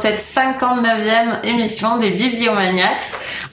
cette 0.00 0.20
59e 0.20 1.44
émission 1.44 1.96
des 1.98 2.10
Bibliomaniacs. 2.10 3.02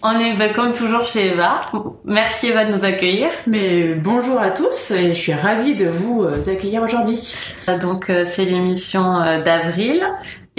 On 0.04 0.20
est 0.20 0.36
bah, 0.38 0.50
comme 0.50 0.74
toujours 0.74 1.06
chez 1.08 1.34
Eva. 1.34 1.62
Merci 2.06 2.50
Eva 2.50 2.66
de 2.66 2.72
nous 2.72 2.86
accueillir. 2.86 3.30
Mais 3.48 3.96
bonjour 3.96 4.40
à 4.40 4.52
tous 4.52 4.92
et 4.92 5.14
je 5.14 5.20
suis 5.20 5.34
ravie 5.34 5.76
de 5.76 5.88
vous 5.88 6.24
euh, 6.24 6.40
accueillir 6.48 6.84
aujourd'hui. 6.84 7.36
Donc 7.82 8.10
euh, 8.10 8.24
c'est 8.24 8.46
l'émission 8.46 9.20
euh, 9.22 9.42
d'avril 9.42 10.06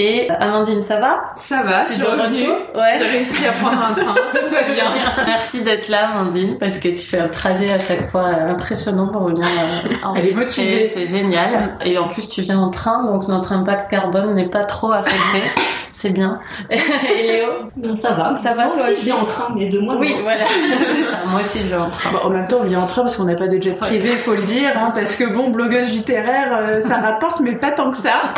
et 0.00 0.30
Amandine, 0.30 0.80
ça 0.80 1.00
va? 1.00 1.24
Ça 1.34 1.62
va, 1.64 1.84
je 1.84 1.94
suis 1.94 2.02
revenue. 2.04 2.48
Ouais. 2.72 2.98
J'ai 2.98 3.04
réussi 3.04 3.44
à 3.46 3.50
prendre 3.50 3.82
un 3.82 3.94
train. 3.94 4.14
Ça 4.48 4.62
bien. 4.72 4.84
Merci 5.26 5.64
d'être 5.64 5.88
là, 5.88 6.10
Amandine, 6.10 6.56
parce 6.56 6.78
que 6.78 6.88
tu 6.88 7.04
fais 7.04 7.18
un 7.18 7.28
trajet 7.28 7.68
à 7.72 7.80
chaque 7.80 8.08
fois 8.12 8.26
impressionnant 8.26 9.08
pour 9.08 9.24
venir. 9.24 9.44
Elle 10.16 10.28
est 10.28 10.34
motivée. 10.34 10.88
C'est 10.88 11.08
génial. 11.08 11.76
Et 11.84 11.98
en 11.98 12.06
plus, 12.06 12.28
tu 12.28 12.42
viens 12.42 12.60
en 12.60 12.70
train, 12.70 13.02
donc 13.04 13.26
notre 13.26 13.52
impact 13.52 13.90
carbone 13.90 14.34
n'est 14.34 14.48
pas 14.48 14.62
trop 14.62 14.92
affecté. 14.92 15.42
C'est 15.90 16.10
bien. 16.10 16.38
Et 16.70 17.32
Léo? 17.32 17.94
Ça 17.96 18.12
va. 18.12 18.36
Ça 18.36 18.54
va, 18.54 18.66
moi 18.66 18.76
toi 18.76 18.84
aussi, 18.84 19.00
je 19.00 19.04
viens 19.06 19.16
en 19.16 19.24
train, 19.24 19.52
mais 19.56 19.66
de 19.66 19.80
moi. 19.80 19.96
Oui, 19.98 20.14
voilà. 20.22 20.44
Moi 21.26 21.40
aussi, 21.40 21.58
je 21.62 21.66
viens 21.66 21.82
en 21.82 21.90
train. 21.90 22.16
en 22.22 22.30
même 22.30 22.46
temps, 22.46 22.58
on 22.60 22.64
vient 22.64 22.78
en 22.78 22.86
train 22.86 23.02
parce 23.02 23.16
qu'on 23.16 23.24
n'a 23.24 23.34
pas 23.34 23.48
de 23.48 23.60
jet 23.60 23.72
privé, 23.72 24.10
faut 24.10 24.36
le 24.36 24.42
dire, 24.42 24.70
hein, 24.77 24.90
parce 24.94 25.16
que 25.16 25.24
bon, 25.24 25.50
blogueuse 25.50 25.90
littéraire, 25.90 26.56
euh, 26.56 26.80
ça 26.80 26.98
rapporte, 26.98 27.40
mais 27.40 27.56
pas 27.56 27.72
tant 27.72 27.90
que 27.90 27.96
ça. 27.96 28.33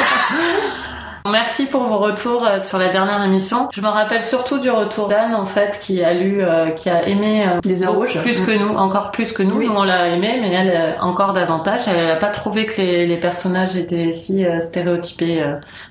Merci 1.27 1.67
pour 1.67 1.85
vos 1.85 1.99
retours 1.99 2.47
euh, 2.47 2.63
sur 2.63 2.79
la 2.79 2.89
dernière 2.89 3.23
émission. 3.25 3.69
Je 3.73 3.81
me 3.83 3.89
rappelle 3.89 4.23
surtout 4.23 4.59
du 4.59 4.71
retour 4.71 5.09
d'Anne 5.09 5.35
en 5.35 5.45
fait 5.45 5.79
qui 5.81 6.03
a 6.03 6.15
lu, 6.15 6.39
euh, 6.41 6.71
qui 6.71 6.89
a 6.89 7.07
aimé 7.07 7.47
euh, 7.47 7.61
les 7.65 7.83
heures 7.83 7.95
rouges 7.95 8.19
plus 8.19 8.41
que 8.41 8.53
nous, 8.53 8.75
encore 8.75 9.11
plus 9.11 9.33
que 9.33 9.43
nous. 9.43 9.63
Nous 9.63 9.71
on 9.71 9.83
l'a 9.83 10.09
aimé, 10.09 10.39
mais 10.41 10.53
elle 10.53 10.97
encore 11.01 11.33
davantage. 11.33 11.83
Elle 11.89 12.07
n'a 12.07 12.17
pas 12.17 12.29
trouvé 12.29 12.65
que 12.65 12.81
les, 12.81 13.07
les, 13.07 13.17
personnages 13.19 13.77
étaient 13.77 14.13
si 14.13 14.45
stéréotypés 14.61 15.45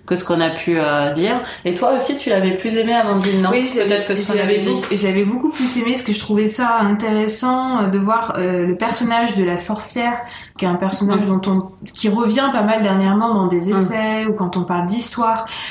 que 0.08 0.16
ce 0.16 0.26
qu'on 0.26 0.42
a 0.42 0.50
pu 0.50 0.80
dire. 1.14 1.42
Et 1.64 1.74
toi 1.74 1.94
aussi 1.94 2.18
tu 2.18 2.30
l'avais 2.30 2.56
plus 2.56 2.76
aimé 2.78 2.94
Amandine, 2.94 3.42
non? 3.42 3.50
Oui, 3.52 3.70
peut-être 3.72 4.08
que 4.08 4.16
je 4.16 4.34
l'avais 4.34 4.60
dit. 4.60 4.80
J'avais 4.92 5.26
beaucoup 5.26 5.50
plus 5.50 5.78
aimé 5.78 5.92
parce 5.92 6.02
que 6.02 6.12
je 6.12 6.20
trouvais 6.20 6.48
ça 6.48 6.80
intéressant 6.82 7.84
de 7.84 7.98
voir 8.00 8.34
le 8.38 8.76
personnage 8.76 9.36
de 9.36 9.44
la 9.44 9.58
sorcière, 9.58 10.22
qui 10.58 10.66
est 10.66 10.68
un 10.68 10.76
personnage 10.76 11.22
mm. 11.22 11.40
dont 11.40 11.52
on 11.52 11.72
qui 11.86 12.10
revient 12.10 12.50
pas 12.52 12.64
mal 12.64 12.82
dernièrement 12.82 13.36
dans 13.36 13.48
des 13.48 13.70
mm. 13.70 13.74
essais 13.74 14.26
ou 14.26 14.34
quand 14.34 14.58
on 14.58 14.64
parle 14.64 14.86
d'histoire 14.88 15.19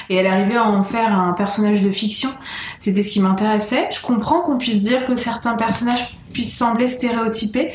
et 0.09 0.17
elle 0.17 0.27
arrivait 0.27 0.57
à 0.57 0.65
en 0.65 0.83
faire 0.83 1.13
un 1.15 1.33
personnage 1.33 1.83
de 1.83 1.91
fiction. 1.91 2.31
C'était 2.79 3.03
ce 3.03 3.11
qui 3.11 3.21
m'intéressait. 3.21 3.89
Je 3.91 4.01
comprends 4.01 4.41
qu'on 4.41 4.59
puisse 4.59 4.81
dire 4.81 5.05
que 5.05 5.17
certains 5.17 5.55
personnages 5.55 6.19
puissent 6.33 6.57
sembler 6.57 6.89
stéréotypés. 6.89 7.71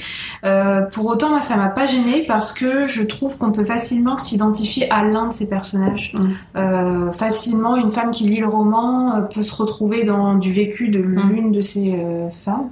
Euh, 0.46 0.82
pour 0.82 1.08
autant, 1.08 1.30
moi, 1.30 1.42
ça 1.42 1.58
m'a 1.58 1.70
pas 1.70 1.86
gêné 1.86 2.24
parce 2.28 2.52
que 2.52 2.86
je 2.86 3.04
trouve 3.04 3.38
qu'on 3.38 3.52
peut 3.52 3.64
facilement 3.64 4.18
s'identifier 4.18 4.90
à 4.92 5.04
l'un 5.04 5.28
de 5.28 5.34
ces 5.34 5.50
personnages. 5.50 6.14
Mm. 6.14 6.28
Euh, 6.58 7.12
facilement, 7.12 7.76
une 7.76 7.90
femme 7.90 8.12
qui 8.12 8.26
lit 8.26 8.40
le 8.40 8.48
roman 8.48 9.16
euh, 9.16 9.22
peut 9.22 9.44
se 9.44 9.56
retrouver 9.56 10.04
dans 10.04 10.36
du 10.36 10.52
vécu 10.52 10.90
de 10.90 11.00
mm. 11.00 11.30
l'une 11.30 11.52
de 11.52 11.62
ces 11.62 11.98
femmes. 12.32 12.70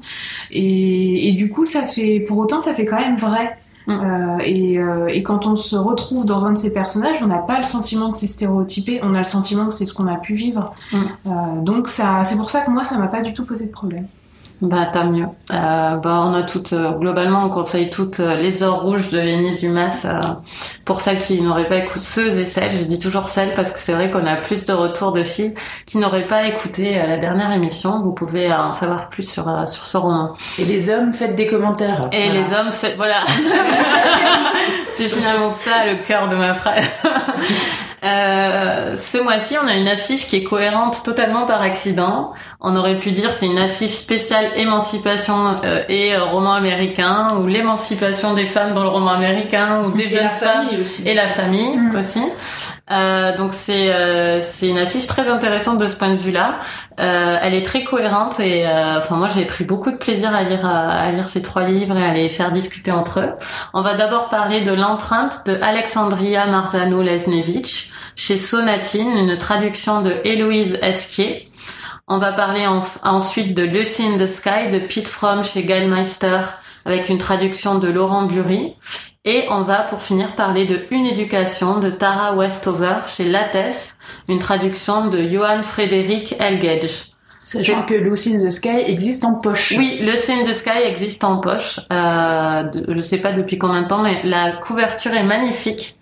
Et, 0.52 1.30
et, 1.30 1.33
du 1.33 1.49
coup, 1.49 1.65
ça 1.65 1.86
fait, 1.86 2.19
pour 2.27 2.38
autant, 2.38 2.61
ça 2.61 2.73
fait 2.73 2.86
quand 2.86 2.99
même 2.99 3.17
vrai. 3.17 3.58
Mm. 3.87 3.91
Euh, 3.91 4.37
et, 4.43 4.77
euh, 4.77 5.07
et, 5.07 5.23
quand 5.23 5.47
on 5.47 5.55
se 5.55 5.75
retrouve 5.75 6.25
dans 6.25 6.45
un 6.45 6.53
de 6.53 6.57
ces 6.57 6.73
personnages, 6.73 7.21
on 7.23 7.27
n'a 7.27 7.39
pas 7.39 7.57
le 7.57 7.63
sentiment 7.63 8.11
que 8.11 8.17
c'est 8.17 8.27
stéréotypé, 8.27 8.99
on 9.03 9.14
a 9.14 9.19
le 9.19 9.23
sentiment 9.23 9.65
que 9.65 9.73
c'est 9.73 9.86
ce 9.86 9.93
qu'on 9.93 10.08
a 10.08 10.17
pu 10.17 10.33
vivre. 10.33 10.71
Mm. 10.92 10.97
Euh, 10.97 11.31
donc 11.61 11.87
ça, 11.87 12.23
c'est 12.23 12.37
pour 12.37 12.49
ça 12.49 12.61
que 12.61 12.71
moi, 12.71 12.83
ça 12.83 12.97
m'a 12.97 13.08
pas 13.08 13.21
du 13.21 13.33
tout 13.33 13.45
posé 13.45 13.65
de 13.65 13.71
problème. 13.71 14.08
Bah 14.61 14.86
tant 14.93 15.09
mieux. 15.09 15.25
Euh, 15.52 15.95
bah 15.95 16.23
on 16.23 16.36
a 16.36 16.43
toutes 16.43 16.73
euh, 16.73 16.91
globalement 16.91 17.43
on 17.43 17.49
conseille 17.49 17.89
toutes 17.89 18.20
euh, 18.20 18.36
les 18.36 18.61
heures 18.61 18.81
rouges 18.81 19.09
de 19.09 19.17
Lénis 19.17 19.59
Dumas 19.59 20.05
euh, 20.05 20.21
pour 20.91 20.99
celles 20.99 21.19
qui 21.19 21.41
n'auraient 21.41 21.69
pas 21.69 21.77
écouté 21.77 22.02
ceux 22.02 22.37
et 22.37 22.45
celles. 22.45 22.73
Je 22.73 22.83
dis 22.83 22.99
toujours 22.99 23.29
celles 23.29 23.53
parce 23.53 23.71
que 23.71 23.79
c'est 23.79 23.93
vrai 23.93 24.11
qu'on 24.11 24.25
a 24.25 24.35
plus 24.35 24.65
de 24.65 24.73
retours 24.73 25.13
de 25.13 25.23
filles 25.23 25.53
qui 25.85 25.97
n'auraient 25.97 26.27
pas 26.27 26.43
écouté 26.47 26.95
la 26.97 27.15
dernière 27.15 27.53
émission. 27.53 28.02
Vous 28.02 28.11
pouvez 28.11 28.52
en 28.52 28.73
savoir 28.73 29.09
plus 29.09 29.23
sur 29.23 29.45
sur 29.69 29.85
ce 29.85 29.95
roman. 29.95 30.33
Et 30.59 30.65
les 30.65 30.89
hommes 30.89 31.13
faites 31.13 31.37
des 31.37 31.47
commentaires. 31.47 32.09
Et 32.11 32.27
les 32.27 32.53
hommes 32.53 32.73
faites 32.73 32.97
voilà. 32.97 33.23
c'est 34.91 35.07
finalement 35.07 35.49
ça 35.49 35.85
le 35.85 36.05
cœur 36.05 36.27
de 36.27 36.35
ma 36.35 36.53
phrase. 36.55 36.89
Euh, 38.04 38.95
ce 38.95 39.20
mois-ci, 39.20 39.56
on 39.62 39.67
a 39.67 39.76
une 39.76 39.88
affiche 39.88 40.28
qui 40.28 40.38
est 40.38 40.44
cohérente 40.44 41.04
totalement 41.04 41.45
par 41.45 41.62
accident. 41.62 42.34
On 42.60 42.76
aurait 42.76 42.98
pu 42.98 43.12
dire 43.12 43.32
c'est 43.32 43.45
une 43.45 43.60
affiche 43.60 43.92
spéciale 43.92 44.52
émancipation 44.56 45.56
euh, 45.64 45.84
et 45.88 46.16
euh, 46.16 46.23
roman 46.23 46.54
américain 46.54 47.38
ou 47.39 47.45
l'émancipation 47.45 48.34
des 48.34 48.48
femmes 48.48 48.73
dans 48.73 48.84
le 48.84 48.89
roman 48.89 49.12
américain 49.12 49.84
ou 49.84 49.92
des 49.92 50.10
jeunes 50.10 50.30
femmes 50.30 50.67
et 51.06 51.14
la 51.14 51.28
famille 51.28 51.78
mm. 51.78 51.95
aussi. 51.95 52.23
Euh, 52.91 53.35
donc 53.35 53.53
c'est 53.53 53.89
c'est 54.41 54.67
une 54.67 54.77
affiche 54.77 55.07
très 55.07 55.29
intéressante 55.29 55.79
de 55.79 55.87
ce 55.87 55.95
point 55.95 56.09
de 56.09 56.17
vue-là. 56.17 56.59
elle 56.97 57.53
est 57.53 57.65
très 57.65 57.83
cohérente 57.83 58.39
et 58.39 58.67
enfin 58.97 59.15
moi 59.15 59.29
j'ai 59.29 59.45
pris 59.45 59.63
beaucoup 59.63 59.91
de 59.91 59.97
plaisir 59.97 60.35
à 60.35 60.43
lire 60.43 60.65
à, 60.65 61.09
lire 61.11 61.27
ces 61.27 61.41
trois 61.41 61.63
livres 61.63 61.97
et 61.97 62.03
à 62.03 62.13
les 62.13 62.29
faire 62.29 62.52
discuter 62.52 62.91
entre 62.91 63.21
eux. 63.21 63.29
On 63.73 63.81
va 63.81 63.93
d'abord 63.93 64.29
parler 64.29 64.61
de 64.61 64.73
l'empreinte 64.73 65.45
de 65.45 65.57
Alexandria 65.61 66.45
Marzano 66.47 67.02
Lesnevich 67.02 67.91
chez 68.15 68.37
Sonatine, 68.37 69.11
une 69.11 69.37
traduction 69.37 70.02
de 70.02 70.15
Héloïse 70.23 70.77
Esquier. 70.81 71.47
On 72.08 72.17
va 72.17 72.33
parler 72.33 72.65
ensuite 73.03 73.55
de 73.55 73.63
Lucy 73.63 74.03
in 74.03 74.17
the 74.17 74.27
Sky 74.27 74.69
de 74.71 74.79
Pete 74.79 75.08
Fromm 75.08 75.43
chez 75.43 75.65
Geilmeister 75.65 76.41
avec 76.85 77.09
une 77.09 77.17
traduction 77.17 77.79
de 77.79 77.87
Laurent 77.87 78.23
Bury. 78.23 78.75
Et 79.23 79.45
on 79.52 79.61
va 79.61 79.83
pour 79.83 80.02
finir 80.02 80.33
parler 80.33 80.65
de 80.65 80.80
Une 80.89 81.05
éducation 81.05 81.80
de 81.80 81.92
Tara 81.92 82.36
Westover 82.36 83.02
chez 83.05 83.23
Lattès, 83.26 83.95
une 84.27 84.39
traduction 84.39 85.09
de 85.09 85.21
Johann 85.21 85.61
Frédéric 85.61 86.36
Elgedge. 86.39 87.11
Sachant 87.43 87.83
que 87.83 87.93
Lucy 87.93 88.36
in 88.36 88.39
the 88.39 88.49
Sky 88.49 88.83
existe 88.87 89.23
en 89.23 89.36
poche. 89.36 89.76
Oui, 89.77 89.99
Lucy 90.02 90.32
in 90.32 90.43
the 90.43 90.54
Sky 90.54 90.87
existe 90.87 91.23
en 91.23 91.37
poche. 91.37 91.80
Euh, 91.93 92.64
je 92.87 93.02
sais 93.02 93.20
pas 93.20 93.32
depuis 93.32 93.59
combien 93.59 93.83
de 93.83 93.87
temps, 93.87 94.02
mais 94.02 94.23
la 94.23 94.54
couverture 94.54 95.14
est 95.14 95.23
magnifique. 95.23 95.98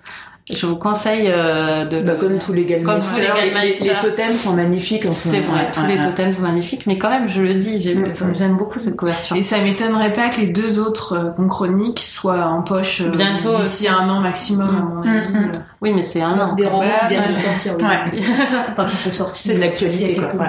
Je 0.50 0.66
vous 0.66 0.78
conseille 0.78 1.28
euh, 1.28 1.86
de 1.86 2.02
bah, 2.02 2.16
comme 2.16 2.40
tous 2.40 2.54
les 2.54 2.66
comme 2.82 2.98
tous 3.00 3.18
les, 3.18 3.88
les, 3.88 3.94
totems 4.00 4.34
sont 4.34 4.54
magnifiques. 4.54 5.06
C'est 5.12 5.42
vrai, 5.42 5.70
tous 5.72 5.86
les 5.86 6.00
totems 6.00 6.34
sont 6.34 6.42
magnifiques, 6.42 6.88
mais 6.88 6.98
quand 6.98 7.12
même, 7.12 7.30
je 7.30 7.40
le 7.40 7.54
dis, 7.54 7.80
j'aime 7.80 8.58
beaucoup 8.58 8.80
cette 8.80 8.96
couverture. 8.96 9.36
Et 9.36 9.44
ça 9.44 9.60
m'étonnerait 9.60 10.12
pas 10.12 10.30
que 10.30 10.42
les 10.42 10.50
deux 10.50 10.80
autres 10.80 11.14
euh, 11.14 11.30
qu'on 11.30 11.48
chronique 11.48 12.00
soient 12.00 12.46
en 12.46 12.64
poche 12.64 13.02
euh, 13.02 13.10
bientôt 13.10 13.56
d'ici 13.56 13.88
un 13.88 14.10
an 14.10 14.22
maximum, 14.22 14.70
à 14.70 14.82
mon 14.82 15.16
avis. 15.16 15.34
Mm, 15.34 15.40
mm. 15.40 15.52
Oui, 15.82 15.92
mais 15.94 16.02
c'est 16.02 16.22
un 16.22 16.40
an. 16.40 16.48
C'est 16.48 16.64
des 16.64 16.68
romans 16.68 16.94
qui 17.00 17.08
viennent 17.10 17.36
de 17.36 17.40
sortir. 17.40 17.76
Oui. 17.80 18.24
enfin, 18.72 18.86
qui 18.86 18.96
sont 18.96 19.12
sortis. 19.12 19.50
C'est 19.50 19.56
de 19.56 19.60
l'actualité, 19.60 20.16
quoi. 20.16 20.48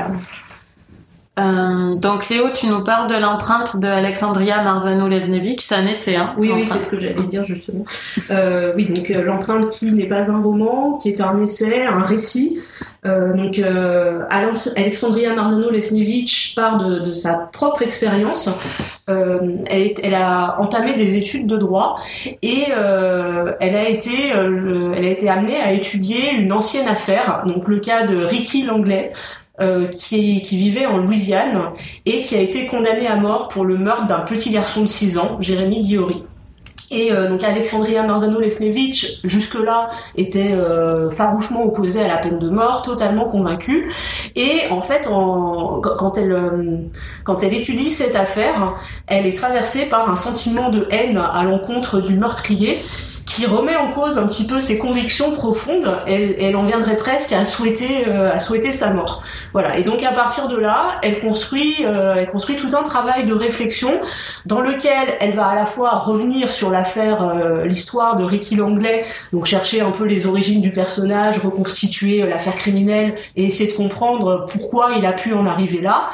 Euh, 1.39 1.95
donc 1.95 2.29
Léo, 2.29 2.51
tu 2.53 2.67
nous 2.67 2.83
parles 2.83 3.09
de 3.09 3.15
l'empreinte 3.15 3.79
de 3.79 3.87
Alexandria 3.87 4.63
Marzano-Lesnevich, 4.63 5.61
c'est 5.61 5.77
un 5.77 5.87
essai. 5.87 6.17
Hein, 6.17 6.35
oui, 6.37 6.51
oui, 6.53 6.69
c'est 6.71 6.83
ce 6.83 6.91
que 6.91 6.99
j'allais 6.99 7.23
dire 7.23 7.45
justement. 7.45 7.85
Euh, 8.31 8.73
oui, 8.77 8.87
donc 8.87 9.09
euh, 9.11 9.23
l'empreinte 9.23 9.71
qui 9.71 9.93
n'est 9.93 10.09
pas 10.09 10.31
un 10.31 10.43
roman, 10.43 10.99
qui 10.99 11.09
est 11.09 11.21
un 11.21 11.39
essai, 11.39 11.87
un 11.87 12.03
récit. 12.03 12.59
Euh, 13.07 13.35
donc 13.35 13.59
euh, 13.59 14.25
Alexandria 14.29 15.33
Marzano-Lesnevich 15.35 16.55
part 16.57 16.77
de, 16.77 16.99
de, 16.99 17.13
sa 17.13 17.49
propre 17.53 17.83
expérience. 17.83 18.51
Elle, 19.07 19.83
est, 19.83 20.01
elle, 20.05 20.15
a 20.15 20.61
entamé 20.61 20.95
des 20.95 21.17
études 21.17 21.47
de 21.49 21.57
droit 21.57 21.97
et 22.43 22.67
elle 22.71 23.77
a 23.77 23.89
été, 23.89 24.29
elle 24.29 25.05
a 25.05 25.09
été 25.09 25.29
amenée 25.29 25.61
à 25.61 25.73
étudier 25.73 26.31
une 26.31 26.53
ancienne 26.53 26.87
affaire, 26.87 27.43
donc 27.45 27.67
le 27.67 27.81
cas 27.81 28.05
de 28.05 28.25
Ricky 28.25 28.63
Langlais, 28.63 29.13
euh, 29.61 29.89
qui, 29.89 30.41
vivait 30.41 30.87
en 30.87 30.97
Louisiane 30.97 31.61
et 32.07 32.23
qui 32.23 32.35
a 32.35 32.41
été 32.41 32.67
condamné 32.67 33.07
à 33.07 33.17
mort 33.17 33.49
pour 33.49 33.65
le 33.65 33.77
meurtre 33.77 34.07
d'un 34.07 34.21
petit 34.21 34.51
garçon 34.51 34.83
de 34.83 34.87
6 34.87 35.19
ans, 35.19 35.37
Jérémy 35.41 35.81
Diori. 35.81 36.25
Et 36.91 37.13
euh, 37.13 37.29
donc 37.29 37.45
Alexandria 37.45 38.03
Marzano-Lesnevich, 38.03 39.21
jusque-là, 39.23 39.91
était 40.17 40.53
euh, 40.53 41.11
farouchement 41.11 41.63
opposée 41.63 42.01
à 42.01 42.09
la 42.09 42.17
peine 42.17 42.39
de 42.39 42.49
mort, 42.49 42.83
totalement 42.83 43.29
convaincue. 43.29 43.93
Et 44.35 44.63
en 44.71 44.81
fait, 44.81 45.03
quand, 45.05 46.17
elle, 46.17 46.91
quand 47.23 47.43
elle 47.43 47.55
étudie 47.55 47.91
cette 47.91 48.17
affaire, 48.17 48.77
elle 49.07 49.27
est 49.27 49.37
traversée 49.37 49.87
par 49.87 50.11
un 50.11 50.17
sentiment 50.17 50.71
de 50.71 50.89
haine 50.91 51.17
à 51.19 51.45
l'encontre 51.45 52.01
du 52.01 52.15
meurtrier 52.15 52.83
qui 53.31 53.47
remet 53.47 53.77
en 53.77 53.93
cause 53.93 54.19
un 54.19 54.27
petit 54.27 54.45
peu 54.45 54.59
ses 54.59 54.77
convictions 54.77 55.31
profondes. 55.31 55.89
Elle, 56.09 56.35
elle 56.41 56.57
en 56.57 56.65
viendrait 56.65 56.97
presque 56.97 57.33
à 57.33 57.45
souhaiter, 57.45 58.09
euh, 58.09 58.33
à 58.33 58.41
souhaiter 58.41 58.73
sa 58.73 58.93
mort. 58.93 59.23
Voilà. 59.53 59.79
Et 59.79 59.85
donc 59.85 60.03
à 60.03 60.11
partir 60.11 60.49
de 60.49 60.57
là, 60.57 60.99
elle 61.03 61.21
construit, 61.21 61.77
euh, 61.85 62.17
elle 62.17 62.27
construit 62.27 62.57
tout 62.57 62.77
un 62.77 62.83
travail 62.83 63.27
de 63.27 63.33
réflexion 63.33 64.01
dans 64.47 64.61
lequel 64.61 65.17
elle 65.21 65.31
va 65.33 65.47
à 65.47 65.55
la 65.55 65.65
fois 65.65 65.91
revenir 65.91 66.53
sur 66.53 66.71
l'affaire, 66.71 67.23
euh, 67.23 67.67
l'histoire 67.67 68.17
de 68.17 68.25
Ricky 68.25 68.57
Langlais, 68.57 69.05
donc 69.33 69.47
chercher 69.47 69.81
un 69.81 69.93
peu 69.93 70.07
les 70.07 70.27
origines 70.27 70.61
du 70.61 70.73
personnage, 70.73 71.39
reconstituer 71.39 72.27
l'affaire 72.27 72.57
criminelle 72.57 73.15
et 73.37 73.45
essayer 73.45 73.71
de 73.71 73.77
comprendre 73.77 74.47
pourquoi 74.51 74.95
il 74.99 75.07
a 75.07 75.13
pu 75.13 75.35
en 75.35 75.45
arriver 75.45 75.81
là. 75.81 76.09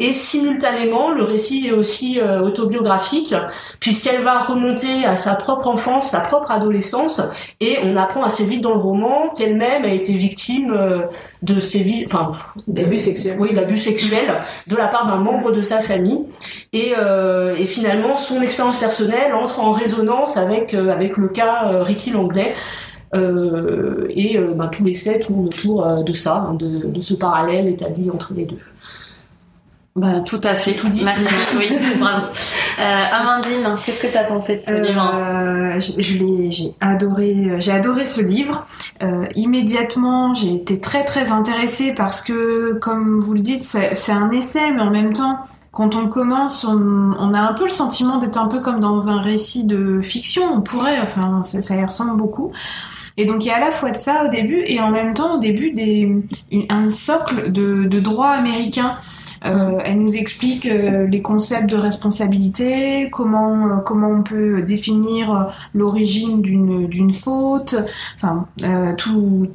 Et 0.00 0.12
simultanément, 0.12 1.12
le 1.12 1.22
récit 1.22 1.68
est 1.68 1.72
aussi 1.72 2.20
autobiographique 2.20 3.34
puisqu'elle 3.80 4.22
va 4.22 4.40
remonter 4.40 5.06
à 5.06 5.16
sa 5.16 5.34
propre 5.34 5.68
enfance, 5.68 6.10
sa 6.10 6.20
propre 6.20 6.50
adolescence, 6.56 7.22
et 7.60 7.78
on 7.84 7.96
apprend 7.96 8.22
assez 8.24 8.44
vite 8.44 8.62
dans 8.62 8.74
le 8.74 8.80
roman 8.80 9.30
qu'elle-même 9.36 9.84
a 9.84 9.92
été 9.92 10.12
victime 10.12 10.70
euh, 10.70 11.06
de 11.42 11.60
sévices, 11.60 12.06
enfin 12.06 12.30
d'abus 12.66 13.00
sexuels. 13.00 13.36
Oui, 13.38 13.54
d'abus 13.54 13.76
sexuels 13.76 14.42
de 14.66 14.76
la 14.76 14.88
part 14.88 15.06
d'un 15.06 15.16
membre 15.16 15.52
de 15.52 15.62
sa 15.62 15.80
famille, 15.80 16.24
et, 16.72 16.92
euh, 16.98 17.54
et 17.56 17.66
finalement 17.66 18.16
son 18.16 18.42
expérience 18.42 18.78
personnelle 18.78 19.32
entre 19.34 19.60
en 19.60 19.72
résonance 19.72 20.36
avec 20.36 20.74
euh, 20.74 20.92
avec 20.92 21.16
le 21.16 21.28
cas 21.28 21.82
Ricky 21.82 22.10
Langlais. 22.10 22.54
Et 23.14 24.38
ben, 24.58 24.68
tous 24.68 24.84
les 24.84 24.92
sept 24.92 25.26
tournent 25.26 25.46
autour 25.46 26.04
de 26.04 26.12
ça, 26.12 26.48
hein, 26.48 26.54
de, 26.54 26.86
de 26.86 27.00
ce 27.00 27.14
parallèle 27.14 27.66
établi 27.66 28.10
entre 28.10 28.34
les 28.34 28.44
deux. 28.44 28.58
Bah, 29.96 30.20
tout 30.26 30.40
à 30.44 30.54
fait. 30.54 30.74
Tout 30.76 30.90
dit. 30.90 31.02
Merci. 31.02 31.24
oui, 31.56 31.70
bravo. 31.98 32.26
Euh, 32.78 33.02
Amandine, 33.10 33.72
qu'est-ce 33.82 33.98
que 33.98 34.08
tu 34.08 34.18
as 34.18 34.24
pensé 34.24 34.56
de 34.56 34.60
ce 34.60 34.74
livre 34.74 35.14
euh, 35.14 35.80
Je, 35.80 36.18
l'ai, 36.18 36.50
j'ai 36.50 36.74
adoré, 36.82 37.54
j'ai 37.58 37.72
adoré 37.72 38.04
ce 38.04 38.20
livre. 38.20 38.66
Euh, 39.02 39.24
immédiatement, 39.34 40.34
j'ai 40.34 40.54
été 40.54 40.82
très 40.82 41.04
très 41.04 41.32
intéressée 41.32 41.94
parce 41.96 42.20
que, 42.20 42.74
comme 42.74 43.18
vous 43.18 43.32
le 43.32 43.40
dites, 43.40 43.64
c'est, 43.64 44.12
un 44.12 44.30
essai, 44.30 44.70
mais 44.72 44.82
en 44.82 44.90
même 44.90 45.14
temps, 45.14 45.38
quand 45.72 45.96
on 45.96 46.08
commence, 46.08 46.64
on, 46.64 46.76
on, 47.18 47.32
a 47.32 47.40
un 47.40 47.54
peu 47.54 47.64
le 47.64 47.70
sentiment 47.70 48.18
d'être 48.18 48.38
un 48.38 48.48
peu 48.48 48.60
comme 48.60 48.80
dans 48.80 49.08
un 49.08 49.22
récit 49.22 49.64
de 49.64 50.00
fiction. 50.02 50.42
On 50.54 50.60
pourrait, 50.60 51.00
enfin, 51.02 51.42
ça, 51.42 51.62
ça 51.62 51.74
y 51.74 51.82
ressemble 51.82 52.18
beaucoup. 52.18 52.52
Et 53.16 53.24
donc 53.24 53.46
il 53.46 53.48
y 53.48 53.50
a 53.50 53.56
à 53.56 53.60
la 53.60 53.70
fois 53.70 53.90
de 53.90 53.96
ça 53.96 54.26
au 54.26 54.28
début 54.28 54.62
et 54.66 54.78
en 54.78 54.90
même 54.90 55.14
temps 55.14 55.36
au 55.36 55.38
début 55.38 55.70
des, 55.70 56.22
un 56.68 56.90
socle 56.90 57.50
de, 57.50 57.84
de 57.84 57.98
droit 57.98 58.28
américain 58.28 58.98
euh, 59.44 59.80
elle 59.84 59.98
nous 59.98 60.16
explique 60.16 60.66
euh, 60.66 61.06
les 61.06 61.22
concepts 61.22 61.68
de 61.68 61.76
responsabilité, 61.76 63.08
comment 63.10 63.68
euh, 63.68 63.76
comment 63.84 64.08
on 64.08 64.22
peut 64.22 64.62
définir 64.62 65.54
l'origine 65.74 66.42
d'une 66.42 67.12
faute. 67.12 67.76
Enfin, 68.14 68.46
tout 68.96 69.48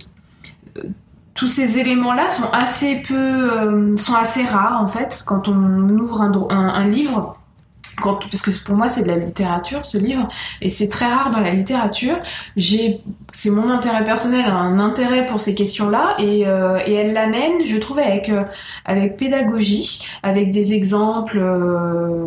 tous 1.34 1.48
ces 1.48 1.80
éléments-là 1.80 2.28
sont 2.28 2.50
assez 2.54 3.02
peu, 3.02 3.96
sont 3.98 4.14
assez 4.14 4.44
rares 4.44 4.82
en 4.82 4.88
fait 4.88 5.24
quand 5.26 5.48
on 5.48 5.90
ouvre 5.90 6.22
un 6.22 6.88
livre 6.88 7.41
parce 8.02 8.42
que 8.42 8.52
pour 8.64 8.76
moi 8.76 8.90
c'est 8.90 9.04
de 9.04 9.08
la 9.08 9.18
littérature 9.18 9.86
ce 9.86 9.98
livre 9.98 10.28
et 10.62 10.70
c'est 10.70 10.90
très 10.90 11.06
rare 11.06 11.32
dans 11.32 11.40
la 11.40 11.52
littérature. 11.52 12.18
J'ai 12.56 13.02
c'est 13.34 13.50
mon 13.50 13.70
intérêt 13.70 14.04
personnel 14.04 14.46
un 14.46 14.80
intérêt 14.80 15.26
pour 15.26 15.40
ces 15.40 15.56
questions 15.56 15.90
là 15.90 16.16
et, 16.20 16.46
euh, 16.48 16.80
elle 16.86 17.14
l'amène 17.14 17.64
je 17.66 17.78
trouve 17.78 18.00
avec 18.00 18.30
euh, 18.30 18.44
avec 18.86 19.18
pédagogie 19.18 20.06
avec 20.24 20.52
des 20.52 20.74
exemples 20.74 21.40
euh, 21.40 22.26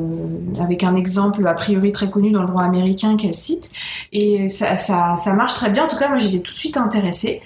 avec 0.61 0.82
un 0.82 0.94
exemple 0.94 1.46
a 1.46 1.55
priori 1.55 1.93
très 1.93 2.08
connu 2.08 2.31
dans 2.31 2.40
le 2.40 2.46
droit 2.46 2.62
américain 2.62 3.16
qu'elle 3.16 3.34
cite 3.34 3.70
et 4.12 4.49
ça, 4.49 4.76
ça 4.76 5.14
ça 5.16 5.32
marche 5.32 5.55
très 5.55 5.70
bien. 5.70 5.84
En 5.84 5.88
tout 5.88 5.96
cas 5.96 6.08
moi 6.08 6.19
j'étais 6.19 6.38
tout 6.38 6.52
de 6.52 6.58
suite 6.58 6.76
intéressée. 6.76 7.43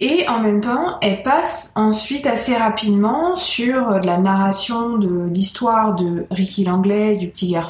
Et 0.00 0.26
en 0.28 0.40
même 0.40 0.60
temps 0.60 0.98
elle 1.00 1.22
passe 1.22 1.72
ensuite 1.76 2.26
assez 2.26 2.56
rapidement 2.56 3.34
sur 3.34 4.00
de 4.00 4.06
la 4.06 4.18
narration 4.18 4.96
de 4.96 5.28
l'histoire 5.32 5.94
de 5.94 6.26
Ricky 6.30 6.64
Langlais 6.64 7.16
du 7.16 7.28
petit 7.28 7.50
garçon 7.50 7.61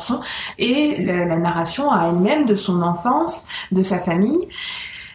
et 0.59 1.03
la, 1.05 1.25
narration 1.37 1.91
à 1.91 2.09
elle-même 2.09 2.47
de 2.47 2.55
son 2.55 2.83
enfance, 2.83 3.49
de 3.71 3.83
sa 3.83 3.99
famille 3.99 4.49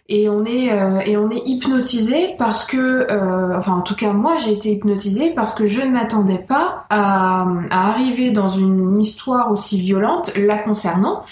et 0.09 0.29
on 0.29 0.45
est 0.45 0.71
euh, 0.71 1.01
et 1.01 1.17
on 1.17 1.29
est 1.29 1.41
hypnotisé 1.45 2.35
parce 2.37 2.63
que 2.63 2.77
euh, 3.11 3.57
enfin 3.57 3.73
en 3.73 3.81
tout 3.81 3.95
cas 3.95 4.13
moi 4.13 4.37
j'ai 4.37 4.53
été 4.53 4.71
hypnotisée 4.71 5.31
parce 5.31 5.53
que 5.53 5.65
je 5.65 5.81
ne 5.81 5.91
m'attendais 5.91 6.37
pas 6.37 6.85
à, 6.89 7.45
à, 7.69 7.89
arriver 7.89 8.31
dans 8.31 8.47
une 8.47 8.97
histoire 8.97 9.51
aussi 9.51 9.77
violente 9.77 10.31
la 10.37 10.57
concernant. 10.57 11.23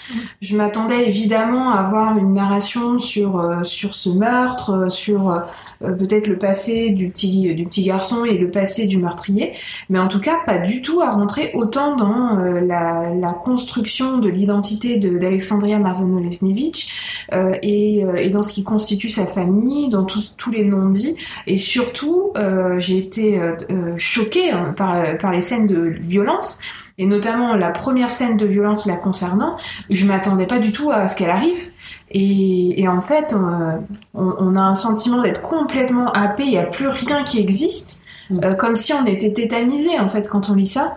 Je 0.42 0.58
m'attendais 0.58 1.06
évidemment 1.06 1.70
à 1.70 1.78
avoir 1.78 2.18
une 2.18 2.34
narration 2.34 2.98
sur 2.98 3.40
euh, 3.40 3.62
sur 3.62 3.94
ce 3.94 4.10
meurtre 4.10 4.90
sur 4.90 5.42
peut-être 5.80 6.26
le 6.26 6.36
passé 6.36 6.90
du 6.90 7.08
petit 7.08 7.54
du 7.54 7.64
petit 7.64 7.82
garçon 7.82 8.26
et 8.26 8.36
le 8.36 8.50
passé 8.50 8.86
du 8.86 8.98
meurtrier. 8.98 9.52
Mais 9.88 9.98
en 9.98 10.08
tout 10.08 10.20
cas 10.20 10.36
pas 10.44 10.58
du 10.58 10.82
tout 10.82 11.00
à 11.00 11.12
rentrer 11.12 11.50
autant 11.54 11.96
dans 11.96 12.36
la, 12.36 13.08
la 13.14 13.32
construction 13.32 14.18
de 14.18 14.28
l'identité 14.28 14.96
d'Alexandria 14.98 15.78
Marzano-Lesnevich 15.78 17.26
et, 17.62 18.04
et 18.18 18.30
dans 18.30 18.42
ce 18.42 18.52
qui 18.52 18.64
constitue 18.66 19.08
sa 19.08 19.24
famille, 19.24 19.88
dans 19.88 20.04
tous, 20.04 20.34
tous 20.36 20.50
les 20.50 20.64
non-dits. 20.64 21.16
Et 21.46 21.56
surtout, 21.56 22.32
euh, 22.36 22.78
j'ai 22.78 22.98
été 22.98 23.40
euh, 23.40 23.56
euh, 23.70 23.94
choquée 23.96 24.50
hein, 24.50 24.74
par, 24.76 25.16
par 25.18 25.32
les 25.32 25.40
scènes 25.40 25.66
de 25.66 25.94
violence 25.98 26.60
et 26.98 27.06
notamment 27.06 27.54
la 27.54 27.70
première 27.70 28.10
scène 28.10 28.36
de 28.36 28.46
violence 28.46 28.86
la 28.86 28.96
concernant, 28.96 29.56
je 29.90 30.06
m'attendais 30.06 30.46
pas 30.46 30.58
du 30.58 30.72
tout 30.72 30.90
à 30.90 31.08
ce 31.08 31.16
qu'elle 31.16 31.30
arrive. 31.30 31.72
Et, 32.10 32.80
et, 32.80 32.88
en 32.88 33.00
fait, 33.00 33.34
on, 33.34 33.84
on, 34.14 34.54
a 34.54 34.60
un 34.60 34.74
sentiment 34.74 35.20
d'être 35.20 35.42
complètement 35.42 36.10
happé, 36.12 36.44
il 36.44 36.50
n'y 36.50 36.58
a 36.58 36.64
plus 36.64 36.86
rien 36.86 37.22
qui 37.22 37.38
existe, 37.38 38.06
mm. 38.30 38.56
comme 38.56 38.76
si 38.76 38.92
on 38.94 39.04
était 39.04 39.32
tétanisé 39.32 39.98
en 39.98 40.08
fait 40.08 40.28
quand 40.28 40.48
on 40.48 40.54
lit 40.54 40.68
ça. 40.68 40.96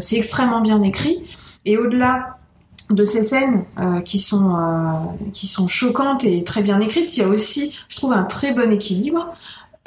c'est 0.00 0.16
extrêmement 0.16 0.60
bien 0.60 0.82
écrit. 0.82 1.22
Et 1.64 1.78
au-delà 1.78 2.38
de 2.92 3.04
ces 3.04 3.22
scènes 3.22 3.64
euh, 3.78 4.00
qui 4.00 4.18
sont 4.18 4.56
euh, 4.56 5.28
qui 5.32 5.46
sont 5.46 5.66
choquantes 5.66 6.24
et 6.24 6.42
très 6.44 6.62
bien 6.62 6.80
écrites, 6.80 7.16
il 7.16 7.20
y 7.20 7.24
a 7.24 7.28
aussi, 7.28 7.74
je 7.88 7.96
trouve, 7.96 8.12
un 8.12 8.24
très 8.24 8.52
bon 8.52 8.70
équilibre 8.70 9.32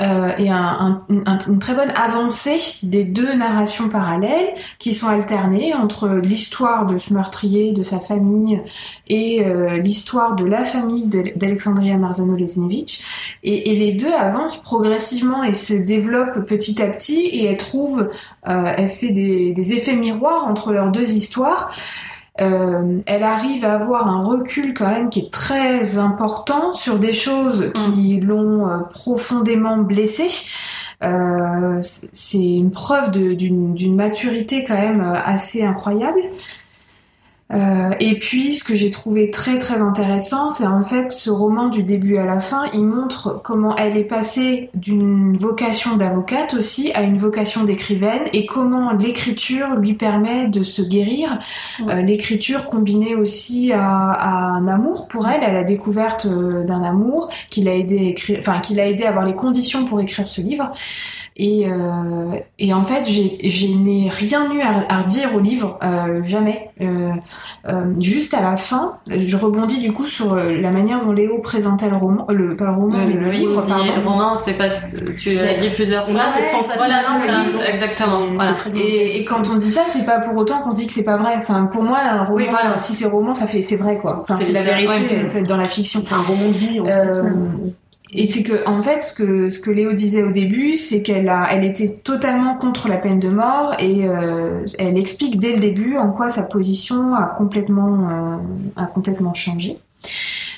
euh, 0.01 0.31
et 0.37 0.49
un, 0.49 1.03
une 1.09 1.59
très 1.59 1.73
bonne 1.73 1.91
avancée 1.95 2.57
des 2.83 3.05
deux 3.05 3.33
narrations 3.33 3.87
parallèles 3.87 4.53
qui 4.77 4.93
sont 4.93 5.07
alternées 5.07 5.73
entre 5.73 6.09
l'histoire 6.09 6.85
de 6.85 6.97
ce 6.97 7.13
meurtrier, 7.13 7.71
de 7.71 7.81
sa 7.81 7.99
famille, 7.99 8.61
et 9.07 9.45
l'histoire 9.81 10.35
de 10.35 10.43
la 10.43 10.65
famille 10.65 11.07
d'Alexandria 11.07 11.95
Marzano-Lesnevich. 11.95 13.05
Et, 13.43 13.73
les 13.73 13.93
deux 13.93 14.11
avancent 14.11 14.61
progressivement 14.61 15.43
et 15.43 15.53
se 15.53 15.73
développent 15.73 16.45
petit 16.45 16.81
à 16.81 16.87
petit 16.87 17.21
et 17.27 17.45
elle 17.45 17.57
trouve, 17.57 18.09
elle 18.43 18.89
fait 18.89 19.11
des, 19.11 19.53
des 19.53 19.73
effets 19.73 19.95
miroirs 19.95 20.45
entre 20.45 20.73
leurs 20.73 20.91
deux 20.91 21.13
histoires. 21.13 21.69
Euh, 22.41 22.99
elle 23.05 23.23
arrive 23.23 23.63
à 23.63 23.73
avoir 23.73 24.07
un 24.07 24.21
recul 24.21 24.73
quand 24.73 24.89
même 24.89 25.09
qui 25.09 25.19
est 25.19 25.31
très 25.31 25.97
important 25.97 26.73
sur 26.73 26.99
des 26.99 27.13
choses 27.13 27.71
qui 27.73 28.19
mm. 28.19 28.25
l'ont 28.25 28.67
euh, 28.67 28.77
profondément 28.89 29.77
blessée. 29.77 30.27
Euh, 31.03 31.77
c'est 31.79 32.43
une 32.43 32.71
preuve 32.71 33.11
d'une 33.11 33.95
maturité 33.95 34.63
quand 34.65 34.75
même 34.75 35.01
assez 35.01 35.63
incroyable. 35.63 36.19
Euh, 37.53 37.93
et 37.99 38.17
puis, 38.17 38.55
ce 38.55 38.63
que 38.63 38.75
j'ai 38.75 38.89
trouvé 38.89 39.29
très 39.29 39.59
très 39.59 39.81
intéressant, 39.81 40.49
c'est 40.49 40.65
en 40.65 40.81
fait 40.81 41.11
ce 41.11 41.29
roman 41.29 41.67
du 41.69 41.83
début 41.83 42.17
à 42.17 42.25
la 42.25 42.39
fin, 42.39 42.65
il 42.73 42.85
montre 42.85 43.39
comment 43.43 43.75
elle 43.75 43.97
est 43.97 44.03
passée 44.03 44.69
d'une 44.73 45.37
vocation 45.37 45.95
d'avocate 45.95 46.55
aussi 46.55 46.91
à 46.93 47.03
une 47.03 47.17
vocation 47.17 47.63
d'écrivaine 47.63 48.23
et 48.33 48.47
comment 48.47 48.91
l'écriture 48.93 49.75
lui 49.75 49.93
permet 49.93 50.47
de 50.47 50.63
se 50.63 50.81
guérir. 50.81 51.37
Euh, 51.87 52.01
l'écriture 52.01 52.65
combinée 52.65 53.15
aussi 53.15 53.71
à, 53.71 54.11
à, 54.11 54.29
un 54.29 54.67
amour 54.67 55.07
pour 55.07 55.27
elle, 55.27 55.43
à 55.43 55.53
la 55.53 55.63
découverte 55.63 56.25
euh, 56.25 56.63
d'un 56.63 56.81
amour 56.81 57.29
qui 57.51 57.61
l'a 57.61 57.75
aidé 57.75 57.99
à 57.99 58.09
écrire, 58.09 58.37
enfin 58.39 58.59
qui 58.59 58.73
l'a 58.73 58.87
aidé 58.87 59.03
à 59.03 59.09
avoir 59.09 59.25
les 59.25 59.35
conditions 59.35 59.85
pour 59.85 60.01
écrire 60.01 60.25
ce 60.25 60.41
livre. 60.41 60.71
Et, 61.37 61.67
euh, 61.67 62.39
et 62.59 62.73
en 62.73 62.83
fait, 62.83 63.03
je 63.05 63.67
n'ai 63.75 64.09
rien 64.09 64.49
eu 64.53 64.61
à, 64.61 64.85
à, 64.87 65.01
redire 65.01 65.35
au 65.35 65.39
livre, 65.39 65.77
euh, 65.83 66.23
jamais. 66.23 66.69
Euh, 66.79 67.11
euh, 67.67 67.93
juste 67.99 68.33
à 68.33 68.41
la 68.41 68.55
fin, 68.55 68.99
je 69.09 69.35
rebondis 69.35 69.81
du 69.81 69.91
coup 69.91 70.05
sur 70.05 70.33
euh, 70.33 70.55
la 70.61 70.71
manière 70.71 71.03
dont 71.03 71.11
Léo 71.11 71.39
présentait 71.39 71.89
le 71.89 71.97
roman, 71.97 72.25
le 72.29 72.55
pas 72.55 72.65
le 72.65 72.71
roman, 72.71 72.99
mais 73.05 73.13
le, 73.13 73.31
livre. 73.31 73.61
Pardon. 73.67 73.83
Le 73.83 74.07
roman, 74.07 74.37
c'est 74.37 74.53
parce 74.53 74.81
que 74.81 75.11
tu 75.11 75.33
l'as 75.33 75.55
dit 75.55 75.71
plusieurs 75.71 76.07
fois. 76.07 76.21
A 76.21 76.29
cette 76.29 76.49
sensation. 76.49 76.77
Voilà, 76.77 77.69
exactement. 77.69 78.27
Voilà. 78.33 78.55
Et, 78.73 79.17
et, 79.17 79.25
quand 79.25 79.49
on 79.49 79.57
dit 79.57 79.71
ça, 79.71 79.83
c'est 79.87 80.05
pas 80.05 80.19
pour 80.21 80.37
autant 80.37 80.61
qu'on 80.61 80.69
dit 80.69 80.87
que 80.87 80.93
c'est 80.93 81.03
pas 81.03 81.17
vrai. 81.17 81.35
Enfin, 81.37 81.65
pour 81.65 81.83
moi, 81.83 81.97
un 81.99 82.23
roman, 82.23 82.45
voilà. 82.49 82.77
si 82.77 82.93
c'est 82.93 83.07
roman, 83.07 83.33
ça 83.33 83.45
fait, 83.45 83.59
c'est 83.59 83.75
vrai 83.75 83.99
quoi. 83.99 84.19
Enfin, 84.21 84.37
c'est 84.41 84.53
la 84.53 84.61
vérité. 84.61 84.87
Ouais, 84.87 85.27
peut 85.27 85.39
être 85.39 85.47
dans 85.47 85.57
la 85.57 85.67
fiction. 85.67 85.99
C'est 86.01 86.15
un 86.15 86.21
roman 86.21 86.47
de 86.47 86.53
vie. 86.53 86.79
En 86.79 86.85
fait. 86.85 87.11
Et 88.17 88.27
c'est 88.27 88.43
que, 88.43 88.67
en 88.67 88.81
fait, 88.81 89.01
ce 89.01 89.13
que, 89.13 89.49
ce 89.49 89.59
que 89.59 89.71
Léo 89.71 89.93
disait 89.93 90.23
au 90.23 90.31
début, 90.31 90.77
c'est 90.77 91.03
qu'elle 91.03 91.27
a, 91.29 91.47
elle 91.51 91.65
était 91.65 91.89
totalement 91.89 92.55
contre 92.55 92.87
la 92.87 92.97
peine 92.97 93.19
de 93.19 93.29
mort 93.29 93.73
et 93.79 94.07
euh, 94.07 94.65
elle 94.79 94.97
explique 94.97 95.39
dès 95.39 95.53
le 95.53 95.59
début 95.59 95.97
en 95.97 96.11
quoi 96.11 96.29
sa 96.29 96.43
position 96.43 97.13
a 97.13 97.25
complètement, 97.25 98.09
euh, 98.09 98.81
a 98.81 98.85
complètement 98.85 99.33
changé. 99.33 99.77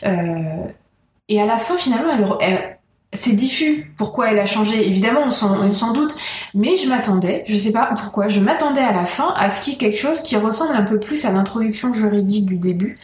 et 0.03 1.41
à 1.41 1.45
la 1.45 1.57
fin, 1.57 1.75
finalement, 1.75 2.37
elle 2.39 2.76
c'est 3.13 3.33
diffus 3.33 3.93
pourquoi 3.97 4.31
elle 4.31 4.39
a 4.39 4.45
changé. 4.45 4.87
Évidemment, 4.87 5.21
on 5.25 5.31
s'en, 5.31 5.93
doute. 5.93 6.15
Mais 6.53 6.75
je 6.75 6.89
m'attendais, 6.89 7.43
je 7.47 7.55
sais 7.55 7.71
pas 7.71 7.89
pourquoi, 7.95 8.27
je 8.27 8.39
m'attendais 8.39 8.81
à 8.81 8.91
la 8.91 9.05
fin 9.05 9.33
à 9.37 9.49
ce 9.49 9.61
qu'il 9.61 9.73
y 9.73 9.75
ait 9.75 9.79
quelque 9.79 9.97
chose 9.97 10.21
qui 10.21 10.35
ressemble 10.35 10.75
un 10.75 10.83
peu 10.83 10.99
plus 10.99 11.25
à 11.25 11.31
l'introduction 11.31 11.93
juridique 11.93 12.45
du 12.45 12.57
début 12.57 12.95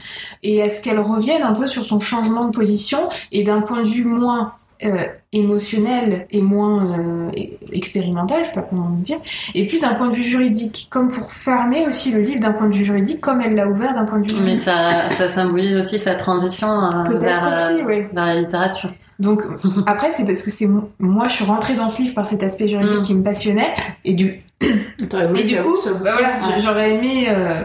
et 0.43 0.61
à 0.61 0.69
ce 0.69 0.81
qu'elle 0.81 0.99
revienne 0.99 1.43
un 1.43 1.53
peu 1.53 1.67
sur 1.67 1.85
son 1.85 1.99
changement 1.99 2.45
de 2.45 2.51
position 2.51 3.07
et 3.31 3.43
d'un 3.43 3.61
point 3.61 3.81
de 3.81 3.87
vue 3.87 4.03
moins 4.03 4.53
euh, 4.83 5.05
émotionnel 5.31 6.27
et 6.31 6.41
moins 6.41 6.99
euh, 6.99 7.31
expérimental, 7.71 8.43
je 8.43 8.49
sais 8.49 8.53
pas 8.53 8.67
comment 8.69 8.89
dire, 8.89 9.17
et 9.55 9.65
plus 9.65 9.81
d'un 9.81 9.93
point 9.93 10.09
de 10.09 10.13
vue 10.13 10.21
juridique, 10.23 10.87
comme 10.91 11.07
pour 11.07 11.31
fermer 11.31 11.87
aussi 11.87 12.11
le 12.11 12.19
livre 12.19 12.39
d'un 12.39 12.51
point 12.51 12.67
de 12.67 12.75
vue 12.75 12.83
juridique, 12.83 13.21
comme 13.21 13.39
elle 13.39 13.55
l'a 13.55 13.67
ouvert 13.67 13.93
d'un 13.93 14.03
point 14.03 14.19
de 14.19 14.23
vue 14.23 14.35
juridique. 14.35 14.51
Mais 14.51 14.55
ça, 14.55 15.09
ça 15.09 15.29
symbolise 15.29 15.77
aussi 15.77 15.99
sa 15.99 16.15
transition 16.15 16.83
euh, 16.83 17.17
vers, 17.17 17.49
aussi, 17.49 17.81
oui. 17.85 18.03
vers 18.13 18.25
la 18.25 18.35
littérature. 18.35 18.91
Donc 19.19 19.43
après 19.85 20.11
c'est 20.11 20.25
parce 20.25 20.41
que 20.41 20.49
c'est 20.49 20.67
moi 20.99 21.27
je 21.27 21.33
suis 21.33 21.45
rentrée 21.45 21.75
dans 21.75 21.87
ce 21.87 22.01
livre 22.01 22.15
par 22.15 22.25
cet 22.25 22.43
aspect 22.43 22.67
juridique 22.67 22.99
mm. 22.99 23.03
qui 23.03 23.15
me 23.15 23.23
passionnait 23.23 23.73
et 24.03 24.13
du 24.13 24.33
et 24.61 25.43
du 25.43 25.57
coup 25.57 25.77
bah 26.03 26.15
voilà 26.17 26.37
j'aurais 26.59 26.95
aimé 26.95 27.27
euh, 27.29 27.61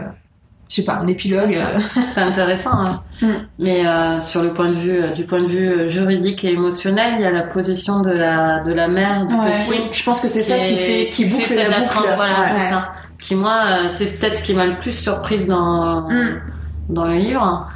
je 0.69 0.75
sais 0.75 0.83
pas 0.83 0.95
un 0.97 1.07
épilogue 1.07 1.55
euh. 1.55 1.79
c'est 2.13 2.21
intéressant 2.21 2.73
hein. 2.73 3.03
mm. 3.21 3.33
mais 3.57 3.87
euh, 3.87 4.19
sur 4.19 4.43
le 4.43 4.53
point 4.53 4.69
de 4.69 4.75
vue 4.75 5.11
du 5.13 5.25
point 5.25 5.39
de 5.39 5.47
vue 5.47 5.89
juridique 5.89 6.43
et 6.45 6.51
émotionnel 6.51 7.15
il 7.17 7.21
y 7.21 7.25
a 7.25 7.31
la 7.31 7.43
position 7.43 8.01
de 8.01 8.11
la 8.11 8.59
de 8.59 8.71
la 8.71 8.87
mère 8.87 9.25
du 9.25 9.35
petit 9.35 9.81
je 9.91 10.03
pense 10.03 10.19
que 10.19 10.27
c'est 10.27 10.43
ça 10.43 10.59
qui 10.59 10.77
fait 10.77 11.09
qui 11.09 11.25
boucle 11.25 11.55
la, 11.55 11.67
la 11.67 11.79
boucle 11.79 12.13
voilà 12.15 12.43
c'est 12.43 12.69
ça 12.69 12.91
qui 13.17 13.35
moi 13.35 13.87
c'est 13.87 14.19
peut-être 14.19 14.37
ce 14.37 14.43
qui 14.43 14.53
m'a 14.53 14.67
le 14.67 14.77
plus 14.77 14.97
surprise 14.97 15.47
dans 15.47 16.07
mm. 16.09 16.41
dans 16.89 17.05
le 17.05 17.15
livre 17.15 17.67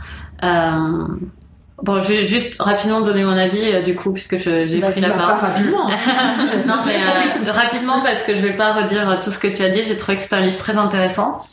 euh, 0.44 1.08
Bon, 1.84 2.00
je 2.00 2.08
vais 2.08 2.24
juste 2.24 2.62
rapidement 2.62 3.02
donner 3.02 3.26
mon 3.26 3.36
avis 3.36 3.74
euh, 3.74 3.82
du 3.82 3.94
coup 3.94 4.14
puisque 4.14 4.38
j'ai 4.38 4.80
pris 4.80 5.02
la 5.02 5.10
parole. 5.10 5.50
rapidement. 5.50 5.90
non 6.66 6.76
mais 6.86 6.96
euh, 6.96 7.52
rapidement 7.52 8.02
parce 8.02 8.24
que 8.24 8.34
je 8.34 8.40
vais 8.40 8.56
pas 8.56 8.72
redire 8.72 9.20
tout 9.22 9.30
ce 9.30 9.38
que 9.38 9.50
tu 9.50 9.64
as 9.64 9.70
dit. 9.70 9.84
J'ai 9.84 9.98
trouvé 9.98 10.16
que 10.16 10.24
c'était 10.24 10.36
un 10.36 10.46
livre 10.46 10.58
très 10.58 10.78
intéressant. 10.78 11.46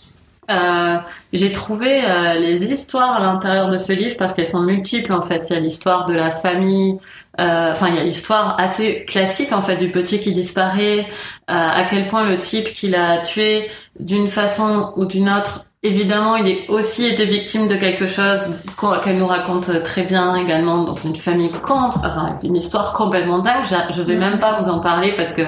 Euh, 0.50 0.96
j'ai 1.32 1.50
trouvé 1.52 2.04
euh, 2.04 2.34
les 2.34 2.72
histoires 2.72 3.16
à 3.16 3.20
l'intérieur 3.20 3.68
de 3.68 3.76
ce 3.76 3.92
livre 3.92 4.16
parce 4.18 4.32
qu'elles 4.32 4.46
sont 4.46 4.62
multiples 4.62 5.12
en 5.12 5.20
fait. 5.20 5.50
Il 5.50 5.54
y 5.54 5.56
a 5.56 5.60
l'histoire 5.60 6.04
de 6.04 6.14
la 6.14 6.30
famille, 6.30 6.98
enfin 7.40 7.88
il 7.88 7.94
y 7.96 7.98
a 7.98 8.04
l'histoire 8.04 8.56
assez 8.60 9.04
classique 9.06 9.52
en 9.52 9.62
fait 9.62 9.76
du 9.76 9.90
petit 9.90 10.20
qui 10.20 10.32
disparaît, 10.32 11.08
à 11.48 11.84
quel 11.88 12.06
point 12.08 12.28
le 12.28 12.38
type 12.38 12.72
qui 12.74 12.88
l'a 12.88 13.18
tué 13.18 13.70
d'une 13.98 14.28
façon 14.28 14.92
ou 14.96 15.06
d'une 15.06 15.28
autre 15.28 15.70
Évidemment, 15.82 16.36
il 16.36 16.46
est 16.46 16.68
aussi 16.68 17.06
été 17.06 17.24
victime 17.24 17.66
de 17.66 17.74
quelque 17.74 18.06
chose 18.06 18.40
qu'elle 19.02 19.16
nous 19.16 19.26
raconte 19.26 19.82
très 19.82 20.02
bien 20.02 20.34
également 20.34 20.82
dans 20.82 20.92
une 20.92 21.16
famille, 21.16 21.50
enfin, 21.54 22.36
une 22.44 22.56
histoire 22.56 22.92
complètement 22.92 23.38
dingue. 23.38 23.64
Je 23.88 24.02
vais 24.02 24.16
même 24.16 24.38
pas 24.38 24.60
vous 24.60 24.68
en 24.68 24.80
parler 24.80 25.12
parce 25.16 25.32
que 25.32 25.40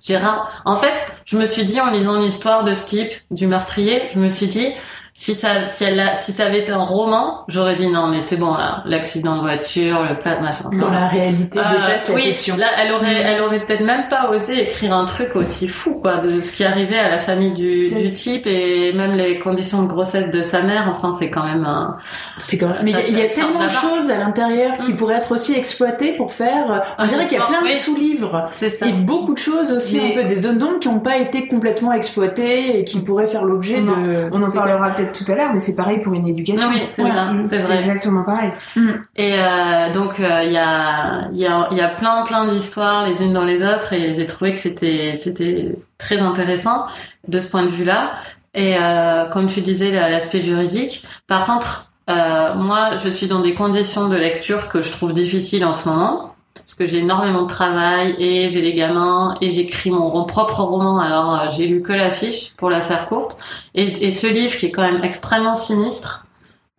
j'ai 0.00 0.16
rien. 0.16 0.42
En 0.64 0.74
fait, 0.74 1.16
je 1.24 1.38
me 1.38 1.46
suis 1.46 1.64
dit 1.64 1.80
en 1.80 1.90
lisant 1.92 2.18
l'histoire 2.18 2.64
de 2.64 2.72
ce 2.74 2.84
type, 2.84 3.12
du 3.30 3.46
meurtrier, 3.46 4.02
je 4.12 4.18
me 4.18 4.28
suis 4.28 4.48
dit, 4.48 4.72
si 5.18 5.34
ça, 5.34 5.66
si 5.66 5.82
elle 5.82 5.98
a, 5.98 6.14
si 6.14 6.30
ça 6.30 6.44
avait 6.44 6.60
été 6.60 6.72
un 6.72 6.84
roman, 6.84 7.44
j'aurais 7.48 7.74
dit 7.74 7.88
non, 7.88 8.08
mais 8.08 8.20
c'est 8.20 8.36
bon 8.36 8.52
là, 8.52 8.82
l'accident 8.84 9.36
de 9.36 9.40
voiture, 9.40 10.04
le 10.04 10.18
plat, 10.18 10.38
machin. 10.40 10.68
Dans 10.74 10.90
la 10.90 11.08
réalité 11.08 11.58
euh, 11.58 11.62
dépasse 11.70 12.12
oui, 12.14 12.20
la 12.20 12.28
fiction. 12.28 12.56
Là, 12.58 12.66
elle 12.78 12.92
aurait, 12.92 13.22
elle 13.22 13.40
aurait 13.40 13.64
peut-être 13.64 13.82
même 13.82 14.08
pas 14.08 14.28
osé 14.28 14.64
écrire 14.64 14.92
un 14.92 15.06
truc 15.06 15.34
aussi 15.34 15.68
fou, 15.68 15.94
quoi, 15.94 16.18
de 16.18 16.42
ce 16.42 16.52
qui 16.52 16.64
arrivait 16.64 16.98
à 16.98 17.08
la 17.08 17.16
famille 17.16 17.54
du, 17.54 17.86
du 17.86 18.12
type 18.12 18.46
et 18.46 18.92
même 18.92 19.12
les 19.12 19.38
conditions 19.38 19.82
de 19.82 19.88
grossesse 19.88 20.30
de 20.30 20.42
sa 20.42 20.60
mère. 20.60 20.86
Enfin, 20.94 21.12
c'est 21.12 21.30
quand 21.30 21.44
même 21.44 21.64
un. 21.64 21.96
C'est 22.36 22.58
quand 22.58 22.68
même. 22.68 22.82
Mais 22.84 22.92
il 23.08 23.18
y, 23.18 23.22
a 23.22 23.28
tellement 23.28 23.64
de 23.64 23.70
choses 23.70 24.10
à 24.10 24.18
l'intérieur 24.18 24.76
qui 24.80 24.92
mm. 24.92 24.96
pourraient 24.96 25.16
être 25.16 25.32
aussi 25.32 25.54
exploitées 25.54 26.12
pour 26.12 26.30
faire. 26.30 26.94
On 26.98 27.06
dirait 27.06 27.24
qu'il 27.24 27.38
y 27.38 27.40
a 27.40 27.46
plein 27.46 27.62
de 27.62 27.68
sous-livres. 27.68 28.44
C'est 28.48 28.68
ça. 28.68 28.86
Et 28.86 28.92
beaucoup 28.92 29.32
de 29.32 29.38
choses 29.38 29.72
aussi, 29.72 29.98
un 29.98 30.14
peu 30.14 30.24
des 30.24 30.36
zones 30.36 30.58
d'ombre 30.58 30.78
qui 30.78 30.88
n'ont 30.88 31.00
pas 31.00 31.16
été 31.16 31.46
complètement 31.46 31.94
exploitées 31.94 32.80
et 32.80 32.84
qui 32.84 33.00
pourraient 33.00 33.28
faire 33.28 33.44
l'objet 33.44 33.80
de. 33.80 34.28
On 34.30 34.42
en 34.42 34.52
parlera 34.52 34.90
peut-être 34.90 35.05
tout 35.12 35.24
à 35.30 35.34
l'heure, 35.34 35.52
mais 35.52 35.58
c'est 35.58 35.76
pareil 35.76 36.00
pour 36.00 36.14
une 36.14 36.26
éducation. 36.26 36.68
Oui, 36.68 36.82
c'est 36.86 37.02
vrai. 37.02 37.76
exactement 37.76 38.22
pareil. 38.24 38.50
Mm. 38.74 38.90
Et 39.16 39.34
euh, 39.34 39.92
donc 39.92 40.20
euh, 40.20 40.42
il 40.44 40.52
y 40.52 40.58
a 40.58 41.28
il 41.32 41.38
y 41.38 41.46
a 41.46 41.68
il 41.70 41.76
y 41.76 41.80
a 41.80 41.88
plein 41.88 42.24
plein 42.24 42.46
d'histoires 42.46 43.04
les 43.04 43.22
unes 43.22 43.32
dans 43.32 43.44
les 43.44 43.62
autres 43.62 43.92
et 43.92 44.14
j'ai 44.14 44.26
trouvé 44.26 44.52
que 44.52 44.58
c'était 44.58 45.12
c'était 45.14 45.76
très 45.98 46.18
intéressant 46.18 46.86
de 47.28 47.40
ce 47.40 47.48
point 47.48 47.62
de 47.62 47.70
vue-là. 47.70 48.12
Et 48.54 48.76
euh, 48.78 49.26
comme 49.26 49.48
tu 49.48 49.60
disais 49.60 49.90
l'aspect 49.90 50.40
juridique, 50.40 51.04
par 51.26 51.46
contre 51.46 51.90
moi 52.08 52.96
je 52.96 53.08
suis 53.08 53.26
dans 53.26 53.40
des 53.40 53.54
conditions 53.54 54.08
de 54.08 54.16
lecture 54.16 54.68
que 54.68 54.80
je 54.80 54.92
trouve 54.92 55.12
difficiles 55.12 55.64
en 55.64 55.72
ce 55.72 55.88
moment 55.88 56.35
parce 56.66 56.74
que 56.74 56.84
j'ai 56.84 56.98
énormément 56.98 57.42
de 57.42 57.48
travail 57.48 58.16
et 58.18 58.48
j'ai 58.48 58.60
les 58.60 58.74
gamins 58.74 59.36
et 59.40 59.52
j'écris 59.52 59.92
mon 59.92 60.24
propre 60.24 60.62
roman. 60.62 60.98
Alors 60.98 61.32
euh, 61.32 61.46
j'ai 61.48 61.68
lu 61.68 61.80
que 61.80 61.92
l'affiche 61.92 62.54
pour 62.56 62.70
la 62.70 62.82
faire 62.82 63.06
courte 63.06 63.38
et, 63.76 63.84
et, 64.04 64.10
ce 64.10 64.26
livre 64.26 64.56
qui 64.56 64.66
est 64.66 64.70
quand 64.72 64.82
même 64.82 65.04
extrêmement 65.04 65.54
sinistre. 65.54 66.26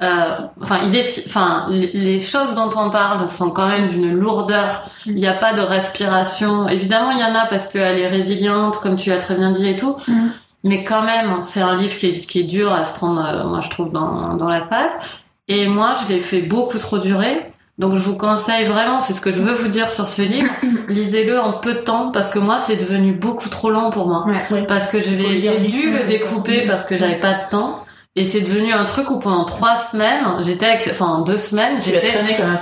Euh, 0.03 0.37
enfin, 0.61 0.81
il 0.83 0.93
est, 0.93 1.23
enfin, 1.25 1.67
les 1.69 2.19
choses 2.19 2.53
dont 2.53 2.69
on 2.75 2.89
parle 2.89 3.25
sont 3.29 3.49
quand 3.49 3.67
même 3.67 3.87
d'une 3.87 4.11
lourdeur. 4.11 4.83
Il 5.05 5.15
n'y 5.15 5.25
a 5.25 5.33
pas 5.33 5.53
de 5.53 5.61
respiration. 5.61 6.67
Évidemment, 6.67 7.11
il 7.11 7.19
y 7.19 7.23
en 7.23 7.33
a 7.33 7.45
parce 7.45 7.67
qu'elle 7.67 7.97
est 7.97 8.09
résiliente, 8.09 8.77
comme 8.79 8.97
tu 8.97 9.09
l'as 9.09 9.17
très 9.19 9.35
bien 9.35 9.51
dit 9.51 9.69
et 9.69 9.77
tout. 9.77 9.95
Mm. 10.07 10.27
Mais 10.65 10.83
quand 10.83 11.03
même, 11.03 11.41
c'est 11.41 11.61
un 11.61 11.77
livre 11.77 11.97
qui 11.97 12.07
est, 12.07 12.27
qui 12.27 12.41
est 12.41 12.43
dur 12.43 12.73
à 12.73 12.83
se 12.83 12.93
prendre, 12.93 13.23
euh, 13.23 13.47
moi 13.47 13.61
je 13.61 13.69
trouve, 13.69 13.91
dans, 13.91 14.35
dans 14.35 14.49
la 14.49 14.61
face. 14.61 14.99
Et 15.47 15.67
moi, 15.67 15.95
je 16.03 16.13
l'ai 16.13 16.19
fait 16.19 16.41
beaucoup 16.41 16.77
trop 16.77 16.99
durer. 16.99 17.53
Donc 17.77 17.93
je 17.93 17.99
vous 17.99 18.15
conseille 18.15 18.65
vraiment, 18.65 18.99
c'est 18.99 19.13
ce 19.13 19.21
que 19.21 19.31
je 19.31 19.39
veux 19.39 19.53
vous 19.53 19.67
dire 19.67 19.91
sur 19.91 20.07
ce 20.07 20.23
livre, 20.23 20.49
lisez-le 20.89 21.39
en 21.39 21.53
peu 21.53 21.75
de 21.75 21.79
temps 21.79 22.11
parce 22.11 22.27
que 22.27 22.39
moi 22.39 22.57
c'est 22.57 22.77
devenu 22.77 23.13
beaucoup 23.13 23.49
trop 23.49 23.69
long 23.69 23.91
pour 23.91 24.07
moi. 24.07 24.25
Parce 24.67 24.87
que 24.87 24.99
je 24.99 25.11
l'ai 25.11 25.39
dû 25.59 25.91
le 25.91 26.07
découper 26.07 26.65
parce 26.65 26.83
que 26.83 26.97
j'avais 26.97 27.19
pas 27.19 27.33
de 27.33 27.49
temps. 27.51 27.83
Et 28.17 28.23
c'est 28.23 28.41
devenu 28.41 28.73
un 28.73 28.83
truc 28.83 29.11
où 29.11 29.19
pendant 29.19 29.45
trois 29.45 29.75
semaines, 29.75 30.23
j'étais 30.39 30.65
avec, 30.65 30.89
enfin 30.89 31.21
deux 31.23 31.37
semaines, 31.37 31.79
j'étais 31.79 32.15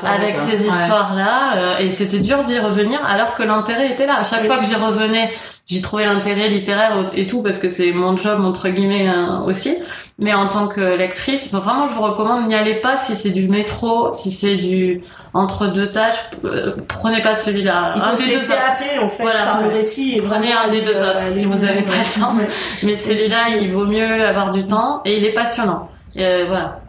avec 0.04 0.38
ces 0.38 0.68
histoires-là, 0.68 1.56
euh, 1.56 1.78
et 1.78 1.88
c'était 1.88 2.20
dur 2.20 2.44
d'y 2.44 2.60
revenir, 2.60 3.00
alors 3.06 3.36
que 3.36 3.44
l'intérêt 3.44 3.90
était 3.90 4.06
là. 4.06 4.18
À 4.20 4.26
chaque 4.26 4.46
fois 4.46 4.58
que 4.58 4.66
j'y 4.66 4.76
revenais, 4.76 5.32
j'y 5.66 5.82
trouvais 5.82 6.04
l'intérêt 6.04 6.50
littéraire 6.50 7.06
et 7.16 7.26
tout, 7.26 7.42
parce 7.42 7.58
que 7.58 7.70
c'est 7.70 7.94
mon 7.94 8.18
job 8.18 8.42
entre 8.44 8.68
guillemets 8.68 9.08
hein, 9.08 9.46
aussi. 9.48 9.78
Mais 10.18 10.34
en 10.34 10.48
tant 10.48 10.68
que 10.70 10.80
lectrice, 10.80 11.52
vraiment, 11.52 11.90
je 11.90 11.94
vous 11.94 12.02
recommande, 12.02 12.48
n'y 12.48 12.56
allez 12.56 12.76
pas 12.76 12.96
si 12.96 13.16
c'est 13.16 13.32
du 13.32 13.50
métro, 13.50 14.14
si 14.14 14.32
c'est 14.32 14.56
du 14.56 15.02
entre 15.34 15.68
deux 15.68 15.92
tâches, 15.92 16.24
euh, 16.46 16.74
prenez 16.88 17.22
pas 17.22 17.34
celui-là. 17.34 17.92
Il 17.98 18.02
faut 18.02 18.08
un 18.08 18.16
se 18.16 18.30
laisser 18.30 18.54
en 19.02 19.10
fait 19.10 19.24
voilà. 19.24 19.46
par 19.46 19.62
le 19.62 19.68
récit. 19.68 20.22
prenez 20.26 20.54
un 20.54 20.70
des 20.70 20.82
deux 20.82 20.98
autres 21.02 21.30
si 21.30 21.44
vous 21.44 21.66
avez 21.66 21.82
pas 21.82 21.98
le 21.98 22.22
temps. 22.22 22.34
Mais 22.84 22.96
celui-là, 22.96 23.50
il 23.60 23.74
vaut 23.74 23.86
mieux 23.86 24.26
avoir 24.26 24.52
du 24.52 24.66
temps 24.66 25.02
et 25.04 25.18
il 25.18 25.26
est 25.26 25.34
passionnant. 25.34 25.90
Euh, 26.16 26.46
voilà. 26.48 26.80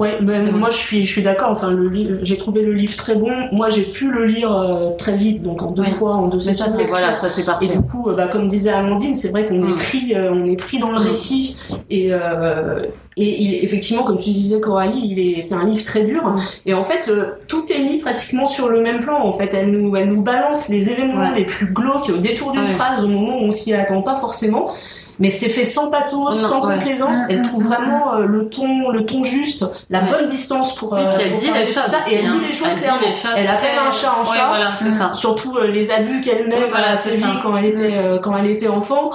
Ouais, 0.00 0.16
ben, 0.22 0.50
moi 0.52 0.70
je 0.70 0.78
suis 0.78 1.04
je 1.04 1.12
suis 1.12 1.22
d'accord. 1.22 1.50
Enfin, 1.50 1.70
le 1.70 2.20
j'ai 2.22 2.38
trouvé 2.38 2.62
le 2.62 2.72
livre 2.72 2.96
très 2.96 3.14
bon. 3.14 3.30
Moi, 3.52 3.68
j'ai 3.68 3.82
pu 3.82 4.10
le 4.10 4.24
lire 4.24 4.56
euh, 4.56 4.96
très 4.96 5.14
vite, 5.14 5.42
donc 5.42 5.60
en 5.60 5.72
deux 5.72 5.84
fois, 5.84 6.12
en 6.12 6.28
deux 6.28 6.40
sessions. 6.40 6.64
Ça 6.64 6.72
c'est 6.72 6.84
voilà, 6.84 7.14
ça 7.16 7.28
c'est 7.28 7.44
parfait. 7.44 7.66
Et 7.66 7.68
du 7.68 7.82
coup, 7.82 8.08
euh, 8.08 8.14
bah, 8.14 8.26
comme 8.26 8.46
disait 8.46 8.70
Amandine, 8.70 9.14
c'est 9.14 9.28
vrai 9.28 9.44
qu'on 9.44 9.62
est 9.62 9.72
mm. 9.72 9.74
pris, 9.74 10.14
euh, 10.14 10.32
on 10.32 10.46
est 10.46 10.56
pris 10.56 10.78
dans 10.78 10.90
le 10.90 11.00
mm. 11.00 11.02
récit. 11.02 11.60
Et 11.90 12.12
et 13.16 13.42
il, 13.42 13.64
effectivement, 13.64 14.02
comme 14.04 14.18
tu 14.18 14.30
disais 14.30 14.60
Coralie, 14.60 15.00
il 15.02 15.18
est 15.18 15.42
c'est 15.42 15.54
un 15.54 15.64
livre 15.64 15.84
très 15.84 16.02
dur. 16.02 16.34
Et 16.66 16.74
en 16.74 16.84
fait, 16.84 17.10
tout 17.48 17.64
est 17.72 17.82
mis 17.82 17.98
pratiquement 17.98 18.46
sur 18.46 18.68
le 18.68 18.80
même 18.80 19.00
plan. 19.00 19.18
En 19.20 19.32
fait, 19.32 19.52
elle 19.54 19.70
nous 19.70 19.94
elle 19.96 20.08
nous 20.08 20.22
balance 20.22 20.68
les 20.68 20.90
événements 20.90 21.32
les 21.32 21.44
plus 21.44 21.72
glauques 21.72 22.08
au 22.08 22.18
détour 22.18 22.52
d'une 22.52 22.68
phrase 22.68 23.02
au 23.04 23.08
moment 23.08 23.38
où 23.38 23.44
on 23.44 23.52
s'y 23.52 23.74
attend 23.74 24.02
pas 24.02 24.16
forcément 24.16 24.70
mais 25.20 25.28
c'est 25.28 25.50
fait 25.50 25.64
sans 25.64 25.90
pathos, 25.90 26.32
sans 26.32 26.62
complaisance. 26.62 27.16
Elle 27.28 27.42
trouve 27.42 27.64
vraiment 27.64 28.14
euh, 28.14 28.24
le 28.24 28.48
ton, 28.48 28.88
le 28.88 29.04
ton 29.04 29.22
juste, 29.22 29.66
la 29.90 30.00
bonne 30.00 30.24
distance 30.24 30.74
pour. 30.74 30.94
Euh, 30.94 31.10
elle 31.20 31.34
dit 31.34 31.50
les 31.52 31.66
choses. 31.66 31.94
et 32.10 32.14
elle 32.14 32.26
dit 32.26 32.40
les 32.48 32.52
choses 32.52 32.74
clairement. 32.74 33.00
Elle 33.36 33.46
appelle 33.46 33.78
un 33.78 33.90
chat 33.90 34.14
en 34.18 34.24
chat. 34.24 34.48
Voilà, 34.48 34.72
c'est 34.82 34.90
ça. 34.90 35.12
Surtout 35.12 35.56
euh, 35.58 35.66
les 35.66 35.90
abus 35.90 36.22
qu'elle 36.22 36.48
met 36.48 36.68
voilà, 36.70 36.96
sa 36.96 37.10
vie 37.10 37.22
quand 37.42 37.54
elle 37.56 37.66
était 37.66 37.92
quand 38.22 38.36
elle 38.36 38.50
était 38.50 38.68
enfant. 38.68 39.12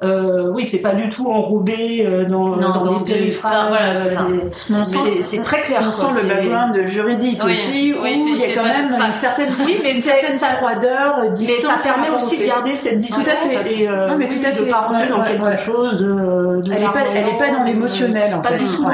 Euh, 0.00 0.52
oui, 0.54 0.64
c'est 0.64 0.78
pas 0.78 0.94
du 0.94 1.08
tout 1.08 1.26
enrobé 1.26 2.06
euh, 2.06 2.24
dans, 2.24 2.54
non, 2.54 2.70
dans 2.70 3.00
des 3.00 3.12
périphrases. 3.12 3.68
Voilà, 3.68 4.84
c'est 4.84 5.22
c'est 5.22 5.42
très 5.42 5.62
clair. 5.62 5.80
On 5.82 5.90
sent 5.90 6.22
le 6.22 6.28
background 6.28 6.86
juridique 6.86 7.42
aussi, 7.42 7.92
où 7.92 8.06
il 8.06 8.38
y 8.38 8.44
a 8.44 8.54
quand 8.54 8.62
même 8.62 8.90
une 8.90 9.12
certaine, 9.12 9.48
oui, 9.66 9.80
mais 9.82 9.96
une 9.96 10.00
certaine 10.00 10.34
froideur, 10.34 11.32
distance. 11.32 11.72
Mais 11.74 11.82
ça 11.82 11.82
permet 11.82 12.10
aussi 12.10 12.38
de 12.38 12.46
garder 12.46 12.76
cette 12.76 13.00
distance. 13.00 13.24
Tout 13.24 13.30
à 13.30 13.34
fait. 13.34 13.74
Et, 13.74 13.88
euh, 13.88 14.14
mais 14.16 14.28
tout 14.28 14.38
à 14.40 14.52
fait. 14.52 14.66
de 14.66 14.70
pas 14.70 14.82
rentrer 14.82 15.08
dans 15.08 15.24
quelque 15.24 15.56
chose 15.56 15.98
de, 15.98 16.60
de 16.60 16.72
elle 16.72 16.82
est 16.82 16.92
pas, 16.92 17.02
elle 17.12 17.28
est 17.28 17.38
pas 17.38 17.50
dans 17.50 17.64
l'émotionnel, 17.64 18.34
en 18.34 18.42
fait. 18.42 18.50
Pas 18.50 18.56
du 18.56 18.64
tout 18.66 18.84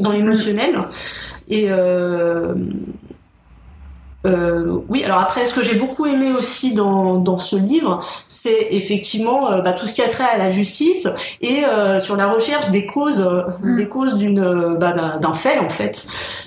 dans 0.00 0.12
l'émotionnel. 0.12 0.78
Et 1.48 1.66
euh, 1.70 2.54
euh, 4.26 4.80
oui, 4.88 5.02
alors 5.02 5.18
après, 5.18 5.46
ce 5.46 5.54
que 5.54 5.62
j'ai 5.62 5.76
beaucoup 5.76 6.06
aimé 6.06 6.30
aussi 6.32 6.74
dans, 6.74 7.16
dans 7.16 7.38
ce 7.38 7.56
livre, 7.56 8.00
c'est 8.26 8.68
effectivement 8.70 9.50
euh, 9.50 9.62
bah, 9.62 9.72
tout 9.72 9.86
ce 9.86 9.94
qui 9.94 10.02
a 10.02 10.08
trait 10.08 10.24
à 10.24 10.36
la 10.36 10.50
justice 10.50 11.08
et 11.40 11.64
euh, 11.64 11.98
sur 12.00 12.16
la 12.16 12.28
recherche 12.28 12.68
des 12.70 12.86
causes, 12.86 13.26
mm. 13.62 13.76
des 13.76 13.88
causes 13.88 14.16
d'une 14.16 14.76
bah, 14.78 14.92
d'un 14.92 15.32
fait 15.32 15.58
en 15.58 15.68
fait. 15.68 16.06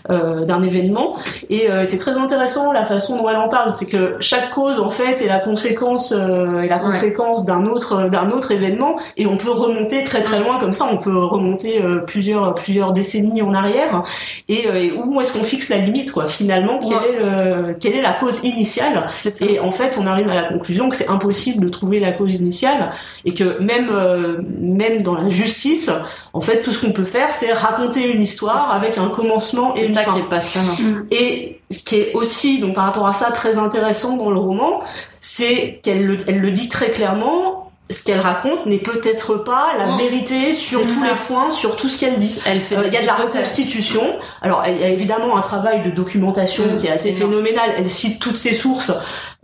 d'un 0.10 0.62
événement. 0.62 1.18
Et 1.50 1.68
c'est 1.86 1.98
très 1.98 2.18
intéressant 2.18 2.72
la 2.72 2.86
façon 2.86 3.18
dont 3.18 3.30
elle 3.30 3.38
en 3.38 3.50
parle, 3.50 3.74
c'est 3.74 3.86
que 3.86 4.18
chaque 4.20 4.51
cause 4.51 4.80
en 4.80 4.89
fait 4.89 5.22
est 5.22 5.27
la 5.27 5.39
conséquence 5.39 6.12
est 6.12 6.68
la 6.68 6.77
conséquence 6.77 7.46
d'un 7.46 7.65
autre 7.65 8.10
d'un 8.10 8.30
autre 8.30 8.51
événement, 8.51 8.98
et 9.18 9.25
on 9.25 9.38
peut 9.38 9.51
remonter 9.51 10.03
très 10.03 10.22
très 10.22 10.39
loin 10.39 10.60
comme 10.60 10.74
ça. 10.74 10.88
On 10.92 10.98
peut 10.98 11.18
remonter 11.18 11.82
plusieurs 12.06 12.53
plusieurs 12.53 12.92
décennies 12.92 13.42
en 13.42 13.53
arrière. 13.53 14.03
Et, 14.50 14.92
où 14.92 15.20
est-ce 15.22 15.34
qu'on 15.34 15.44
fixe 15.44 15.70
la 15.70 15.77
limite 15.77 16.12
quoi 16.12 16.27
Finalement, 16.27 16.80
quelle 16.80 17.15
est 17.15 17.20
le, 17.20 17.62
quelle 17.79 17.93
est 17.93 18.01
la 18.01 18.13
cause 18.13 18.43
initiale 18.43 19.10
Et 19.41 19.60
en 19.60 19.72
fait, 19.72 19.98
on 20.00 20.05
arrive 20.05 20.29
à 20.29 20.36
la 20.36 20.43
conclusion 20.46 20.89
que 20.89 20.96
c'est 20.96 21.08
impossible 21.08 21.63
de 21.63 21.70
trouver 21.70 22.00
la 22.00 22.12
cause 22.12 22.34
initiale 22.34 22.91
et 23.25 23.34
que 23.34 23.60
même 23.60 23.89
euh, 23.89 24.41
même 24.60 25.01
dans 25.01 25.15
la 25.15 25.27
justice, 25.27 25.89
en 26.34 26.41
fait, 26.41 26.62
tout 26.62 26.72
ce 26.72 26.86
qu'on 26.86 26.91
peut 26.91 27.03
faire, 27.03 27.32
c'est 27.32 27.53
raconter 27.53 28.12
une 28.12 28.22
histoire 28.22 28.74
avec 28.74 28.98
un 28.98 29.10
commencement 29.10 29.75
et 29.75 29.86
une 29.88 29.93
ça 29.93 30.01
fin. 30.01 30.13
qui 30.13 30.20
est 30.20 30.29
passionnant. 30.29 30.75
Mm. 30.79 31.05
Et 31.12 31.60
ce 31.70 31.84
qui 31.84 31.96
est 31.96 32.13
aussi, 32.13 32.60
donc 32.60 32.75
par 32.75 32.86
rapport 32.86 33.08
à 33.08 33.13
ça, 33.13 33.32
très 33.32 33.58
intéressant 33.58 34.17
dans 34.17 34.29
le 34.29 34.39
roman, 34.39 34.82
c'est 35.20 35.79
qu'elle 35.84 36.05
le, 36.05 36.17
elle 36.27 36.39
le 36.39 36.51
dit 36.51 36.70
très 36.70 36.91
clairement 36.91 37.62
ce 37.90 38.04
qu'elle 38.04 38.20
raconte 38.20 38.66
n'est 38.66 38.80
peut-être 38.80 39.36
pas 39.36 39.74
la 39.78 39.94
oh, 39.94 39.98
vérité 39.98 40.54
sur 40.54 40.82
tous 40.82 41.04
les 41.04 41.16
points, 41.28 41.52
sur 41.52 41.75
tout 41.75 41.90
ce 41.90 42.00
qu'elle 42.00 42.18
dit. 42.18 42.40
Elle 42.46 42.60
fait 42.60 42.78
euh, 42.78 42.88
il 42.88 42.94
y 42.94 42.98
a 42.98 43.02
de 43.02 43.08
la 43.08 43.16
reconstitution. 43.16 44.16
Alors, 44.42 44.63
il 44.66 44.78
y 44.78 44.84
a 44.84 44.90
évidemment 44.90 45.38
un 45.38 45.42
travail 45.42 45.84
de 45.84 45.92
documentation 45.92 46.78
qui 46.78 46.88
est 46.88 46.92
assez 46.92 47.12
phénoménal. 47.12 47.75
Elle 47.78 47.90
cite 47.90 48.20
toutes 48.20 48.38
ses 48.38 48.54
sources. 48.54 48.92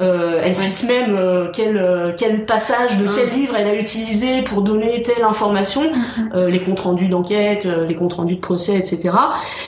Euh, 0.02 0.40
elle 0.42 0.56
cite 0.56 0.88
même 0.88 1.14
euh, 1.14 1.50
quel 1.54 1.76
euh, 1.76 2.14
quel 2.18 2.46
passage 2.46 2.96
de 2.98 3.10
quel 3.14 3.28
mm. 3.28 3.36
livre 3.36 3.56
elle 3.58 3.68
a 3.68 3.76
utilisé 3.76 4.44
pour 4.44 4.62
donner 4.62 5.04
telle 5.04 5.26
information, 5.26 5.82
mm, 5.82 6.22
mm. 6.22 6.48
les 6.48 6.62
comptes 6.62 6.80
rendus 6.80 7.10
d'enquête, 7.10 7.66
les 7.66 7.96
comptes 7.96 8.14
rendus 8.14 8.38
de 8.38 8.40
procès, 8.40 8.78
etc. 8.78 9.10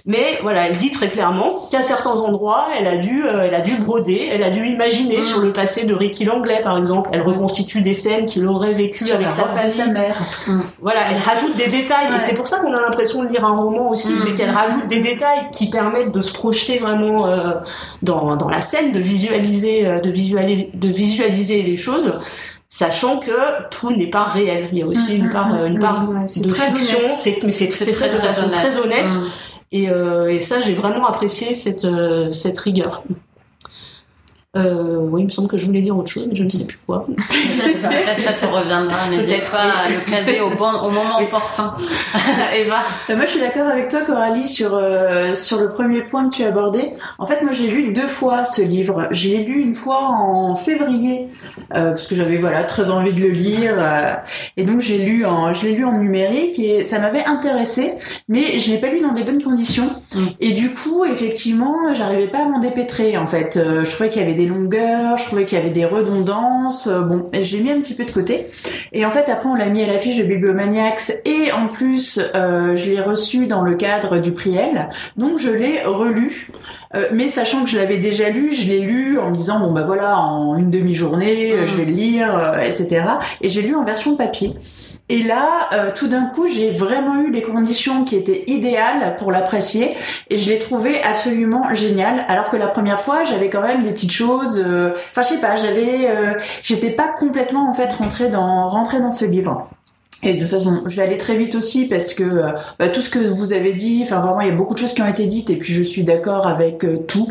Mais 0.06 0.40
voilà, 0.42 0.70
elle 0.70 0.78
dit 0.78 0.92
très 0.92 1.10
clairement 1.10 1.68
qu'à 1.70 1.82
certains 1.82 2.18
endroits, 2.22 2.68
elle 2.78 2.88
a 2.88 2.98
dû 2.98 3.26
elle 3.28 3.54
a 3.54 3.60
dû 3.60 3.76
broder, 3.82 4.30
elle 4.32 4.44
a 4.44 4.50
dû 4.50 4.66
imaginer 4.66 5.22
sur 5.24 5.40
le 5.40 5.52
passé 5.52 5.86
de 5.86 5.94
Ricky 5.94 6.24
Langlais, 6.24 6.62
par 6.64 6.78
exemple. 6.78 7.10
Elle 7.14 7.22
reconstitue 7.22 7.82
des 7.82 7.94
scènes 7.94 8.26
qu'il 8.26 8.46
aurait 8.48 8.72
vécues 8.72 9.12
avec 9.12 9.32
sa 9.32 9.44
famille, 9.44 9.72
sa 9.72 9.88
mère. 9.88 10.16
Voilà, 10.82 11.12
elle 11.12 11.20
rajoute 11.20 11.58
des 11.58 11.70
détails 11.70 12.08
et 12.16 12.20
c'est 12.20 12.36
pour 12.36 12.48
ça 12.48 12.60
qu'on 12.60 12.74
a 12.74 12.80
l'impression 12.80 13.24
de 13.24 13.30
lire 13.30 13.46
un 13.46 13.56
roman 13.56 13.90
aussi, 13.90 14.18
c'est 14.18 14.34
qu'elle 14.34 14.52
rajoute 14.52 14.88
des 14.88 15.02
détails 15.02 15.50
qui 15.52 15.70
permettent 15.70 16.14
de 16.14 16.22
se 16.22 16.32
projeter 16.32 16.80
vraiment 16.80 17.28
dans 18.02 18.38
dans 18.38 18.50
la 18.50 18.62
scène, 18.62 18.94
de 18.94 19.00
visualiser 19.00 19.84
de 19.84 20.10
visualiser 20.10 20.21
de 20.74 20.88
visualiser 20.88 21.62
les 21.64 21.78
choses 21.78 22.14
sachant 22.72 23.20
que 23.20 23.68
tout 23.70 23.92
n'est 23.92 24.10
pas 24.10 24.24
réel. 24.24 24.70
Il 24.72 24.78
y 24.78 24.82
a 24.82 24.88
aussi 24.88 25.18
une 25.18 25.30
part, 25.30 25.66
une 25.66 25.80
part 25.80 26.08
de 26.10 26.50
fiction, 26.50 27.00
mais 27.44 27.52
c'est, 27.52 27.68
très, 27.68 27.92
très, 27.92 28.10
très, 28.10 28.40
honnête. 28.40 28.52
Très 28.54 28.80
honnête. 28.80 29.12
Et, 29.74 29.90
euh, 29.90 30.34
et 30.34 30.40
ça, 30.40 30.62
j'ai 30.62 30.74
vraiment 30.74 31.06
apprécié 31.06 31.54
cette, 31.54 31.86
euh, 31.86 32.30
cette 32.32 32.58
rigueur. 32.58 33.04
Euh, 34.58 35.08
oui, 35.10 35.22
il 35.22 35.26
me 35.28 35.30
semble 35.30 35.48
que 35.48 35.58
je 35.58 35.66
voulais 35.66 35.82
dire 35.82 35.98
autre 35.98 36.10
chose, 36.10 36.28
mais 36.28 36.36
je 36.36 36.44
ne 36.44 36.50
sais 36.50 36.66
plus 36.66 36.78
quoi. 36.86 37.08
Peut-être 37.08 38.20
ça 38.20 38.34
te 38.34 38.46
reviendra, 38.46 39.08
n'hésite 39.10 39.50
pas 39.50 39.60
à 39.60 39.88
le 39.88 40.12
caser 40.12 40.42
au, 40.42 40.50
bon, 40.50 40.74
au 40.74 40.92
moment 40.92 41.20
opportun. 41.22 41.74
Eva 42.54 42.82
euh, 43.10 43.16
Moi, 43.16 43.26
je 43.28 43.32
suis 43.32 43.40
d'accord 43.40 43.68
avec 43.68 43.88
toi, 43.88 44.02
Coralie, 44.02 44.50
sur, 44.50 44.74
euh, 44.74 45.36
sur 45.36 45.62
le 45.62 45.70
premier 45.70 46.02
point 46.02 46.30
que 46.30 46.36
tu 46.36 46.44
as 46.44 46.50
abordé. 46.50 46.92
En 47.18 47.26
fait, 47.26 47.42
moi, 47.44 47.54
j'ai 47.54 47.70
lu 47.70 47.94
deux 47.94 48.08
fois 48.08 48.44
ce 48.44 48.62
livre. 48.62 49.08
J'ai 49.12 49.38
lu 49.38 49.62
une 49.62 49.74
fois 49.74 50.02
en 50.02 50.54
février, 50.54 51.30
euh, 51.74 51.92
parce 51.92 52.08
que 52.08 52.16
j'avais 52.16 52.36
voilà 52.36 52.64
très 52.64 52.90
envie 52.90 53.14
de 53.14 53.22
le 53.22 53.30
lire. 53.30 53.76
Euh, 53.78 54.16
et 54.58 54.66
donc, 54.66 54.82
j'ai 54.82 54.98
lu 54.98 55.26
en, 55.26 55.54
je 55.54 55.64
l'ai 55.64 55.76
lu 55.76 55.86
en 55.86 55.98
numérique 55.98 56.60
et 56.60 56.84
ça 56.84 57.00
m'avait 57.00 57.24
intéressé, 57.24 57.94
mais 58.28 58.60
je 58.60 58.70
l'ai 58.70 58.80
pas 58.80 58.88
lu 58.88 59.00
dans 59.00 59.14
des 59.14 59.24
bonnes 59.24 59.42
conditions. 59.42 59.90
Mm. 60.16 60.26
Et 60.40 60.52
du 60.54 60.74
coup, 60.74 61.06
effectivement, 61.06 61.94
j'arrivais 61.94 62.28
pas 62.28 62.40
à 62.40 62.46
m'en 62.46 62.60
dépêtrer. 62.60 63.18
En 63.18 63.28
fait, 63.28 63.58
je 63.58 63.90
trouvais 63.90 64.10
qu'il 64.10 64.22
y 64.22 64.26
avait 64.26 64.34
des 64.34 64.46
longueurs, 64.46 65.18
je 65.18 65.26
trouvais 65.26 65.46
qu'il 65.46 65.58
y 65.58 65.62
avait 65.62 65.72
des 65.72 65.86
redondances. 65.86 66.88
Euh, 66.88 67.02
bon, 67.02 67.30
j'ai 67.40 67.60
mis 67.60 67.72
un 67.72 67.80
petit 67.80 67.94
peu 67.94 68.06
de 68.06 68.12
côté. 68.12 68.48
Et 68.92 69.06
en 69.06 69.12
fait, 69.12 69.30
après, 69.30 69.50
on 69.50 69.56
l'a 69.56 69.70
mis 69.70 69.84
à 69.84 69.88
la 69.88 70.00
fiche 70.00 70.18
de 70.18 70.24
Bibliomaniacs 70.24 71.12
et 71.26 71.52
en 71.52 71.68
plus, 71.68 72.20
euh, 72.36 72.76
je 72.76 72.90
l'ai 72.90 73.02
reçu 73.02 73.48
dans 73.48 73.62
le 73.62 73.76
cadre 73.76 74.18
du 74.18 74.32
Priel. 74.32 74.90
Donc, 75.18 75.40
je 75.40 75.50
l'ai 75.50 75.84
relu. 75.84 76.50
Euh, 76.94 77.08
mais 77.14 77.30
sachant 77.30 77.64
que 77.64 77.70
je 77.70 77.78
l'avais 77.78 77.98
déjà 77.98 78.30
lu, 78.30 78.54
je 78.54 78.68
l'ai 78.68 78.80
lu 78.80 79.18
en 79.18 79.30
me 79.30 79.36
disant 79.36 79.62
bon 79.62 79.72
bah 79.72 79.84
voilà 79.86 80.18
en 80.18 80.58
une 80.58 80.70
demi-journée, 80.70 81.66
je 81.66 81.76
vais 81.78 81.86
le 81.86 81.94
lire, 81.94 82.60
etc. 82.62 83.06
Et 83.40 83.48
j'ai 83.48 83.62
lu 83.62 83.76
en 83.76 83.86
version 83.86 84.18
papier. 84.18 84.56
Et 85.12 85.24
là, 85.24 85.68
euh, 85.74 85.92
tout 85.94 86.08
d'un 86.08 86.24
coup, 86.24 86.48
j'ai 86.48 86.70
vraiment 86.70 87.20
eu 87.20 87.32
les 87.32 87.42
conditions 87.42 88.06
qui 88.06 88.16
étaient 88.16 88.46
idéales 88.48 89.18
pour 89.18 89.30
l'apprécier 89.30 89.98
et 90.30 90.38
je 90.38 90.50
l'ai 90.50 90.58
trouvé 90.58 91.04
absolument 91.04 91.74
génial. 91.74 92.24
Alors 92.30 92.50
que 92.50 92.56
la 92.56 92.68
première 92.68 93.02
fois, 93.02 93.26
j'avais 93.26 93.50
quand 93.50 93.60
même 93.60 93.84
des 93.84 93.92
petites 93.92 94.14
choses. 94.14 94.64
Euh, 94.66 94.94
enfin, 95.10 95.22
je 95.24 95.28
sais 95.28 95.42
pas, 95.42 95.58
j'avais, 95.58 96.08
euh, 96.10 96.36
j'étais 96.64 96.92
pas 96.92 97.10
complètement 97.10 97.70
en 97.70 97.74
fait 97.74 97.92
rentrée 97.92 98.30
dans 98.30 98.70
rentrée 98.70 99.02
dans 99.02 99.10
ce 99.10 99.26
livre. 99.26 99.70
Et 100.24 100.36
de 100.36 100.40
toute 100.40 100.50
façon, 100.50 100.84
je 100.86 100.96
vais 100.96 101.02
aller 101.02 101.18
très 101.18 101.36
vite 101.36 101.56
aussi 101.56 101.86
parce 101.86 102.14
que 102.14 102.24
euh, 102.24 102.52
bah, 102.78 102.90
tout 102.90 103.02
ce 103.02 103.10
que 103.10 103.18
vous 103.18 103.54
avez 103.54 103.74
dit, 103.74 104.02
enfin 104.04 104.20
vraiment, 104.20 104.42
il 104.42 104.50
y 104.50 104.52
a 104.52 104.56
beaucoup 104.56 104.76
de 104.76 104.80
choses 104.80 104.94
qui 104.94 105.02
ont 105.02 105.08
été 105.08 105.26
dites 105.26 105.50
et 105.50 105.56
puis 105.56 105.74
je 105.74 105.82
suis 105.82 106.04
d'accord 106.04 106.46
avec 106.46 106.86
euh, 106.86 106.98
tout. 106.98 107.28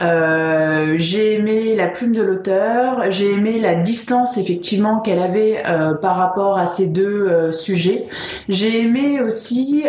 Euh, 0.00 0.94
j'ai 0.96 1.34
aimé 1.34 1.76
la 1.76 1.88
plume 1.88 2.14
de 2.14 2.22
l'auteur, 2.22 3.10
j'ai 3.10 3.32
aimé 3.32 3.58
la 3.60 3.74
distance 3.74 4.38
effectivement 4.38 5.00
qu'elle 5.00 5.18
avait 5.18 5.62
euh, 5.66 5.92
par 5.94 6.16
rapport 6.16 6.56
à 6.56 6.66
ces 6.66 6.86
deux 6.86 7.52
sujets. 7.52 8.06
J'ai 8.48 8.80
aimé 8.80 9.20
aussi 9.20 9.84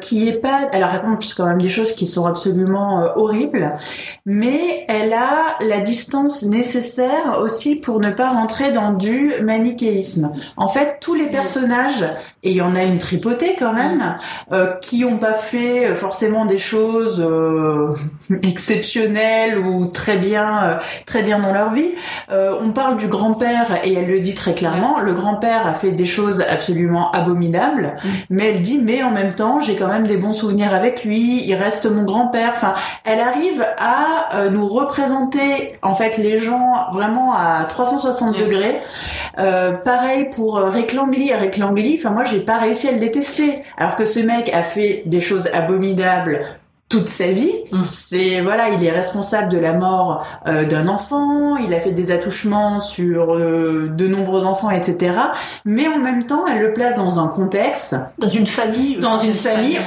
qui 0.00 0.28
est 0.28 0.40
pas, 0.40 0.68
elle 0.72 0.84
raconte 0.84 1.24
quand 1.36 1.46
même 1.46 1.60
des 1.60 1.68
choses 1.68 1.92
qui 1.92 2.06
sont 2.06 2.26
absolument 2.26 3.04
horribles, 3.16 3.72
mais 4.26 4.84
elle 4.88 5.12
a 5.12 5.56
la 5.60 5.80
distance 5.80 6.42
nécessaire 6.42 7.38
aussi 7.40 7.76
pour 7.76 8.00
ne 8.00 8.10
pas 8.10 8.30
rentrer 8.30 8.70
dans 8.70 8.92
du 8.92 9.32
manichéisme. 9.42 10.32
En 10.56 10.68
fait, 10.68 10.98
tous 11.00 11.14
les 11.14 11.26
personnages 11.26 11.61
et 12.44 12.50
il 12.50 12.56
y 12.56 12.62
en 12.62 12.74
a 12.74 12.82
une 12.82 12.98
tripotée 12.98 13.54
quand 13.56 13.72
même, 13.72 14.16
euh, 14.52 14.72
qui 14.80 15.04
ont 15.04 15.18
pas 15.18 15.34
fait 15.34 15.86
euh, 15.86 15.94
forcément 15.94 16.44
des 16.44 16.58
choses 16.58 17.24
euh, 17.24 17.94
exceptionnelles 18.42 19.58
ou 19.58 19.86
très 19.86 20.16
bien, 20.16 20.64
euh, 20.64 20.74
très 21.06 21.22
bien 21.22 21.38
dans 21.38 21.52
leur 21.52 21.70
vie. 21.70 21.90
On 22.30 22.72
parle 22.72 22.96
du 22.96 23.08
grand-père 23.08 23.84
et 23.84 23.92
elle 23.94 24.08
le 24.08 24.20
dit 24.20 24.34
très 24.34 24.54
clairement. 24.54 25.00
Le 25.00 25.12
grand-père 25.12 25.66
a 25.66 25.74
fait 25.74 25.92
des 25.92 26.06
choses 26.06 26.42
absolument 26.48 27.10
abominables, 27.12 27.96
mm. 28.02 28.08
mais 28.30 28.48
elle 28.48 28.62
dit 28.62 28.78
mais 28.78 29.02
en 29.02 29.10
même 29.10 29.34
temps 29.34 29.60
j'ai 29.60 29.76
quand 29.76 29.88
même 29.88 30.06
des 30.06 30.16
bons 30.16 30.32
souvenirs 30.32 30.74
avec 30.74 31.04
lui. 31.04 31.44
Il 31.44 31.54
reste 31.54 31.86
mon 31.86 32.02
grand-père. 32.02 32.52
Enfin, 32.54 32.74
elle 33.04 33.20
arrive 33.20 33.64
à 33.78 34.48
nous 34.50 34.66
représenter 34.66 35.74
en 35.82 35.94
fait 35.94 36.16
les 36.16 36.38
gens 36.38 36.86
vraiment 36.92 37.34
à 37.34 37.64
360 37.64 38.36
mm. 38.36 38.40
degrés. 38.40 38.80
pareil 39.84 40.30
pour. 40.34 40.56
Rick 40.56 40.94
Langley, 41.56 41.96
enfin 41.98 42.10
moi 42.10 42.24
j'ai 42.24 42.40
pas 42.40 42.58
réussi 42.58 42.88
à 42.88 42.92
le 42.92 42.98
détester. 42.98 43.62
Alors 43.76 43.96
que 43.96 44.04
ce 44.04 44.20
mec 44.20 44.50
a 44.52 44.62
fait 44.62 45.02
des 45.06 45.20
choses 45.20 45.48
abominables 45.52 46.40
toute 46.92 47.08
sa 47.08 47.28
vie. 47.28 47.52
Mm. 47.72 47.82
C'est 47.82 48.40
voilà, 48.40 48.68
il 48.68 48.84
est 48.84 48.90
responsable 48.90 49.50
de 49.50 49.58
la 49.58 49.72
mort 49.72 50.26
euh, 50.46 50.66
d'un 50.66 50.88
enfant, 50.88 51.56
il 51.56 51.72
a 51.72 51.80
fait 51.80 51.92
des 51.92 52.10
attouchements 52.10 52.80
sur 52.80 53.34
euh, 53.34 53.88
de 53.88 54.06
nombreux 54.06 54.44
enfants, 54.44 54.70
etc. 54.70 55.14
Mais 55.64 55.88
en 55.88 55.98
même 55.98 56.26
temps, 56.26 56.46
elle 56.46 56.60
le 56.60 56.72
place 56.74 56.96
dans 56.96 57.18
un 57.18 57.28
contexte, 57.28 57.96
dans 58.18 58.28
une 58.28 58.46
famille, 58.46 58.98
dans 58.98 59.18
une 59.18 59.32
famille. 59.32 59.78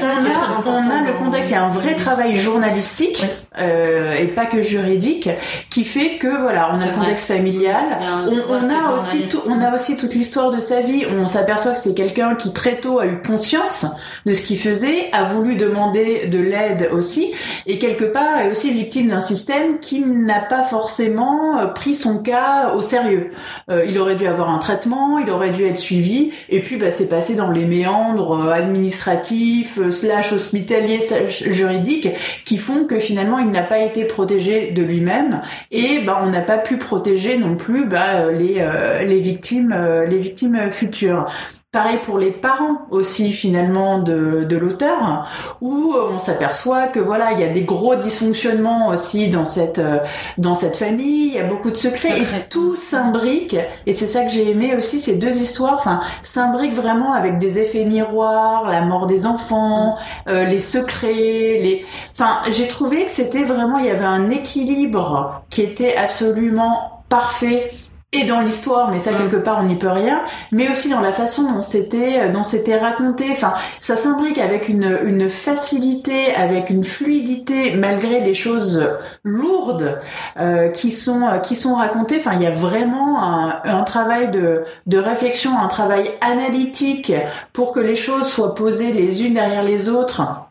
On 0.65 0.69
a, 0.69 0.81
on 0.81 0.89
a 0.89 1.07
le 1.07 1.13
contexte, 1.13 1.51
il 1.51 1.53
y 1.53 1.57
a 1.57 1.63
un 1.63 1.69
vrai 1.69 1.95
travail 1.95 2.35
journalistique 2.35 3.23
euh, 3.59 4.13
et 4.15 4.27
pas 4.27 4.45
que 4.45 4.61
juridique 4.61 5.29
qui 5.69 5.83
fait 5.83 6.17
que 6.17 6.41
voilà, 6.41 6.71
on 6.73 6.79
a 6.79 6.85
le 6.87 6.97
contexte 6.97 7.27
familial. 7.27 7.99
On, 8.01 8.53
on 8.53 8.69
a 8.69 8.93
aussi 8.93 9.23
tout, 9.27 9.41
on 9.47 9.61
a 9.61 9.73
aussi 9.73 9.97
toute 9.97 10.13
l'histoire 10.13 10.51
de 10.51 10.59
sa 10.59 10.81
vie. 10.81 11.05
On 11.09 11.27
s'aperçoit 11.27 11.73
que 11.73 11.79
c'est 11.79 11.93
quelqu'un 11.93 12.35
qui 12.35 12.53
très 12.53 12.79
tôt 12.79 12.99
a 12.99 13.05
eu 13.05 13.21
conscience 13.21 13.85
de 14.25 14.33
ce 14.33 14.41
qu'il 14.41 14.57
faisait, 14.57 15.09
a 15.11 15.23
voulu 15.23 15.55
demander 15.55 16.27
de 16.27 16.39
l'aide 16.39 16.89
aussi, 16.91 17.31
et 17.67 17.77
quelque 17.77 18.05
part 18.05 18.39
est 18.39 18.49
aussi 18.49 18.71
victime 18.71 19.09
d'un 19.09 19.19
système 19.19 19.79
qui 19.79 20.01
n'a 20.01 20.39
pas 20.39 20.63
forcément 20.63 21.59
euh, 21.59 21.67
pris 21.67 21.93
son 21.93 22.23
cas 22.23 22.73
au 22.75 22.81
sérieux. 22.81 23.31
Euh, 23.69 23.85
il 23.87 23.99
aurait 23.99 24.15
dû 24.15 24.25
avoir 24.25 24.49
un 24.49 24.57
traitement, 24.57 25.19
il 25.19 25.29
aurait 25.29 25.51
dû 25.51 25.65
être 25.65 25.77
suivi, 25.77 26.31
et 26.49 26.61
puis 26.61 26.77
bah, 26.77 26.89
c'est 26.89 27.07
passé 27.07 27.35
dans 27.35 27.51
les 27.51 27.65
méandres 27.65 28.47
euh, 28.47 28.51
administratifs, 28.51 29.79
slash 29.91 30.33
hospitaliers, 30.33 31.01
slash 31.01 31.43
juridiques, 31.49 32.09
qui 32.45 32.57
font 32.57 32.85
que 32.85 32.97
finalement 32.97 33.37
il 33.45 33.51
n'a 33.51 33.63
pas 33.63 33.79
été 33.79 34.05
protégé 34.05 34.71
de 34.71 34.83
lui-même, 34.83 35.41
et 35.71 35.99
bah, 35.99 36.21
on 36.23 36.29
n'a 36.29 36.41
pas 36.41 36.57
pu 36.57 36.77
protéger 36.77 37.37
non 37.37 37.55
plus 37.55 37.87
bah, 37.87 38.31
les, 38.31 38.65
les 39.05 39.19
victimes, 39.19 39.75
les 40.09 40.19
victimes 40.19 40.69
futures. 40.71 41.29
Pareil 41.75 41.99
pour 42.01 42.17
les 42.17 42.31
parents 42.31 42.87
aussi 42.89 43.33
finalement 43.33 43.99
de, 43.99 44.45
de 44.47 44.55
l'auteur, 44.55 45.27
où 45.59 45.93
on 45.93 46.17
s'aperçoit 46.17 46.87
que 46.87 47.01
voilà 47.01 47.33
il 47.33 47.41
y 47.41 47.43
a 47.43 47.49
des 47.49 47.63
gros 47.63 47.97
dysfonctionnements 47.97 48.87
aussi 48.87 49.27
dans 49.27 49.43
cette 49.43 49.79
euh, 49.79 49.99
dans 50.37 50.55
cette 50.55 50.77
famille, 50.77 51.27
il 51.27 51.33
y 51.33 51.37
a 51.37 51.43
beaucoup 51.43 51.71
de 51.71 51.75
secrets. 51.75 52.21
Et 52.21 52.25
tout 52.49 52.77
s'imbrique. 52.77 53.57
Et 53.85 53.91
c'est 53.91 54.07
ça 54.07 54.23
que 54.23 54.29
j'ai 54.29 54.49
aimé 54.49 54.73
aussi 54.73 54.99
ces 54.99 55.15
deux 55.15 55.35
histoires, 55.41 55.73
enfin 55.73 55.99
s'imbriquent 56.23 56.75
vraiment 56.75 57.11
avec 57.11 57.39
des 57.39 57.59
effets 57.59 57.83
miroirs, 57.83 58.71
la 58.71 58.79
mort 58.85 59.05
des 59.05 59.25
enfants, 59.25 59.95
mm. 59.95 60.29
euh, 60.29 60.45
les 60.45 60.61
secrets, 60.61 61.59
les, 61.61 61.85
enfin 62.13 62.39
j'ai 62.51 62.69
trouvé 62.69 63.03
que 63.03 63.11
c'était 63.11 63.43
vraiment 63.43 63.79
il 63.79 63.87
y 63.87 63.91
avait 63.91 64.05
un 64.05 64.29
équilibre 64.29 65.43
qui 65.49 65.61
était 65.61 65.97
absolument 65.97 67.03
parfait 67.09 67.69
et 68.15 68.25
dans 68.25 68.41
l'histoire, 68.41 68.89
mais 68.91 68.99
ça 68.99 69.13
quelque 69.13 69.35
part 69.37 69.59
on 69.59 69.63
n'y 69.63 69.75
peut 69.75 69.89
rien, 69.89 70.21
mais 70.51 70.69
aussi 70.69 70.89
dans 70.89 71.01
la 71.01 71.11
façon 71.11 71.51
dont 71.51 71.61
c'était 71.61 72.19
euh, 72.19 72.29
dont 72.29 72.43
c'était 72.43 72.77
raconté. 72.77 73.25
Enfin, 73.31 73.53
ça 73.79 73.95
s'imbrique 73.95 74.37
avec 74.37 74.69
une, 74.69 74.99
une 75.03 75.29
facilité, 75.29 76.33
avec 76.33 76.69
une 76.69 76.83
fluidité 76.83 77.75
malgré 77.75 78.21
les 78.21 78.33
choses 78.33 78.89
lourdes 79.23 79.99
euh, 80.39 80.69
qui 80.69 80.91
sont 80.91 81.27
euh, 81.27 81.37
qui 81.39 81.55
sont 81.55 81.75
racontées. 81.75 82.17
Enfin, 82.19 82.33
il 82.35 82.41
y 82.41 82.47
a 82.47 82.51
vraiment 82.51 83.21
un, 83.21 83.61
un 83.65 83.83
travail 83.83 84.31
de 84.31 84.63
de 84.85 84.97
réflexion, 84.97 85.57
un 85.57 85.67
travail 85.67 86.11
analytique 86.21 87.11
pour 87.53 87.73
que 87.73 87.79
les 87.79 87.95
choses 87.95 88.27
soient 88.27 88.55
posées 88.55 88.93
les 88.93 89.23
unes 89.23 89.33
derrière 89.33 89.63
les 89.63 89.89
autres 89.89 90.44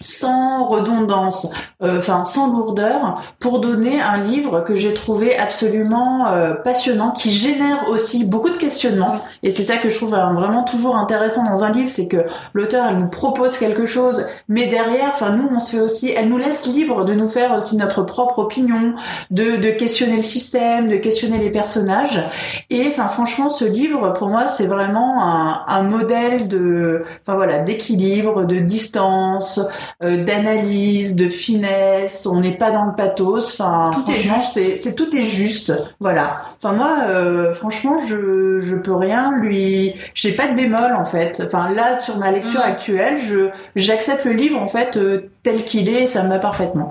sans 0.00 0.64
redondance, 0.64 1.48
euh, 1.82 1.98
enfin 1.98 2.24
sans 2.24 2.52
lourdeur, 2.52 3.22
pour 3.38 3.60
donner 3.60 4.00
un 4.00 4.18
livre 4.18 4.60
que 4.60 4.74
j'ai 4.74 4.94
trouvé 4.94 5.38
absolument 5.38 6.26
euh, 6.28 6.54
passionnant, 6.54 7.10
qui 7.10 7.30
génère 7.30 7.88
aussi 7.88 8.24
beaucoup 8.24 8.50
de 8.50 8.56
questionnements. 8.56 9.16
Et 9.42 9.50
c'est 9.50 9.64
ça 9.64 9.76
que 9.76 9.88
je 9.88 9.96
trouve 9.96 10.14
euh, 10.14 10.32
vraiment 10.32 10.64
toujours 10.64 10.96
intéressant 10.96 11.44
dans 11.44 11.64
un 11.64 11.72
livre, 11.72 11.90
c'est 11.90 12.08
que 12.08 12.24
l'auteur 12.54 12.86
elle 12.88 12.98
nous 12.98 13.08
propose 13.08 13.58
quelque 13.58 13.86
chose, 13.86 14.26
mais 14.48 14.66
derrière, 14.66 15.10
enfin 15.14 15.30
nous 15.30 15.48
on 15.54 15.58
se 15.58 15.76
fait 15.76 15.82
aussi, 15.82 16.10
elle 16.10 16.28
nous 16.28 16.38
laisse 16.38 16.66
libre 16.66 17.04
de 17.04 17.14
nous 17.14 17.28
faire 17.28 17.54
aussi 17.54 17.76
notre 17.76 18.02
propre 18.02 18.38
opinion, 18.38 18.94
de, 19.30 19.56
de 19.56 19.70
questionner 19.70 20.16
le 20.16 20.22
système, 20.22 20.88
de 20.88 20.96
questionner 20.96 21.38
les 21.38 21.50
personnages. 21.50 22.22
Et 22.70 22.86
enfin 22.88 23.08
franchement, 23.08 23.50
ce 23.50 23.64
livre 23.64 24.12
pour 24.12 24.28
moi 24.28 24.46
c'est 24.46 24.66
vraiment 24.66 25.22
un, 25.22 25.64
un 25.66 25.82
modèle 25.82 26.48
de, 26.48 27.04
enfin 27.22 27.34
voilà, 27.34 27.58
d'équilibre, 27.58 28.44
de 28.44 28.56
distance. 28.56 29.60
Euh, 30.02 30.22
d'analyse, 30.22 31.16
de 31.16 31.28
finesse. 31.28 32.26
On 32.26 32.40
n'est 32.40 32.56
pas 32.56 32.70
dans 32.70 32.84
le 32.84 32.94
pathos. 32.94 33.58
Enfin, 33.58 33.90
tout 33.92 34.12
franchement, 34.12 34.38
c'est, 34.38 34.76
c'est 34.76 34.94
tout 34.94 35.14
est 35.16 35.22
juste. 35.22 35.72
Voilà. 36.00 36.40
Enfin 36.56 36.72
moi, 36.74 36.98
euh, 37.08 37.52
franchement, 37.52 37.98
je 37.98 38.58
je 38.60 38.76
peux 38.76 38.94
rien 38.94 39.34
lui. 39.38 39.94
J'ai 40.14 40.32
pas 40.32 40.48
de 40.48 40.54
bémol 40.54 40.94
en 40.98 41.04
fait. 41.04 41.42
Enfin 41.44 41.70
là, 41.72 42.00
sur 42.00 42.18
ma 42.18 42.30
lecture 42.30 42.60
mm. 42.60 42.70
actuelle, 42.70 43.18
je 43.18 43.48
j'accepte 43.74 44.24
le 44.24 44.32
livre 44.32 44.60
en 44.60 44.66
fait 44.66 44.96
euh, 44.96 45.30
tel 45.42 45.64
qu'il 45.64 45.88
est. 45.88 46.04
Et 46.04 46.06
ça 46.06 46.22
me 46.22 46.28
va 46.28 46.38
parfaitement. 46.38 46.90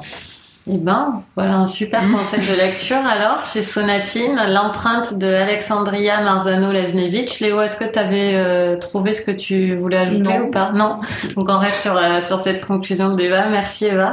Eh 0.67 0.77
ben, 0.77 1.21
voilà 1.35 1.57
un 1.57 1.67
super 1.67 2.01
mm. 2.01 2.15
conseil 2.15 2.39
de 2.39 2.59
lecture 2.59 3.05
alors 3.05 3.45
chez 3.47 3.61
Sonatine, 3.61 4.35
l'empreinte 4.49 5.15
de 5.19 5.27
Alexandria 5.27 6.21
Marzano 6.21 6.71
Lesnevich. 6.71 7.39
Léo, 7.39 7.61
est-ce 7.61 7.77
que 7.77 7.83
tu 7.83 7.99
avais 7.99 8.33
euh, 8.33 8.75
trouvé 8.77 9.13
ce 9.13 9.21
que 9.21 9.31
tu 9.31 9.75
voulais 9.75 9.97
ajouter 9.97 10.39
ou 10.39 10.49
pas? 10.49 10.71
Non. 10.71 11.01
Donc 11.35 11.49
on 11.49 11.59
reste 11.59 11.81
sur 11.81 11.95
euh, 11.95 12.19
sur 12.19 12.39
cette 12.39 12.65
conclusion 12.65 13.11
de 13.11 13.15
débat. 13.15 13.47
Merci 13.47 13.85
Eva. 13.85 14.11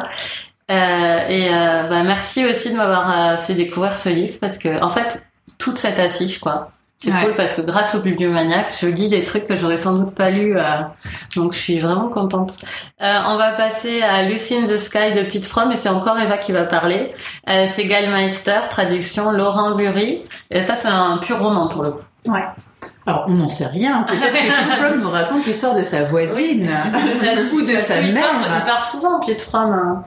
Euh, 0.71 1.29
et 1.29 1.49
bah, 1.49 2.03
merci 2.03 2.45
aussi 2.47 2.71
de 2.71 2.77
m'avoir 2.77 3.41
fait 3.41 3.55
découvrir 3.55 3.97
ce 3.97 4.11
livre 4.11 4.39
parce 4.39 4.59
que 4.59 4.83
en 4.83 4.89
fait 4.91 5.29
toute 5.59 5.79
cette 5.79 5.99
affiche 5.99 6.39
quoi 6.39 6.71
c'est 7.03 7.11
cool 7.11 7.35
parce 7.37 7.55
que 7.55 7.63
grâce 7.63 7.97
au 7.97 8.01
Bibliomaniac, 8.01 8.73
je 8.81 8.87
lis 8.87 9.09
des 9.09 9.23
trucs 9.23 9.47
que 9.49 9.57
j'aurais 9.57 9.77
sans 9.77 9.95
doute 9.95 10.15
pas 10.15 10.31
lu, 10.31 10.57
euh, 10.57 10.63
donc 11.35 11.55
je 11.55 11.59
suis 11.59 11.79
vraiment 11.81 12.09
contente. 12.09 12.53
Euh, 13.01 13.19
on 13.27 13.37
va 13.37 13.53
passer 13.53 14.03
à 14.03 14.23
Lucy 14.23 14.57
in 14.57 14.67
the 14.67 14.77
Sky 14.77 15.11
de 15.13 15.23
Pete 15.23 15.45
Fromm 15.45 15.73
et 15.73 15.77
c'est 15.77 15.89
encore 15.89 16.17
Eva 16.21 16.39
qui 16.39 16.53
va 16.53 16.63
parler. 16.63 17.13
Euh, 17.49 17.67
chez 17.67 17.87
Gallmeister, 17.87 18.61
traduction 18.71 19.33
Laurent 19.33 19.75
Bury. 19.75 20.23
Et 20.53 20.63
ça, 20.63 20.77
c'est 20.77 20.89
un 20.89 21.19
pur 21.19 21.41
roman 21.41 21.67
pour 21.67 21.83
le 21.83 21.91
coup. 21.91 22.03
Ouais. 22.27 22.45
Alors, 23.05 23.25
on 23.27 23.33
n'en 23.33 23.49
sait 23.49 23.67
rien. 23.67 24.03
Peut-être 24.09 24.33
que 24.33 24.71
Fromm 24.77 25.01
nous 25.01 25.11
raconte 25.11 25.45
l'histoire 25.45 25.75
de 25.75 25.83
sa 25.83 26.05
voisine 26.05 26.71
ou 27.53 27.63
de 27.63 27.77
sa 27.79 28.01
mère. 28.01 28.25
Il 28.45 28.65
part, 28.65 28.85
souvent, 28.85 29.19
Pete 29.19 29.43
Fromm. 29.43 29.73
Hein. 29.73 30.05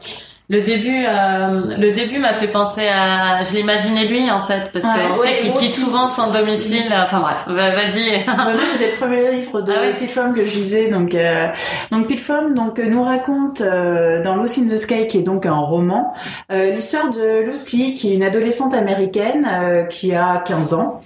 Le 0.47 0.61
début, 0.61 1.05
euh, 1.07 1.75
le 1.75 1.91
début 1.91 2.19
m'a 2.19 2.33
fait 2.33 2.49
penser 2.49 2.87
à, 2.87 3.41
je 3.41 3.55
l'imaginais 3.55 4.05
lui 4.05 4.29
en 4.29 4.41
fait, 4.41 4.71
parce 4.71 4.85
que 4.85 5.15
sait 5.15 5.37
qu'il 5.41 5.53
quitte 5.53 5.71
souvent 5.71 6.07
son 6.07 6.31
domicile. 6.31 6.93
Enfin 6.95 7.19
bref, 7.19 7.47
vas-y. 7.47 8.23
moi, 8.27 8.53
c'était 8.71 8.91
le 8.91 8.97
premier 8.97 9.31
livre 9.31 9.61
de 9.61 9.73
ah 9.75 10.29
que 10.35 10.45
je 10.45 10.55
lisais, 10.55 10.89
donc 10.89 11.15
euh, 11.15 11.47
donc 11.91 12.19
Fromm 12.19 12.53
donc 12.53 12.77
nous 12.77 13.03
raconte 13.03 13.61
euh, 13.61 14.21
dans 14.21 14.35
Lucy 14.35 14.61
in 14.61 14.73
the 14.73 14.77
Sky, 14.77 15.07
qui 15.07 15.19
est 15.19 15.23
donc 15.23 15.47
un 15.47 15.55
roman, 15.55 16.13
euh, 16.51 16.69
l'histoire 16.71 17.11
de 17.11 17.41
Lucy, 17.41 17.95
qui 17.95 18.11
est 18.11 18.15
une 18.15 18.23
adolescente 18.23 18.75
américaine 18.75 19.47
qui 19.89 20.13
a 20.13 20.43
15 20.45 20.73
ans 20.75 21.01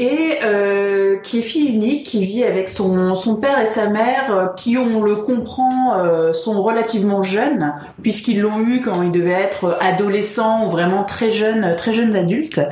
et 0.00 0.38
euh, 0.44 1.18
qui 1.18 1.40
est 1.40 1.42
fille 1.42 1.68
unique, 1.68 2.06
qui 2.06 2.24
vit 2.24 2.42
avec 2.42 2.70
son, 2.70 3.14
son 3.14 3.36
père 3.36 3.60
et 3.60 3.66
sa 3.66 3.88
mère, 3.88 4.34
euh, 4.34 4.46
qui 4.56 4.78
on 4.78 5.02
le 5.02 5.16
comprend 5.16 5.98
euh, 5.98 6.32
sont 6.32 6.62
relativement 6.62 7.22
jeunes, 7.22 7.74
puisqu'ils 8.02 8.40
l'ont 8.40 8.60
eu 8.60 8.80
quand 8.80 9.02
ils 9.02 9.12
devaient 9.12 9.32
être 9.32 9.76
adolescents 9.78 10.64
ou 10.64 10.70
vraiment 10.70 11.04
très 11.04 11.32
jeunes, 11.32 11.76
très 11.76 11.92
jeunes 11.92 12.16
adultes. 12.16 12.62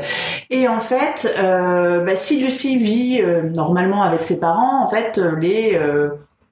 Et 0.48 0.68
en 0.68 0.80
fait, 0.80 1.30
bah, 1.38 2.16
si 2.16 2.40
Lucie 2.40 2.78
vit 2.78 3.20
normalement 3.54 4.02
avec 4.02 4.22
ses 4.22 4.40
parents, 4.40 4.82
en 4.82 4.86
fait, 4.86 5.20
les 5.38 5.78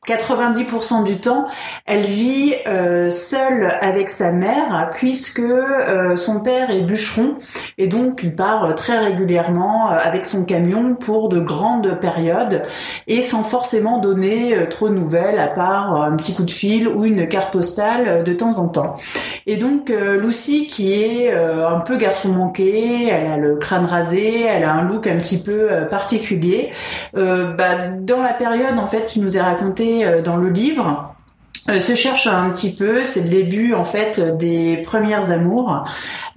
90% 0.07 1.05
du 1.05 1.19
temps, 1.19 1.47
elle 1.85 2.05
vit 2.05 2.55
euh, 2.69 3.11
seule 3.11 3.77
avec 3.81 4.09
sa 4.09 4.33
mère 4.33 4.90
puisque 4.95 5.40
euh, 5.40 6.16
son 6.16 6.40
père 6.40 6.71
est 6.71 6.83
bûcheron 6.83 7.35
et 7.77 7.88
donc 7.88 8.21
il 8.23 8.35
part 8.35 8.75
très 8.75 8.99
régulièrement 8.99 9.90
euh, 9.90 9.99
avec 10.03 10.25
son 10.25 10.45
camion 10.45 10.95
pour 10.95 11.29
de 11.29 11.40
grandes 11.40 11.99
périodes 12.01 12.62
et 13.07 13.23
sans 13.23 13.42
forcément 13.42 13.99
donner 13.99 14.69
trop 14.69 14.88
de 14.88 14.95
nouvelles 14.95 15.38
à 15.38 15.49
part 15.49 16.01
un 16.01 16.14
petit 16.16 16.35
coup 16.35 16.45
de 16.45 16.51
fil 16.51 16.87
ou 16.88 17.05
une 17.05 17.27
carte 17.27 17.53
postale 17.53 18.23
de 18.23 18.33
temps 18.33 18.59
en 18.59 18.69
temps. 18.69 18.95
Et 19.47 19.57
donc 19.57 19.88
Lucy 19.88 20.66
qui 20.66 20.92
est 20.92 21.33
un 21.33 21.81
peu 21.81 21.97
garçon 21.97 22.31
manqué, 22.31 23.09
elle 23.09 23.27
a 23.27 23.37
le 23.37 23.57
crâne 23.57 23.85
rasé, 23.85 24.45
elle 24.45 24.64
a 24.64 24.73
un 24.73 24.83
look 24.83 25.07
un 25.07 25.16
petit 25.16 25.38
peu 25.38 25.69
particulier. 25.90 26.71
Bah, 27.14 27.88
dans 28.01 28.21
la 28.21 28.33
période 28.33 28.79
en 28.79 28.87
fait 28.87 29.07
qui 29.07 29.21
nous 29.21 29.37
est 29.37 29.40
racontée 29.40 29.96
euh, 30.05 30.23
dans 30.23 30.37
le 30.37 30.49
livre 30.49 31.16
euh, 31.69 31.81
se 31.81 31.95
cherche 31.95 32.29
un 32.29 32.51
petit 32.51 32.73
peu, 32.73 33.05
c'est 33.05 33.23
le 33.23 33.29
début 33.29 33.75
en 33.75 33.83
fait 33.83 34.21
des 34.39 34.77
premières 34.79 35.33
amours, 35.33 35.85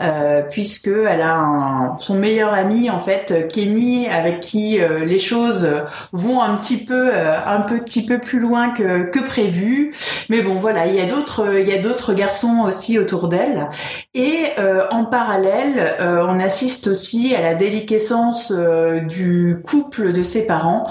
euh, 0.01 0.41
puisque 0.49 0.87
elle 0.87 1.21
a 1.21 1.95
son 1.97 2.15
meilleur 2.15 2.53
ami 2.53 2.89
en 2.89 2.99
fait 2.99 3.47
Kenny 3.51 4.07
avec 4.07 4.39
qui 4.39 4.79
euh, 4.79 5.05
les 5.05 5.19
choses 5.19 5.67
vont 6.13 6.41
un 6.41 6.55
petit 6.55 6.77
peu 6.77 7.11
un 7.13 7.61
petit 7.61 8.05
peu 8.05 8.19
plus 8.19 8.39
loin 8.39 8.71
que, 8.71 9.03
que 9.03 9.19
prévu. 9.19 9.93
Mais 10.29 10.41
bon 10.41 10.55
voilà, 10.55 10.87
il 10.87 10.95
y 10.95 11.01
a 11.01 11.05
d'autres 11.05 11.59
il 11.59 11.67
y 11.67 11.73
a 11.73 11.79
d'autres 11.79 12.13
garçons 12.13 12.63
aussi 12.65 12.97
autour 12.97 13.27
d'elle 13.27 13.69
et 14.13 14.45
en 14.91 15.05
parallèle 15.05 15.95
on 15.99 16.39
assiste 16.39 16.87
aussi 16.87 17.35
à 17.35 17.41
la 17.41 17.55
déliquescence 17.55 18.51
du 18.51 19.61
couple 19.65 20.11
de 20.11 20.23
ses 20.23 20.45
parents 20.45 20.87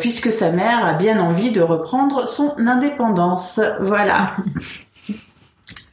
puisque 0.00 0.32
sa 0.32 0.50
mère 0.50 0.86
a 0.86 0.94
bien 0.94 1.20
envie 1.20 1.50
de 1.50 1.60
reprendre 1.60 2.26
son 2.26 2.54
indépendance. 2.58 3.60
Voilà. 3.80 4.36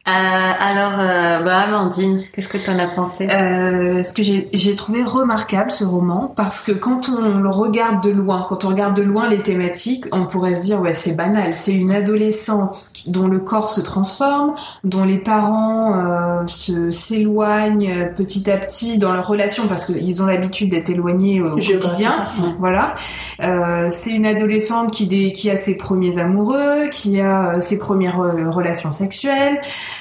Euh, 0.07 0.11
alors, 0.11 0.99
euh, 0.99 1.41
bah 1.41 1.61
Amandine, 1.61 2.21
qu'est-ce 2.31 2.47
que 2.47 2.59
tu 2.59 2.69
en 2.69 2.77
as 2.77 2.85
pensé? 2.85 3.27
Euh, 3.27 4.03
Ce 4.03 4.13
que 4.13 4.21
j'ai 4.21 4.75
trouvé 4.75 5.03
remarquable 5.03 5.71
ce 5.71 5.83
roman, 5.83 6.31
parce 6.35 6.61
que 6.61 6.71
quand 6.73 7.09
on 7.09 7.39
le 7.39 7.49
regarde 7.49 8.03
de 8.03 8.11
loin, 8.11 8.45
quand 8.47 8.65
on 8.65 8.67
regarde 8.67 8.95
de 8.95 9.01
loin 9.01 9.27
les 9.27 9.41
thématiques, 9.41 10.05
on 10.11 10.27
pourrait 10.27 10.53
se 10.53 10.65
dire 10.65 10.79
ouais 10.79 10.93
c'est 10.93 11.13
banal, 11.13 11.55
c'est 11.55 11.73
une 11.73 11.91
adolescente 11.91 12.91
dont 13.07 13.27
le 13.27 13.39
corps 13.39 13.71
se 13.71 13.81
transforme, 13.81 14.53
dont 14.83 15.03
les 15.05 15.17
parents 15.17 15.95
euh, 15.95 16.45
se 16.45 16.91
s'éloignent 16.91 18.11
petit 18.15 18.51
à 18.51 18.57
petit 18.57 18.99
dans 18.99 19.11
leur 19.11 19.27
relation 19.27 19.65
parce 19.67 19.85
qu'ils 19.85 20.21
ont 20.21 20.27
l'habitude 20.27 20.69
d'être 20.69 20.91
éloignés 20.91 21.41
au 21.41 21.55
quotidien. 21.55 22.25
Voilà, 22.59 22.93
euh, 23.41 23.87
c'est 23.89 24.11
une 24.11 24.27
adolescente 24.27 24.91
qui, 24.91 25.31
qui 25.31 25.49
a 25.49 25.57
ses 25.57 25.77
premiers 25.77 26.19
amoureux, 26.19 26.89
qui 26.91 27.19
a 27.19 27.59
ses 27.59 27.79
premières 27.79 28.17
relations 28.53 28.91
sexuelles. 28.91 29.59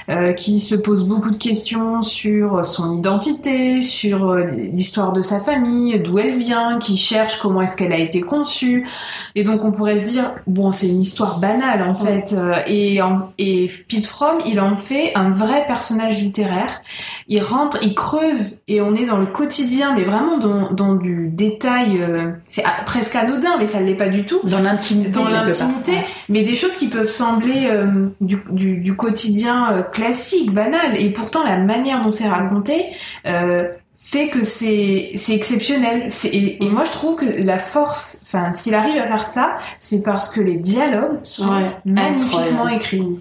Euh, 0.08 0.32
qui 0.32 0.60
se 0.60 0.74
pose 0.74 1.04
beaucoup 1.06 1.30
de 1.30 1.36
questions 1.36 2.02
sur 2.02 2.64
son 2.64 2.92
identité, 2.92 3.80
sur 3.80 4.30
euh, 4.30 4.44
l'histoire 4.44 5.12
de 5.12 5.22
sa 5.22 5.40
famille, 5.40 5.98
d'où 6.00 6.18
elle 6.18 6.36
vient, 6.36 6.78
qui 6.78 6.96
cherche 6.96 7.38
comment 7.38 7.62
est-ce 7.62 7.76
qu'elle 7.76 7.92
a 7.92 7.98
été 7.98 8.20
conçue. 8.20 8.86
Et 9.34 9.42
donc 9.42 9.64
on 9.64 9.72
pourrait 9.72 9.98
se 9.98 10.10
dire 10.10 10.32
bon 10.46 10.70
c'est 10.70 10.88
une 10.88 11.00
histoire 11.00 11.38
banale 11.38 11.82
en 11.82 11.94
fait. 11.94 12.32
Euh, 12.32 12.54
et, 12.66 13.00
en, 13.02 13.30
et 13.38 13.70
Pete 13.88 14.06
Fromm 14.06 14.38
il 14.46 14.60
en 14.60 14.76
fait 14.76 15.12
un 15.14 15.30
vrai 15.30 15.66
personnage 15.66 16.18
littéraire. 16.20 16.80
Il 17.28 17.42
rentre, 17.42 17.78
il 17.82 17.94
creuse 17.94 18.62
et 18.68 18.80
on 18.80 18.94
est 18.94 19.06
dans 19.06 19.18
le 19.18 19.26
quotidien, 19.26 19.94
mais 19.96 20.04
vraiment 20.04 20.38
dans, 20.38 20.72
dans 20.72 20.94
du 20.94 21.28
détail. 21.32 21.98
euh, 22.00 22.30
c'est 22.46 22.62
presque 22.86 23.14
anodin, 23.16 23.56
mais 23.58 23.66
ça 23.66 23.80
ne 23.80 23.86
l'est 23.86 23.94
pas 23.94 24.08
du 24.08 24.24
tout 24.24 24.40
Dans 24.44 24.60
l'intimité. 24.60 25.10
dans 25.10 25.28
l'intimité, 25.28 25.92
mais 26.28 26.42
des 26.42 26.54
choses 26.54 26.76
qui 26.76 26.88
peuvent 26.88 27.08
sembler 27.08 27.66
euh, 27.66 28.08
du, 28.20 28.42
du, 28.50 28.76
du 28.78 28.96
quotidien 28.96 29.83
classique, 29.92 30.52
banal, 30.52 30.96
et 31.00 31.10
pourtant 31.10 31.44
la 31.44 31.56
manière 31.56 32.02
dont 32.02 32.10
c'est 32.10 32.28
raconté 32.28 32.86
euh, 33.26 33.68
fait 33.98 34.28
que 34.28 34.42
c'est 34.42 35.12
c'est 35.14 35.34
exceptionnel. 35.34 36.08
Et, 36.24 36.62
et 36.64 36.68
moi 36.68 36.84
je 36.84 36.90
trouve 36.92 37.16
que 37.16 37.44
la 37.46 37.58
force, 37.58 38.22
enfin 38.26 38.52
s'il 38.52 38.74
arrive 38.74 38.96
à 38.98 39.06
faire 39.06 39.24
ça, 39.24 39.56
c'est 39.78 40.02
parce 40.02 40.30
que 40.34 40.40
les 40.40 40.58
dialogues 40.58 41.20
sont 41.22 41.48
Ouais, 41.48 41.70
magnifiquement 41.84 42.66
incroyable. 42.66 42.74
écrits. 42.74 43.20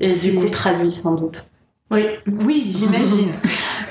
Et 0.00 0.12
du 0.12 0.34
coup 0.34 0.48
traduit 0.48 0.92
sans 0.92 1.14
doute. 1.14 1.42
Oui. 1.90 2.06
Oui, 2.26 2.66
j'imagine. 2.70 3.32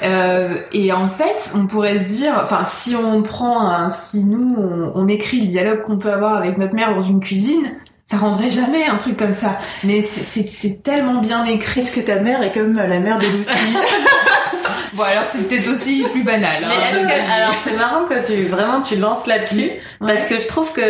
Euh, 0.02 0.58
et 0.74 0.92
en 0.92 1.08
fait, 1.08 1.54
on 1.56 1.66
pourrait 1.66 1.98
se 1.98 2.04
dire, 2.18 2.38
enfin, 2.44 2.66
si 2.66 2.94
on 2.94 3.22
prend, 3.22 3.62
un, 3.70 3.88
si 3.88 4.26
nous, 4.26 4.54
on, 4.58 4.92
on 4.96 5.08
écrit 5.08 5.40
le 5.40 5.48
dialogue 5.48 5.82
qu'on 5.84 5.98
peut 5.98 6.12
avoir 6.12 6.36
avec 6.36 6.58
notre 6.58 6.74
mère 6.74 6.94
dans 6.94 7.00
une 7.00 7.22
cuisine, 7.22 7.72
ça 8.06 8.18
rendrait 8.18 8.50
jamais 8.50 8.86
un 8.86 8.98
truc 8.98 9.18
comme 9.18 9.34
ça. 9.34 9.58
Mais 9.84 10.02
c'est- 10.02 10.24
c'est 10.24 10.48
c'est 10.50 10.84
tellement 10.84 11.20
bien 11.22 11.46
écrit. 11.46 11.80
Est-ce 11.80 11.96
que 12.00 12.06
ta 12.06 12.20
mère 12.20 12.44
est 12.44 12.52
comme 12.52 12.74
la 12.76 13.00
mère 13.00 13.18
de 13.20 13.26
Lucie 13.26 13.50
Bon, 14.94 15.04
alors 15.04 15.24
c'est 15.26 15.48
peut-être 15.48 15.68
aussi 15.70 16.06
plus 16.12 16.24
banal. 16.24 16.52
Hein. 16.52 16.94
que, 16.94 17.32
alors 17.32 17.56
c'est 17.64 17.76
marrant 17.76 18.06
que 18.06 18.24
tu 18.26 18.46
vraiment 18.46 18.82
tu 18.82 18.96
lances 18.98 19.26
là-dessus 19.26 19.72
parce 20.06 20.26
que 20.26 20.40
je 20.40 20.48
trouve 20.48 20.72
que 20.72 20.82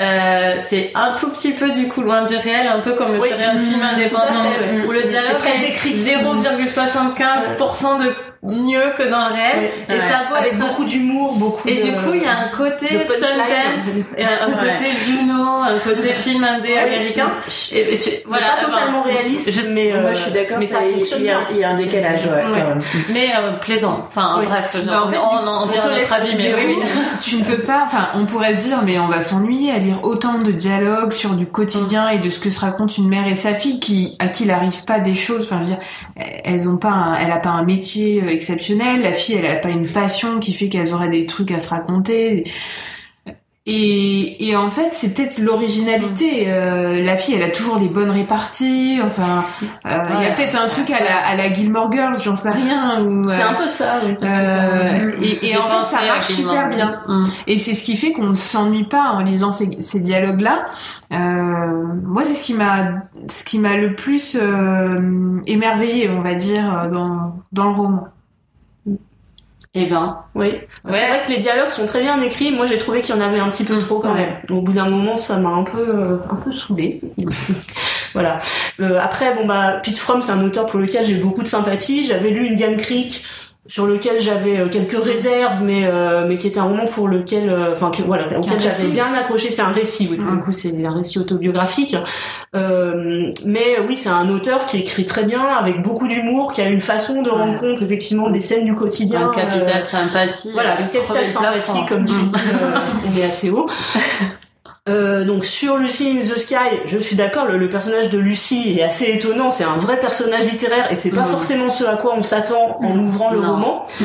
euh, 0.00 0.54
c'est 0.58 0.90
un 0.94 1.14
tout 1.16 1.28
petit 1.28 1.52
peu 1.52 1.70
du 1.72 1.86
coup 1.88 2.00
loin 2.00 2.22
du 2.22 2.34
réel, 2.34 2.66
un 2.66 2.80
peu 2.80 2.94
comme 2.94 3.12
le 3.12 3.20
Oui. 3.20 3.28
serait 3.28 3.44
un 3.44 3.58
film 3.58 3.80
Mmh, 3.80 3.94
indépendant 3.94 4.24
fait, 4.24 4.76
ouais. 4.78 4.86
où 4.86 4.90
le 4.92 5.02
dialogue 5.04 5.28
C'est 5.32 5.36
très 5.36 5.64
est 5.66 5.68
écrit. 5.68 5.92
0,75% 5.94 8.02
de 8.02 8.14
mieux 8.42 8.92
que 8.98 9.08
dans 9.08 9.28
le 9.28 9.34
réel 9.34 9.70
et 9.88 9.92
Ouais. 9.92 9.98
ça 9.98 10.24
peut 10.28 10.34
Avec 10.34 10.54
être 10.54 10.58
beaucoup 10.58 10.84
d'humour, 10.84 11.36
beaucoup 11.36 11.68
et 11.68 11.76
de... 11.78 11.82
du 11.84 11.92
coup, 11.92 12.12
il 12.14 12.22
y 12.22 12.26
a 12.26 12.38
un 12.40 12.48
côté. 12.56 12.88
Sundance, 12.88 14.04
et 14.16 14.24
un 14.24 14.50
côté 14.50 14.90
Juno, 15.06 15.44
un 15.62 15.78
côté 15.78 16.12
film 16.12 16.42
indé 16.42 16.76
américain. 16.76 17.34
Et, 17.70 17.78
et 17.92 17.96
c'est 17.96 18.10
C'est 18.10 18.22
voilà, 18.26 18.46
pas 18.46 18.52
enfin, 18.66 18.72
totalement 18.72 19.02
réaliste, 19.02 19.52
je- 19.52 19.68
mais... 19.72 19.92
euh, 19.92 20.00
Moi, 20.02 20.12
je 20.14 20.18
suis 20.18 20.30
d'accord. 20.32 20.56
Mais 20.58 20.66
ça 20.66 20.78
il- 20.84 20.94
fonctionne 20.98 21.20
il 21.20 21.26
y 21.26 21.30
a, 21.30 21.38
bien. 21.38 21.46
il 21.52 21.56
y 21.58 21.64
a 21.64 21.70
un 21.70 21.76
décalage, 21.76 22.26
ouais, 22.26 22.32
Ouais. 22.32 22.42
quand 22.46 22.52
même. 22.68 22.82
mais 23.10 23.28
euh, 23.36 23.52
plaisant. 23.58 23.96
Enfin, 24.00 24.36
Oui. 24.40 24.46
bref, 24.46 24.76
Bah, 24.86 25.04
en 25.04 25.08
fait, 25.08 25.18
on, 25.18 25.48
on 25.48 25.66
dira 25.66 25.88
notre 25.88 26.12
avis, 26.12 26.34
mais 26.36 26.54
oui. 26.66 26.76
tu 27.22 27.36
ne 27.36 27.44
peux 27.44 27.62
pas, 27.62 27.82
enfin, 27.86 28.08
on 28.14 28.26
pourrait 28.26 28.54
se 28.54 28.68
dire, 28.68 28.78
mais 28.84 28.98
on 28.98 29.06
va 29.08 29.20
s'ennuyer 29.20 29.70
à 29.72 29.78
lire 29.78 30.00
autant 30.02 30.38
de 30.38 30.50
dialogues 30.50 31.12
sur 31.12 31.30
du 31.34 31.46
quotidien 31.46 32.08
et 32.08 32.18
de 32.18 32.28
ce 32.28 32.40
que 32.40 32.50
se 32.50 32.58
raconte 32.60 32.98
une 32.98 33.08
mère 33.08 33.26
et 33.28 33.34
sa 33.34 33.54
fille 33.54 33.78
qui, 33.78 34.16
à 34.18 34.26
qui 34.28 34.44
il 34.44 34.50
arrive 34.50 34.84
pas 34.84 34.98
des 34.98 35.14
choses, 35.14 35.44
enfin, 35.44 35.58
je 35.60 35.70
veux 35.70 35.76
dire, 35.76 36.32
elles 36.44 36.68
ont 36.68 36.76
pas 36.76 36.88
un, 36.90 37.14
elle 37.14 37.30
a 37.30 37.36
pas 37.38 37.50
un 37.50 37.62
métier 37.64 38.20
euh, 38.22 38.31
exceptionnel, 38.32 39.02
la 39.02 39.12
fille, 39.12 39.36
elle 39.36 39.50
a 39.50 39.56
pas 39.56 39.70
une 39.70 39.86
passion 39.86 40.40
qui 40.40 40.52
fait 40.54 40.68
qu'elles 40.68 40.92
auraient 40.92 41.08
des 41.08 41.26
trucs 41.26 41.50
à 41.50 41.58
se 41.58 41.68
raconter. 41.68 42.44
Et, 43.64 44.48
et 44.48 44.56
en 44.56 44.66
fait, 44.66 44.88
c'est 44.90 45.14
peut-être 45.14 45.38
l'originalité. 45.38 46.46
Euh, 46.48 47.00
la 47.00 47.16
fille, 47.16 47.36
elle 47.36 47.44
a 47.44 47.48
toujours 47.48 47.78
les 47.78 47.86
bonnes 47.88 48.10
réparties. 48.10 48.98
Enfin, 49.04 49.44
euh, 49.86 50.08
il 50.18 50.24
y 50.24 50.26
a 50.26 50.32
peut-être 50.32 50.60
un 50.60 50.66
truc 50.66 50.90
à 50.90 50.98
la, 50.98 51.18
à 51.18 51.36
la 51.36 51.52
Gilmore 51.52 51.92
Girls, 51.92 52.16
j'en 52.24 52.34
sais 52.34 52.50
rien. 52.50 53.04
Ou, 53.04 53.30
C'est 53.30 53.40
euh, 53.40 53.48
un 53.48 53.54
peu 53.54 53.68
ça, 53.68 54.00
euh, 54.02 55.12
et, 55.22 55.50
et 55.50 55.56
en 55.56 55.68
fait, 55.68 55.84
ça 55.84 56.04
marche 56.04 56.26
super 56.26 56.68
bien. 56.70 57.02
Mm. 57.06 57.24
Et 57.46 57.56
c'est 57.56 57.74
ce 57.74 57.84
qui 57.84 57.96
fait 57.96 58.10
qu'on 58.10 58.30
ne 58.30 58.34
s'ennuie 58.34 58.88
pas 58.88 59.10
en 59.10 59.20
lisant 59.20 59.52
ces, 59.52 59.70
ces 59.80 60.00
dialogues-là. 60.00 60.66
Euh, 61.12 61.16
moi, 62.02 62.24
c'est 62.24 62.34
ce 62.34 62.42
qui 62.42 62.54
m'a, 62.54 63.04
ce 63.28 63.44
qui 63.44 63.60
m'a 63.60 63.76
le 63.76 63.94
plus 63.94 64.36
euh, 64.42 65.40
émerveillé, 65.46 66.10
on 66.10 66.18
va 66.18 66.34
dire, 66.34 66.88
dans 66.90 67.36
dans 67.52 67.68
le 67.68 67.74
roman. 67.74 68.08
Eh 69.74 69.86
ben, 69.86 70.22
Oui. 70.34 70.48
Ouais. 70.48 70.60
C'est 70.90 71.08
vrai 71.08 71.22
que 71.24 71.30
les 71.30 71.38
dialogues 71.38 71.70
sont 71.70 71.86
très 71.86 72.02
bien 72.02 72.20
écrits. 72.20 72.50
Moi, 72.50 72.66
j'ai 72.66 72.76
trouvé 72.76 73.00
qu'il 73.00 73.14
y 73.14 73.18
en 73.18 73.22
avait 73.22 73.38
un 73.38 73.48
petit 73.48 73.64
peu 73.64 73.78
trop 73.78 74.00
quand 74.00 74.12
même. 74.12 74.36
Au 74.50 74.60
bout 74.60 74.74
d'un 74.74 74.88
moment, 74.88 75.16
ça 75.16 75.38
m'a 75.38 75.48
un 75.48 75.62
peu, 75.62 75.78
euh, 75.78 76.18
un 76.30 76.34
peu 76.36 76.50
saoulé. 76.50 77.00
voilà. 78.12 78.36
Euh, 78.80 78.98
après, 79.00 79.34
bon 79.34 79.46
bah, 79.46 79.80
Pete 79.82 79.96
Fromm, 79.96 80.20
c'est 80.20 80.32
un 80.32 80.42
auteur 80.42 80.66
pour 80.66 80.78
lequel 80.78 81.06
j'ai 81.06 81.14
beaucoup 81.14 81.42
de 81.42 81.48
sympathie. 81.48 82.04
J'avais 82.04 82.28
lu 82.28 82.48
Indian 82.48 82.76
Creek, 82.76 83.24
sur 83.68 83.86
lequel 83.86 84.20
j'avais 84.20 84.58
euh, 84.58 84.68
quelques 84.68 85.02
réserves, 85.02 85.62
mais 85.62 85.84
euh, 85.86 86.26
mais 86.26 86.36
qui 86.36 86.48
était 86.48 86.58
un 86.58 86.64
roman 86.64 86.84
pour 86.84 87.06
lequel, 87.06 87.48
euh, 87.48 87.72
enfin, 87.72 87.90
que- 87.90 88.02
voilà, 88.02 88.26
auquel 88.36 88.58
j'avais 88.58 88.88
bien 88.88 89.06
accroché. 89.14 89.50
C'est 89.50 89.62
un 89.62 89.68
récit, 89.72 90.08
oui. 90.10 90.18
Mm. 90.18 90.30
le 90.34 90.36
coup, 90.42 90.52
c'est 90.52 90.84
un 90.84 90.92
récit 90.92 91.18
autobiographique. 91.20 91.96
Euh, 92.56 93.30
mais 93.46 93.78
oui, 93.86 93.96
c'est 93.96 94.08
un 94.08 94.28
auteur 94.28 94.66
qui 94.66 94.78
écrit 94.80 95.04
très 95.04 95.22
bien, 95.24 95.42
avec 95.42 95.80
beaucoup 95.80 96.08
d'humour, 96.08 96.52
qui 96.52 96.60
a 96.60 96.68
une 96.68 96.80
façon 96.80 97.22
de 97.22 97.30
rendre 97.30 97.54
compte 97.58 97.80
effectivement 97.82 98.28
des 98.28 98.40
scènes 98.40 98.64
du 98.64 98.74
quotidien. 98.74 99.28
un 99.28 99.30
euh, 99.30 99.34
capital 99.34 99.82
sympathie. 99.82 100.50
voilà, 100.52 100.76
le 100.78 100.84
euh, 100.84 100.88
capital 100.88 101.24
sympathie, 101.24 101.72
plafond. 101.72 101.86
comme 101.88 102.04
tu 102.06 102.12
Mm. 102.14 102.24
dis, 102.24 102.34
euh, 102.62 102.74
on 103.12 103.16
est 103.16 103.24
assez 103.24 103.50
haut. 103.50 103.68
Euh, 104.88 105.24
donc 105.24 105.44
sur 105.44 105.76
Lucy 105.76 106.10
in 106.10 106.18
the 106.18 106.36
Sky, 106.38 106.80
je 106.86 106.98
suis 106.98 107.14
d'accord, 107.14 107.46
le, 107.46 107.56
le 107.56 107.68
personnage 107.68 108.10
de 108.10 108.18
Lucy 108.18 108.74
est 108.78 108.82
assez 108.82 109.12
étonnant, 109.12 109.52
c'est 109.52 109.62
un 109.62 109.76
vrai 109.76 109.96
personnage 109.98 110.44
littéraire 110.44 110.90
et 110.90 110.96
c'est 110.96 111.10
pas 111.10 111.22
Mm. 111.22 111.26
forcément 111.26 111.70
ce 111.70 111.84
à 111.84 111.96
quoi 111.96 112.14
on 112.16 112.24
s'attend 112.24 112.78
en 112.80 112.98
ouvrant 112.98 113.30
le 113.30 113.38
Non. 113.38 113.52
roman. 113.52 113.86
Mm. 114.00 114.04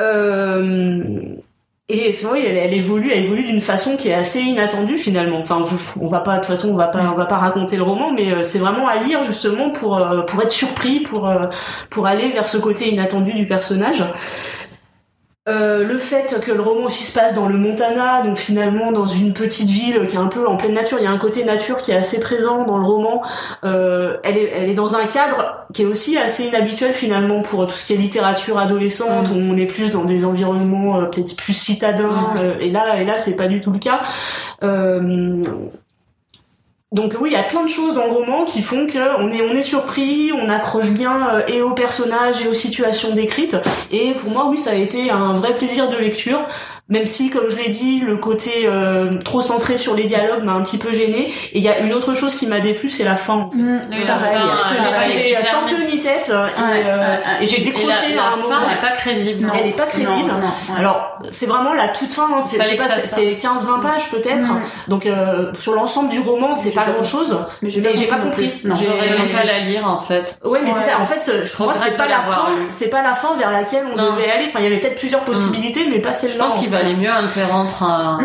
Euh, 0.00 1.02
et 1.88 2.12
c'est 2.12 2.26
vrai, 2.26 2.42
elle, 2.44 2.56
elle 2.56 2.74
évolue, 2.74 3.10
elle 3.12 3.24
évolue 3.24 3.44
d'une 3.44 3.60
façon 3.60 3.96
qui 3.96 4.08
est 4.08 4.14
assez 4.14 4.40
inattendue 4.40 4.98
finalement. 4.98 5.38
Enfin, 5.38 5.62
on 6.00 6.06
va 6.06 6.20
pas 6.20 6.32
de 6.34 6.36
toute 6.38 6.46
façon, 6.46 6.70
on 6.70 6.76
va 6.76 6.86
pas, 6.88 7.00
on 7.00 7.16
va 7.16 7.26
pas 7.26 7.36
raconter 7.36 7.76
le 7.76 7.82
roman, 7.82 8.12
mais 8.12 8.32
euh, 8.32 8.42
c'est 8.42 8.58
vraiment 8.58 8.88
à 8.88 8.96
lire 8.96 9.22
justement 9.22 9.70
pour 9.70 9.98
euh, 9.98 10.22
pour 10.22 10.40
être 10.42 10.52
surpris, 10.52 11.00
pour 11.00 11.30
pour 11.90 12.06
aller 12.06 12.30
vers 12.32 12.48
ce 12.48 12.56
côté 12.58 12.88
inattendu 12.90 13.32
du 13.34 13.46
personnage. 13.46 14.04
Euh, 15.48 15.84
le 15.84 15.98
fait 15.98 16.38
que 16.40 16.52
le 16.52 16.60
roman 16.60 16.84
aussi 16.84 17.02
se 17.02 17.18
passe 17.18 17.34
dans 17.34 17.48
le 17.48 17.56
Montana, 17.56 18.22
donc 18.22 18.36
finalement 18.36 18.92
dans 18.92 19.08
une 19.08 19.32
petite 19.32 19.68
ville 19.68 20.06
qui 20.06 20.14
est 20.14 20.20
un 20.20 20.28
peu 20.28 20.46
en 20.46 20.56
pleine 20.56 20.74
nature, 20.74 20.98
il 21.00 21.04
y 21.04 21.06
a 21.08 21.10
un 21.10 21.18
côté 21.18 21.42
nature 21.44 21.78
qui 21.78 21.90
est 21.90 21.96
assez 21.96 22.20
présent 22.20 22.64
dans 22.64 22.78
le 22.78 22.84
roman. 22.84 23.22
Euh, 23.64 24.18
elle, 24.22 24.36
est, 24.36 24.50
elle 24.52 24.70
est 24.70 24.74
dans 24.74 24.94
un 24.94 25.04
cadre 25.06 25.66
qui 25.74 25.82
est 25.82 25.86
aussi 25.86 26.16
assez 26.16 26.44
inhabituel 26.44 26.92
finalement 26.92 27.42
pour 27.42 27.66
tout 27.66 27.74
ce 27.74 27.84
qui 27.84 27.92
est 27.92 27.96
littérature 27.96 28.56
adolescente, 28.56 29.30
où 29.30 29.34
on 29.34 29.56
est 29.56 29.66
plus 29.66 29.90
dans 29.90 30.04
des 30.04 30.24
environnements 30.24 31.00
euh, 31.00 31.06
peut-être 31.06 31.36
plus 31.36 31.54
citadins. 31.54 32.32
euh, 32.36 32.58
et 32.60 32.70
là, 32.70 33.00
et 33.00 33.04
là, 33.04 33.18
c'est 33.18 33.34
pas 33.34 33.48
du 33.48 33.60
tout 33.60 33.72
le 33.72 33.80
cas. 33.80 33.98
Donc 36.92 37.14
oui, 37.20 37.30
il 37.30 37.32
y 37.32 37.36
a 37.36 37.42
plein 37.42 37.62
de 37.62 37.68
choses 37.68 37.94
dans 37.94 38.04
le 38.06 38.12
roman 38.12 38.44
qui 38.44 38.60
font 38.62 38.86
que 38.86 39.16
on 39.22 39.30
est 39.30 39.40
on 39.42 39.54
est 39.54 39.62
surpris, 39.62 40.30
on 40.38 40.48
accroche 40.48 40.90
bien 40.90 41.28
euh, 41.36 41.42
et 41.48 41.62
aux 41.62 41.72
personnages 41.72 42.42
et 42.42 42.48
aux 42.48 42.54
situations 42.54 43.12
décrites. 43.14 43.56
Et 43.90 44.12
pour 44.14 44.30
moi, 44.30 44.46
oui, 44.48 44.58
ça 44.58 44.72
a 44.72 44.74
été 44.74 45.10
un 45.10 45.32
vrai 45.34 45.54
plaisir 45.54 45.88
de 45.88 45.96
lecture, 45.96 46.46
même 46.88 47.06
si, 47.06 47.30
comme 47.30 47.48
je 47.48 47.56
l'ai 47.56 47.70
dit, 47.70 48.00
le 48.00 48.18
côté 48.18 48.64
euh, 48.66 49.16
trop 49.24 49.40
centré 49.40 49.78
sur 49.78 49.94
les 49.94 50.04
dialogues 50.04 50.44
m'a 50.44 50.52
un 50.52 50.62
petit 50.62 50.76
peu 50.76 50.92
gêné. 50.92 51.28
Et 51.52 51.58
il 51.58 51.62
y 51.62 51.68
a 51.68 51.78
une 51.80 51.94
autre 51.94 52.12
chose 52.12 52.34
qui 52.34 52.46
m'a 52.46 52.60
déplu, 52.60 52.90
c'est 52.90 53.04
la 53.04 53.16
fin. 53.16 53.34
En 53.34 53.50
fait. 53.50 53.56
Oui, 53.56 54.04
la 54.06 54.14
Pareil, 54.16 54.40
fin, 54.42 54.74
que 54.74 54.74
euh, 54.74 54.82
j'ai 54.82 54.84
fin 54.84 55.00
termine. 55.00 55.44
sans 55.44 55.66
queue 55.74 55.90
ni 55.90 56.00
tête 56.00 56.28
et, 56.28 56.32
euh, 56.32 57.16
j'ai 57.40 57.60
Et 57.62 57.64
décroché 57.64 58.14
la, 58.14 58.26
un 58.32 58.36
moment. 58.36 58.48
fin 58.48 58.68
n'est 58.68 58.80
pas 58.82 58.90
crédible. 58.90 59.50
Elle 59.58 59.68
est 59.68 59.76
pas 59.76 59.86
crédible. 59.86 60.28
Non, 60.28 60.40
non. 60.40 60.74
Alors, 60.76 61.18
c'est 61.30 61.46
vraiment 61.46 61.72
la 61.72 61.88
toute 61.88 62.12
fin, 62.12 62.28
hein, 62.34 62.40
c'est, 62.42 62.56
je 62.58 62.62
Fallait 62.62 62.72
sais 62.72 62.76
pas, 62.76 62.84
que 62.84 62.90
ça 62.90 63.00
c'est, 63.06 63.38
sorte. 63.38 63.56
c'est 63.64 63.66
15-20 63.66 63.80
pages 63.80 64.10
peut-être. 64.10 64.46
Mm. 64.46 64.62
Donc, 64.88 65.06
euh, 65.06 65.50
sur 65.54 65.72
l'ensemble 65.72 66.10
du 66.10 66.20
roman, 66.20 66.54
c'est 66.54 66.72
pas 66.72 66.81
pas- 66.84 66.92
grand 66.92 67.02
chose. 67.02 67.36
Mais 67.62 67.70
j'ai 67.70 67.80
pas 68.06 68.16
compris. 68.16 68.52
Non. 68.64 68.74
J'aurais 68.74 69.28
pas 69.28 69.44
la 69.44 69.58
lire 69.60 69.86
en 69.88 69.98
fait. 70.00 70.38
Ouais, 70.44 70.60
mais 70.62 70.70
Ouais. 70.70 70.76
c'est 70.82 70.90
ça. 70.90 70.98
En 71.00 71.06
fait, 71.06 71.50
pour 71.56 71.66
moi, 71.66 71.74
c'est 71.74 71.96
pas 71.96 72.06
la 72.08 72.20
fin. 72.20 72.46
C'est 72.68 72.90
pas 72.90 73.02
la 73.02 73.14
fin 73.14 73.36
vers 73.36 73.50
laquelle 73.50 73.84
on 73.92 73.96
Non. 73.96 74.12
devait 74.14 74.30
aller. 74.30 74.46
Enfin, 74.48 74.58
il 74.60 74.64
y 74.64 74.66
avait 74.66 74.78
peut-être 74.78 74.98
plusieurs 74.98 75.24
possibilités, 75.24 75.86
mais 75.90 76.00
pas 76.00 76.10
Je 76.12 76.16
celle-là. 76.28 76.44
pense 76.44 76.54
en 76.54 76.58
qu'il 76.58 76.70
valait 76.70 76.94
mieux 76.94 77.10
interrompre 77.10 77.82
un... 77.82 78.18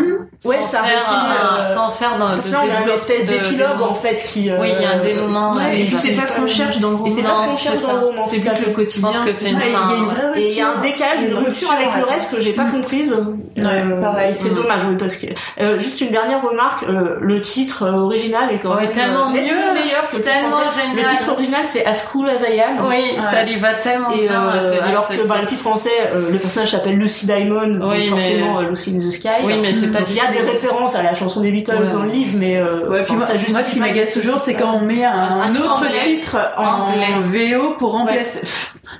Ouais, 0.44 0.62
sans 0.62 0.68
ça 0.68 0.82
faire 0.84 1.02
été, 1.02 1.10
un- 1.10 1.60
euh, 1.62 1.74
sans 1.74 1.90
faire 1.90 2.16
d'un 2.16 2.34
Parce 2.36 2.46
que 2.48 2.52
là, 2.52 2.60
on 2.64 2.70
a 2.78 2.82
une 2.86 2.88
espèce 2.94 3.24
d'épilogue 3.24 3.82
en 3.82 3.94
fait 3.94 4.14
qui. 4.14 4.50
euh, 4.50 4.58
Oui, 4.60 4.72
il 4.76 4.82
y 4.82 4.86
a 4.86 4.92
un 4.92 5.00
dénouement. 5.00 5.52
ouais, 5.52 5.62
et 5.62 5.80
ouais. 5.82 5.84
puis 5.86 5.96
c'est 5.96 6.12
pas 6.12 6.26
ce 6.26 6.36
qu'on 6.36 6.46
cherche 6.46 6.78
dans 6.78 6.90
le 6.90 6.94
roman. 6.96 7.06
Et 7.06 7.10
c'est 7.10 7.22
pas 7.22 7.34
ce 7.34 7.42
qu'on 7.42 7.56
cherche 7.56 7.82
dans 7.82 7.92
le 7.94 7.98
roman. 8.06 8.24
C'est 8.24 8.38
plus 8.38 8.66
le 8.66 8.72
quotidien. 8.72 9.10
Je 9.12 9.18
pense 9.18 9.42
Ouais, 9.42 10.40
Et 10.40 10.50
il 10.52 10.56
y 10.56 10.60
a 10.60 10.68
un 10.68 10.78
décalage, 10.78 11.22
une 11.22 11.34
rupture 11.34 11.70
avec 11.72 11.88
le 11.96 12.04
reste 12.04 12.32
que 12.32 12.40
j'ai 12.40 12.52
pas 12.52 12.64
comprise. 12.66 13.12
Ouais, 13.56 13.82
pareil. 14.00 14.34
C'est 14.34 14.50
Mm. 14.50 14.54
dommage, 14.54 14.84
oui, 14.88 14.96
parce 14.98 15.16
que 15.16 15.26
euh, 15.60 15.78
juste 15.78 16.00
une 16.00 16.10
dernière 16.10 16.42
remarque, 16.42 16.84
euh, 16.84 17.16
le 17.20 17.40
titre 17.40 17.84
euh, 17.84 18.04
original 18.48 18.54
est 18.54 18.58
quand 18.58 18.74
Ouais, 18.74 18.82
même 18.82 18.92
tellement 18.92 19.28
euh, 19.28 19.32
mieux, 19.32 19.74
meilleur 19.74 20.08
que 20.10 20.16
le 20.16 20.22
titre 20.22 20.50
français. 20.50 20.80
génial. 20.80 21.04
Le 21.04 21.10
titre 21.18 21.32
original 21.32 21.60
c'est 21.64 21.84
As 21.86 22.02
Cool 22.10 22.30
as 22.30 22.48
I 22.48 22.60
Am. 22.60 22.86
Oui, 22.86 23.16
ça 23.30 23.42
lui 23.44 23.56
va 23.58 23.74
tellement 23.74 24.10
Et 24.10 24.26
bien. 24.28 24.42
euh, 24.54 24.80
alors 24.82 25.08
que 25.08 25.26
bah, 25.26 25.36
le 25.40 25.46
titre. 25.46 25.60
français, 25.60 25.90
euh, 26.14 26.30
le 26.30 26.38
personnage 26.38 26.70
s'appelle 26.70 26.96
Lucy 26.96 27.26
Diamond, 27.26 27.68
donc 27.68 27.90
Oui, 27.90 28.04
mais 28.04 28.08
forcément 28.10 28.54
forcément 28.54 28.60
Lucy 28.70 28.96
in 28.96 29.06
the 29.06 29.10
Sky. 29.10 29.28
Oui, 29.44 29.54
mais 29.60 29.72
c'est 29.72 29.88
pas. 29.88 30.00
Il 30.08 30.14
y 30.14 30.20
a 30.20 30.30
des 30.30 30.50
références 30.50 30.94
à 30.94 31.02
la 31.02 31.14
chanson 31.14 31.40
des 31.40 31.50
Beatles 31.50 31.88
dans 31.92 32.02
le 32.02 32.10
livre, 32.10 32.32
mais 32.36 32.60
ouais, 32.62 33.02
puis 33.02 33.14
moi, 33.14 33.26
ça 33.26 33.34
moi, 33.50 33.62
ce 33.62 33.70
qui 33.72 33.78
m'agace 33.78 34.14
toujours, 34.14 34.40
c'est 34.40 34.54
quand 34.54 34.74
on 34.74 34.80
met 34.80 35.04
un, 35.04 35.36
autre 35.50 35.84
titre 36.02 36.36
en, 36.56 37.20
VO 37.20 37.74
pour 37.78 37.92
remplacer. 37.92 38.46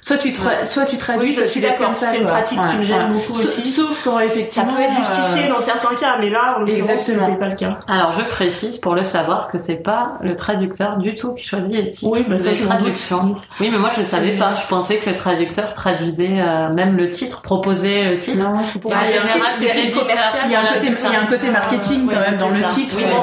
Soit 0.01 0.17
tu, 0.17 0.33
soit 0.65 0.85
tu 0.85 0.99
traduis, 0.99 1.33
soit 1.35 1.47
tu 1.47 1.61
laisses 1.61 1.79
comme 1.79 1.95
ça. 1.95 2.07
C'est 2.07 2.19
une 2.19 2.27
pratique 2.27 2.59
qui 2.71 2.77
me 2.77 2.85
gêne 2.85 3.09
beaucoup 3.09 3.33
aussi. 3.33 3.63
Sauf 3.63 4.03
quand 4.05 4.19
effectivement. 4.21 4.71
Ça 4.71 4.77
peut 4.77 4.83
être 4.83 4.93
justifié 4.93 5.49
dans 5.49 5.61
certains 5.61 5.95
cas, 5.95 6.17
mais 6.21 6.31
là, 6.31 6.57
en 6.57 6.61
l'occurrence, 6.61 7.03
c'était 7.03 7.37
pas 7.37 7.49
le 7.49 7.57
cas. 7.57 7.79
Alors, 7.89 8.13
je 8.13 8.23
précise 8.23 8.79
pour 8.79 8.95
le 8.95 9.03
savoir 9.03 9.49
que 9.49 9.59
c'est 9.59 9.77
pas 9.83 10.19
le 10.23 10.37
traducteur 10.37 10.97
du 10.99 11.15
tout 11.15 11.35
qui 11.35 11.45
choisit 11.45 11.73
les 11.73 11.91
titres. 11.91 12.11
Oui, 12.13 12.25
bah 12.29 12.39
ça, 12.39 12.55
je 12.55 12.65
traduction. 12.65 13.37
Oui, 13.61 13.69
mais 13.71 13.79
moi, 13.79 13.91
je 13.97 14.03
savais 14.03 14.37
pas. 14.37 14.55
Je 14.55 14.67
pensais 14.67 14.99
que 14.99 15.09
le 15.09 15.15
traducteur 15.15 15.73
traduisait 15.73 16.37
euh, 16.39 16.69
même 16.73 16.97
le 16.97 17.09
titre, 17.09 17.43
proposait 17.43 18.05
le 18.05 18.17
titre. 18.17 18.39
Non, 18.39 18.63
je 18.63 18.75
comprends 18.75 18.91
pas. 18.91 19.07
Il 19.09 19.15
y 19.15 19.19
a 19.19 19.23
un 19.23 19.25
côté, 19.25 20.15
il 20.47 20.53
y 20.53 21.17
a 21.17 21.21
un 21.21 21.25
côté 21.27 21.51
marketing 21.51 22.09
quand 22.09 22.21
même 22.21 22.37
dans 22.37 22.49
le 22.49 22.63
titre. 22.63 22.95
Oui, 22.97 23.05
mais 23.07 23.15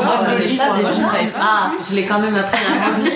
moi, 0.82 0.92
je 0.92 0.98
savais 0.98 1.32
pas. 1.32 1.40
Ah, 1.42 1.72
je 1.88 1.96
l'ai 1.96 2.06
quand 2.06 2.20
même 2.20 2.36
appris 2.36 2.60
à 2.66 2.92
dire. 3.00 3.12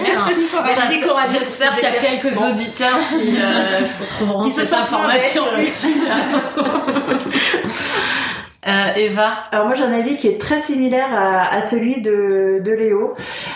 Merci. 0.63 1.03
J'espère 1.31 1.75
qu'il 1.75 1.83
y 1.83 1.87
a 1.87 1.91
quelques 1.99 2.37
auditeurs 2.41 2.99
qui 3.09 3.38
euh, 3.39 3.85
trouveront 4.07 4.49
cette 4.49 4.73
information 4.73 5.43
utile. 5.57 6.01
Euh, 8.67 8.93
Eva 8.97 9.31
Alors 9.53 9.67
moi 9.67 9.75
j'ai 9.75 9.85
un 9.85 9.93
avis 9.93 10.17
qui 10.17 10.27
est 10.27 10.39
très 10.39 10.59
similaire 10.59 11.07
à, 11.13 11.61
celui 11.61 12.01
de, 12.01 12.59
de 12.61 12.71
Léo. 12.71 13.13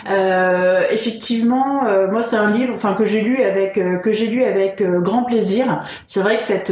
Euh, 0.09 0.83
effectivement, 0.91 1.85
euh, 1.85 2.09
moi 2.09 2.21
c'est 2.21 2.37
un 2.37 2.49
livre, 2.49 2.73
enfin 2.73 2.93
que 2.93 3.03
j'ai 3.03 3.19
lu 3.19 3.41
avec 3.41 3.77
euh, 3.77 3.99
que 3.99 4.11
lu 4.27 4.45
avec 4.45 4.81
grand 4.81 5.23
plaisir. 5.23 5.83
C'est 6.05 6.21
vrai 6.21 6.37
que 6.37 6.41
cette 6.41 6.71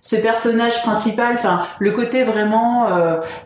ce 0.00 0.16
personnage 0.16 0.82
principal, 0.82 1.34
enfin 1.34 1.66
le 1.80 1.90
côté 1.90 2.22
vraiment 2.22 2.86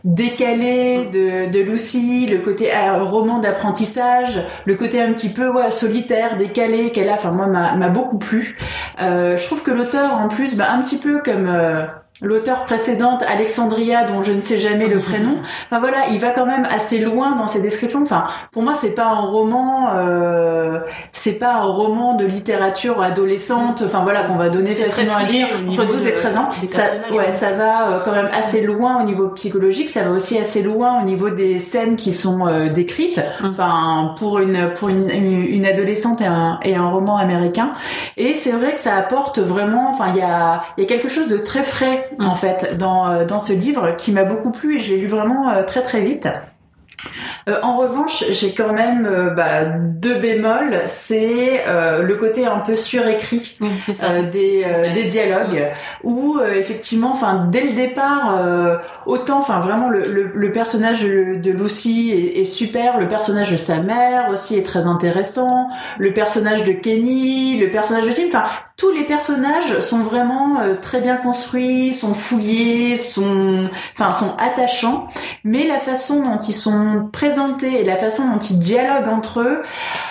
décalé 0.05 1.07
de, 1.07 1.51
de 1.51 1.61
Lucy, 1.61 2.27
le 2.27 2.39
côté 2.39 2.71
roman 3.01 3.39
d'apprentissage, 3.39 4.45
le 4.67 4.75
côté 4.75 5.01
un 5.01 5.13
petit 5.13 5.31
peu 5.31 5.51
solitaire, 5.71 6.37
décalé 6.37 6.91
qu'elle 6.91 7.09
a, 7.09 7.15
enfin 7.15 7.31
moi 7.31 7.47
m'a 7.47 7.89
beaucoup 7.89 8.19
plu. 8.19 8.59
je 8.99 9.45
trouve 9.47 9.63
que 9.63 9.71
l'auteur 9.71 10.15
en 10.15 10.29
plus, 10.29 10.57
bah, 10.57 10.67
un 10.71 10.83
petit 10.83 10.99
peu 10.99 11.21
comme 11.23 11.49
l'auteur 12.23 12.65
précédente, 12.65 13.23
Alexandria, 13.29 14.05
dont 14.05 14.23
je 14.23 14.33
ne 14.33 14.41
sais 14.41 14.59
jamais 14.59 14.87
le 14.87 15.01
prénom. 15.01 15.39
Enfin 15.67 15.81
voilà, 15.81 16.07
il 16.11 16.19
va 16.19 16.31
quand 16.31 16.47
même 16.47 16.67
assez 16.71 17.01
loin 17.01 17.35
dans 17.35 17.49
ses 17.49 17.61
descriptions. 17.61 18.03
Enfin, 18.03 18.25
pour 18.53 18.63
moi, 18.63 18.75
c'est 18.75 18.95
pas 18.95 19.07
un 19.07 19.21
roman, 19.21 19.91
euh, 19.97 20.79
c'est 21.11 21.39
pas 21.39 21.55
un 21.55 21.65
roman 21.65 22.15
de 22.15 22.25
littérature 22.25 23.03
adolescente. 23.03 23.83
Enfin 23.85 24.03
voilà, 24.03 24.23
qu'on 24.23 24.37
va 24.37 24.49
donner 24.51 24.71
facilement 24.71 25.17
à 25.17 25.25
lire 25.25 25.49
entre 25.69 25.87
12 25.87 26.07
et 26.07 26.15
13 26.15 26.37
ans. 26.37 26.49
Ça, 26.69 26.83
ouais, 27.13 27.33
ça 27.33 27.53
va 27.53 27.89
euh, 27.89 28.01
quand 28.05 28.13
même 28.13 28.31
assez 28.33 28.63
loin 28.63 29.03
au 29.03 29.05
niveau 29.05 29.29
psychologique. 29.31 29.91
Ça 29.91 30.05
va 30.05 30.11
aussi 30.11 30.39
assez 30.39 30.63
loin 30.63 31.03
au 31.03 31.05
niveau 31.05 31.31
des 31.31 31.59
scènes 31.59 31.97
qui 31.97 32.13
sont 32.13 32.47
euh, 32.47 32.69
décrites. 32.69 33.21
Mm. 33.41 33.47
Enfin, 33.47 34.15
pour 34.19 34.39
une 34.39 34.73
pour 34.75 34.89
une, 34.91 35.11
une, 35.11 35.67
adolescente 35.67 36.21
et 36.21 36.27
un 36.27 36.61
et 36.63 36.77
un 36.77 36.89
roman 36.89 37.17
américain. 37.17 37.73
Et 38.17 38.33
c'est 38.35 38.53
vrai 38.53 38.75
que 38.75 38.81
ça 38.81 38.95
apporte 38.95 39.41
vraiment. 39.41 39.91
Enfin, 39.91 40.13
il 40.15 40.19
y 40.19 40.23
a 40.23 40.63
il 40.77 40.83
y 40.83 40.87
a 40.87 40.89
quelque 40.89 41.09
chose 41.09 41.27
de 41.27 41.39
très 41.39 41.65
frais. 41.65 42.11
En 42.21 42.35
fait 42.35 42.77
dans, 42.79 43.09
euh, 43.09 43.25
dans 43.25 43.41
ce 43.41 43.53
livre 43.53 43.97
qui 43.97 44.13
m'a 44.13 44.25
beaucoup 44.25 44.53
plu 44.53 44.77
et 44.77 44.79
j'ai 44.79 44.97
lu 44.97 45.07
vraiment 45.07 45.51
euh, 45.51 45.63
très 45.63 45.83
très 45.83 46.03
vite. 46.03 46.29
Euh, 47.49 47.59
en 47.63 47.77
revanche, 47.77 48.25
j'ai 48.31 48.53
quand 48.53 48.73
même 48.73 49.07
euh, 49.07 49.31
bah, 49.31 49.65
deux 49.65 50.15
bémols. 50.15 50.83
C'est 50.87 51.65
euh, 51.67 52.03
le 52.03 52.15
côté 52.17 52.47
un 52.47 52.59
peu 52.59 52.77
surécrit 52.77 53.59
des, 54.33 54.65
des 54.95 55.05
dialogues, 55.05 55.69
où 56.03 56.39
effectivement, 56.41 57.11
enfin 57.13 57.49
dès 57.51 57.65
le 57.65 57.73
départ, 57.73 58.41
autant, 59.07 59.39
enfin 59.39 59.61
vraiment 59.61 59.89
le, 59.89 60.31
le, 60.35 60.53
personnage 60.53 61.03
de 61.03 61.51
Lucy 61.51 62.11
est, 62.11 62.41
est, 62.41 62.45
super, 62.45 62.99
le 62.99 63.09
personnage 63.09 63.51
de 63.51 63.57
sa 63.57 63.79
mère 63.79 64.29
aussi 64.31 64.57
est 64.57 64.63
très 64.63 64.87
intéressant, 64.87 65.69
le 65.99 66.13
personnage 66.13 66.65
de 66.65 66.73
Kenny, 66.73 67.59
le 67.59 67.71
personnage 67.71 68.07
de 68.07 68.13
Tim, 68.13 68.27
enfin 68.29 68.45
tous 68.77 68.91
les 68.91 69.05
personnages 69.05 69.81
sont 69.81 70.01
vraiment 70.01 70.61
très 70.81 71.01
bien 71.01 71.17
construits, 71.17 71.95
sont 71.95 72.15
fouillés, 72.15 72.97
sont, 72.97 73.69
enfin 73.93 74.13
sont 74.13 74.35
attachants, 74.39 75.07
mais 75.45 75.65
la 75.65 75.79
façon 75.79 76.23
dont 76.23 76.39
ils 76.39 76.55
sont 76.55 77.09
présentés 77.13 77.81
et 77.81 77.85
la 77.85 77.97
façon 77.97 78.29
dont 78.29 78.39
ils 78.39 78.59
dialoguent 78.59 79.09
entre 79.09 79.41
eux, 79.41 79.63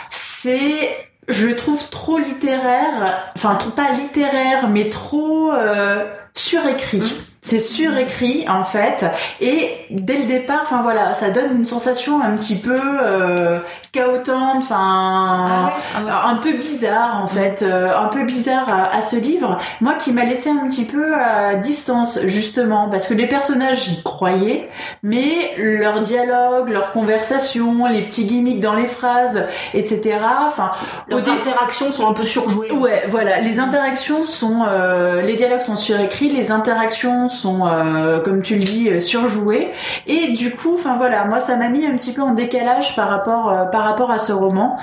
c'est 0.09 0.89
je 1.27 1.47
le 1.47 1.55
trouve 1.55 1.89
trop 1.89 2.17
littéraire, 2.17 3.31
enfin 3.35 3.57
pas 3.75 3.91
littéraire, 3.91 4.69
mais 4.69 4.89
trop 4.89 5.51
euh, 5.51 6.05
surécrit. 6.33 7.30
C'est 7.43 7.57
surécrit 7.57 8.45
en 8.47 8.63
fait, 8.63 9.03
et 9.41 9.71
dès 9.89 10.19
le 10.19 10.25
départ, 10.25 10.59
enfin 10.61 10.83
voilà, 10.83 11.15
ça 11.15 11.31
donne 11.31 11.57
une 11.57 11.65
sensation 11.65 12.21
un 12.21 12.35
petit 12.37 12.55
peu 12.55 12.79
euh, 12.79 13.59
chaotante, 13.95 14.57
enfin 14.57 15.71
ah 15.71 15.73
ah 15.95 16.27
un 16.27 16.35
peu 16.35 16.53
bizarre 16.53 17.19
en 17.19 17.25
fait, 17.25 17.63
euh, 17.63 17.97
un 17.97 18.09
peu 18.09 18.25
bizarre 18.25 18.67
à, 18.93 19.01
ce 19.01 19.15
livre. 19.15 19.57
Moi 19.81 19.95
qui 19.95 20.13
m'a 20.13 20.23
laissé 20.23 20.51
un 20.51 20.67
petit 20.67 20.85
peu 20.85 21.15
à 21.15 21.55
distance 21.55 22.19
justement, 22.25 22.89
parce 22.89 23.07
que 23.07 23.15
les 23.15 23.27
personnages 23.27 23.85
j'y 23.85 24.03
croyais, 24.03 24.69
mais 25.01 25.55
leur 25.57 26.03
dialogue, 26.03 26.69
leur 26.69 26.91
conversation, 26.91 27.87
les 27.87 28.03
petits 28.03 28.25
gimmicks 28.25 28.59
dans 28.59 28.75
les 28.75 28.85
phrases, 28.85 29.47
etc. 29.73 30.19
Enfin, 30.45 30.73
les 31.09 31.27
interactions 31.27 31.91
sont 31.91 32.07
un 32.07 32.13
peu 32.13 32.23
surjouées. 32.23 32.71
Ouais, 32.71 33.01
voilà, 33.09 33.39
les 33.39 33.59
interactions 33.59 34.27
sont, 34.27 34.63
euh, 34.67 35.23
les 35.23 35.35
dialogues 35.35 35.61
sont 35.61 35.75
surécrits, 35.75 36.29
les 36.29 36.51
interactions 36.51 37.30
sont, 37.31 37.65
euh, 37.65 38.19
comme 38.19 38.41
tu 38.41 38.55
le 38.55 38.63
dis, 38.63 38.89
euh, 38.89 38.99
surjoués. 38.99 39.69
Et 40.07 40.27
du 40.29 40.51
coup, 40.51 40.75
enfin 40.75 40.95
voilà, 40.97 41.25
moi 41.25 41.39
ça 41.39 41.55
m'a 41.55 41.69
mis 41.69 41.85
un 41.85 41.95
petit 41.97 42.11
peu 42.11 42.21
en 42.21 42.33
décalage 42.33 42.95
par 42.95 43.09
rapport 43.09 43.49
euh, 43.49 43.65
par 43.65 43.83
rapport 43.83 44.11
à 44.11 44.19
ce 44.19 44.31
roman. 44.31 44.77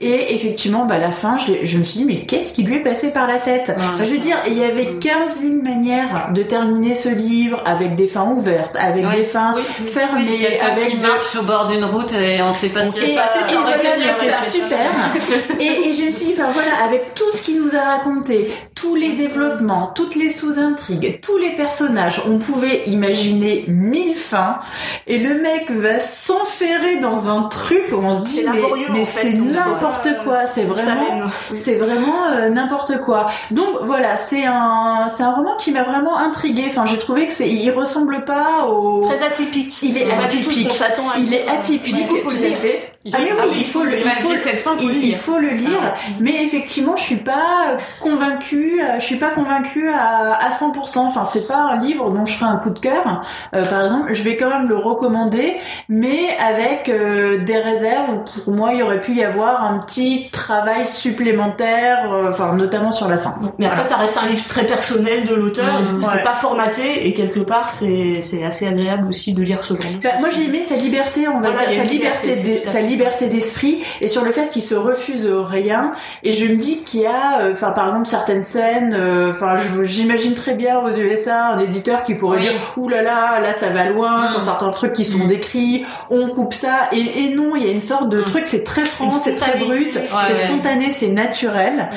Et 0.00 0.34
effectivement, 0.34 0.84
bah 0.84 0.98
la 0.98 1.10
fin, 1.10 1.36
je, 1.38 1.64
je 1.64 1.78
me 1.78 1.84
suis 1.84 2.00
dit 2.00 2.04
mais 2.04 2.26
qu'est-ce 2.26 2.52
qui 2.52 2.62
lui 2.62 2.76
est 2.76 2.80
passé 2.80 3.10
par 3.10 3.26
la 3.26 3.38
tête 3.38 3.72
Je 4.00 4.10
veux 4.10 4.18
dire, 4.18 4.36
il 4.46 4.58
y 4.58 4.64
avait 4.64 4.94
15 5.00 5.40
000 5.40 5.54
manières 5.62 6.30
de 6.32 6.42
terminer 6.42 6.94
ce 6.94 7.08
livre 7.08 7.62
avec 7.64 7.94
des 7.94 8.06
fins 8.06 8.24
ouvertes, 8.30 8.76
avec 8.78 9.08
des 9.10 9.24
fins 9.24 9.54
fermées, 9.84 10.58
avec 10.60 10.90
qui 10.90 10.96
marche 10.98 11.36
au 11.36 11.42
bord 11.42 11.66
d'une 11.66 11.84
route 11.84 12.12
et 12.12 12.40
on 12.42 12.52
sait 12.52 12.68
pas 12.68 12.82
ce 12.82 12.90
qui 12.90 12.98
se 13.00 13.14
passe. 13.14 13.30
C'est 14.18 14.60
super. 14.60 14.90
et, 15.60 15.88
et 15.88 15.94
je 15.94 16.04
me 16.04 16.10
suis 16.10 16.26
dit, 16.26 16.34
enfin 16.38 16.50
voilà, 16.50 16.72
avec 16.84 17.14
tout 17.14 17.30
ce 17.32 17.42
qu'il 17.42 17.62
nous 17.62 17.74
a 17.74 17.80
raconté, 17.96 18.50
tous 18.74 18.94
les 18.94 19.12
développements, 19.14 19.92
toutes 19.94 20.16
les 20.16 20.30
sous-intrigues, 20.30 21.20
tous 21.22 21.36
les 21.38 21.50
personnages 21.50 21.93
on 22.26 22.38
pouvait 22.38 22.84
imaginer 22.86 23.64
mille 23.68 24.14
fins, 24.14 24.60
et 25.06 25.18
le 25.18 25.40
mec 25.40 25.70
va 25.70 25.98
s'enferrer 25.98 26.96
dans 26.96 27.28
un 27.28 27.42
truc 27.42 27.84
où 27.92 27.96
on 27.96 28.14
se 28.14 28.28
dit 28.28 28.44
mais, 28.92 29.04
c'est 29.04 29.38
n'importe 29.38 30.08
quoi, 30.24 30.46
c'est 30.46 30.64
vraiment, 30.64 31.28
c'est 31.54 31.76
vraiment 31.76 32.26
euh, 32.32 32.48
n'importe 32.48 33.00
quoi. 33.00 33.28
Donc 33.50 33.68
voilà, 33.82 34.16
c'est 34.16 34.44
un, 34.44 35.06
c'est 35.08 35.22
un 35.22 35.32
roman 35.32 35.56
qui 35.56 35.72
m'a 35.72 35.84
vraiment 35.84 36.18
intrigué. 36.18 36.64
Enfin, 36.66 36.86
j'ai 36.86 36.98
trouvé 36.98 37.26
que 37.26 37.32
c'est, 37.32 37.48
il 37.48 37.70
ressemble 37.70 38.24
pas 38.24 38.66
au 38.66 39.02
très 39.02 39.24
atypique. 39.24 39.82
Il 39.82 39.98
est, 39.98 40.10
atypique. 40.10 40.70
il 41.18 41.34
est 41.34 41.48
atypique. 41.48 41.94
Du 41.94 42.06
coup, 42.06 42.16
faut 42.16 42.30
le 42.30 42.93
ah 43.12 43.18
oui, 43.20 43.28
oui, 43.50 43.56
il 43.58 43.66
faut 43.66 43.84
le, 43.84 43.98
il 43.98 44.10
faut, 44.10 44.32
cette 44.40 44.60
fin, 44.60 44.74
il, 44.80 45.04
il, 45.04 45.14
faut 45.14 45.38
le 45.38 45.50
lire. 45.50 45.78
Ah 45.78 45.94
mais 46.20 46.42
effectivement, 46.42 46.96
je 46.96 47.02
suis 47.02 47.16
pas 47.16 47.76
convaincue, 48.00 48.80
euh, 48.80 48.98
je 48.98 49.04
suis 49.04 49.16
pas 49.16 49.28
convaincue 49.28 49.90
à, 49.90 50.32
à 50.32 50.50
100%. 50.50 51.00
Enfin, 51.00 51.24
c'est 51.24 51.46
pas 51.46 51.58
un 51.58 51.80
livre 51.80 52.10
dont 52.10 52.24
je 52.24 52.34
ferai 52.34 52.50
un 52.50 52.56
coup 52.56 52.70
de 52.70 52.78
cœur. 52.78 53.22
Euh, 53.54 53.62
par 53.66 53.84
exemple, 53.84 54.14
je 54.14 54.22
vais 54.22 54.38
quand 54.38 54.48
même 54.48 54.68
le 54.68 54.78
recommander, 54.78 55.54
mais 55.90 56.34
avec 56.38 56.88
euh, 56.88 57.44
des 57.44 57.58
réserves. 57.58 58.24
Pour 58.44 58.54
moi, 58.54 58.70
il 58.72 58.78
y 58.78 58.82
aurait 58.82 59.02
pu 59.02 59.12
y 59.12 59.22
avoir 59.22 59.64
un 59.64 59.80
petit 59.80 60.30
travail 60.32 60.86
supplémentaire, 60.86 62.10
euh, 62.10 62.30
enfin, 62.30 62.54
notamment 62.54 62.90
sur 62.90 63.08
la 63.08 63.18
fin. 63.18 63.36
Mais 63.58 63.66
après, 63.66 63.84
ça 63.84 63.96
reste 63.96 64.16
un 64.16 64.26
livre 64.26 64.46
très 64.48 64.64
personnel 64.64 65.26
de 65.26 65.34
l'auteur. 65.34 65.82
Mmh, 65.82 66.02
c'est 66.02 66.24
pas 66.24 66.32
formaté 66.32 67.06
et 67.06 67.12
quelque 67.12 67.40
part, 67.40 67.68
c'est 67.68 68.22
c'est 68.22 68.44
assez 68.44 68.66
agréable 68.66 69.06
aussi 69.08 69.34
de 69.34 69.42
lire 69.42 69.62
ce 69.62 69.74
genre. 69.74 69.92
Bah, 70.02 70.10
moi, 70.20 70.30
j'ai 70.30 70.44
aimé 70.44 70.62
sa 70.62 70.76
liberté, 70.76 71.28
on 71.28 71.40
va 71.40 71.50
dire, 71.50 71.70
sa 71.70 71.84
liberté, 71.84 72.64
sa 72.64 72.80
liberté 72.80 72.93
liberté 72.94 73.28
d'esprit 73.28 73.82
et 74.00 74.08
sur 74.08 74.24
le 74.24 74.32
fait 74.32 74.50
qu'il 74.50 74.62
se 74.62 74.74
refuse 74.74 75.26
rien. 75.26 75.92
Et 76.22 76.32
je 76.32 76.46
me 76.46 76.56
dis 76.56 76.82
qu'il 76.84 77.00
y 77.00 77.06
a, 77.06 77.40
euh, 77.40 77.52
enfin 77.52 77.70
par 77.70 77.86
exemple 77.86 78.06
certaines 78.06 78.44
scènes, 78.44 78.94
euh, 78.98 79.30
enfin 79.30 79.56
j'imagine 79.82 80.34
très 80.34 80.54
bien 80.54 80.78
aux 80.80 80.90
USA 80.90 81.46
un 81.48 81.58
éditeur 81.58 82.04
qui 82.04 82.14
pourrait 82.14 82.40
dire 82.40 82.52
ouh 82.76 82.88
là 82.88 83.02
là, 83.02 83.40
là 83.40 83.52
ça 83.52 83.70
va 83.70 83.86
loin 83.86 84.28
sur 84.28 84.40
certains 84.40 84.70
trucs 84.70 84.92
qui 84.92 85.04
sont 85.04 85.24
mm. 85.24 85.28
décrits, 85.28 85.84
on 86.10 86.28
coupe 86.28 86.54
ça. 86.54 86.88
Et, 86.92 87.24
et 87.24 87.34
non, 87.34 87.56
il 87.56 87.64
y 87.64 87.68
a 87.68 87.72
une 87.72 87.80
sorte 87.80 88.08
de 88.08 88.20
mm. 88.20 88.24
truc, 88.24 88.44
c'est 88.46 88.64
très 88.64 88.84
franc, 88.84 89.10
c'est 89.10 89.36
très 89.36 89.58
brut, 89.58 89.98
c'est 90.26 90.34
spontané, 90.34 90.90
c'est 90.90 91.08
naturel. 91.08 91.90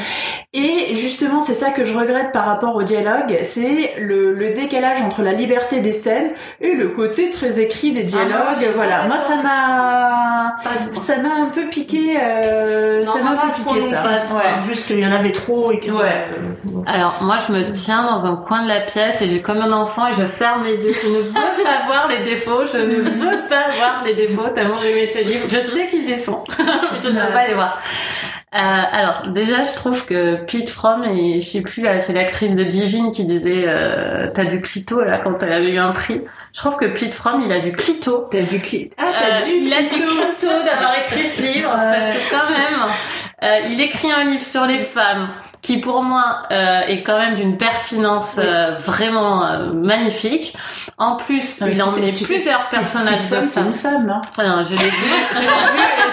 Et 0.54 0.96
justement, 0.96 1.40
c'est 1.42 1.54
ça 1.54 1.70
que 1.70 1.84
je 1.84 1.94
regrette 1.94 2.32
par 2.32 2.46
rapport 2.46 2.76
au 2.76 2.84
dialogue, 2.84 3.38
c'est 3.44 3.94
le, 4.00 4.34
le, 4.34 4.54
décalage 4.54 5.02
entre 5.02 5.22
la 5.22 5.34
liberté 5.34 5.82
des 5.82 5.92
scènes 5.92 6.32
et 6.62 6.74
le 6.74 6.90
côté 6.90 7.30
très 7.30 7.60
écrit 7.60 7.92
des 7.92 8.02
ah, 8.02 8.04
dialogues. 8.04 8.74
voilà, 8.76 9.08
moi 9.08 9.18
ça 9.18 9.36
m'a 9.36 10.56
ça 10.94 11.18
m'a 11.20 11.36
un 11.36 11.46
peu 11.48 11.68
piqué. 11.70 12.18
Euh, 12.22 13.04
Non, 13.06 13.14
ça 13.14 13.22
m'a 13.24 13.32
pas 13.34 13.46
un 13.46 13.50
peu 13.50 13.74
piqué 13.76 13.82
ça. 13.96 14.04
Ouais. 14.08 14.62
Juste 14.66 14.88
qu'il 14.88 15.00
y 15.00 15.06
en 15.06 15.12
avait 15.12 15.32
trop 15.32 15.72
et 15.72 15.80
que. 15.80 15.92
Ouais. 15.92 16.26
euh, 16.32 16.80
Alors 16.86 17.18
moi 17.22 17.38
je 17.46 17.52
me 17.54 17.68
tiens 17.68 18.04
dans 18.10 18.26
un 18.26 18.36
coin 18.36 18.64
de 18.64 18.68
la 18.70 18.82
pièce 18.82 19.22
et 19.22 19.28
j'ai 19.28 19.42
comme 19.42 19.58
un 19.58 19.72
enfant 19.72 20.08
et 20.08 20.14
je 20.14 20.24
ferme 20.26 20.64
les 20.64 20.84
yeux. 20.86 20.94
Je 21.04 21.08
ne 21.10 21.22
veux 21.22 21.32
pas 21.34 21.86
voir 21.86 22.08
les 22.10 22.20
défauts. 22.24 22.66
Je 22.66 22.78
ne 22.78 23.02
veux 23.02 23.48
pas 23.48 23.66
voir 23.78 24.04
les 24.06 24.16
défauts 24.16 24.50
tellement 24.54 24.80
j'aimais 24.82 25.10
ce 25.12 25.20
livre. 25.20 25.46
Je 25.50 25.58
sais 25.60 25.88
qu'ils 25.88 26.10
y 26.10 26.18
sont. 26.18 26.44
je 27.04 27.10
ne 27.10 27.20
veux 27.20 27.34
pas 27.34 27.48
les 27.48 27.54
voir. 27.54 27.80
Euh, 28.56 28.58
alors 28.60 29.24
déjà 29.28 29.66
je 29.66 29.74
trouve 29.76 30.06
que 30.06 30.36
Pete 30.46 30.70
Fromm 30.70 31.04
et 31.04 31.42
je 31.42 31.46
sais 31.46 31.62
plus 31.62 31.82
là, 31.84 32.00
c'est 32.00 32.14
l'actrice 32.14 32.56
de 32.56 32.64
Divine 32.64 33.12
qui 33.12 33.26
disait 33.26 33.66
euh, 33.68 34.30
t'as 34.34 34.46
du 34.46 34.62
clito 34.62 35.04
là 35.04 35.18
quand 35.18 35.44
elle 35.44 35.52
avait 35.52 35.72
eu 35.72 35.80
un 35.80 35.92
prix. 35.92 36.22
Je 36.54 36.60
trouve 36.60 36.78
que 36.78 36.86
Pete 36.86 37.14
Fromm 37.14 37.42
il 37.44 37.52
a 37.52 37.60
du 37.60 37.74
clito. 37.74 38.30
T'as 38.32 38.40
vu 38.40 38.60
cli... 38.60 38.90
Ah, 38.98 39.04
Euh, 39.04 39.12
t'as 39.42 39.46
du 39.46 39.52
il 39.52 39.74
a 39.74 39.82
du 39.82 39.88
clito. 39.90 40.06
clito 40.08 40.48
d'avoir 40.66 40.94
écrit 40.98 41.24
ce 41.28 41.42
livre 41.42 41.70
parce 41.72 42.08
que 42.08 42.30
quand 42.32 42.50
même, 42.50 42.86
euh, 43.44 43.68
il 43.70 43.82
écrit 43.82 44.12
un 44.14 44.24
livre 44.24 44.44
sur 44.44 44.66
les 44.66 44.80
femmes 44.80 45.28
qui 45.62 45.78
pour 45.78 46.02
moi 46.04 46.44
euh, 46.52 46.82
est 46.88 47.02
quand 47.02 47.18
même 47.18 47.36
d'une 47.36 47.58
pertinence 47.58 48.36
euh, 48.38 48.72
vraiment 48.76 49.44
euh, 49.46 49.72
magnifique. 49.74 50.56
En 50.98 51.16
plus, 51.16 51.60
Ah, 51.62 51.66
mais 51.66 51.72
il 51.74 51.84
en 51.84 51.90
sais- 51.90 52.02
met 52.02 52.12
tu 52.14 52.26
sais, 52.26 52.34
plusieurs 52.36 52.66
personnages 52.70 53.22
Fromm, 53.22 53.44
de 53.44 53.48
c'est 53.50 53.60
une 53.60 53.74
femmes. 53.74 53.92
femme. 54.08 54.10
Hein. 54.10 54.22
Alors, 54.38 54.64
je 54.64 54.72
l'ai 54.72 54.76
vu, 54.78 55.14
je 55.36 55.40
l'ai 55.42 55.46
vu 55.48 55.52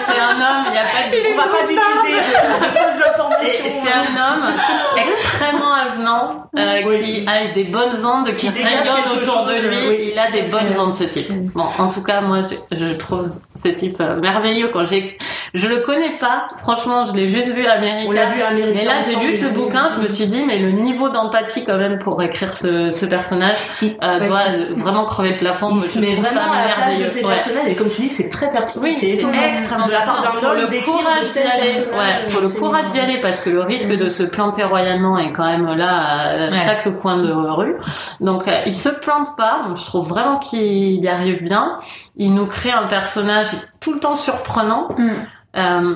c'est 0.05 0.19
un 0.19 0.35
homme. 0.41 0.63
Il 0.67 0.71
n'y 0.71 0.77
a 0.77 0.81
pas 0.81 1.09
de 1.11 1.33
On 1.33 1.37
va 1.37 1.43
pas 1.57 1.63
diffuser 1.67 2.15
de, 2.15 2.77
fausses 2.77 3.07
informations. 3.07 3.65
c'est 3.83 3.91
un 3.91 4.21
homme 4.23 4.53
extrêmement 4.97 5.73
avenant 5.73 6.49
qui 6.55 7.25
a 7.27 7.47
des 7.53 7.63
bonnes 7.63 8.05
ondes, 8.05 8.33
qui, 8.35 8.51
quelque 8.51 9.11
autour 9.19 9.45
de 9.45 9.53
lui. 9.67 9.87
oui. 9.87 10.11
Il 10.13 10.19
a 10.19 10.31
des 10.31 10.41
à 10.41 10.59
bonnes 10.59 10.79
ondes 10.79 10.93
ce 10.93 11.03
type. 11.05 11.31
Bon, 11.53 11.65
en 11.77 11.89
tout 11.89 12.03
cas, 12.03 12.21
moi, 12.21 12.39
je, 12.41 12.77
je 12.77 12.93
trouve 12.93 13.25
ce 13.27 13.67
type 13.69 13.99
merveilleux. 13.99 14.69
Quand 14.71 14.85
j'ai, 14.87 15.17
je 15.53 15.67
le 15.67 15.79
connais 15.79 16.17
pas. 16.17 16.47
Franchement, 16.59 17.05
je 17.05 17.13
l'ai 17.13 17.27
juste 17.27 17.53
vu 17.53 17.65
américain. 17.65 18.05
On 18.07 18.11
l'a 18.11 18.25
vu 18.27 18.41
américain. 18.41 18.73
Mais 18.79 18.85
là, 18.85 19.01
j'ai 19.01 19.15
lu 19.17 19.34
ce 19.35 19.45
bouquin, 19.47 19.89
je 19.95 20.01
me 20.01 20.07
suis 20.07 20.27
dit, 20.27 20.43
mais 20.45 20.59
le 20.59 20.71
niveau 20.71 21.09
d'empathie 21.09 21.63
quand 21.65 21.77
même 21.77 21.99
pour 21.99 22.21
écrire 22.23 22.51
ce, 22.53 22.89
ce 22.89 23.05
personnage 23.05 23.57
Il- 23.81 23.95
euh, 24.03 24.19
ouais. 24.19 24.27
doit 24.27 24.43
vraiment 24.75 25.05
crever 25.05 25.31
le 25.31 25.37
plafond. 25.37 25.69
Il 25.73 25.81
se 25.81 25.99
met 25.99 26.13
vraiment 26.15 26.51
à 26.51 26.67
la 26.67 26.73
place 26.73 26.77
de 26.77 26.79
merveilleux. 27.01 27.07
ses 27.07 27.23
Ouais. 27.25 27.33
personnages 27.33 27.67
et 27.67 27.75
comme 27.75 27.89
tu 27.89 28.01
dis, 28.01 28.09
c'est 28.09 28.29
très 28.29 28.49
pertinent. 28.51 28.83
Oui, 28.83 28.93
c'est 28.93 29.11
extrêmement 29.11 29.87
de 29.87 29.91
la 29.91 30.01
part 30.01 30.21
d'un 30.21 30.31
Faut 30.39 30.45
homme 30.47 30.57
le 30.57 30.83
courage 30.83 31.31
d'y 31.33 31.39
aller. 31.39 31.69
faut 32.27 32.41
le 32.41 32.49
courage 32.49 32.91
d'y 32.91 32.99
aller 32.99 33.19
parce 33.21 33.39
que 33.39 33.49
le 33.49 33.61
risque 33.61 33.95
de 33.95 34.09
se 34.09 34.23
planter 34.23 34.63
royalement 34.63 35.17
est 35.17 35.31
quand 35.31 35.45
même 35.45 35.65
là 35.75 36.47
à 36.47 36.51
chaque 36.51 36.99
coin 36.99 37.17
de 37.17 37.31
rue. 37.31 37.75
Donc 38.21 38.47
euh, 38.47 38.61
il 38.65 38.75
se 38.75 38.89
plante 38.89 39.35
pas. 39.37 39.61
Donc, 39.67 39.77
je 39.77 39.85
trouve 39.85 40.07
vraiment 40.07 40.37
qu'il 40.39 41.03
y 41.03 41.07
arrive 41.07 41.43
bien. 41.43 41.77
Il 42.15 42.33
nous 42.33 42.45
crée 42.45 42.71
un 42.71 42.87
personnage 42.87 43.47
tout 43.81 43.93
le 43.93 43.99
temps 43.99 44.15
surprenant. 44.15 44.87
Mm. 44.97 45.09
Euh, 45.57 45.95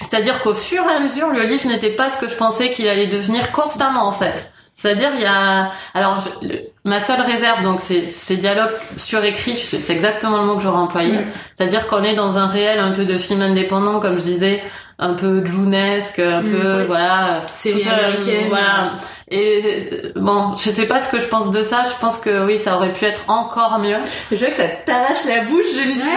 c'est-à-dire 0.00 0.40
qu'au 0.40 0.54
fur 0.54 0.82
et 0.88 0.92
à 0.94 1.00
mesure, 1.00 1.28
le 1.30 1.42
livre 1.44 1.66
n'était 1.68 1.90
pas 1.90 2.10
ce 2.10 2.18
que 2.18 2.28
je 2.28 2.36
pensais 2.36 2.70
qu'il 2.70 2.88
allait 2.88 3.06
devenir 3.06 3.50
constamment 3.52 4.06
en 4.06 4.12
fait. 4.12 4.50
C'est-à-dire 4.74 5.10
il 5.14 5.22
y 5.22 5.26
a 5.26 5.70
alors 5.94 6.18
je- 6.42 6.48
le- 6.48 6.60
ma 6.84 7.00
seule 7.00 7.22
réserve 7.22 7.62
donc 7.62 7.80
c'est 7.80 8.04
ces 8.04 8.36
dialogues 8.36 8.72
surécrits, 8.96 9.56
c'est 9.56 9.92
exactement 9.94 10.36
le 10.38 10.44
mot 10.44 10.56
que 10.56 10.62
j'aurais 10.62 10.76
employé. 10.78 11.18
C'est-à-dire 11.56 11.86
qu'on 11.86 12.02
est 12.04 12.14
dans 12.14 12.36
un 12.36 12.46
réel 12.46 12.78
un 12.78 12.92
peu 12.92 13.06
de 13.06 13.16
film 13.16 13.40
indépendant 13.40 14.00
comme 14.00 14.18
je 14.18 14.24
disais, 14.24 14.62
un 14.98 15.14
peu 15.14 15.44
Junesque, 15.46 16.18
un 16.18 16.42
Mm, 16.42 16.50
peu 16.50 16.78
oui. 16.80 16.84
voilà, 16.86 17.42
Série 17.54 17.82
euh, 17.86 17.92
américaine. 17.92 18.48
voilà. 18.50 18.92
Et 19.28 20.12
bon, 20.14 20.54
je 20.56 20.70
sais 20.70 20.86
pas 20.86 21.00
ce 21.00 21.10
que 21.10 21.18
je 21.20 21.26
pense 21.26 21.50
de 21.50 21.62
ça. 21.62 21.82
Je 21.84 22.00
pense 22.00 22.18
que 22.18 22.46
oui, 22.46 22.56
ça 22.56 22.76
aurait 22.76 22.92
pu 22.92 23.04
être 23.06 23.24
encore 23.28 23.78
mieux. 23.80 23.96
Je 24.30 24.36
vois 24.36 24.48
que 24.48 24.54
ça 24.54 24.68
t'arrache 24.68 25.24
la 25.26 25.42
bouche, 25.44 25.66
je 25.74 25.82
lui 25.82 25.94
dis. 25.94 26.06
Non, 26.06 26.12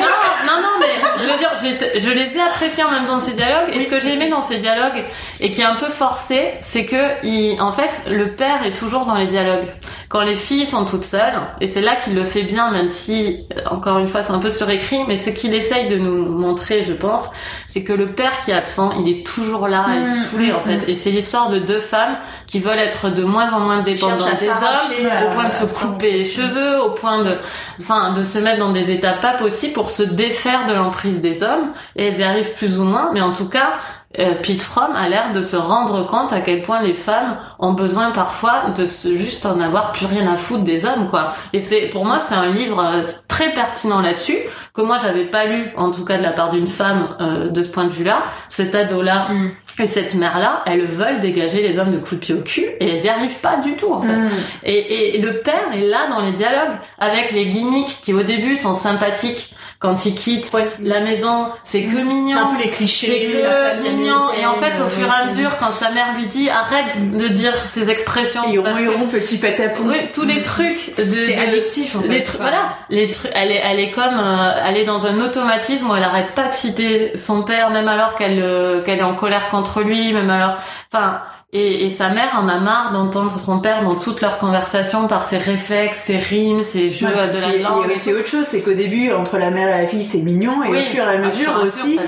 non, 0.45 0.61
non, 0.61 0.69
mais 0.79 1.01
je 1.17 1.23
veux 1.23 1.37
dire, 1.37 1.51
je 1.99 2.09
les 2.11 2.37
ai 2.37 2.41
appréciés 2.41 2.83
en 2.83 2.91
même 2.91 3.05
temps 3.05 3.19
ces 3.19 3.33
dialogues. 3.33 3.73
Et 3.73 3.83
ce 3.83 3.89
que 3.89 3.99
j'ai 3.99 4.13
aimé 4.13 4.29
dans 4.29 4.43
ces 4.43 4.57
dialogues 4.57 5.03
et 5.39 5.51
qui 5.51 5.61
est 5.61 5.65
un 5.65 5.75
peu 5.75 5.89
forcé, 5.89 6.53
c'est 6.61 6.85
que, 6.85 7.25
il, 7.25 7.59
en 7.61 7.71
fait, 7.71 8.09
le 8.11 8.27
père 8.27 8.63
est 8.65 8.73
toujours 8.73 9.05
dans 9.05 9.15
les 9.15 9.27
dialogues. 9.27 9.73
Quand 10.07 10.21
les 10.21 10.35
filles 10.35 10.65
sont 10.65 10.85
toutes 10.85 11.03
seules, 11.03 11.39
et 11.61 11.67
c'est 11.67 11.81
là 11.81 11.95
qu'il 11.95 12.13
le 12.15 12.23
fait 12.23 12.43
bien, 12.43 12.71
même 12.71 12.89
si, 12.89 13.47
euh, 13.55 13.61
encore 13.69 13.97
une 13.97 14.07
fois, 14.07 14.21
c'est 14.21 14.33
un 14.33 14.39
peu 14.39 14.49
surécrit, 14.49 15.03
mais 15.07 15.15
ce 15.15 15.29
qu'il 15.29 15.53
essaye 15.53 15.87
de 15.87 15.97
nous 15.97 16.25
montrer, 16.25 16.83
je 16.83 16.93
pense, 16.93 17.29
c'est 17.67 17.83
que 17.83 17.93
le 17.93 18.13
père 18.13 18.39
qui 18.43 18.51
est 18.51 18.55
absent, 18.55 18.91
il 18.99 19.09
est 19.09 19.25
toujours 19.25 19.67
là 19.67 19.83
à 19.87 19.99
Mm, 19.99 20.05
saouler, 20.05 20.51
en 20.51 20.59
mm, 20.59 20.61
fait. 20.61 20.89
Et 20.89 20.93
c'est 20.93 21.11
l'histoire 21.11 21.49
de 21.49 21.59
deux 21.59 21.79
femmes 21.79 22.17
qui 22.47 22.59
veulent 22.59 22.79
être 22.79 22.98
de 23.07 23.23
moins 23.23 23.51
en 23.53 23.61
moins 23.61 23.79
à 23.79 23.81
des 23.81 24.03
hommes, 24.03 24.11
au 24.13 25.33
point 25.33 25.45
de 25.45 25.51
se 25.51 25.79
couper 25.79 26.11
les 26.11 26.23
cheveux, 26.23 26.81
au 26.81 26.91
point 26.91 27.23
de, 27.23 27.37
enfin, 27.79 28.13
de 28.13 28.23
se 28.23 28.39
mettre 28.39 28.59
dans 28.59 28.71
des 28.71 28.91
états 28.91 29.13
pas 29.13 29.33
possibles 29.33 29.73
pour 29.73 29.89
se 29.89 30.03
défaire 30.03 30.65
de 30.67 30.73
l'emprise 30.73 31.21
des 31.21 31.43
hommes. 31.43 31.71
Et 31.95 32.07
elles 32.07 32.19
y 32.19 32.23
arrivent 32.23 32.53
plus 32.55 32.79
ou 32.79 32.83
moins, 32.83 33.11
mais 33.13 33.21
en 33.21 33.33
tout 33.33 33.47
cas, 33.47 33.73
euh, 34.17 34.33
Pete 34.41 34.61
Fromm 34.61 34.95
a 34.95 35.07
l'air 35.07 35.31
de 35.33 35.41
se 35.41 35.55
rendre 35.55 36.07
compte 36.07 36.33
à 36.33 36.41
quel 36.41 36.63
point 36.63 36.81
les 36.81 36.93
femmes 36.93 37.37
ont 37.59 37.73
besoin 37.73 38.09
parfois 38.09 38.71
de 38.75 38.87
se 38.87 39.15
juste 39.15 39.45
en 39.45 39.59
avoir 39.59 39.91
plus 39.91 40.07
rien 40.07 40.27
à 40.27 40.35
foutre 40.35 40.63
des 40.63 40.85
hommes, 40.87 41.09
quoi. 41.09 41.33
Et 41.53 41.59
c'est, 41.59 41.81
pour 41.89 42.05
moi, 42.05 42.19
c'est 42.19 42.33
un 42.33 42.49
livre 42.49 42.83
euh, 42.83 43.03
très 43.27 43.53
pertinent 43.53 44.01
là-dessus, 44.01 44.37
que 44.73 44.81
moi 44.81 44.97
j'avais 45.01 45.25
pas 45.25 45.45
lu, 45.45 45.71
en 45.77 45.91
tout 45.91 46.05
cas 46.05 46.17
de 46.17 46.23
la 46.23 46.31
part 46.31 46.49
d'une 46.49 46.65
femme, 46.67 47.09
euh, 47.21 47.49
de 47.49 47.61
ce 47.61 47.69
point 47.69 47.85
de 47.85 47.91
vue-là. 47.91 48.23
Cet 48.49 48.73
ado-là 48.73 49.27
Mm. 49.29 49.51
et 49.79 49.85
cette 49.85 50.15
mère-là, 50.15 50.63
elles 50.65 50.87
veulent 50.87 51.19
dégager 51.19 51.61
les 51.61 51.79
hommes 51.79 51.91
de 51.91 51.97
coups 51.97 52.15
de 52.15 52.19
pied 52.19 52.35
au 52.35 52.41
cul, 52.41 52.65
et 52.79 52.89
elles 52.89 53.03
y 53.05 53.09
arrivent 53.09 53.39
pas 53.39 53.57
du 53.57 53.75
tout, 53.75 53.93
en 53.93 54.01
fait. 54.01 54.15
Mm. 54.15 54.29
Et, 54.63 55.15
et 55.15 55.21
le 55.21 55.33
père 55.41 55.71
est 55.73 55.85
là 55.85 56.07
dans 56.09 56.21
les 56.21 56.33
dialogues 56.33 56.77
avec 56.97 57.31
les 57.31 57.47
gimmicks 57.47 57.99
qui 58.01 58.13
au 58.13 58.23
début 58.23 58.55
sont 58.55 58.73
sympathiques 58.73 59.55
quand 59.79 60.05
il 60.05 60.13
quitte 60.13 60.51
la 60.81 60.99
maison, 60.99 61.47
c'est 61.63 61.83
que 61.83 61.95
mignon. 61.95 62.35
C'est 62.37 62.43
un 62.43 62.55
peu 62.57 62.61
les 62.63 62.69
clichés. 62.69 63.07
C'est 63.07 63.83
que 63.87 63.89
mignon. 63.89 64.19
Et 64.37 64.45
en 64.45 64.53
fait, 64.55 64.65
américaine, 64.65 64.85
au 64.85 64.89
fur 64.89 65.07
et 65.07 65.21
à 65.21 65.25
mesure, 65.31 65.57
quand 65.57 65.71
sa 65.71 65.89
mère 65.91 66.15
lui 66.17 66.27
dit 66.27 66.49
arrête 66.49 67.15
de 67.15 67.27
dire 67.29 67.55
ces 67.55 67.89
expressions, 67.89 68.41
Et 68.51 68.57
parce 68.57 68.77
que- 68.77 68.89
ron, 68.89 69.07
petit 69.07 69.37
patapou. 69.37 69.83
oui, 69.87 69.95
tous 70.13 70.25
les 70.25 70.41
trucs 70.41 70.93
de, 70.97 71.03
C'est 71.25 71.33
de- 71.33 71.39
addictif 71.41 71.95
en 71.95 72.01
fait. 72.01 72.09
les 72.09 72.23
trucs, 72.23 72.41
voilà, 72.41 72.73
les 72.89 73.09
trucs, 73.09 73.31
elle 73.33 73.51
est, 73.51 73.61
elle 73.63 73.79
est 73.79 73.91
comme, 73.91 74.19
euh, 74.19 74.51
elle 74.65 74.75
est 74.75 74.85
dans 74.85 75.07
un 75.07 75.17
automatisme 75.21 75.89
où 75.89 75.95
elle 75.95 76.03
arrête 76.03 76.33
pas 76.35 76.49
de 76.49 76.53
citer 76.53 77.15
son 77.15 77.43
père, 77.43 77.69
même 77.69 77.87
alors 77.87 78.15
qu'elle, 78.17 78.41
euh, 78.43 78.81
qu'elle 78.83 78.99
est 78.99 79.03
en 79.03 79.15
colère 79.15 79.49
contre 79.49 79.81
lui, 79.81 80.11
même 80.11 80.29
alors, 80.29 80.57
enfin, 80.93 81.21
et, 81.51 81.85
et 81.85 81.89
sa 81.89 82.09
mère 82.09 82.39
en 82.39 82.47
a 82.47 82.59
marre 82.59 82.91
d'entendre 82.93 83.37
son 83.39 83.59
père 83.59 83.83
dans 83.83 83.95
toutes 83.95 84.21
leurs 84.21 84.37
conversations 84.37 85.07
par 85.07 85.25
ses 85.25 85.37
réflexes, 85.39 85.99
ses 86.03 86.17
rimes, 86.17 86.61
ses 86.61 86.89
jeux 86.89 87.07
Ouais, 87.07 87.27
de 87.29 87.39
la 87.39 87.49
et- 87.53 87.55
et 87.55 87.63
langue. 87.63 87.85
A 87.89 87.91
aussi 87.91 88.13
autre 88.13 88.27
chose, 88.27 88.45
c'est 88.45 88.61
qu'au 88.61 88.73
début, 88.75 89.11
entre 89.11 89.37
la 89.39 89.49
mère 89.49 89.75
et 89.75 89.81
la 89.81 89.87
fille, 89.87 90.03
c'est 90.03 90.19
mignon, 90.19 90.63
et 90.63 90.69
Oui, 90.69 90.77
au 90.79 90.83
fur 90.83 91.03
et 91.09 91.15
à 91.15 91.17
mesure 91.17 91.49
et 91.49 91.61
à 91.61 91.65
aussi, 91.65 91.99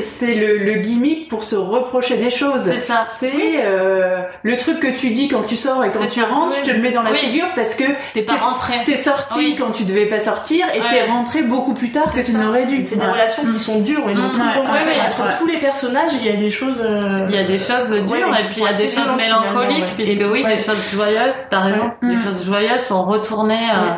c'est 0.00 0.34
le, 0.34 0.58
le 0.58 0.74
gimmick 0.76 1.28
pour 1.28 1.42
se 1.42 1.54
reprocher 1.56 2.16
des 2.16 2.30
choses. 2.30 2.62
C'est 2.62 2.78
ça. 2.78 3.06
C'est 3.10 3.64
euh, 3.64 4.20
le 4.46 4.56
truc 4.56 4.78
que 4.78 4.86
tu 4.86 5.10
dis 5.10 5.26
quand 5.26 5.42
tu 5.42 5.56
sors 5.56 5.84
et 5.84 5.90
quand 5.90 6.06
tu 6.06 6.20
ça, 6.20 6.26
rentres, 6.26 6.54
oui. 6.54 6.62
je 6.64 6.70
te 6.70 6.76
le 6.76 6.80
mets 6.80 6.92
dans 6.92 7.02
la 7.02 7.10
Oui. 7.10 7.16
figure 7.18 7.46
parce 7.56 7.74
que 7.74 7.82
T'es 8.14 8.22
pas 8.22 8.34
rentré. 8.36 8.74
t'es 8.86 8.96
sorti 8.96 9.38
Oui. 9.38 9.56
quand 9.58 9.72
tu 9.72 9.84
devais 9.84 10.06
pas 10.06 10.20
sortir 10.20 10.64
et 10.72 10.80
Ouais. 10.80 10.86
t'es 10.88 11.10
rentré 11.10 11.42
beaucoup 11.42 11.74
plus 11.74 11.90
tard 11.90 12.12
que 12.14 12.20
tu 12.20 12.32
ne 12.32 12.40
l'aurais 12.42 12.64
dû. 12.66 12.84
C'est 12.84 12.96
des 12.96 13.04
relations 13.06 13.42
qui 13.44 13.58
sont 13.58 13.80
dures 13.80 14.08
et 14.08 14.14
donc 14.14 14.36
Mm. 14.36 14.40
entre 14.40 14.72
ouais. 14.72 15.36
tous 15.38 15.46
les 15.46 15.58
personnages, 15.58 16.12
il 16.14 16.24
y 16.24 16.28
a 16.30 16.36
des 16.36 16.50
choses. 16.50 16.80
euh, 16.80 17.26
Il 17.28 17.34
y 17.34 17.38
a 17.38 17.44
des 17.44 17.58
choses 17.58 17.90
dures 17.90 18.08
Ouais, 18.10 18.40
et 18.40 18.44
puis 18.44 18.54
il 18.58 18.62
y 18.62 18.66
a 18.66 18.72
des 18.72 18.88
choses 18.88 19.16
mélancoliques 19.16 19.94
puisque 19.96 20.20
Et- 20.20 20.24
oui, 20.24 20.44
ouais. 20.44 20.56
des 20.56 20.62
choses 20.62 20.90
joyeuses, 20.92 21.48
t'as 21.50 21.60
raison. 21.60 21.90
Ouais. 22.02 22.08
Des 22.10 22.16
Mm. 22.16 22.22
choses 22.22 22.44
joyeuses 22.46 22.80
sont 22.82 23.02
retournées 23.02 23.68
euh, 23.74 23.94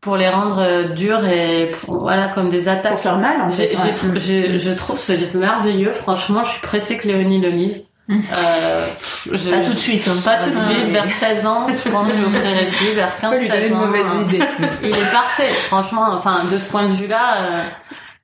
pour 0.00 0.16
les 0.18 0.28
rendre 0.28 0.58
euh, 0.60 0.88
dures 0.88 1.24
et 1.26 1.70
pour- 1.70 2.00
voilà 2.00 2.28
comme 2.28 2.50
des 2.50 2.68
attaques. 2.68 2.92
Pour 2.92 3.00
faire 3.00 3.16
mal, 3.16 3.40
en 3.40 3.50
fait. 3.50 3.74
ouais. 3.74 3.94
trou- 3.94 4.08
j'ai- 4.16 4.58
je 4.58 4.70
trouve 4.72 4.98
ce 4.98 5.14
livre 5.14 5.38
merveilleux. 5.38 5.92
Franchement, 5.92 6.44
je 6.44 6.50
suis 6.50 6.60
pressée 6.60 6.98
que 6.98 7.08
Léonie 7.08 7.40
le 7.40 7.48
lise. 7.48 7.90
Euh, 8.10 8.86
je- 9.32 9.50
Pas 9.50 9.60
tout 9.60 9.72
de 9.72 9.78
suite. 9.78 10.06
hein. 10.08 10.16
Pas 10.24 10.36
tout 10.36 10.50
de 10.50 10.54
suite, 10.54 10.88
vers 10.88 11.10
16 11.10 11.46
ans, 11.46 11.66
je 11.68 11.88
pense 11.88 12.08
que 12.08 12.14
je 12.16 12.20
m'offrirai 12.20 12.66
ce 12.66 12.82
livre, 12.84 12.96
vers 12.96 13.16
On 13.22 13.30
peut 13.30 13.38
lui 13.40 13.48
donner 13.48 13.60
15-16 13.62 13.70
de 13.70 13.74
ans. 13.74 13.86
mauvaises 13.86 14.20
idées. 14.22 14.38
Il 14.82 14.88
est 14.90 15.12
parfait, 15.12 15.48
franchement. 15.68 16.06
Enfin, 16.12 16.40
de 16.50 16.58
ce 16.58 16.68
point 16.70 16.84
de 16.86 16.92
vue-là, 16.92 17.42
euh, 17.42 17.64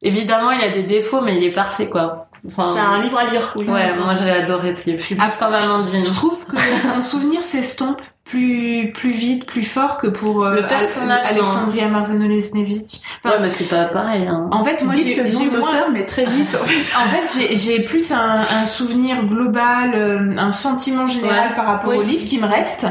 évidemment, 0.02 0.50
il 0.50 0.62
a 0.62 0.68
des 0.68 0.82
défauts, 0.82 1.20
mais 1.22 1.36
il 1.36 1.44
est 1.44 1.52
parfait, 1.52 1.88
quoi. 1.88 2.26
Enfin, 2.46 2.66
C'est 2.68 2.80
un 2.80 3.00
livre 3.00 3.18
à 3.18 3.24
lire. 3.26 3.52
Oui. 3.56 3.66
Ouais, 3.68 3.94
moi 3.96 4.14
j'ai 4.14 4.30
adoré 4.30 4.74
ce 4.74 4.86
livre. 4.86 4.98
Je 4.98 5.04
suis 5.04 5.14
plus 5.14 5.24
Ah, 5.26 5.30
comme 5.38 5.52
Amandine. 5.54 6.04
Je 6.06 6.12
trouve 6.12 6.46
que 6.46 6.56
son 6.78 7.02
souvenir 7.02 7.42
s'estompe 7.42 8.00
plus 8.30 8.92
plus 8.92 9.10
vite, 9.10 9.46
plus 9.46 9.62
fort 9.62 9.96
que 9.98 10.06
pour 10.06 10.44
euh, 10.44 10.54
Le 10.60 10.66
personnage, 10.66 11.22
Al- 11.28 11.36
Alexandria 11.38 11.88
Marzano-Lesnevich. 11.88 13.00
Enfin, 13.24 13.34
ouais, 13.36 13.42
mais 13.42 13.50
c'est 13.50 13.64
pas 13.68 13.84
pareil. 13.84 14.26
Hein. 14.28 14.48
en 14.52 14.62
fait, 14.62 14.84
moi 14.84 14.94
j'ai 14.96 15.14
le 15.16 15.30
nom 15.32 15.44
de 15.46 15.58
moins 15.58 15.70
l'auteur, 15.70 15.88
mais 15.92 16.06
très 16.06 16.26
vite. 16.26 16.56
En 16.60 16.64
fait. 16.64 17.54
J'ai- 17.54 17.80
plus 17.80 18.12
un, 18.12 18.36
un 18.36 18.66
souvenir 18.66 19.24
global, 19.24 19.92
euh, 19.94 20.30
un 20.38 20.50
sentiment 20.50 21.06
général 21.06 21.48
Ouais. 21.50 21.54
par 21.54 21.66
rapport 21.66 21.90
Oui. 21.90 21.96
au 21.98 22.02
livre 22.02 22.24
qui 22.24 22.38
me 22.38 22.46
reste, 22.46 22.86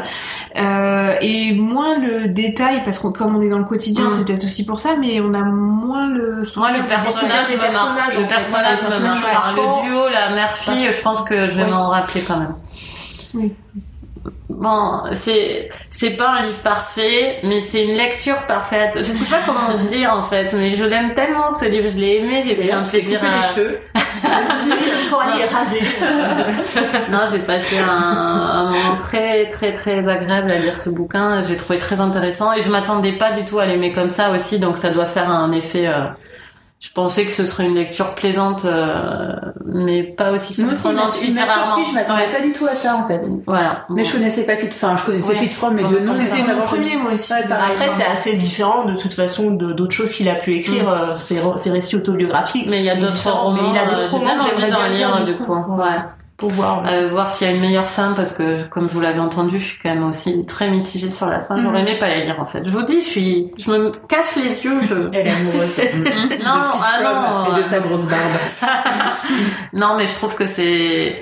euh, 0.57 1.15
et 1.21 1.53
moins 1.53 1.97
le 1.99 2.27
détail 2.27 2.81
parce 2.83 2.99
que 2.99 3.07
comme 3.07 3.35
on 3.35 3.41
est 3.41 3.49
dans 3.49 3.57
le 3.59 3.63
quotidien, 3.65 4.05
Mm. 4.07 4.11
c'est 4.11 4.25
peut-être 4.25 4.43
aussi 4.43 4.65
pour 4.65 4.79
ça, 4.79 4.95
mais 4.99 5.21
on 5.21 5.33
a 5.33 5.41
moins 5.43 6.07
le 6.09 6.35
Moi, 6.37 6.43
souvenir. 6.43 6.81
le 6.81 6.87
personnage 6.87 7.51
Le 7.51 7.57
personnage 7.57 8.17
le 8.17 8.25
personnage. 8.25 8.79
Le 9.55 9.83
duo, 9.87 10.09
la 10.09 10.29
mère-fille, 10.31 10.89
je 10.91 11.01
pense 11.01 11.21
que 11.21 11.47
je 11.47 11.55
vais 11.55 11.63
Ouais. 11.63 11.69
m'en 11.69 11.87
rappeler 11.89 12.21
quand 12.27 12.37
même. 12.39 12.55
Oui. 13.35 13.53
Bon, 14.49 15.03
c'est 15.13 15.69
c'est 15.91 16.17
pas 16.17 16.39
un 16.39 16.47
livre 16.47 16.59
parfait, 16.59 17.39
mais 17.43 17.59
c'est 17.59 17.85
une 17.85 17.95
lecture 17.95 18.47
parfaite. 18.47 18.97
Je 18.97 19.03
sais 19.03 19.25
pas 19.25 19.41
comment 19.45 19.77
dire 19.77 20.11
en 20.11 20.23
fait, 20.23 20.51
mais 20.53 20.71
je 20.71 20.83
l'aime 20.83 21.13
tellement 21.13 21.51
ce 21.51 21.65
livre, 21.65 21.87
je 21.89 21.97
l'ai 21.99 22.17
aimé, 22.17 22.41
j'ai 22.43 22.55
pris 22.55 22.71
un 22.71 22.81
plaisir 22.81 23.21
à... 23.23 23.35
les 23.35 23.41
cheveux. 23.43 23.79
Coralie 25.11 25.41
est 25.41 25.45
rasée. 25.45 25.81
non, 27.11 27.27
j'ai 27.31 27.39
passé 27.39 27.77
un, 27.77 27.89
un, 27.89 28.71
moment 28.71 28.95
très 28.97 29.47
très 29.47 29.71
très 29.71 30.07
agréable 30.09 30.51
à 30.51 30.57
lire 30.57 30.77
ce 30.77 30.89
bouquin. 30.89 31.37
J'ai 31.39 31.55
trouvé 31.55 31.77
très 31.77 32.01
intéressant 32.01 32.51
et 32.51 32.63
je 32.63 32.71
m'attendais 32.71 33.17
pas 33.17 33.31
du 33.31 33.45
tout 33.45 33.59
à 33.59 33.67
l'aimer 33.67 33.93
comme 33.93 34.09
ça 34.09 34.31
aussi, 34.31 34.57
donc 34.57 34.77
ça 34.77 34.89
doit 34.89 35.05
faire 35.05 35.29
un 35.29 35.51
effet. 35.51 35.87
Euh, 35.87 36.07
je 36.79 36.91
pensais 36.93 37.25
que 37.25 37.33
ce 37.33 37.45
serait 37.45 37.65
une 37.65 37.75
lecture 37.75 38.15
plaisante, 38.15 38.63
euh, 38.63 39.33
mais 39.65 40.03
pas 40.03 40.31
aussi 40.31 40.53
surprenante 40.53 41.21
littérairement. 41.21 41.83
Je 41.83 41.93
m'attendais 41.93 42.31
pas 42.31 42.41
du 42.41 42.53
tout 42.53 42.67
à 42.67 42.75
ça 42.75 42.95
en 42.95 43.05
fait. 43.05 43.29
Voilà. 43.45 43.85
Mais 43.89 44.05
je 44.05 44.13
connaissais 44.13 44.45
pas 44.45 44.55
Pete, 44.55 44.73
enfin 44.73 44.95
je 44.95 45.03
connaissais 45.03 45.33
ouais. 45.33 45.41
Pete 45.41 45.53
From, 45.53 45.73
mais 45.75 45.83
de 45.83 45.99
nom. 45.99 46.13
C'était 46.15 46.41
mon 46.41 46.61
premier 46.61 46.95
moi 46.95 47.11
aussi. 47.11 47.33
Après 47.33 47.89
c'est 47.89 48.05
assez 48.05 48.35
différent 48.35 48.85
de 48.85 48.95
toute 48.95 49.13
façon 49.13 49.51
de 49.51 49.73
d'autres 49.73 49.93
choses 49.93 50.11
qu'il 50.11 50.29
a 50.29 50.35
pu 50.35 50.55
écrire, 50.55 50.85
mm. 50.85 51.17
ses, 51.17 51.39
ses, 51.57 51.69
récits 51.69 51.97
autobiographiques. 51.97 52.67
Mais 52.69 52.79
il 52.79 52.85
y 52.85 52.89
a 52.89 52.95
d'autres 52.95 53.29
romans. 53.29 53.73
il 53.73 53.77
a 53.77 53.85
d'autres 53.93 54.11
romans. 54.11 54.31
J'ai 54.57 54.69
d'en 54.69 54.87
lire 54.87 55.23
du 55.23 55.35
coup. 55.35 55.53
Ouais 55.53 55.99
pour 56.39 56.49
voir 56.49 56.85
euh, 56.87 57.09
voir 57.09 57.29
s'il 57.29 57.47
y 57.47 57.51
a 57.51 57.53
une 57.53 57.59
meilleure 57.59 57.85
fin 57.85 58.13
parce 58.13 58.31
que 58.31 58.63
comme 58.69 58.87
vous 58.87 59.01
l'avez 59.01 59.19
entendu 59.19 59.59
je 59.59 59.65
suis 59.65 59.79
quand 59.79 59.89
même 59.89 60.05
aussi 60.05 60.45
très 60.45 60.71
mitigée 60.71 61.09
sur 61.09 61.27
la 61.27 61.41
fin 61.41 61.59
j'aurais 61.59 61.81
aimé 61.81 61.99
pas 61.99 62.07
la 62.07 62.23
lire 62.23 62.39
en 62.39 62.45
fait. 62.45 62.63
Je 62.63 62.69
vous 62.69 62.81
dis 62.81 63.01
je 63.01 63.07
suis 63.07 63.51
je 63.59 63.69
me 63.69 63.91
cache 64.07 64.37
les 64.37 64.63
yeux 64.63 64.81
je 64.81 64.95
elle 65.13 65.27
est 65.27 65.31
amoureuse. 65.31 65.81
Non 66.39 66.45
ah 66.45 67.45
non. 67.47 67.53
et 67.53 67.59
de 67.59 67.63
sa 67.63 67.79
grosse 67.79 68.07
barbe. 68.07 68.71
Non 69.73 69.95
mais 69.97 70.07
je 70.07 70.15
trouve 70.15 70.33
que 70.33 70.45
c'est 70.45 71.21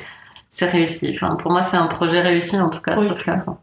c'est 0.50 0.70
réussi 0.70 1.12
enfin 1.14 1.36
pour 1.36 1.52
moi 1.52 1.62
c'est 1.62 1.78
un 1.78 1.88
projet 1.88 2.22
réussi 2.22 2.60
en 2.60 2.70
tout 2.70 2.82
cas 2.82 2.96
oui. 2.98 3.08
sauf 3.08 3.26
la 3.26 3.40
fin 3.40 3.58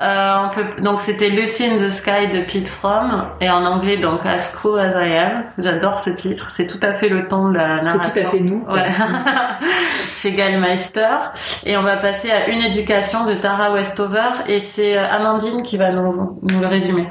euh, 0.00 0.34
on 0.44 0.48
peut, 0.48 0.82
donc 0.82 1.00
c'était 1.00 1.28
Lucy 1.28 1.64
in 1.64 1.76
the 1.76 1.88
Sky 1.88 2.26
de 2.32 2.40
Pete 2.40 2.66
From 2.66 3.28
et 3.40 3.48
en 3.48 3.64
anglais 3.64 3.98
donc 3.98 4.26
As 4.26 4.52
Cool 4.60 4.80
as 4.80 5.00
I 5.00 5.16
Am. 5.16 5.44
J'adore 5.58 6.00
ce 6.00 6.10
titre, 6.10 6.50
c'est 6.50 6.66
tout 6.66 6.80
à 6.82 6.92
fait 6.92 7.08
le 7.08 7.28
ton 7.28 7.50
de 7.50 7.54
la 7.54 7.80
narration. 7.82 8.00
C'est 8.02 8.22
tout 8.22 8.26
à 8.26 8.30
fait 8.30 8.40
nous. 8.40 8.64
Ouais. 8.68 8.90
Chez 9.90 10.32
Gallmeister 10.32 11.18
et 11.66 11.76
on 11.76 11.82
va 11.82 11.98
passer 11.98 12.32
à 12.32 12.48
Une 12.48 12.62
éducation 12.62 13.26
de 13.26 13.34
Tara 13.34 13.72
Westover 13.72 14.30
et 14.48 14.58
c'est 14.58 14.96
Amandine 14.96 15.62
qui 15.62 15.76
va 15.76 15.92
nous, 15.92 16.40
nous 16.42 16.60
le 16.60 16.66
résumer. 16.66 17.08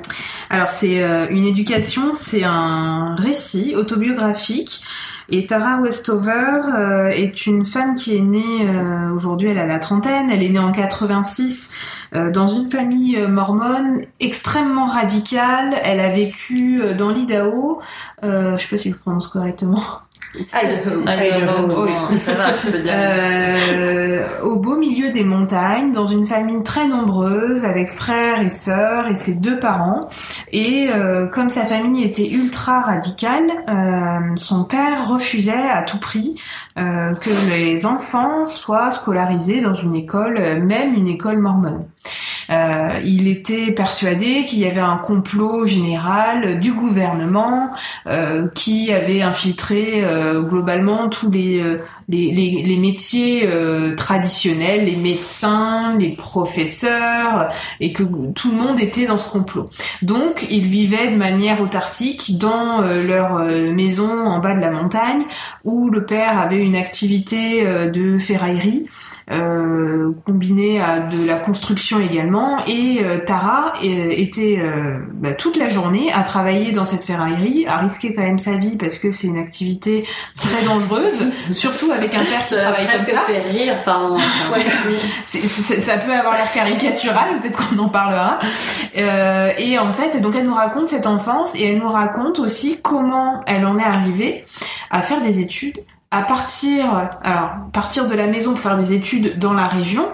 Alors 0.50 0.70
c'est 0.70 1.02
euh, 1.02 1.28
Une 1.30 1.46
éducation, 1.46 2.12
c'est 2.12 2.44
un 2.44 3.16
récit 3.16 3.74
autobiographique 3.78 4.82
et 5.30 5.46
Tara 5.46 5.80
Westover 5.82 6.62
euh, 6.74 7.08
est 7.10 7.46
une 7.46 7.66
femme 7.66 7.96
qui 7.96 8.18
est 8.18 8.22
née, 8.22 8.68
euh, 8.68 9.12
aujourd'hui 9.14 9.50
elle 9.50 9.60
a 9.60 9.66
la 9.66 9.80
trentaine, 9.80 10.30
elle 10.30 10.44
est 10.44 10.50
née 10.50 10.60
en 10.60 10.72
86 10.72 11.72
euh, 11.72 12.01
dans 12.12 12.48
une 12.48 12.70
famille 12.70 13.18
mormone 13.28 14.02
extrêmement 14.20 14.86
radicale. 14.86 15.76
Elle 15.84 16.00
a 16.00 16.10
vécu 16.10 16.82
dans 16.98 17.10
l'Idaho, 17.10 17.80
je 18.22 18.56
sais 18.58 18.70
pas 18.70 18.78
si 18.78 18.90
je 18.90 18.94
le 18.94 19.00
prononce 19.00 19.28
correctement. 19.28 19.82
Idaho. 20.54 21.02
Idaho. 21.02 21.84
Oui. 21.84 21.92
euh, 22.88 24.24
au 24.44 24.56
beau 24.58 24.78
milieu 24.78 25.12
des 25.12 25.24
montagnes, 25.24 25.92
dans 25.92 26.06
une 26.06 26.26
famille 26.26 26.64
très 26.64 26.88
nombreuse, 26.88 27.66
avec 27.66 27.90
frères 27.90 28.42
et 28.42 28.50
sœurs 28.50 29.08
et 29.08 29.16
ses 29.16 29.36
deux 29.36 29.60
parents. 29.60 30.08
Et 30.52 30.90
euh, 30.90 31.28
comme 31.28 31.50
sa 31.50 31.66
famille 31.66 32.04
était 32.04 32.30
ultra 32.30 32.82
radicale, 32.82 33.50
euh, 33.68 34.36
son 34.36 34.64
père 34.64 35.08
refusait 35.08 35.70
à 35.70 35.84
tout 35.84 36.00
prix 36.00 36.36
euh, 36.78 37.14
que 37.16 37.30
les 37.50 37.86
enfants 37.86 38.46
soient 38.46 38.92
scolarisés 38.92 39.62
dans 39.62 39.74
une 39.74 39.96
école, 39.96 40.62
même 40.64 40.94
une 40.94 41.08
école 41.08 41.40
mormone. 41.40 41.86
Euh, 42.50 43.00
il 43.04 43.28
était 43.28 43.72
persuadé 43.72 44.46
qu'il 44.46 44.60
y 44.60 44.66
avait 44.66 44.82
un 44.82 44.98
complot 44.98 45.66
général 45.66 46.60
du 46.60 46.74
gouvernement 46.74 47.70
euh, 48.08 48.48
qui 48.50 48.92
avait 48.92 49.22
infiltré 49.22 50.04
euh, 50.04 50.42
globalement 50.42 51.08
tous 51.08 51.32
les, 51.32 51.78
les, 52.10 52.78
métiers 52.78 53.48
traditionnels, 53.96 54.86
les 54.86 54.96
médecins, 54.96 55.96
les 55.98 56.12
professeurs, 56.12 57.48
et 57.80 57.94
que 57.94 58.04
tout 58.04 58.52
le 58.52 58.58
monde 58.58 58.80
était 58.80 59.06
dans 59.06 59.18
ce 59.18 59.30
complot. 59.30 59.66
Donc, 60.02 60.48
ils 60.50 60.66
vivaient 60.66 61.10
de 61.10 61.16
manière 61.16 61.62
autarcique 61.62 62.38
dans 62.38 62.82
leur 62.82 63.36
maison 63.40 64.26
en 64.26 64.40
bas 64.40 64.56
de 64.56 64.62
la 64.62 64.72
montagne, 64.72 65.22
où 65.64 65.90
le 65.90 66.06
père 66.06 66.40
avait 66.40 66.58
une 66.58 66.76
activité 66.76 67.64
de 67.90 68.18
ferraillerie. 68.18 68.86
Euh, 69.30 70.12
combinée 70.26 70.82
à 70.82 71.00
de 71.00 71.26
la 71.26 71.38
construction 71.38 72.00
également. 72.00 72.66
Et 72.66 73.02
euh, 73.04 73.20
Tara 73.20 73.74
euh, 73.84 74.10
était 74.10 74.60
bah, 75.14 75.34
toute 75.34 75.58
la 75.58 75.70
journée 75.70 76.12
à 76.12 76.24
travailler 76.24 76.72
dans 76.72 76.86
cette 76.86 77.04
ferraillerie, 77.04 77.66
à 77.68 77.78
risquer 77.78 78.14
quand 78.14 78.24
même 78.24 78.40
sa 78.40 78.58
vie 78.58 78.78
parce 78.78 78.98
que 78.98 79.12
c'est 79.12 79.28
une 79.28 79.38
activité 79.38 80.04
très 80.36 80.64
dangereuse, 80.64 81.26
surtout 81.52 81.92
avec 81.92 82.14
un 82.16 82.26
père 82.26 82.46
qui 82.46 82.56
travaille 82.56 82.88
comme 82.88 83.06
ça. 83.06 83.22
fait 83.22 83.40
rire. 83.40 83.76
Ouais. 84.52 84.66
ça 85.26 85.98
peut 85.98 86.12
avoir 86.12 86.34
l'air 86.34 86.52
caricatural, 86.52 87.36
peut-être 87.40 87.70
qu'on 87.70 87.78
en 87.78 87.90
parlera. 87.90 88.40
Euh, 88.98 89.52
et 89.58 89.78
en 89.80 89.92
fait, 89.92 90.20
donc 90.22 90.36
elle 90.36 90.46
nous 90.46 90.54
raconte 90.54 90.88
cette 90.88 91.08
enfance 91.08 91.56
et 91.56 91.66
elle 91.66 91.80
nous 91.80 91.88
raconte 91.88 92.40
aussi 92.40 92.80
comment 92.82 93.42
elle 93.48 93.66
en 93.66 93.78
est 93.78 93.84
arrivée 93.84 94.46
à 94.90 95.02
faire 95.02 95.22
des 95.22 95.42
études 95.42 95.80
à 96.12 96.22
partir, 96.22 97.10
alors, 97.24 97.52
partir 97.74 98.08
de 98.08 98.14
la 98.16 98.28
maison 98.28 98.52
pour 98.52 98.60
faire 98.62 98.76
des 98.78 98.94
études 98.94 99.40
dans 99.40 99.54
la 99.54 99.68
région. 99.68 100.06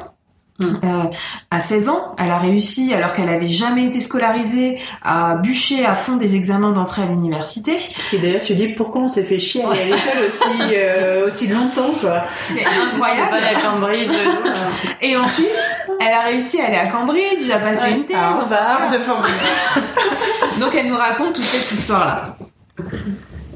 Euh, 0.63 1.03
à 1.51 1.59
16 1.59 1.87
ans, 1.89 2.15
elle 2.17 2.31
a 2.31 2.39
réussi, 2.39 2.91
alors 2.91 3.13
qu'elle 3.13 3.29
avait 3.29 3.45
jamais 3.45 3.85
été 3.85 3.99
scolarisée, 3.99 4.79
à 5.03 5.35
bûcher 5.35 5.85
à 5.85 5.93
fond 5.93 6.15
des 6.15 6.33
examens 6.33 6.71
d'entrée 6.71 7.03
à 7.03 7.05
l'université. 7.05 7.77
Et 8.11 8.17
d'ailleurs, 8.17 8.41
tu 8.41 8.55
dis 8.55 8.69
pourquoi 8.69 9.01
on 9.01 9.07
s'est 9.07 9.23
fait 9.23 9.37
chier 9.37 9.63
à 9.63 9.69
aller 9.69 9.81
à 9.81 9.85
l'école 9.85 10.25
aussi, 10.27 10.73
euh, 10.73 11.27
aussi 11.27 11.45
longtemps, 11.47 11.91
quoi. 12.01 12.23
C'est 12.31 12.65
incroyable. 12.65 13.29
Pas 13.29 13.37
à 13.37 13.53
Cambridge. 13.61 14.15
Et 15.03 15.15
ensuite, 15.15 15.45
elle 16.01 16.13
a 16.13 16.21
réussi 16.21 16.59
à 16.59 16.65
aller 16.65 16.77
à 16.77 16.87
Cambridge, 16.87 17.47
à 17.53 17.59
passer 17.59 17.83
Ouais, 17.89 17.97
une 17.97 18.05
thèse. 18.05 18.17
à 18.17 18.27
Harvard, 18.29 18.89
de. 18.91 18.97
Donc 20.59 20.73
elle 20.73 20.87
nous 20.87 20.97
raconte 20.97 21.33
toute 21.35 21.43
cette 21.43 21.77
histoire-là. 21.79 22.21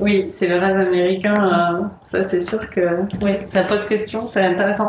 Oui, 0.02 0.26
c'est 0.32 0.48
le 0.48 0.58
rêve 0.58 0.78
américain. 0.80 1.36
euh, 1.38 1.84
ça, 2.04 2.28
c'est 2.28 2.40
sûr 2.40 2.70
que 2.72 2.82
oui, 3.22 3.34
ça 3.46 3.62
pose 3.62 3.86
question. 3.86 4.26
C'est 4.26 4.42
intéressant. 4.42 4.88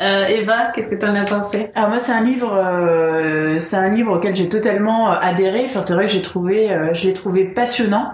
Euh, 0.00 0.26
Eva, 0.26 0.68
qu'est-ce 0.74 0.88
que 0.88 0.94
tu 0.94 1.04
en 1.04 1.14
as 1.16 1.24
pensé? 1.24 1.68
Alors 1.74 1.88
moi, 1.88 1.98
c'est 1.98 2.12
un 2.12 2.22
livre, 2.22 2.52
euh, 2.54 3.58
c'est 3.58 3.76
un 3.76 3.88
livre 3.88 4.16
auquel 4.16 4.36
j'ai 4.36 4.48
totalement 4.48 5.10
euh, 5.10 5.16
adhéré. 5.20 5.64
Enfin, 5.66 5.82
c'est 5.82 5.94
vrai 5.94 6.04
que 6.06 6.12
j'ai 6.12 6.22
trouvé, 6.22 6.70
je 6.92 7.04
l'ai 7.04 7.12
trouvé 7.12 7.44
passionnant. 7.44 8.12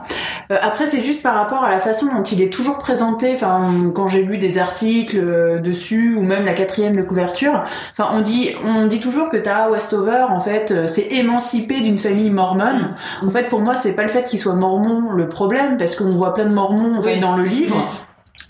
Après, 0.48 0.86
c'est 0.86 1.02
juste 1.02 1.22
par 1.22 1.34
rapport 1.34 1.64
à 1.64 1.70
la 1.70 1.80
façon 1.80 2.06
dont 2.06 2.22
il 2.22 2.40
est 2.40 2.52
toujours 2.52 2.78
présenté. 2.78 3.32
Enfin, 3.34 3.60
quand 3.94 4.08
j'ai 4.08 4.22
lu 4.22 4.38
des 4.38 4.56
articles 4.56 5.60
dessus 5.60 6.16
ou 6.16 6.22
même 6.22 6.46
la 6.46 6.54
quatrième 6.54 6.96
de 6.96 7.02
couverture, 7.02 7.64
enfin, 7.92 8.08
on 8.14 8.22
dit, 8.22 8.54
on 8.64 8.86
dit 8.86 9.00
toujours 9.00 9.28
que 9.28 9.36
Tara 9.36 9.70
Westover, 9.70 10.24
en 10.30 10.40
fait, 10.40 10.86
s'est 10.86 11.08
émancipée 11.10 11.80
d'une 11.80 11.98
famille 11.98 12.30
mormone. 12.30 12.94
En 13.26 13.30
fait, 13.30 13.50
pour 13.50 13.60
moi, 13.60 13.74
c'est 13.74 13.92
pas 13.94 14.02
le 14.02 14.08
fait 14.08 14.24
qu'il 14.24 14.38
soit 14.38 14.54
mormon 14.54 15.12
le 15.12 15.28
problème, 15.28 15.76
parce 15.76 15.94
qu'on 15.94 16.14
voit 16.14 16.32
plein 16.38 16.48
de 16.48 16.54
mormons 16.54 17.00
Oui. 17.02 17.18
dans 17.18 17.36
le 17.36 17.44
livre. 17.44 17.84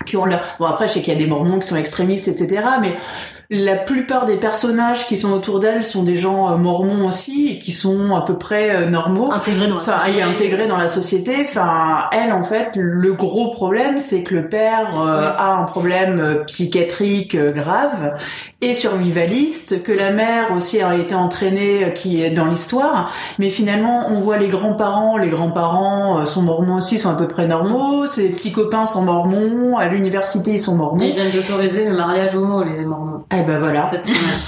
Qui 0.04 0.16
ont 0.16 0.26
leur... 0.26 0.40
Bon 0.58 0.66
après 0.66 0.88
je 0.88 0.94
sais 0.94 1.00
qu'il 1.02 1.12
y 1.12 1.16
a 1.16 1.18
des 1.18 1.26
mormons 1.26 1.58
qui 1.58 1.66
sont 1.66 1.76
extrémistes 1.76 2.28
etc 2.28 2.62
mais 2.80 2.94
la 3.50 3.76
plupart 3.76 4.26
des 4.26 4.36
personnages 4.36 5.06
qui 5.06 5.16
sont 5.16 5.32
autour 5.32 5.58
d'elle 5.58 5.82
sont 5.82 6.02
des 6.02 6.16
gens 6.16 6.52
euh, 6.52 6.56
mormons 6.56 7.06
aussi 7.06 7.52
et 7.52 7.58
qui 7.58 7.72
sont 7.72 8.14
à 8.14 8.20
peu 8.20 8.36
près 8.36 8.76
euh, 8.76 8.90
normaux 8.90 9.32
Intégré 9.32 9.66
dans 9.68 9.76
la 9.76 9.80
enfin 9.80 9.98
société. 10.00 10.22
intégrés 10.22 10.68
dans 10.68 10.76
la 10.76 10.88
société 10.88 11.32
enfin 11.44 12.10
elle 12.12 12.34
en 12.34 12.42
fait 12.42 12.68
le 12.74 13.14
gros 13.14 13.50
problème 13.52 13.98
c'est 13.98 14.22
que 14.22 14.34
le 14.34 14.48
père 14.50 15.00
euh, 15.00 15.20
Ouais. 15.22 15.26
a 15.38 15.54
un 15.54 15.64
problème 15.64 16.42
psychiatrique 16.46 17.36
grave 17.38 18.16
et 18.60 18.74
survivaliste 18.74 19.82
que 19.82 19.92
la 19.92 20.10
mère 20.10 20.52
aussi 20.54 20.82
a 20.82 20.94
été 20.94 21.14
entraînée 21.14 21.90
qui 21.94 22.22
est 22.22 22.30
dans 22.30 22.44
l'histoire 22.46 23.10
mais 23.38 23.48
finalement 23.48 24.08
on 24.10 24.18
voit 24.18 24.36
les 24.36 24.48
grands-parents 24.48 25.16
les 25.16 25.30
grands-parents 25.30 26.26
sont 26.26 26.42
mormons 26.42 26.74
aussi 26.76 26.98
sont 26.98 27.08
à 27.10 27.14
peu 27.14 27.26
près 27.26 27.46
normaux 27.46 28.06
ses 28.06 28.28
petits 28.28 28.52
copains 28.52 28.84
sont 28.84 29.00
mormons 29.02 29.78
à 29.78 29.86
l'université 29.86 30.50
ils 30.52 30.60
sont 30.60 30.76
mormons 30.76 31.00
Ils 31.02 31.14
viennent 31.14 31.30
d'autoriser 31.32 31.86
le 31.86 31.96
mariage 31.96 32.34
homo, 32.34 32.62
les 32.62 32.84
mormons. 32.84 33.24
Eh 33.38 33.42
ben 33.42 33.58
voilà 33.58 33.86
Cette 33.86 34.06
semaine. 34.06 34.40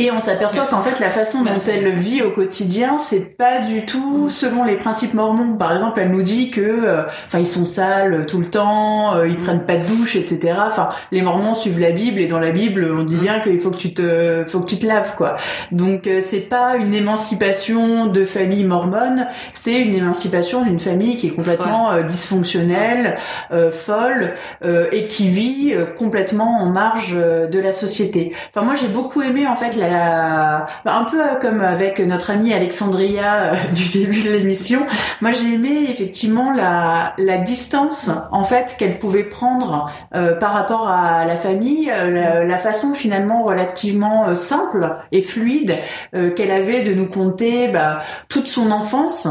Et 0.00 0.10
on 0.10 0.18
s'aperçoit 0.20 0.64
qu'en 0.64 0.80
fait 0.82 0.98
la 1.00 1.10
façon 1.10 1.42
dont 1.42 1.50
elle 1.68 1.90
vit 1.90 2.22
au 2.22 2.30
quotidien, 2.30 2.96
c'est 2.98 3.36
pas 3.36 3.58
du 3.60 3.84
tout 3.84 4.30
selon 4.30 4.64
les 4.64 4.76
principes 4.76 5.14
mormons. 5.14 5.56
Par 5.56 5.72
exemple, 5.72 6.00
elle 6.00 6.10
nous 6.10 6.22
dit 6.22 6.50
que, 6.50 6.60
euh, 6.60 7.02
enfin, 7.26 7.38
ils 7.38 7.46
sont 7.46 7.66
sales 7.66 8.24
tout 8.26 8.38
le 8.38 8.46
temps, 8.46 9.14
euh, 9.16 9.28
ils 9.28 9.38
Mm. 9.38 9.42
prennent 9.42 9.64
pas 9.66 9.76
de 9.76 9.84
douche, 9.84 10.16
etc. 10.16 10.54
Enfin, 10.66 10.88
les 11.12 11.22
mormons 11.22 11.54
suivent 11.54 11.78
la 11.80 11.90
Bible 11.90 12.20
et 12.20 12.26
dans 12.26 12.38
la 12.38 12.50
Bible, 12.50 12.90
on 12.98 13.02
dit 13.02 13.16
Mm. 13.16 13.20
bien 13.20 13.40
qu'il 13.40 13.58
faut 13.58 13.70
que 13.70 13.76
tu 13.76 13.92
te, 13.92 14.44
faut 14.46 14.60
que 14.60 14.66
tu 14.70 14.78
te 14.78 14.86
laves, 14.86 15.14
quoi. 15.16 15.36
Donc 15.70 16.06
euh, 16.06 16.20
c'est 16.24 16.40
pas 16.48 16.76
une 16.76 16.94
émancipation 16.94 18.06
de 18.06 18.24
famille 18.24 18.64
mormone, 18.64 19.26
c'est 19.52 19.78
une 19.78 19.94
émancipation 19.94 20.62
d'une 20.62 20.80
famille 20.80 21.16
qui 21.16 21.28
est 21.28 21.34
complètement 21.34 21.92
euh, 21.92 22.02
dysfonctionnelle, 22.02 23.18
euh, 23.52 23.70
folle 23.70 24.32
euh, 24.64 24.86
et 24.92 25.06
qui 25.06 25.28
vit 25.28 25.74
complètement 25.98 26.60
en 26.62 26.66
marge 26.66 27.14
de 27.16 27.58
la 27.60 27.72
société. 27.72 28.32
Enfin 28.50 28.64
moi 28.64 28.74
j'ai 28.74 28.88
beaucoup 28.88 29.22
aimé 29.22 29.46
en 29.46 29.54
fait 29.56 29.76
la 29.76 29.89
elle 29.90 29.96
a 29.96 30.66
bah, 30.84 30.94
un 30.94 31.04
peu 31.04 31.18
comme 31.40 31.60
avec 31.60 31.98
notre 32.00 32.30
amie 32.30 32.52
Alexandria 32.52 33.52
du 33.74 33.88
début 33.88 34.22
de 34.22 34.30
l'émission. 34.30 34.86
Moi, 35.20 35.32
j'ai 35.32 35.54
aimé 35.54 35.86
effectivement 35.88 36.52
la 36.52 37.14
la 37.18 37.38
distance 37.38 38.10
en 38.32 38.42
fait 38.42 38.76
qu'elle 38.78 38.98
pouvait 38.98 39.24
prendre 39.24 39.90
par 40.12 40.52
rapport 40.52 40.88
à 40.88 41.24
la 41.24 41.36
famille, 41.36 41.86
la, 41.86 42.44
la 42.44 42.58
façon 42.58 42.94
finalement 42.94 43.42
relativement 43.42 44.34
simple 44.34 44.96
et 45.12 45.22
fluide 45.22 45.74
qu'elle 46.12 46.50
avait 46.50 46.82
de 46.82 46.94
nous 46.94 47.06
conter 47.06 47.68
bah, 47.68 48.00
toute 48.28 48.46
son 48.46 48.70
enfance 48.70 49.28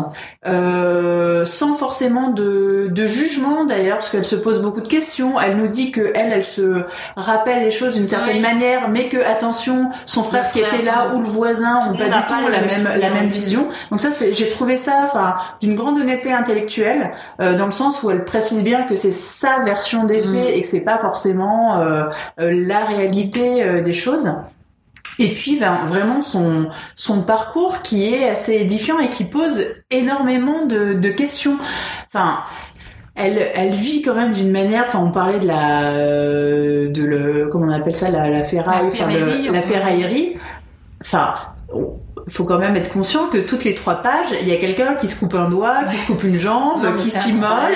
euh, 0.47 1.43
sans 1.43 1.75
forcément 1.75 2.29
de, 2.29 2.87
de 2.89 3.07
jugement 3.07 3.65
d'ailleurs, 3.65 3.97
parce 3.97 4.09
qu'elle 4.09 4.23
se 4.23 4.37
pose 4.37 4.61
beaucoup 4.61 4.81
de 4.81 4.87
questions. 4.87 5.39
Elle 5.39 5.57
nous 5.57 5.67
dit 5.67 5.91
que 5.91 6.11
elle, 6.15 6.31
elle 6.31 6.45
se 6.45 6.83
rappelle 7.15 7.63
les 7.63 7.71
choses 7.71 7.95
d'une 7.95 8.07
certaine 8.07 8.41
manière, 8.41 8.89
mais 8.89 9.09
que 9.09 9.17
attention, 9.17 9.89
son 10.05 10.23
frère, 10.23 10.38
qui 10.51 10.59
était 10.59 10.81
là 10.81 11.11
ou 11.13 11.19
le 11.19 11.27
voisin 11.27 11.79
ont 11.89 11.97
pas 11.97 12.05
du 12.05 12.27
tout 12.27 12.47
la 12.49 12.61
même 12.61 12.87
la 12.97 13.09
même 13.09 13.27
vision. 13.27 13.67
Donc 13.91 13.99
ça, 13.99 14.09
j'ai 14.31 14.49
trouvé 14.49 14.77
ça, 14.77 15.01
enfin, 15.03 15.35
d'une 15.61 15.75
grande 15.75 15.99
honnêteté 15.99 16.33
intellectuelle, 16.33 17.11
euh, 17.41 17.55
dans 17.55 17.65
le 17.65 17.71
sens 17.71 18.03
où 18.03 18.11
elle 18.11 18.25
précise 18.25 18.63
bien 18.63 18.83
que 18.83 18.95
c'est 18.95 19.11
sa 19.11 19.59
version 19.63 20.05
des 20.05 20.19
mm. 20.19 20.33
faits 20.33 20.55
et 20.55 20.61
que 20.61 20.67
c'est 20.67 20.83
pas 20.83 20.97
forcément 20.97 21.79
euh, 21.79 22.05
euh 22.39 22.67
la 22.67 22.85
réalité 22.85 23.81
des 23.81 23.93
choses. 23.93 24.31
Et 25.19 25.33
puis 25.33 25.57
ben, 25.57 25.81
vraiment 25.85 26.21
son 26.21 26.69
son 26.95 27.21
parcours 27.23 27.81
qui 27.81 28.13
est 28.13 28.29
assez 28.29 28.53
édifiant 28.53 28.99
et 28.99 29.09
qui 29.09 29.25
pose 29.25 29.65
énormément 29.91 30.65
de, 30.65 30.93
de 30.93 31.09
questions. 31.09 31.57
Enfin, 32.07 32.39
elle, 33.19 33.51
elle 33.55 33.71
vit 33.71 34.01
quand 34.01 34.15
même 34.15 34.31
d'une 34.31 34.51
manière. 34.51 34.85
Enfin, 34.87 35.03
on 35.05 35.11
parlait 35.11 35.39
de 35.39 35.47
la 35.47 35.91
de 36.87 37.03
le 37.03 37.47
comment 37.51 37.67
on 37.67 37.75
appelle 37.75 37.95
ça 37.95 38.09
la, 38.09 38.29
la 38.29 38.41
ferraille, 38.41 38.85
la 38.85 38.89
ferraillerie. 38.89 39.49
la 39.49 39.61
ferraillerie. 39.61 40.37
Enfin, 41.01 41.33
faut 42.27 42.43
quand 42.43 42.57
même 42.57 42.75
être 42.75 42.91
conscient 42.91 43.27
que 43.27 43.37
toutes 43.37 43.63
les 43.63 43.75
trois 43.75 43.95
pages, 43.95 44.33
il 44.41 44.47
y 44.47 44.51
a 44.51 44.57
quelqu'un 44.57 44.95
qui 44.95 45.07
se 45.07 45.19
coupe 45.19 45.33
un 45.35 45.49
doigt, 45.49 45.83
qui 45.89 45.97
se 45.97 46.07
coupe 46.07 46.23
une 46.23 46.37
jambe, 46.37 46.95
qui 46.95 47.09
s'immole, 47.09 47.75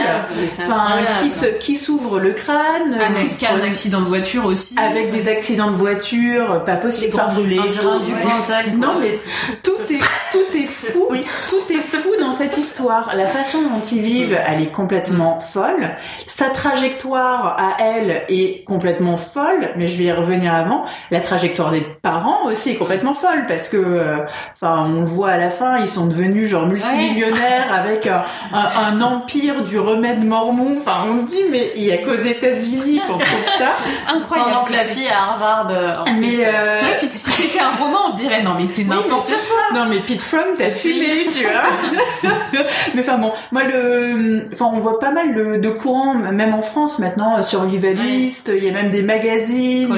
enfin 0.61 0.87
qui 1.21 1.31
se 1.31 1.45
qui 1.45 1.77
s'ouvre 1.77 2.19
le 2.19 2.33
crâne, 2.33 2.93
un, 2.93 3.13
qui 3.13 3.45
a 3.45 3.53
un 3.53 3.61
accident 3.61 4.01
de 4.01 4.05
voiture 4.07 4.45
aussi, 4.45 4.75
avec 4.77 5.11
des 5.11 5.29
accidents 5.29 5.71
de 5.71 5.77
voiture, 5.77 6.63
pas 6.65 6.75
possible, 6.75 7.15
enfin, 7.15 7.33
brûlés, 7.33 7.57
tout, 7.57 8.77
non 8.77 8.99
mais 8.99 9.19
tout 9.63 9.93
est 9.93 10.01
tout 10.31 10.57
est 10.57 10.65
fou, 10.65 11.09
tout 11.49 11.73
est 11.73 11.81
fou 11.81 12.09
dans 12.19 12.31
cette 12.31 12.57
histoire. 12.57 13.11
La 13.15 13.27
façon 13.27 13.61
dont 13.61 13.81
ils 13.91 14.01
vivent, 14.01 14.37
elle 14.47 14.61
est 14.61 14.71
complètement 14.71 15.39
folle. 15.39 15.91
Sa 16.25 16.49
trajectoire 16.49 17.55
à 17.59 17.77
elle 17.79 18.23
est 18.29 18.63
complètement 18.63 19.17
folle, 19.17 19.69
mais 19.77 19.87
je 19.87 19.97
vais 19.97 20.05
y 20.05 20.11
revenir 20.11 20.53
avant. 20.53 20.85
La 21.11 21.19
trajectoire 21.19 21.71
des 21.71 21.81
parents 21.81 22.45
aussi 22.45 22.71
est 22.71 22.75
complètement 22.75 23.13
folle 23.13 23.45
parce 23.47 23.67
que 23.67 23.77
euh, 23.77 24.17
Enfin, 24.53 24.86
on 24.88 25.01
le 25.01 25.05
voit 25.05 25.31
à 25.31 25.38
la 25.38 25.49
fin, 25.49 25.79
ils 25.79 25.89
sont 25.89 26.07
devenus 26.07 26.49
genre 26.49 26.67
multimillionnaires 26.67 27.73
avec 27.73 28.07
un, 28.07 29.01
empire 29.01 29.63
du 29.63 29.79
remède 29.79 30.25
mormon. 30.25 30.77
Enfin, 30.77 31.05
on 31.09 31.17
se 31.23 31.29
dit, 31.29 31.41
mais 31.49 31.71
il 31.75 31.86
y 31.86 31.91
a 31.91 31.97
qu'aux 31.97 32.15
États-Unis 32.15 33.01
qu'on 33.07 33.17
trouve 33.17 33.47
ça. 33.57 33.73
Incroyable. 34.07 34.51
Pendant 34.51 34.65
que 34.65 34.73
la 34.73 34.86
fille 34.86 35.07
à 35.07 35.23
Harvard. 35.23 35.67
Euh, 35.71 35.95
mais 36.19 36.45
euh... 36.45 36.75
c'est 36.77 36.86
vrai, 36.86 36.95
si, 36.95 37.09
c'était 37.09 37.59
un 37.59 37.84
roman, 37.84 37.99
on 38.07 38.09
se 38.09 38.17
dirait 38.17 38.41
non, 38.41 38.55
mais 38.57 38.67
c'est 38.67 38.84
n'importe 38.84 39.27
quoi. 39.27 39.79
Non, 39.79 39.88
mais 39.89 39.97
Pete 39.97 40.21
From, 40.21 40.45
t'as 40.57 40.71
fumé, 40.71 41.27
tu 41.31 41.43
vois. 41.43 42.31
mais 42.93 43.01
enfin 43.01 43.17
bon, 43.17 43.31
moi 43.51 43.63
le, 43.63 44.47
enfin, 44.51 44.69
on 44.73 44.79
voit 44.79 44.99
pas 44.99 45.11
mal 45.11 45.36
de, 45.36 45.57
de 45.57 45.69
courants, 45.69 46.15
même 46.15 46.53
en 46.53 46.61
France 46.61 46.99
maintenant, 46.99 47.38
euh, 47.38 47.43
survivaliste. 47.43 48.51
Il 48.55 48.63
y 48.63 48.69
a 48.69 48.71
même 48.71 48.89
des 48.89 49.03
magazines. 49.03 49.95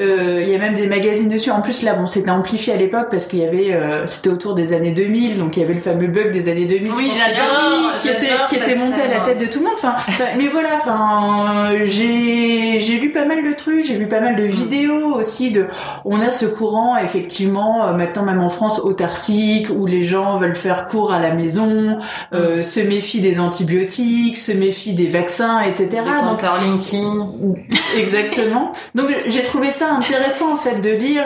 Euh, 0.00 0.42
il 0.42 0.48
y 0.48 0.54
a 0.54 0.58
même 0.58 0.74
des 0.74 0.86
magazines 0.86 1.28
dessus. 1.28 1.50
En 1.50 1.60
plus, 1.60 1.82
là, 1.82 1.94
bon, 1.94 2.06
c'était 2.06 2.30
amplifié 2.30 2.72
à 2.72 2.76
l'époque 2.76 3.08
parce 3.10 3.26
qu'il 3.26 3.40
y 3.40 3.44
avait 3.44 3.57
euh, 3.72 4.06
c'était 4.06 4.30
autour 4.30 4.54
des 4.54 4.72
années 4.72 4.92
2000, 4.92 5.38
donc 5.38 5.56
il 5.56 5.60
y 5.60 5.62
avait 5.62 5.74
le 5.74 5.80
fameux 5.80 6.06
bug 6.06 6.30
des 6.30 6.48
années 6.48 6.64
2000. 6.64 6.92
Oui, 6.96 7.12
j'adore. 7.16 7.98
Qui 7.98 8.08
était, 8.08 8.26
qui 8.48 8.56
était 8.56 8.74
monté 8.74 9.02
à 9.02 9.08
la 9.08 9.20
tête 9.20 9.38
de 9.38 9.46
tout 9.46 9.58
le 9.58 9.66
monde. 9.66 9.74
Enfin, 9.76 9.96
mais 10.36 10.48
voilà, 10.48 10.70
enfin, 10.76 11.84
j'ai, 11.84 12.78
j'ai 12.80 12.98
lu 12.98 13.10
pas 13.10 13.24
mal 13.24 13.44
de 13.44 13.52
trucs, 13.54 13.84
j'ai 13.84 13.96
vu 13.96 14.06
pas 14.06 14.20
mal 14.20 14.36
de 14.36 14.44
vidéos 14.44 15.14
aussi 15.14 15.50
de, 15.50 15.66
on 16.04 16.20
a 16.20 16.30
ce 16.30 16.46
courant, 16.46 16.96
effectivement, 16.96 17.86
euh, 17.86 17.92
maintenant 17.92 18.22
même 18.24 18.40
en 18.40 18.48
France, 18.48 18.80
autarcique, 18.80 19.68
où 19.70 19.86
les 19.86 20.04
gens 20.04 20.38
veulent 20.38 20.56
faire 20.56 20.86
cours 20.86 21.12
à 21.12 21.18
la 21.18 21.32
maison, 21.32 21.98
euh, 22.32 22.58
mm. 22.58 22.62
se 22.62 22.80
méfient 22.80 23.20
des 23.20 23.40
antibiotiques, 23.40 24.36
se 24.36 24.52
méfient 24.52 24.94
des 24.94 25.08
vaccins, 25.08 25.62
etc. 25.62 26.02
donc, 26.24 26.40
Exactement. 27.98 28.72
Donc, 28.94 29.08
j'ai 29.26 29.42
trouvé 29.42 29.70
ça 29.70 29.90
intéressant, 29.90 30.52
en 30.52 30.56
fait, 30.56 30.80
de 30.80 30.90
lire, 30.90 31.24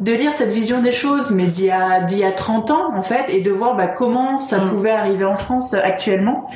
de 0.00 0.12
lire 0.12 0.32
cette 0.32 0.52
vision 0.52 0.80
des 0.80 0.92
choses 0.92 1.30
mais 1.40 1.48
d'il 1.48 1.64
y 1.66 1.70
a 1.70 2.00
d'il 2.02 2.18
y 2.18 2.24
a 2.24 2.32
30 2.32 2.70
ans 2.70 2.96
en 2.96 3.02
fait 3.02 3.26
et 3.28 3.40
de 3.40 3.50
voir 3.50 3.76
bah, 3.76 3.86
comment 3.86 4.38
ça 4.38 4.58
mm. 4.58 4.68
pouvait 4.68 4.90
arriver 4.90 5.24
en 5.24 5.36
France 5.36 5.74
actuellement. 5.74 6.48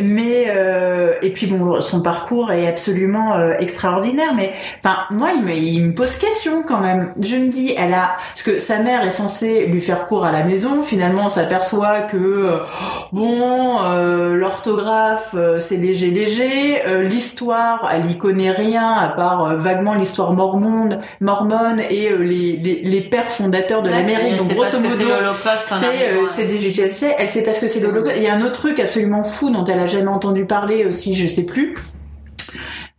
Mais 0.00 0.46
euh, 0.48 1.14
et 1.22 1.30
puis 1.30 1.46
bon 1.46 1.80
son 1.80 2.00
parcours 2.02 2.52
est 2.52 2.66
absolument 2.66 3.34
euh, 3.34 3.54
extraordinaire. 3.58 4.34
Mais 4.34 4.52
enfin 4.78 4.96
moi 5.10 5.30
il 5.34 5.42
me, 5.42 5.52
il 5.52 5.86
me 5.86 5.94
pose 5.94 6.16
question 6.16 6.62
quand 6.66 6.80
même. 6.80 7.12
Je 7.20 7.36
me 7.36 7.48
dis 7.48 7.74
elle 7.76 7.94
a 7.94 8.16
parce 8.28 8.42
que 8.42 8.58
sa 8.58 8.78
mère 8.80 9.04
est 9.04 9.10
censée 9.10 9.66
lui 9.66 9.80
faire 9.80 10.06
cours 10.06 10.24
à 10.24 10.32
la 10.32 10.44
maison. 10.44 10.82
Finalement 10.82 11.24
on 11.26 11.28
s'aperçoit 11.28 12.02
que 12.02 12.16
euh, 12.16 12.58
bon 13.12 13.82
l'orthographe 14.34 15.34
c'est 15.58 15.76
léger 15.76 16.10
léger. 16.10 16.82
L'histoire 17.02 17.90
elle 17.92 18.10
y 18.10 18.18
connaît 18.18 18.50
rien 18.50 18.92
à 18.92 19.08
part 19.08 19.56
vaguement 19.56 19.94
l'histoire 19.94 20.32
mormone 20.32 21.00
mormone 21.20 21.80
et 21.90 22.10
les, 22.16 22.56
les, 22.56 22.82
les 22.82 23.00
pères 23.00 23.30
fondateurs 23.30 23.82
de 23.82 23.90
l'Amérique. 23.90 24.23
Donc 24.36 24.54
grosso 24.54 24.78
modo, 24.80 25.04
c'est 26.32 26.46
18e 26.46 26.92
siècle. 26.92 27.16
Elle 27.18 27.28
sait 27.28 27.42
pas 27.42 27.52
ce 27.52 27.60
que 27.60 27.68
c'est 27.68 27.80
l'Holocauste. 27.80 28.16
Il 28.16 28.22
y 28.22 28.28
a 28.28 28.34
un 28.34 28.42
autre 28.42 28.60
truc 28.60 28.80
absolument 28.80 29.22
fou 29.22 29.50
dont 29.50 29.64
elle 29.64 29.80
a 29.80 29.86
jamais 29.86 30.08
entendu 30.08 30.44
parler 30.44 30.84
aussi, 30.86 31.14
je 31.16 31.26
sais 31.26 31.46
plus. 31.46 31.74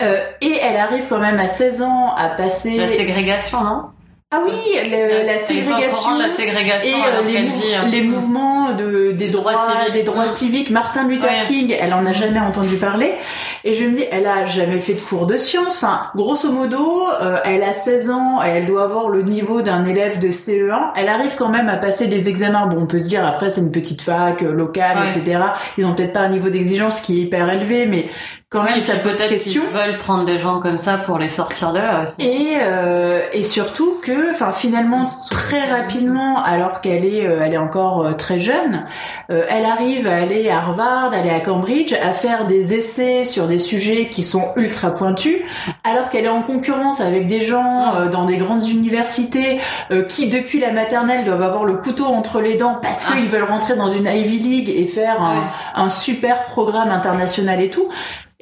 Euh, 0.02 0.26
et 0.42 0.58
elle 0.62 0.78
arrive 0.78 1.06
quand 1.08 1.20
même 1.20 1.40
à 1.40 1.48
16 1.48 1.82
ans 1.82 2.14
à 2.16 2.30
passer... 2.30 2.78
La 2.78 2.90
ségrégation, 2.90 3.64
non? 3.64 3.84
Ah 4.32 4.42
oui, 4.44 4.52
la, 4.90 5.38
ségrégation, 5.38 6.18
la 6.18 6.30
ségrégation 6.30 6.98
et 6.98 7.16
euh, 7.16 7.22
les, 7.22 7.92
les, 7.92 8.02
mouvements 8.02 8.74
de, 8.74 9.12
des 9.12 9.30
droits, 9.30 9.54
civiques. 9.56 9.94
des 9.94 10.04
droits 10.04 10.28
civiques. 10.28 10.70
Martin 10.72 11.08
Luther 11.08 11.30
King, 11.46 11.76
elle 11.80 11.94
en 11.94 12.06
a 12.08 12.12
jamais 12.12 12.40
entendu 12.40 12.76
parler. 12.78 13.14
Et 13.64 13.76
je 13.76 13.86
me 13.86 13.98
dis, 13.98 14.04
elle 14.12 14.26
a 14.26 14.44
jamais 14.46 14.80
fait 14.80 14.96
de 14.96 15.00
cours 15.00 15.28
de 15.28 15.38
sciences. 15.38 15.78
Enfin, 15.78 16.08
grosso 16.16 16.52
modo, 16.52 17.04
euh, 17.22 17.38
elle 17.46 17.62
a 17.62 17.72
16 17.72 18.10
ans 18.10 18.44
et 18.44 18.50
elle 18.50 18.66
doit 18.66 18.84
avoir 18.84 19.10
le 19.10 19.22
niveau 19.22 19.62
d'un 19.62 19.86
élève 19.86 20.18
de 20.20 20.30
CE1. 20.30 20.94
Elle 20.96 21.08
arrive 21.08 21.36
quand 21.38 21.50
même 21.50 21.70
à 21.70 21.78
passer 21.78 22.08
des 22.08 22.28
examens. 22.28 22.66
Bon, 22.66 22.82
on 22.82 22.88
peut 22.88 23.00
se 23.00 23.08
dire 23.08 23.26
après 23.26 23.52
c'est 23.52 23.62
une 23.62 23.72
petite 23.72 24.02
fac 24.02 24.42
euh, 24.42 24.54
locale, 24.54 25.08
etc. 25.08 25.40
Ils 25.78 25.86
ont 25.86 25.94
peut-être 25.94 26.14
pas 26.14 26.22
un 26.22 26.30
niveau 26.30 26.50
d'exigence 26.50 27.00
qui 27.00 27.20
est 27.20 27.22
hyper 27.22 27.48
élevé, 27.48 27.86
mais 27.86 28.10
quand 28.50 28.64
même 28.64 28.82
ça 28.82 28.96
pose 28.98 29.18
question. 29.18 29.64
Ils 29.66 29.76
veulent 29.76 29.98
prendre 29.98 30.24
des 30.24 30.38
gens 30.38 30.60
comme 30.60 30.78
ça 30.78 30.98
pour 30.98 31.18
les 31.18 31.28
sortir 31.28 31.74
de 31.74 31.80
là 31.80 32.04
aussi. 32.04 32.22
Et 32.22 32.58
euh, 32.62 33.24
et 33.34 33.42
surtout 33.42 34.00
que, 34.04 34.32
enfin 34.32 34.52
finalement 34.52 35.10
très 35.32 35.66
rapidement, 35.66 36.44
alors 36.44 36.80
qu'elle 36.80 37.06
est 37.06 37.26
euh, 37.26 37.42
elle 37.44 37.54
est 37.54 37.58
encore 37.58 38.06
euh, 38.06 38.14
très 38.14 38.40
jeune, 38.40 38.86
euh, 39.32 39.46
elle 39.50 39.66
arrive 39.66 40.08
à 40.08 40.18
aller 40.18 40.50
à 40.50 40.60
Harvard, 40.60 41.12
aller 41.12 41.32
à 41.32 41.40
Cambridge, 41.40 41.94
à 41.94 42.14
faire 42.14 42.46
des 42.46 42.76
essais 42.76 43.26
sur 43.26 43.48
des 43.48 43.58
sujets 43.58 44.10
qui 44.10 44.22
sont 44.22 44.46
ultra 44.58 44.94
pointus, 44.94 45.38
alors 45.84 46.12
qu'elle 46.12 46.26
est 46.26 46.30
en 46.30 46.44
concurrence 46.44 47.02
avec 47.02 47.26
des 47.26 47.42
gens 47.42 48.10
dans 48.12 48.26
des 48.26 48.38
grandes 48.38 48.68
universités 48.68 49.60
qui 50.08 50.30
depuis 50.30 50.60
la 50.60 50.72
maternelle 50.72 51.26
doivent 51.26 51.42
avoir 51.42 51.66
le 51.66 51.76
couteau 51.76 52.06
entre 52.06 52.42
les 52.42 52.56
dents 52.56 52.78
parce 52.82 53.08
ah. 53.08 53.14
qu'ils 53.14 53.28
veulent 53.28 53.44
rentrer 53.44 53.76
dans 53.76 53.88
une 53.88 54.06
Ivy 54.06 54.40
League 54.40 54.70
et 54.70 54.86
faire 54.86 55.22
un, 55.22 55.50
un 55.76 55.90
super 55.90 56.46
programme 56.46 56.92
international 56.92 57.62
et 57.62 57.70
tout. 57.70 57.90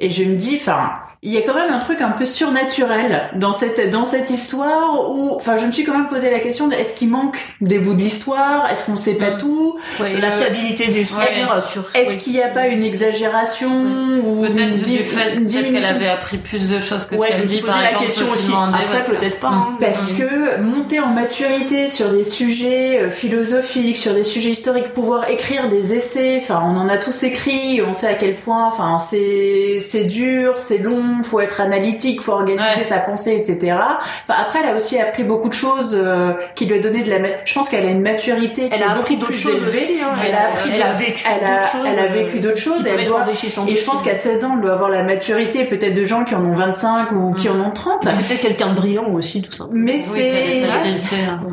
Et 0.04 0.10
je 0.10 0.26
me 0.26 0.36
dis, 0.36 0.58
enfin, 0.58 0.95
il 1.26 1.32
y 1.32 1.38
a 1.38 1.41
quand 1.41 1.53
même 1.53 1.71
un 1.71 1.80
truc 1.80 2.01
un 2.01 2.09
peu 2.09 2.26
surnaturel 2.26 3.30
dans 3.36 3.53
cette 3.53 3.89
dans 3.89 4.03
cette 4.03 4.30
histoire 4.30 5.09
où 5.09 5.34
enfin 5.38 5.55
je 5.55 5.65
me 5.65 5.71
suis 5.71 5.86
quand 5.86 5.97
même 5.97 6.09
posé 6.09 6.30
la 6.30 6.39
question 6.39 6.67
de 6.67 6.74
est-ce 6.74 6.93
qu'il 6.95 7.09
manque 7.09 7.38
des 7.61 7.80
bouts 7.80 7.93
d'histoire? 7.93 8.69
Est-ce 8.69 8.86
qu'on 8.86 8.97
sait 8.97 9.13
pas 9.13 9.32
mm. 9.32 9.38
tout? 9.38 9.80
Ouais, 10.01 10.19
la 10.19 10.32
fiabilité 10.32 10.89
des 10.89 11.05
souvenirs 11.05 11.65
sur 11.65 11.89
est-ce 11.95 12.17
qu'il 12.17 12.34
n'y 12.34 12.41
a 12.41 12.49
pas 12.49 12.67
une 12.67 12.84
exagération 12.84 13.71
ou 14.26 14.41
peut-être 14.41 14.84
du 14.84 14.97
fait 15.03 15.36
peut-être 15.36 15.71
qu'elle 15.71 15.86
avait 15.86 16.09
appris 16.09 16.38
plus 16.39 16.67
de 16.67 16.82
choses 16.82 17.05
que 17.05 17.17
ce 17.17 17.24
qu'elle 17.24 17.45
dit 17.45 17.61
par 17.61 17.82
la 17.82 17.93
question 17.93 18.28
aussi. 18.30 18.51
après 18.53 19.15
peut-être 19.15 19.39
pas 19.39 19.47
hein. 19.47 19.78
parce 19.80 20.11
que 20.11 20.59
monter 20.59 20.99
en 20.99 21.09
maturité 21.09 21.88
sur 21.88 22.11
des 22.11 22.26
sujets 22.26 22.99
euh, 22.99 23.09
philosophiques 23.09 23.97
sur 23.97 24.13
des 24.13 24.26
sujets 24.26 24.49
historiques 24.49 24.91
pouvoir 24.91 25.30
écrire 25.30 25.69
des 25.69 25.93
essais 25.93 26.39
enfin 26.41 26.61
on 26.65 26.76
en 26.76 26.89
a 26.89 26.97
tous 26.97 27.24
écrit 27.24 27.82
on 27.82 27.93
sait 27.93 28.07
à 28.07 28.15
quel 28.15 28.36
point 28.36 28.65
enfin 28.65 28.99
c'est 28.99 29.78
c'est 29.80 30.03
dur 30.03 30.55
c'est 30.57 30.80
long 30.80 31.12
faut 31.22 31.39
être 31.39 31.61
analytique, 31.61 32.22
faut 32.22 32.32
organiser 32.32 32.84
sa 32.84 32.99
pensée, 32.99 33.36
etc. 33.36 33.78
Enfin 34.24 34.39
après, 34.39 34.59
elle 34.64 34.70
a 34.70 34.76
aussi 34.76 34.99
appris 34.99 35.24
beaucoup 35.24 35.49
de 35.49 35.53
choses 35.53 35.91
euh, 35.93 36.34
qui 36.55 36.66
lui 36.66 36.76
a 36.76 36.80
donné 36.80 37.03
de 37.03 37.09
la. 37.09 37.18
Je 37.45 37.53
pense 37.53 37.70
qu'elle 37.70 37.86
a 37.86 37.89
une 37.89 38.01
maturité. 38.01 38.70
Elle 38.72 38.84
a 38.84 38.91
appris 38.91 39.18
d'autres 39.18 39.34
choses 39.34 39.68
aussi. 39.68 39.99
Hein. 40.01 40.16
Elle, 40.26 40.34
a 40.34 40.47
appris. 40.47 40.72
Elle 40.74 40.82
a 40.82 40.93
vécu. 40.93 41.24
Elle 41.30 41.45
a, 41.45 41.64
choses, 41.64 41.86
elle 41.86 41.99
a 41.99 42.07
vécu 42.07 42.39
d'autres 42.39 42.57
choses. 42.57 42.88
Elle 42.88 43.05
doit. 43.05 43.26
Et 43.68 43.76
je 43.76 43.86
pense 43.86 44.01
qu'à 44.01 44.16
16 44.16 44.45
ans, 44.45 44.53
elle 44.55 44.61
doit 44.61 44.74
avoir 44.74 44.89
la 44.89 45.03
maturité 45.03 45.66
peut-être 45.66 45.93
de 45.93 46.03
gens 46.03 46.24
qui 46.24 46.36
en 46.36 46.43
ont 46.43 46.53
25 46.53 47.11
ou 47.11 47.34
qui 47.34 47.49
en 47.49 47.59
ont 47.59 47.72
30. 47.72 48.07
C'est 48.11 48.28
peut-être 48.28 48.41
quelqu'un 48.41 48.70
de 48.70 48.76
brillant 48.76 49.11
aussi, 49.11 49.41
tout 49.41 49.51
ça. 49.51 49.68
Mais 49.72 49.99
c'est. 49.99 50.64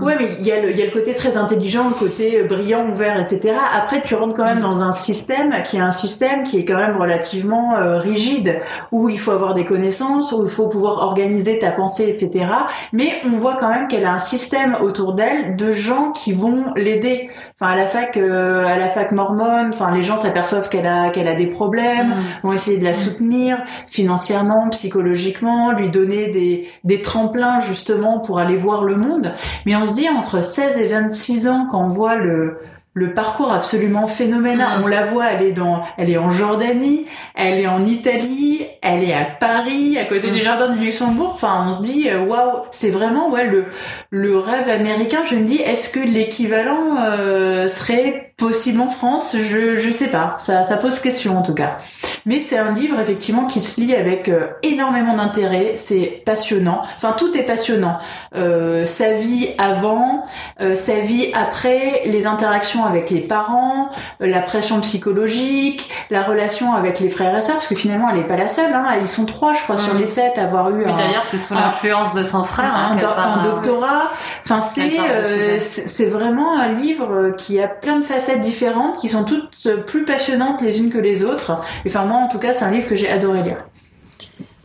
Ouais, 0.01 0.17
mais 0.19 0.37
il 0.41 0.47
y 0.47 0.53
a 0.53 0.61
le 0.61 0.71
il 0.71 0.79
y 0.79 0.83
a 0.83 0.87
le 0.87 0.93
côté 0.93 1.15
très 1.15 1.37
intelligent, 1.37 1.89
le 1.89 1.95
côté 1.95 2.43
brillant, 2.45 2.89
ouvert, 2.89 3.21
etc. 3.21 3.55
Après, 3.73 4.03
tu 4.03 4.15
rentres 4.15 4.35
quand 4.35 4.45
même 4.45 4.61
dans 4.61 4.83
un 4.83 4.93
système 4.93 5.63
qui 5.65 5.77
est 5.77 5.81
un 5.81 5.91
système 5.91 6.45
qui 6.45 6.59
est 6.59 6.65
quand 6.65 6.77
même 6.77 6.97
relativement 6.97 7.77
euh, 7.77 7.99
rigide, 7.99 8.61
où 8.93 9.09
il 9.09 9.19
faut 9.19 9.33
avoir 9.33 9.50
des 9.55 9.65
connaissances, 9.65 10.33
où 10.33 10.45
il 10.45 10.51
faut 10.51 10.69
pouvoir 10.69 10.99
organiser 10.99 11.59
ta 11.59 11.71
pensée, 11.71 12.09
etc. 12.09 12.47
Mais 12.93 13.21
on 13.25 13.37
voit 13.37 13.57
quand 13.57 13.69
même 13.69 13.89
qu'elle 13.89 14.05
a 14.05 14.13
un 14.13 14.19
système 14.19 14.77
autour 14.81 15.15
d'elle 15.15 15.57
de 15.57 15.73
gens 15.73 16.13
qui 16.13 16.33
vont 16.33 16.73
l'aider. 16.77 17.31
Enfin, 17.55 17.73
à 17.73 17.77
la 17.77 17.87
fac, 17.87 18.17
euh, 18.17 18.67
à 18.67 18.79
la 18.79 18.89
fac 18.89 19.13
mormone, 19.13 19.71
enfin, 19.73 19.91
les 19.93 20.03
gens 20.03 20.17
s'aperçoivent 20.17 20.69
qu'elle 20.69 20.87
a 20.87 21.11
qu'elle 21.11 21.29
a 21.29 21.35
des 21.35 21.47
problèmes, 21.47 22.09
mm. 22.09 22.23
vont 22.45 22.53
essayer 22.53 22.79
de 22.79 22.85
la 22.85 22.95
soutenir 22.95 23.59
financièrement, 23.87 24.69
psychologiquement, 24.71 25.73
lui 25.73 25.89
donner 25.91 26.29
des 26.29 26.69
des 26.85 27.03
tremplins 27.03 27.61
justement 27.61 28.19
pour 28.21 28.39
aller 28.39 28.57
voir 28.57 28.85
le 28.85 28.97
monde. 28.97 29.35
Mais 29.67 29.77
on 29.77 29.87
se 29.87 29.95
dit 29.95 30.09
entre 30.09 30.43
16 30.43 30.79
et 30.79 30.87
26 30.87 31.49
ans, 31.49 31.67
quand 31.71 31.85
on 31.85 31.89
voit 31.89 32.17
le 32.17 32.59
le 32.93 33.15
parcours 33.15 33.53
absolument 33.53 34.07
phénoménal. 34.07 34.81
Mm. 34.81 34.85
On 34.85 34.87
la 34.87 35.05
voit, 35.05 35.31
elle 35.31 35.43
est 35.43 35.53
dans, 35.53 35.85
elle 35.97 36.11
est 36.11 36.17
en 36.17 36.31
Jordanie, 36.31 37.07
elle 37.35 37.61
est 37.61 37.67
en 37.67 37.85
Italie, 37.85 38.67
elle 38.83 39.05
est 39.05 39.15
à 39.15 39.25
Paris, 39.25 39.97
à 39.99 40.05
côté 40.05 40.31
des 40.31 40.41
mm. 40.41 40.45
jardins 40.45 40.77
du 40.77 40.85
Luxembourg. 40.85 41.33
Enfin, 41.35 41.67
on 41.67 41.71
se 41.71 41.83
dit, 41.83 42.09
euh, 42.09 42.25
waouh, 42.25 42.63
c'est 42.71 42.91
vraiment 42.91 43.31
ouais 43.31 43.47
le 43.47 43.67
le 44.11 44.39
rêve 44.39 44.69
américain. 44.69 45.23
Je 45.25 45.37
me 45.37 45.45
dis, 45.45 45.61
est-ce 45.61 45.91
que 45.91 46.01
l'équivalent 46.01 46.97
euh, 47.03 47.69
serait 47.69 48.30
possible 48.41 48.81
en 48.81 48.89
France 48.89 49.37
Je 49.39 49.79
je 49.79 49.91
sais 49.91 50.09
pas. 50.09 50.37
Ça 50.39 50.65
ça 50.65 50.77
pose 50.77 50.99
question 50.99 51.39
en 51.39 51.43
tout 51.43 51.55
cas. 51.55 51.79
Mais 52.27 52.41
c'est 52.41 52.59
un 52.59 52.73
livre 52.73 52.99
effectivement 52.99 53.47
qui 53.47 53.61
se 53.61 53.81
lit 53.81 53.95
avec 53.95 54.29
euh, 54.29 54.49
énormément 54.63 55.15
d'intérêt. 55.15 55.73
C'est 55.75 56.23
passionnant. 56.25 56.83
Enfin, 56.97 57.15
tout 57.17 57.37
est 57.37 57.45
passionnant. 57.45 57.99
sa 58.33 59.13
vie 59.13 59.49
avant, 59.59 60.27
sa 60.59 61.01
vie 61.01 61.31
après, 61.35 62.03
les 62.07 62.27
interactions 62.27 62.85
avec 62.85 63.11
les 63.11 63.21
parents, 63.21 63.91
euh, 64.23 64.27
la 64.27 64.41
pression 64.41 64.81
psychologique, 64.81 65.91
la 66.11 66.23
relation 66.23 66.73
avec 66.73 67.01
les 67.01 67.09
frères 67.09 67.37
et 67.37 67.41
sœurs, 67.41 67.57
parce 67.57 67.67
que 67.67 67.75
finalement 67.75 68.09
elle 68.11 68.17
n'est 68.17 68.27
pas 68.27 68.37
la 68.37 68.49
seule. 68.49 68.73
Hein. 68.73 68.97
Ils 69.01 69.09
sont 69.09 69.27
trois, 69.27 69.53
je 69.53 69.63
crois, 69.63 69.77
sur 69.77 69.95
mm. 69.95 69.99
les 69.99 70.07
sept 70.07 70.39
à 70.39 70.45
avoir 70.45 70.71
eu. 70.71 70.85
D'ailleurs, 70.85 71.25
c'est 71.25 71.39
sous 71.39 71.55
l'influence 71.55 72.15
de 72.15 72.23
son 72.23 72.45
frère. 72.45 72.75
Un, 72.75 72.97
hein, 72.97 73.43
doctorat. 73.43 74.11
Enfin, 74.45 74.61
c'est 74.61 74.99
euh, 74.99 75.59
c'est 75.59 76.07
vraiment 76.07 76.59
un 76.59 76.69
livre 76.73 77.35
qui 77.37 77.61
a 77.61 77.69
plein 77.69 77.99
de 77.99 78.05
facettes 78.05 78.30
différentes, 78.37 78.99
qui 78.99 79.09
sont 79.09 79.25
toutes 79.25 79.85
plus 79.87 80.05
passionnantes 80.05 80.63
les 80.63 80.79
unes 80.79 80.91
que 80.91 80.99
les 80.99 81.25
autres. 81.25 81.61
Enfin, 81.87 82.05
moi, 82.05 82.19
en 82.19 82.29
tout 82.29 82.39
cas, 82.39 82.53
c'est 82.53 82.65
un 82.65 82.71
livre 82.71 82.89
que 82.89 82.97
j'ai 82.97 83.11
adoré 83.11 83.43
lire. 83.43 83.65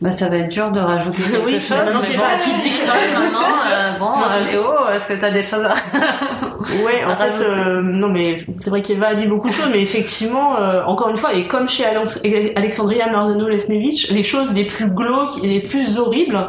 Bah, 0.00 0.10
ça 0.10 0.28
va 0.28 0.36
être 0.36 0.50
dur 0.50 0.70
de 0.70 0.80
rajouter 0.80 1.22
quelque 1.30 1.46
oui, 1.46 1.58
chose. 1.58 1.70
Maintenant, 1.70 2.00
maintenant. 2.00 3.40
Euh, 3.72 3.98
bon, 3.98 4.12
euh, 4.12 4.52
Léo, 4.52 4.64
est-ce 4.94 5.08
que 5.08 5.14
tu 5.14 5.24
as 5.24 5.30
des 5.30 5.42
choses 5.42 5.64
à 5.64 5.72
Ouais, 6.84 7.04
en 7.06 7.16
fait, 7.16 7.42
euh, 7.42 7.80
non, 7.82 8.08
mais 8.08 8.36
c'est 8.58 8.70
vrai 8.70 8.82
qu'Eva 8.82 9.08
a 9.08 9.14
dit 9.14 9.26
beaucoup 9.26 9.48
de 9.48 9.54
choses, 9.54 9.70
mais 9.72 9.80
effectivement, 9.80 10.58
euh, 10.58 10.82
encore 10.84 11.08
une 11.08 11.16
fois, 11.16 11.32
et 11.32 11.46
comme 11.46 11.68
chez 11.68 11.84
Alexandria 12.56 13.08
Marzano-Lesnevich, 13.08 14.10
les 14.10 14.22
choses 14.22 14.52
les 14.52 14.64
plus 14.64 14.90
glauques 14.90 15.42
et 15.42 15.46
les 15.46 15.60
plus 15.60 15.98
horribles 15.98 16.46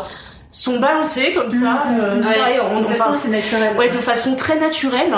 sont 0.49 0.79
balancés 0.79 1.33
comme 1.33 1.51
ça. 1.51 1.85
Mmh, 1.87 1.99
euh, 1.99 2.21
ouais, 2.21 2.59
on, 2.71 2.81
de 2.81 2.87
façon, 2.87 3.13
c'est 3.15 3.29
naturel. 3.29 3.75
Ouais, 3.77 3.89
de 3.89 3.99
façon 3.99 4.35
très 4.35 4.57
naturelle. 4.59 5.13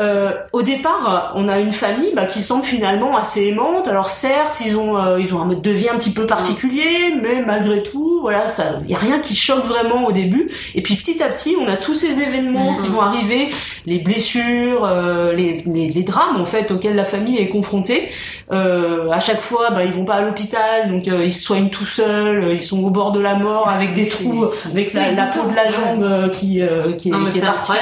Euh, 0.00 0.32
au 0.52 0.62
départ, 0.62 1.32
on 1.36 1.48
a 1.48 1.58
une 1.58 1.72
famille 1.72 2.12
bah, 2.14 2.24
qui 2.24 2.42
semble 2.42 2.64
finalement 2.64 3.16
assez 3.16 3.46
aimante. 3.46 3.86
Alors 3.88 4.10
certes, 4.10 4.62
ils 4.64 4.76
ont 4.76 4.96
euh, 4.96 5.20
ils 5.20 5.34
ont 5.34 5.40
un 5.40 5.44
mode 5.44 5.62
de 5.62 5.70
vie 5.70 5.88
un 5.88 5.96
petit 5.96 6.12
peu 6.12 6.26
particulier, 6.26 7.14
mais 7.20 7.42
malgré 7.44 7.82
tout, 7.82 8.20
voilà, 8.22 8.48
ça, 8.48 8.78
y 8.88 8.94
a 8.94 8.98
rien 8.98 9.20
qui 9.20 9.34
choque 9.34 9.64
vraiment 9.64 10.06
au 10.06 10.12
début. 10.12 10.50
Et 10.74 10.82
puis 10.82 10.94
petit 10.96 11.22
à 11.22 11.28
petit, 11.28 11.54
on 11.60 11.68
a 11.68 11.76
tous 11.76 11.94
ces 11.94 12.22
événements 12.22 12.74
qui 12.76 12.88
mmh. 12.88 12.92
vont 12.92 13.00
arriver, 13.00 13.50
les 13.86 13.98
blessures, 13.98 14.84
euh, 14.84 15.32
les, 15.32 15.62
les, 15.66 15.88
les, 15.88 16.02
drames 16.02 16.40
en 16.40 16.44
fait 16.44 16.70
auxquels 16.70 16.96
la 16.96 17.04
famille 17.04 17.38
est 17.38 17.48
confrontée. 17.48 18.08
Euh, 18.50 19.10
à 19.10 19.20
chaque 19.20 19.40
fois, 19.40 19.70
bah, 19.70 19.84
ils 19.84 19.92
vont 19.92 20.04
pas 20.04 20.14
à 20.14 20.22
l'hôpital, 20.22 20.88
donc 20.88 21.06
ils 21.06 21.32
se 21.32 21.42
soignent 21.42 21.68
tout 21.68 21.84
seuls, 21.84 22.52
ils 22.52 22.62
sont 22.62 22.82
au 22.82 22.90
bord 22.90 23.12
de 23.12 23.20
la 23.20 23.34
mort 23.34 23.68
avec 23.68 23.94
des 23.94 24.08
trous 24.08 24.46
avec 24.70 24.94
la, 24.94 25.26
peau 25.26 25.48
de 25.48 25.54
la 25.54 25.68
jambe 25.68 26.02
euh, 26.02 26.28
qui, 26.28 26.60
euh, 26.60 26.92
qui, 26.94 27.10
est, 27.10 27.30
qui 27.30 27.38
est 27.38 27.42
partie. 27.42 27.72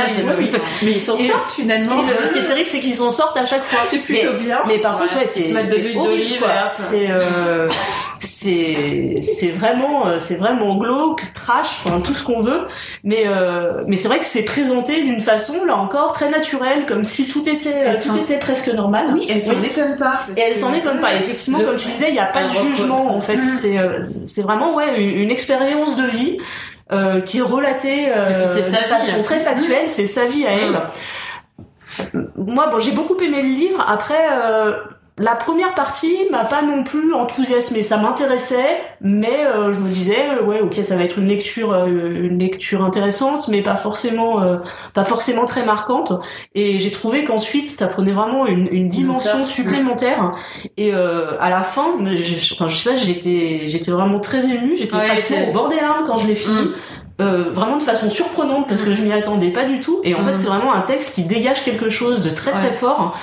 mais 0.83 0.93
ils 0.93 1.01
s'en 1.01 1.19
sortent 1.19 1.51
finalement. 1.51 2.03
ce 2.29 2.33
qui 2.33 2.39
est 2.39 2.45
terrible, 2.45 2.69
c'est 2.69 2.81
qu'ils 2.81 2.95
s'en 2.95 3.11
sortent 3.11 3.37
à 3.37 3.45
chaque 3.45 3.65
fois. 3.65 3.81
C'est 3.91 3.99
plutôt 3.99 4.33
mais, 4.33 4.45
bien. 4.45 4.61
Mais 4.67 4.79
par 4.79 4.99
contre, 4.99 5.17
ouais, 5.19 5.27
c'est 5.27 5.55
horrible. 5.97 6.47
C'est 6.71 7.11
euh, 7.11 7.69
c'est 8.21 9.17
c'est 9.21 9.49
vraiment 9.49 10.07
euh, 10.07 10.19
c'est 10.19 10.37
vraiment 10.37 10.77
glauque, 10.77 11.23
trash, 11.35 11.81
enfin 11.85 12.01
tout 12.01 12.15
ce 12.15 12.23
qu'on 12.23 12.41
veut. 12.41 12.63
Mais 13.05 13.25
euh, 13.27 13.83
mais 13.87 13.97
c'est 13.97 14.09
vrai 14.09 14.19
que 14.19 14.25
c'est 14.25 14.45
présenté 14.45 15.03
d'une 15.03 15.21
façon 15.21 15.65
là 15.65 15.77
encore 15.77 16.13
très 16.13 16.31
naturelle, 16.31 16.87
comme 16.87 17.05
si 17.05 17.29
tout 17.29 17.49
était 17.49 17.99
tout 18.01 18.17
était 18.17 18.39
presque 18.39 18.69
normal. 18.69 19.07
Oui, 19.13 19.27
elle 19.29 19.43
s'en 19.43 19.63
étonne 19.63 19.97
pas. 19.97 20.21
Et 20.37 20.41
elle 20.41 20.55
s'en 20.55 20.73
étonne 20.73 21.01
pas. 21.01 21.15
Effectivement, 21.15 21.61
comme 21.61 21.77
tu 21.77 21.89
disais, 21.89 22.09
il 22.09 22.15
y 22.15 22.21
a 22.21 22.27
pas 22.27 22.45
de 22.45 22.51
jugement 22.51 23.15
en 23.15 23.21
fait. 23.21 23.37
Mm. 23.37 23.43
C'est 23.43 23.77
c'est 24.25 24.43
vraiment 24.43 24.75
ouais 24.75 25.01
une 25.01 25.31
expérience 25.31 25.97
de 25.97 26.05
vie. 26.05 26.39
Euh, 26.93 27.21
qui 27.21 27.39
est 27.39 27.43
relatée 27.43 28.09
euh, 28.09 28.57
de 28.57 28.63
façon 28.63 29.23
très 29.23 29.39
factuelle, 29.39 29.89
c'est 29.89 30.07
sa 30.07 30.27
vie 30.27 30.45
à 30.45 30.51
elle. 30.51 30.73
Mm. 32.13 32.27
Moi, 32.37 32.67
bon, 32.67 32.81
j'ai 32.81 32.91
beaucoup 32.91 33.17
aimé 33.19 33.43
le 33.43 33.49
livre. 33.49 33.85
Après, 33.87 34.27
euh, 34.33 34.73
la 35.21 35.35
première 35.35 35.75
partie 35.75 36.17
m'a 36.31 36.47
pas 36.47 36.63
non 36.63 36.83
plus 36.83 37.13
enthousiasmé. 37.13 37.83
Ça 37.83 37.99
m'intéressait, 37.99 38.81
mais 39.03 39.47
euh, 39.47 39.73
je 39.73 39.79
me 39.79 39.89
disais, 39.89 40.31
euh, 40.31 40.45
ouais, 40.45 40.61
ok, 40.61 40.75
ça 40.77 40.97
va 40.97 41.05
être 41.05 41.19
une 41.19 41.29
lecture, 41.29 41.73
euh, 41.73 41.87
une 41.87 42.39
lecture 42.39 42.83
intéressante, 42.83 43.49
mais 43.49 43.63
pas 43.63 43.77
forcément, 43.77 44.41
pas 44.95 45.05
forcément 45.05 45.45
très 45.45 45.65
marquante. 45.65 46.13
Et 46.55 46.79
j'ai 46.79 46.91
trouvé 46.91 47.25
qu'ensuite, 47.25 47.69
ça 47.69 47.87
prenait 47.87 48.13
vraiment 48.13 48.47
une, 48.47 48.67
une 48.73 48.89
dimension 48.89 49.45
supplémentaire. 49.45 50.33
Et 50.79 50.93
à 50.93 51.51
la 51.51 51.63
fin, 51.63 51.99
je, 52.15 52.55
enfin, 52.55 52.67
je 52.67 52.77
sais 52.77 52.91
pas, 52.91 52.97
j'étais, 52.97 53.63
j'étais 53.67 53.91
vraiment 53.91 54.21
très 54.21 54.45
émue. 54.47 54.77
J'étais 54.77 54.97
presque 54.97 55.35
au 55.49 55.53
bord 55.53 55.69
des 55.69 55.77
larmes 55.77 56.05
quand 56.07 56.17
je 56.17 56.29
l'ai 56.29 56.35
fini. 56.35 56.63
Mm. 56.63 56.73
Euh, 57.21 57.51
vraiment 57.53 57.77
de 57.77 57.83
façon 57.83 58.09
surprenante 58.09 58.67
parce 58.67 58.83
que 58.83 58.95
je 58.95 59.03
m'y 59.03 59.13
attendais 59.13 59.51
pas 59.51 59.67
du 59.67 59.79
tout 59.79 60.01
et 60.05 60.15
en 60.15 60.25
fait 60.25 60.33
mm. 60.33 60.35
c'est 60.37 60.47
vraiment 60.47 60.73
un 60.73 60.81
texte 60.81 61.15
qui 61.15 61.25
dégage 61.25 61.65
quelque 61.65 61.91
chose 61.91 62.23
de 62.23 62.31
très 62.31 62.53
très 62.53 62.73
fort 62.73 63.15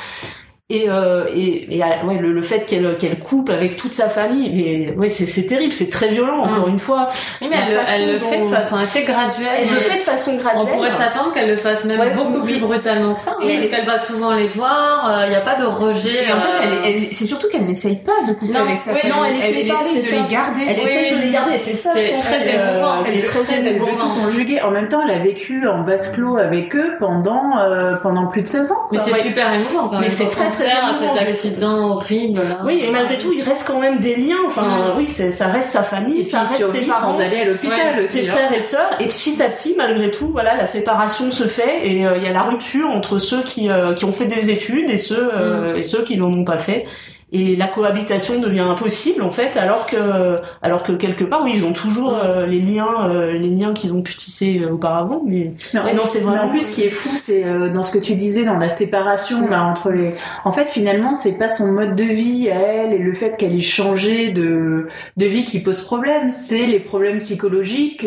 et, 0.70 0.90
euh, 0.90 1.24
et, 1.34 1.78
et 1.78 1.82
ouais, 1.82 2.18
le, 2.20 2.34
le 2.34 2.42
fait 2.42 2.66
qu'elle 2.66 2.98
qu'elle 2.98 3.20
coupe 3.20 3.50
avec 3.50 3.78
toute 3.78 3.94
sa 3.94 4.10
famille 4.10 4.52
mais 4.54 4.94
ouais 4.98 5.10
c'est 5.10 5.26
c'est 5.26 5.46
terrible 5.46 5.72
c'est 5.72 5.90
très 5.90 6.10
violent 6.10 6.40
encore 6.40 6.68
mm. 6.68 6.72
une 6.72 6.80
fois. 6.80 7.08
Oui, 7.42 7.48
mais 7.50 7.56
elle, 7.66 7.80
elle, 7.96 8.14
le 8.16 8.20
fait 8.20 8.42
de 8.42 8.54
façon 8.54 8.76
assez 8.76 9.04
graduelle 9.04 9.48
elle 9.62 9.70
le 9.70 9.80
fait 9.80 9.96
de 9.96 10.02
façon 10.02 10.36
graduelle. 10.36 10.66
on 10.68 10.76
pourrait 10.76 10.92
s'attendre 10.92 11.34
qu'elle 11.34 11.50
le 11.50 11.56
fasse 11.56 11.86
même 11.86 12.14
beaucoup 12.16 12.42
plus 12.42 12.60
brutalement 12.60 13.16
que 13.16 13.22
ça 13.22 13.38
et 13.42 13.70
qu'elle 13.70 13.86
va 13.86 13.98
souvent 13.98 14.34
les 14.34 14.48
voir 14.48 15.10
il 15.22 15.28
euh, 15.28 15.30
n'y 15.30 15.36
a 15.36 15.40
pas 15.42 15.56
de 15.56 15.64
rejet 15.64 16.30
en 16.34 16.40
fait 16.42 16.60
elle, 16.62 16.82
elle 16.84 17.14
c'est 17.14 17.26
surtout 17.26 17.48
qu'elle 17.48 17.66
n'essaye 17.66 18.04
pas 18.04 18.28
de 18.28 18.34
couper 18.34 18.58
avec 18.58 18.82
sa 18.82 18.94
famille. 18.94 19.18
non 19.18 19.24
elle, 19.24 19.38
essaye, 19.38 19.68
pas, 19.70 19.76
de 19.76 20.24
les 20.24 20.30
garder. 20.30 20.62
elle 20.68 20.84
essaye 20.84 21.16
de 21.16 21.22
les 21.22 21.30
garder 21.30 21.58
c'est 21.58 21.76
ça 21.76 21.94
je 21.96 22.12
pense. 22.12 22.26
très 22.26 22.46
émouvant 22.46 23.06
elle 23.06 23.18
est 23.18 23.22
très 23.22 23.68
émouvant 23.68 23.96
tout 23.96 24.22
conjuguer 24.22 24.62
en 24.62 24.72
même 24.72 24.90
temps 24.90 25.02
elle 25.08 25.16
a 25.16 25.20
vécu 25.20 25.66
en 25.66 25.84
vase 25.84 26.12
clos 26.12 26.36
avec 26.36 26.76
eux 26.76 26.96
pendant 27.00 27.58
euh, 27.58 27.96
pendant 27.96 28.28
plus 28.28 28.42
de 28.42 28.48
16 28.48 28.70
ans 28.74 28.90
mais 28.92 29.00
c'est 29.00 29.14
super 29.14 29.54
émouvant 29.54 29.88
quand 29.88 29.94
même 29.94 30.02
mais 30.02 30.10
c'est 30.10 30.28
très 30.28 30.57
très 30.58 30.78
émouvant 30.78 31.16
accident 31.16 31.90
horrible. 31.92 32.42
Là. 32.42 32.60
Oui, 32.66 32.82
et 32.84 32.92
malgré 32.92 33.18
tout, 33.18 33.34
il 33.34 33.42
reste 33.42 33.68
quand 33.68 33.80
même 33.80 34.00
des 34.00 34.16
liens. 34.16 34.44
Enfin, 34.46 34.94
oui, 34.98 35.08
ça 35.08 35.48
reste 35.48 35.70
sa 35.70 35.84
famille, 35.84 36.22
et 36.22 36.24
ça 36.24 36.42
reste 36.42 36.66
ses 36.66 36.82
parents, 36.82 37.14
sans 37.14 37.20
aller 37.20 37.42
à 37.42 37.46
l'hôpital, 37.46 38.06
ses 38.06 38.30
hein. 38.30 38.34
frères 38.34 38.54
et 38.54 38.62
sœurs. 38.62 38.92
Et 39.00 39.08
petit 39.08 39.42
à 39.42 39.50
petit, 39.50 39.76
malgré 39.78 40.10
tout, 40.10 40.30
voilà, 40.32 40.56
la 40.56 40.68
séparation 40.68 41.32
se 41.32 41.46
fait 41.46 41.88
et 41.88 42.06
euh, 42.06 42.18
il 42.18 42.24
y 42.24 42.28
a 42.28 42.32
la 42.32 42.44
rupture 42.44 42.90
entre 42.90 43.20
ceux 43.20 43.44
qui 43.44 43.70
euh, 43.70 43.94
qui 43.94 44.06
ont 44.06 44.12
fait 44.12 44.26
des 44.26 44.50
études 44.50 44.90
et 44.90 44.98
ceux 44.98 45.34
euh, 45.34 45.74
mm. 45.74 45.78
et 45.78 45.84
ceux 45.84 46.04
qui 46.04 46.18
n'en 46.18 46.32
ont 46.32 46.46
pas 46.46 46.58
fait 46.58 46.86
et 47.34 47.58
la 47.58 47.68
cohabitation 47.68 48.40
devient 48.40 48.62
impossible 48.62 49.22
en 49.22 49.32
fait 49.32 49.58
alors 49.58 49.86
que 49.86 50.40
alors 50.62 50.82
que 50.82 50.94
quelque 50.94 51.26
part 51.26 51.44
oui 51.44 51.52
ils 51.56 51.66
ont 51.66 51.74
toujours 51.74 52.14
euh, 52.16 52.46
les 52.46 52.62
liens 52.62 53.10
euh, 53.12 53.34
les 53.34 53.50
liens 53.50 53.74
qu'ils 53.74 53.94
ont 53.94 54.02
pu 54.02 54.16
tisser 54.16 54.62
euh, 54.62 54.72
auparavant 54.72 55.22
mais 55.28 55.52
non, 55.74 56.06
c'est 56.06 56.22
vraiment 56.22 56.44
en 56.44 56.50
plus 56.50 56.68
ce 56.68 56.72
qui 56.72 56.84
est 56.84 56.90
fou 56.90 57.10
c'est 57.18 57.44
dans 57.74 57.84
ce 57.84 57.92
que 57.92 57.98
tu 57.98 58.16
disais 58.16 58.46
dans 58.46 58.58
la 58.58 58.70
séparation 58.70 59.46
là 59.50 59.64
entre 59.64 59.92
les 59.92 60.14
en 60.46 60.54
fait 60.54 60.70
finalement 60.70 61.14
c'est 61.14 61.38
pas 61.38 61.50
son 61.50 61.74
mode 61.74 61.98
de 61.98 62.04
vie 62.04 62.48
elle 62.48 62.94
et 62.94 62.98
le 62.98 63.12
fait 63.12 63.36
qu'elle 63.36 63.56
ait 63.56 63.60
changé 63.60 64.30
de 64.30 64.88
de 65.18 65.26
vie 65.26 65.44
qui 65.44 65.60
pose 65.60 65.82
problème. 65.82 66.30
C'est 66.30 66.66
les 66.66 66.80
problèmes 66.80 67.18
psychologiques 67.18 68.06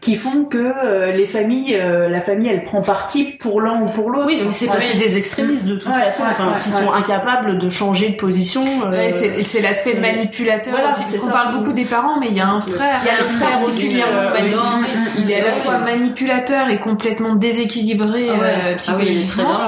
qui 0.00 0.16
font 0.16 0.44
que 0.44 1.10
les 1.10 1.26
familles 1.26 1.76
la 1.76 2.20
famille 2.20 2.48
elle 2.48 2.62
prend 2.62 2.82
parti 2.82 3.24
pour 3.24 3.60
l'un 3.60 3.82
ou 3.82 3.90
pour 3.90 4.10
l'autre. 4.10 4.26
Oui 4.26 4.40
donc 4.42 4.52
c'est 4.52 4.68
ouais. 4.68 4.76
des 4.98 5.18
extrémistes 5.18 5.66
de 5.66 5.76
toute 5.76 5.92
façon 5.92 6.22
enfin 6.28 6.56
qui 6.62 6.70
sont 6.70 6.92
incapables 6.92 7.58
de 7.58 7.68
changer 7.68 8.10
de 8.10 8.16
position 8.16 8.35
position. 8.36 8.62
Ouais, 8.90 9.10
c'est 9.42 9.60
l'aspect 9.60 9.98
manipulateur 9.98 10.72
Voilà, 10.74 10.90
aussi, 10.90 11.02
parce 11.02 11.18
qu'on 11.18 11.30
parle 11.30 11.52
beaucoup 11.56 11.72
des 11.72 11.84
parents, 11.84 12.18
mais 12.20 12.28
il 12.28 12.34
y 12.36 12.40
a 12.40 12.48
un 12.48 12.60
frère, 12.60 13.00
Il 13.02 13.06
y 13.06 13.10
a 13.10 13.12
le 13.20 13.24
qui 13.26 13.32
est 13.34 13.36
frère 13.36 13.60
particulièrement 13.60 14.18
euh, 14.18 14.32
mani- 14.32 14.54
oui. 15.16 15.22
il 15.24 15.30
est 15.30 15.40
à 15.40 15.44
la 15.46 15.52
fois 15.54 15.78
manipulateur 15.78 16.68
et 16.68 16.78
complètement 16.78 17.34
déséquilibré 17.34 18.28
Ah 18.30 18.42
euh, 18.44 18.58
Ah 18.72 18.74
psychologiquement. 18.76 19.58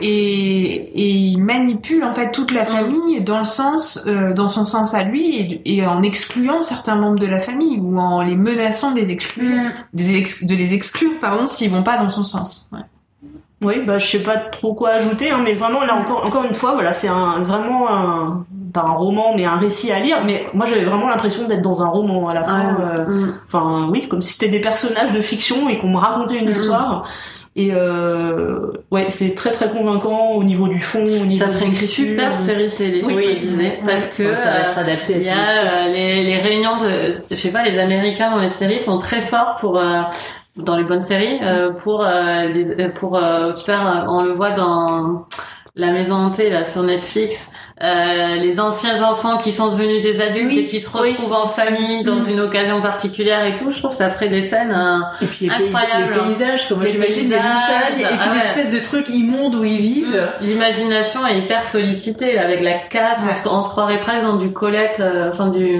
et, 0.00 0.90
il 1.32 1.38
manipule 1.38 2.04
en 2.04 2.12
fait 2.12 2.30
toute 2.32 2.52
la 2.52 2.62
Mm. 2.62 2.66
famille 2.66 3.20
dans 3.22 3.38
le 3.38 3.44
sens 3.44 4.00
euh, 4.06 4.32
dans 4.32 4.48
son 4.48 4.64
sens 4.64 4.94
à 4.94 5.02
lui 5.04 5.60
et, 5.64 5.86
en 5.86 6.02
excluant 6.02 6.60
certains 6.60 6.96
membres 6.96 7.18
de 7.18 7.26
la 7.26 7.38
famille 7.38 7.78
ou 7.80 7.98
en 7.98 8.22
les 8.22 8.36
menaçant 8.36 8.92
de 8.92 8.96
les 9.00 9.12
exclure 9.12 9.50
Mm. 9.56 9.72
de 9.94 10.02
les, 10.02 10.14
ex- 10.16 10.44
de 10.44 10.54
les 10.54 10.74
exclure 10.74 11.18
pardon 11.20 11.46
s'ils 11.46 11.70
vont 11.70 11.82
pas 11.82 11.96
dans 11.96 12.08
son 12.08 12.22
sens 12.22 12.68
ouais. 12.72 12.80
Oui, 13.62 13.76
bah 13.86 13.96
je 13.96 14.06
sais 14.06 14.22
pas 14.22 14.36
trop 14.36 14.74
quoi 14.74 14.90
ajouter, 14.90 15.30
hein, 15.30 15.40
mais 15.42 15.54
vraiment 15.54 15.82
là 15.84 15.94
encore 15.94 16.26
encore 16.26 16.44
une 16.44 16.52
fois, 16.52 16.74
voilà, 16.74 16.92
c'est 16.92 17.08
un 17.08 17.40
vraiment 17.40 17.88
un 17.90 18.44
pas 18.74 18.82
un 18.82 18.92
roman, 18.92 19.34
mais 19.34 19.46
un 19.46 19.56
récit 19.56 19.90
à 19.90 19.98
lire. 19.98 20.18
Mais 20.26 20.44
moi 20.52 20.66
j'avais 20.66 20.84
vraiment 20.84 21.08
l'impression 21.08 21.46
d'être 21.48 21.62
dans 21.62 21.82
un 21.82 21.88
roman 21.88 22.28
à 22.28 22.34
la 22.34 22.44
fin. 22.44 22.76
Euh, 22.80 23.06
mm. 23.06 23.40
Enfin 23.46 23.88
oui, 23.90 24.08
comme 24.08 24.20
si 24.20 24.34
c'était 24.34 24.50
des 24.50 24.60
personnages 24.60 25.12
de 25.12 25.22
fiction 25.22 25.70
et 25.70 25.78
qu'on 25.78 25.88
me 25.88 25.96
racontait 25.96 26.36
une 26.38 26.48
histoire. 26.48 27.08
Et 27.58 27.70
euh, 27.72 28.70
ouais, 28.90 29.06
c'est 29.08 29.34
très 29.34 29.50
très 29.50 29.70
convaincant 29.70 30.32
au 30.32 30.44
niveau 30.44 30.68
du 30.68 30.78
fond, 30.78 31.02
au 31.02 31.24
niveau 31.24 31.42
Ça 31.42 31.46
de 31.46 31.54
ferait 31.54 31.66
une 31.68 31.72
super 31.72 32.30
série 32.34 32.68
télé, 32.74 33.02
Oui. 33.02 33.28
je 33.32 33.36
disais, 33.38 33.78
parce 33.82 34.08
que 34.08 34.24
Bon, 34.28 34.36
ça 34.36 34.50
va 34.50 34.56
euh, 34.56 34.60
être 34.60 34.78
adapté. 34.78 35.14
il 35.16 35.22
y 35.22 35.30
a 35.30 35.86
euh, 35.86 35.88
les, 35.88 36.22
les 36.24 36.38
réunions 36.38 36.76
de, 36.76 37.14
je 37.30 37.34
sais 37.34 37.50
pas, 37.52 37.62
les 37.62 37.78
Américains 37.78 38.30
dans 38.30 38.40
les 38.40 38.50
séries 38.50 38.78
sont 38.78 38.98
très 38.98 39.22
forts 39.22 39.56
pour 39.58 39.78
euh, 39.78 40.00
dans 40.56 40.76
les 40.76 40.84
bonnes 40.84 41.00
séries 41.00 41.38
euh, 41.42 41.70
pour 41.70 42.02
euh, 42.04 42.46
les- 42.46 42.88
pour 42.88 43.16
euh, 43.16 43.52
faire, 43.52 43.86
euh, 43.86 44.06
on 44.08 44.22
le 44.22 44.32
voit 44.32 44.52
dans 44.52 45.26
la 45.78 45.90
maison 45.90 46.14
hantée 46.14 46.48
là 46.48 46.64
sur 46.64 46.82
Netflix, 46.82 47.52
euh, 47.82 48.36
les 48.36 48.58
anciens 48.60 49.02
enfants 49.02 49.36
qui 49.36 49.52
sont 49.52 49.68
devenus 49.68 50.02
des 50.02 50.22
adultes 50.22 50.46
Oui, 50.54 50.60
et 50.60 50.64
qui 50.64 50.80
se 50.80 50.88
retrouvent 50.96 51.34
en 51.34 51.46
famille 51.46 52.02
dans 52.02 52.14
Mm. 52.14 52.30
une 52.30 52.40
occasion 52.40 52.80
particulière 52.80 53.44
et 53.44 53.54
tout. 53.54 53.70
Je 53.70 53.76
trouve 53.80 53.90
que 53.90 53.96
ça 53.96 54.08
ferait 54.08 54.30
des 54.30 54.40
scènes. 54.46 54.72
euh, 54.72 55.00
Et 55.20 55.26
puis 55.26 55.50
les, 55.50 55.54
pays- 55.54 55.66
Incroyable. 55.74 56.14
les 56.14 56.20
paysages, 56.20 56.68
comme 56.70 56.86
j'imagine 56.86 57.24
les 57.28 57.36
paysages, 57.36 57.44
montagnes 57.44 58.00
et 58.00 58.04
puis 58.06 58.16
ah 58.18 58.28
ouais. 58.30 58.34
l'espèce 58.36 58.72
de 58.72 58.78
trucs 58.82 59.10
immondes 59.10 59.54
où 59.54 59.64
ils 59.64 59.76
vivent. 59.76 60.30
L'imagination 60.40 61.26
est 61.26 61.40
hyper 61.40 61.66
sollicitée 61.66 62.32
là, 62.32 62.44
avec 62.44 62.62
la 62.62 62.78
casse. 62.78 63.24
Ouais. 63.24 63.32
On, 63.32 63.34
se, 63.34 63.48
on 63.56 63.62
se 63.62 63.68
croirait 63.68 64.00
presque 64.00 64.24
dans 64.24 64.36
du 64.36 64.52
Colette, 64.54 65.00
euh, 65.00 65.28
enfin 65.28 65.48
du 65.48 65.78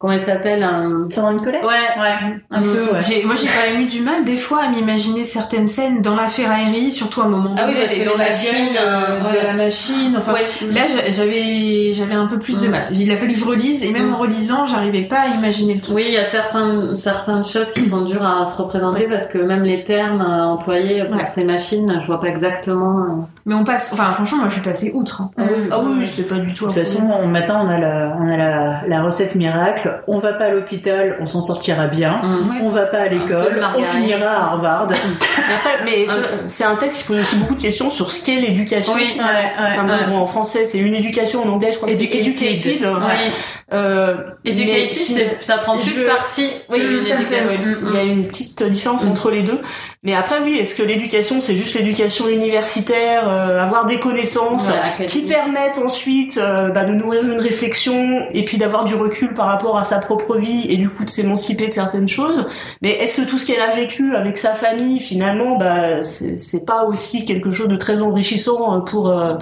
comment 0.00 0.14
elle 0.14 0.20
s'appelle 0.22 0.62
un... 0.64 1.04
Une 1.30 1.40
colère 1.40 1.62
Ouais. 1.62 2.00
Ouais, 2.00 2.40
un 2.50 2.62
peu, 2.62 2.92
ouais. 2.94 3.00
J'ai- 3.00 3.22
moi 3.24 3.34
j'ai 3.36 3.46
quand 3.46 3.70
même 3.70 3.82
eu 3.82 3.86
du 3.86 4.00
mal 4.00 4.24
des 4.24 4.36
fois 4.38 4.62
à 4.64 4.68
m'imaginer 4.70 5.22
certaines 5.24 5.68
scènes 5.68 6.00
dans 6.00 6.16
la 6.16 6.26
ferraillerie 6.28 6.90
surtout 6.90 7.20
à 7.20 7.24
un 7.24 7.28
moment 7.28 7.54
Ah 7.58 7.66
oui, 7.66 7.74
donné 7.74 7.80
parce 7.80 7.92
elle 7.92 8.00
est 8.00 8.04
que 8.04 8.08
dans 8.08 8.16
la 8.16 8.28
machines, 8.30 8.66
gueule 8.74 8.76
euh, 8.78 9.20
euh, 9.20 9.24
ouais. 9.30 9.40
de 9.40 9.46
la 9.46 9.52
machine 9.52 10.14
enfin 10.16 10.32
Ouais. 10.32 10.46
là 10.70 10.80
j'a- 10.86 11.10
j'avais 11.10 11.92
j'avais 11.92 12.14
un 12.14 12.26
peu 12.26 12.38
plus 12.38 12.60
de 12.62 12.68
Mm. 12.68 12.70
mal 12.70 12.88
il 12.92 13.12
a 13.12 13.16
fallu 13.16 13.32
que 13.34 13.38
je 13.38 13.44
relise 13.44 13.84
et 13.84 13.90
même 13.90 14.08
Mm. 14.08 14.14
en 14.14 14.18
relisant 14.18 14.64
j'arrivais 14.66 15.02
pas 15.02 15.20
à 15.20 15.36
imaginer 15.36 15.74
le 15.74 15.80
truc 15.80 15.94
Oui, 15.96 16.04
il 16.08 16.14
y 16.14 16.18
a 16.18 16.24
certaines 16.24 16.94
certaines 16.94 17.44
choses 17.44 17.70
qui 17.70 17.84
sont 17.84 18.00
dures 18.06 18.24
à 18.26 18.44
se 18.46 18.56
représenter 18.60 19.04
parce 19.06 19.26
que 19.26 19.36
même 19.38 19.64
les 19.64 19.84
termes 19.84 20.22
euh, 20.22 20.44
employés 20.46 21.04
pour 21.04 21.18
Ouais. 21.18 21.26
ces 21.26 21.44
machines, 21.44 21.98
je 22.00 22.06
vois 22.06 22.18
pas 22.20 22.28
exactement. 22.28 23.28
mais 23.44 23.54
on 23.54 23.64
passe 23.64 23.90
enfin 23.92 24.04
franchement 24.12 24.38
moi 24.38 24.48
je 24.48 24.54
suis 24.54 24.62
passée 24.62 24.92
outre 24.94 25.22
hein. 25.22 25.30
Ah 25.36 25.42
oui, 25.46 25.68
ah 25.70 25.78
oui, 25.82 26.06
c'est 26.06 26.22
pas 26.28 26.36
du 26.38 26.54
tout. 26.54 26.64
De 26.66 26.72
toute 26.72 26.78
façon, 26.84 27.06
on- 27.22 27.26
maintenant 27.26 27.66
on 27.66 27.68
a 27.68 27.78
la, 27.78 28.16
on 28.20 28.30
a 28.30 28.36
la, 28.36 28.80
la 28.88 29.02
recette 29.02 29.34
miracle. 29.34 29.89
On 30.06 30.18
va 30.18 30.32
pas 30.32 30.44
à 30.46 30.50
l'hôpital, 30.50 31.16
on 31.20 31.26
s'en 31.26 31.40
sortira 31.42 31.86
bien. 31.86 32.20
Mm. 32.22 32.50
Ouais. 32.50 32.56
On 32.62 32.68
va 32.68 32.86
pas 32.86 33.00
à 33.00 33.08
l'école, 33.08 33.64
on 33.76 33.82
finira 33.84 34.26
à 34.30 34.42
Harvard. 34.52 34.86
Mais 34.90 35.54
après, 35.54 35.84
mais 35.84 36.06
Un 36.08 36.48
c'est- 36.48 36.64
un 36.64 36.76
texte 36.76 36.98
qui 37.02 37.04
pose 37.08 37.20
aussi 37.20 37.36
beaucoup 37.36 37.54
de 37.54 37.60
questions 37.62 37.90
sur 37.90 38.10
ce 38.12 38.24
qu'est 38.24 38.36
l'éducation. 38.40 38.92
Oui. 38.94 39.12
Ouais, 39.16 39.20
ouais, 39.22 39.68
Enfin, 39.72 39.84
bon, 39.84 39.92
ouais. 39.94 40.06
bon, 40.08 40.16
en 40.18 40.26
français, 40.26 40.64
c'est 40.64 40.78
une 40.78 40.94
éducation. 40.94 41.42
En 41.42 41.48
anglais, 41.48 41.70
je 41.72 41.76
crois 41.78 41.88
que 41.88 41.96
c'est 41.96 42.04
Educated. 42.04 42.82
Oui. 42.82 43.32
Euh, 43.72 44.14
Educated, 44.44 44.74
mais 44.84 44.90
c'est- 44.90 45.36
ça 45.40 45.58
prend 45.58 45.78
plus 45.78 45.90
je- 45.90 46.02
partie. 46.04 46.50
Oui, 46.68 46.80
tout 46.80 47.12
à 47.12 47.16
fait. 47.18 47.40
Mm, 47.58 47.88
Il 47.90 47.94
y 47.94 47.98
a 47.98 48.02
une 48.02 48.26
petite 48.26 48.62
différence 48.64 49.04
entre 49.06 49.30
les 49.30 49.42
deux. 49.42 49.60
Mais 50.02 50.14
après, 50.14 50.36
oui, 50.44 50.58
est-ce 50.58 50.74
que 50.74 50.82
l'éducation, 50.82 51.40
c'est 51.40 51.54
juste 51.54 51.74
l'éducation 51.74 52.28
universitaire, 52.28 53.28
euh, 53.28 53.62
avoir 53.62 53.86
des 53.86 53.98
connaissances 54.00 54.70
qui 54.70 55.02
académique. 55.04 55.28
permettent 55.28 55.78
ensuite 55.78 56.38
euh, 56.42 56.68
bah, 56.70 56.84
de 56.84 56.92
nourrir 56.94 57.22
une 57.24 57.40
réflexion 57.40 58.20
et 58.32 58.44
puis 58.44 58.58
d'avoir 58.58 58.84
du 58.84 58.94
recul 58.94 59.34
par 59.34 59.46
rapport 59.46 59.78
à 59.78 59.79
sa 59.84 59.98
propre 59.98 60.36
vie 60.36 60.66
et 60.68 60.76
du 60.76 60.90
coup 60.90 61.04
de 61.04 61.10
s'émanciper 61.10 61.68
de 61.68 61.72
certaines 61.72 62.08
choses. 62.08 62.46
Mais 62.82 62.90
est-ce 62.90 63.14
que 63.20 63.22
tout 63.28 63.38
ce 63.38 63.46
qu'elle 63.46 63.60
a 63.60 63.74
vécu 63.74 64.14
avec 64.14 64.36
sa 64.38 64.52
famille, 64.52 65.00
finalement, 65.00 65.56
bah, 65.56 66.02
c'est 66.02 66.64
pas 66.66 66.84
aussi 66.84 67.24
quelque 67.24 67.50
chose 67.50 67.68
de 67.68 67.76
très 67.76 68.02
enrichissant 68.02 68.76
euh, 68.76 68.80
pour 68.80 69.08
euh, 69.10 69.34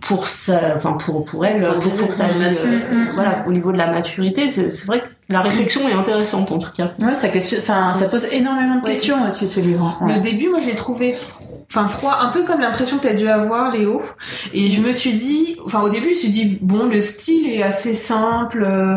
pour 0.00 0.26
sa, 0.26 0.74
enfin 0.74 0.92
pour 0.92 1.24
pour 1.24 1.46
elle, 1.46 1.66
pour, 1.80 1.92
pour 1.92 2.12
sa 2.12 2.28
vie, 2.28 2.44
euh, 2.44 3.06
voilà, 3.14 3.42
au 3.48 3.52
niveau 3.52 3.72
de 3.72 3.78
la 3.78 3.90
maturité, 3.90 4.48
c'est 4.48 4.68
c'est 4.68 4.86
vrai 4.86 5.00
que 5.00 5.08
la 5.30 5.40
réflexion 5.40 5.88
est 5.88 5.94
intéressante 5.94 6.52
en 6.52 6.58
tout 6.58 6.70
cas. 6.76 6.90
Ouais, 7.00 7.14
ça, 7.14 7.28
question, 7.28 7.58
enfin, 7.60 7.94
ça 7.94 8.08
pose 8.08 8.26
énormément 8.30 8.74
de 8.76 8.80
Ouais. 8.82 8.90
questions 8.90 9.24
aussi 9.26 9.48
ce 9.48 9.60
livre. 9.60 9.96
Ouais. 10.02 10.16
Le 10.16 10.20
début, 10.20 10.50
moi, 10.50 10.60
je 10.60 10.66
l'ai 10.66 10.74
trouvé 10.74 11.12
enfin 11.76 11.88
froid, 11.88 12.18
un 12.20 12.28
peu 12.28 12.44
comme 12.44 12.60
l'impression 12.60 12.98
que 12.98 13.02
t'as 13.08 13.14
dû 13.14 13.26
avoir, 13.28 13.72
Léo. 13.72 14.00
Et 14.52 14.68
je 14.68 14.80
me 14.80 14.92
suis 14.92 15.12
dit, 15.14 15.56
enfin 15.66 15.80
au 15.82 15.88
début, 15.88 16.08
je 16.10 16.14
me 16.14 16.18
suis 16.20 16.28
dit 16.30 16.58
bon, 16.62 16.84
le 16.86 17.00
style 17.00 17.48
est 17.50 17.62
assez 17.62 17.94
simple. 17.94 18.64
euh, 18.68 18.96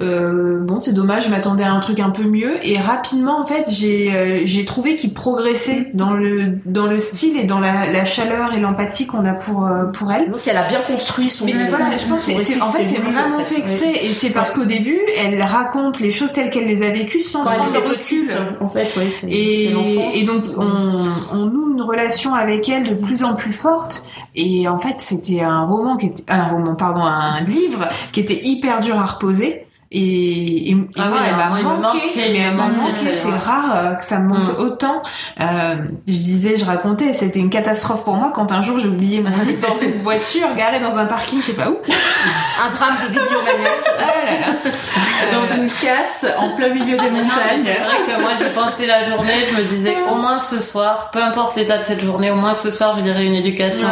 euh, 0.00 0.60
bon, 0.60 0.78
c'est 0.78 0.92
dommage, 0.92 1.24
je 1.26 1.30
m'attendais 1.30 1.64
à 1.64 1.72
un 1.72 1.80
truc 1.80 2.00
un 2.00 2.10
peu 2.10 2.24
mieux. 2.24 2.54
Et 2.66 2.78
rapidement, 2.78 3.40
en 3.40 3.44
fait, 3.44 3.64
j'ai 3.70 4.12
euh, 4.12 4.40
j'ai 4.44 4.64
trouvé 4.64 4.96
qu'il 4.96 5.14
progressait 5.14 5.90
dans 5.94 6.12
le 6.12 6.58
dans 6.66 6.86
le 6.86 6.98
style 6.98 7.36
et 7.38 7.44
dans 7.44 7.60
la, 7.60 7.90
la 7.90 8.04
chaleur 8.04 8.54
et 8.54 8.60
l'empathie 8.60 9.06
qu'on 9.06 9.24
a 9.24 9.32
pour 9.32 9.66
euh, 9.66 9.84
pour 9.86 10.12
elle. 10.12 10.26
Je 10.26 10.30
pense 10.30 10.42
qu'elle 10.42 10.56
a 10.56 10.68
bien 10.68 10.80
construit 10.80 11.30
son. 11.30 11.46
Mais 11.46 11.68
voilà, 11.68 11.96
je 11.96 12.06
pense 12.06 12.26
que 12.26 12.32
c'est- 12.42 12.60
en 12.60 12.66
fait, 12.66 12.84
c'est 12.84 12.98
vraiment 13.00 13.40
fait 13.40 13.58
exprès. 13.58 14.04
Et 14.06 14.12
c'est 14.12 14.30
parce 14.30 14.52
qu'au 14.52 14.64
début, 14.64 14.98
elle 15.16 15.40
raconte 15.42 16.00
les 16.00 16.10
choses 16.10 16.32
telles 16.32 16.50
qu'elle 16.50 16.66
les 16.66 16.82
a 16.82 16.90
vécues 16.90 17.20
sans 17.20 17.42
Quand 17.44 17.50
prendre 17.52 17.72
de 17.72 17.78
recul. 17.88 18.24
en 18.60 18.68
fait, 18.68 18.94
ouais, 18.96 19.08
c'est 19.10 19.28
Et, 19.30 19.70
et 19.70 20.24
donc 20.26 20.42
on, 20.58 21.08
on 21.32 21.46
noue 21.46 21.72
une 21.72 21.82
relation 21.82 22.17
avec 22.26 22.68
elle 22.68 22.88
de 22.88 22.94
plus 22.94 23.24
en 23.24 23.34
plus 23.34 23.52
forte. 23.52 24.10
Et 24.34 24.68
en 24.68 24.78
fait, 24.78 25.00
c'était 25.00 25.42
un 25.42 25.64
roman 25.64 25.96
qui 25.96 26.06
était 26.06 26.24
un 26.28 26.48
roman, 26.48 26.74
pardon, 26.74 27.00
un 27.00 27.40
livre 27.42 27.88
qui 28.12 28.20
était 28.20 28.40
hyper 28.44 28.80
dur 28.80 28.98
à 28.98 29.04
reposer. 29.04 29.67
Et, 29.90 30.00
et, 30.00 30.70
et 30.72 30.76
Ah 30.98 31.08
moi, 31.08 31.18
oui, 31.18 31.26
elle 31.30 31.36
m'a 31.36 31.48
manqué, 31.48 31.98
manquait, 31.98 32.30
mais 32.30 32.38
elle 32.40 32.54
m'a 32.54 32.68
manqué. 32.68 33.14
C'est 33.14 33.30
rare 33.30 33.72
euh, 33.74 33.94
que 33.94 34.04
ça 34.04 34.18
me 34.18 34.28
manque 34.28 34.58
Mm. 34.58 34.60
autant. 34.62 35.00
Euh, 35.40 35.76
je 36.06 36.18
disais, 36.18 36.56
je 36.58 36.64
racontais, 36.66 37.14
c'était 37.14 37.40
une 37.40 37.48
catastrophe 37.48 38.04
pour 38.04 38.14
moi 38.14 38.30
quand 38.34 38.52
un 38.52 38.60
jour 38.60 38.78
j'ai 38.78 38.88
oublié 38.88 39.22
mon 39.22 39.30
livre 39.44 39.66
dans 39.66 39.74
une 39.74 39.94
voiture 40.02 40.48
garée 40.56 40.80
dans 40.80 40.98
un 40.98 41.06
parking, 41.06 41.40
je 41.40 41.46
sais 41.46 41.52
pas 41.54 41.70
où. 41.70 41.76
un 42.66 42.70
drame 42.70 42.94
de 43.02 43.08
bibliomaniaque. 43.08 43.84
Ah 43.98 44.30
là 44.30 44.40
là. 44.40 45.32
Dans 45.32 45.54
une 45.62 45.70
casse 45.70 46.26
en 46.38 46.50
plein 46.50 46.68
milieu 46.68 46.96
des 46.98 47.10
montagnes. 47.10 47.64
C'est 47.64 47.72
vrai 47.78 47.96
que 48.16 48.20
moi, 48.20 48.30
je 48.38 48.44
pensais 48.54 48.86
la 48.86 49.02
journée, 49.08 49.32
je 49.50 49.56
me 49.56 49.64
disais 49.64 49.96
au 50.10 50.16
moins 50.16 50.38
ce 50.38 50.60
soir, 50.60 51.10
peu 51.12 51.22
importe 51.22 51.56
l'état 51.56 51.78
de 51.78 51.84
cette 51.84 52.02
journée, 52.04 52.30
au 52.30 52.36
moins 52.36 52.54
ce 52.54 52.70
soir, 52.70 52.96
je 52.98 53.02
dirais 53.02 53.24
une 53.24 53.34
éducation. 53.34 53.88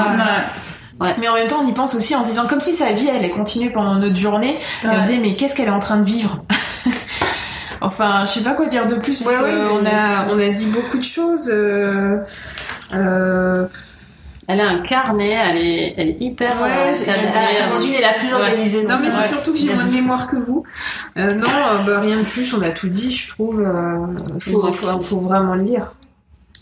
Ouais. 1.03 1.15
Mais 1.19 1.29
en 1.29 1.35
même 1.35 1.47
temps, 1.47 1.61
on 1.63 1.67
y 1.67 1.73
pense 1.73 1.95
aussi 1.95 2.15
en 2.17 2.23
se 2.23 2.29
disant, 2.29 2.47
comme 2.47 2.61
si 2.61 2.73
sa 2.73 2.93
vie 2.93 3.11
allait 3.11 3.29
continuer 3.31 3.71
pendant 3.71 3.97
notre 3.97 4.17
journée. 4.17 4.59
Et 4.83 4.87
on 4.89 4.99
se 4.99 5.05
disait, 5.07 5.19
mais 5.19 5.37
qu'est-ce 5.37 5.55
qu'elle 5.55 5.69
est 5.69 5.71
en 5.71 5.79
train 5.79 5.99
de 5.99 6.05
vivre? 6.05 6.45
Enfin, 7.83 8.25
je 8.25 8.31
sais 8.31 8.43
pas 8.43 8.55
quoi 8.55 8.67
dire 8.67 8.87
de 8.87 8.95
plus 8.95 9.19
parce 9.23 9.37
Ouais, 9.37 9.39
qu'on 9.69 9.85
a 9.85 10.27
on 10.31 10.39
a 10.39 10.49
dit 10.49 10.67
beaucoup 10.67 10.97
de 10.97 11.03
choses. 11.05 11.51
Euh, 11.53 12.17
euh, 12.95 13.67
Elle 14.49 14.61
a 14.61 14.69
un 14.69 14.79
carnet, 14.81 15.31
elle 15.33 15.57
est, 15.59 15.95
elle 15.99 16.09
est 16.09 16.17
hyper. 16.21 16.51
Ouais, 16.63 16.71
euh, 16.71 16.95
Elle 17.07 17.95
est 17.95 18.01
la 18.01 18.15
plus 18.15 18.33
organisée. 18.33 18.85
Non, 18.85 18.99
mais 19.01 19.11
c'est 19.11 19.19
Ouais. 19.21 19.29
surtout 19.29 19.53
que 19.53 19.59
j'ai 19.59 19.75
moins 19.75 19.85
de 19.85 19.91
mémoire 19.93 20.27
que 20.27 20.37
vous. 20.37 20.65
Euh, 21.19 21.33
non, 21.35 21.47
bah, 21.87 22.01
rien 22.01 22.17
de 22.19 22.25
plus. 22.25 22.55
On 22.55 22.63
a 22.63 22.71
tout 22.71 22.89
dit, 22.89 23.11
je 23.13 23.29
trouve. 23.29 23.61
Euh, 23.61 24.07
faut, 24.41 24.73
faut, 24.73 24.99
faut 24.99 25.21
vraiment 25.21 25.55
le 25.55 25.63
lire. 25.63 25.93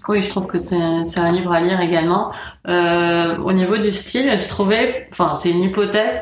Oui, 0.08 0.20
je 0.20 0.28
trouve 0.28 0.46
que 0.46 0.58
c'est 0.58 1.04
c'est 1.04 1.20
un 1.20 1.30
livre 1.30 1.52
à 1.52 1.60
lire 1.60 1.80
également. 1.80 2.32
Euh, 2.68 3.36
au 3.38 3.52
niveau 3.52 3.78
du 3.78 3.92
style, 3.92 4.36
je 4.36 4.48
trouvais, 4.48 5.06
enfin, 5.10 5.34
c'est 5.34 5.50
une 5.50 5.62
hypothèse. 5.62 6.20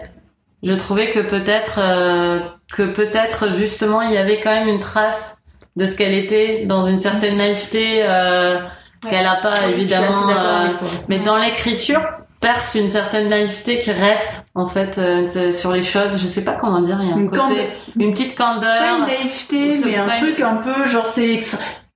Je 0.62 0.72
trouvais 0.74 1.10
que 1.10 1.18
peut-être, 1.20 1.80
euh, 1.82 2.40
que 2.72 2.84
peut-être 2.84 3.56
justement, 3.56 4.02
il 4.02 4.12
y 4.12 4.16
avait 4.16 4.40
quand 4.40 4.52
même 4.52 4.68
une 4.68 4.78
trace 4.78 5.38
de 5.76 5.84
ce 5.84 5.96
qu'elle 5.96 6.14
était 6.14 6.64
dans 6.66 6.82
une 6.82 6.98
certaine 6.98 7.36
naïveté 7.36 8.02
euh, 8.02 8.60
qu'elle 9.08 9.26
a 9.26 9.36
pas 9.36 9.54
évidemment. 9.68 10.12
Suis 10.12 10.22
assez 10.22 10.34
d'accord 10.34 10.82
euh, 10.82 11.04
mais 11.08 11.18
dans 11.18 11.36
l'écriture 11.36 12.00
perce 12.40 12.74
une 12.74 12.88
certaine 12.88 13.28
naïveté 13.28 13.78
qui 13.78 13.92
reste 13.92 14.46
en 14.54 14.66
fait 14.66 14.98
euh, 14.98 15.52
sur 15.52 15.72
les 15.72 15.82
choses. 15.82 16.12
Je 16.20 16.26
sais 16.26 16.44
pas 16.44 16.54
comment 16.54 16.80
dire. 16.80 16.98
Il 17.00 17.08
y 17.08 17.12
a 17.12 17.14
un 17.14 17.18
Une 17.18 17.30
côté, 17.30 17.68
une 17.96 18.12
petite 18.12 18.36
candeur. 18.36 18.80
Pas 18.80 18.98
une 18.98 19.06
naïveté, 19.06 19.80
mais 19.84 19.96
un 19.96 20.08
truc 20.08 20.40
un 20.40 20.56
peu 20.56 20.86
genre 20.86 21.06
c'est. 21.06 21.38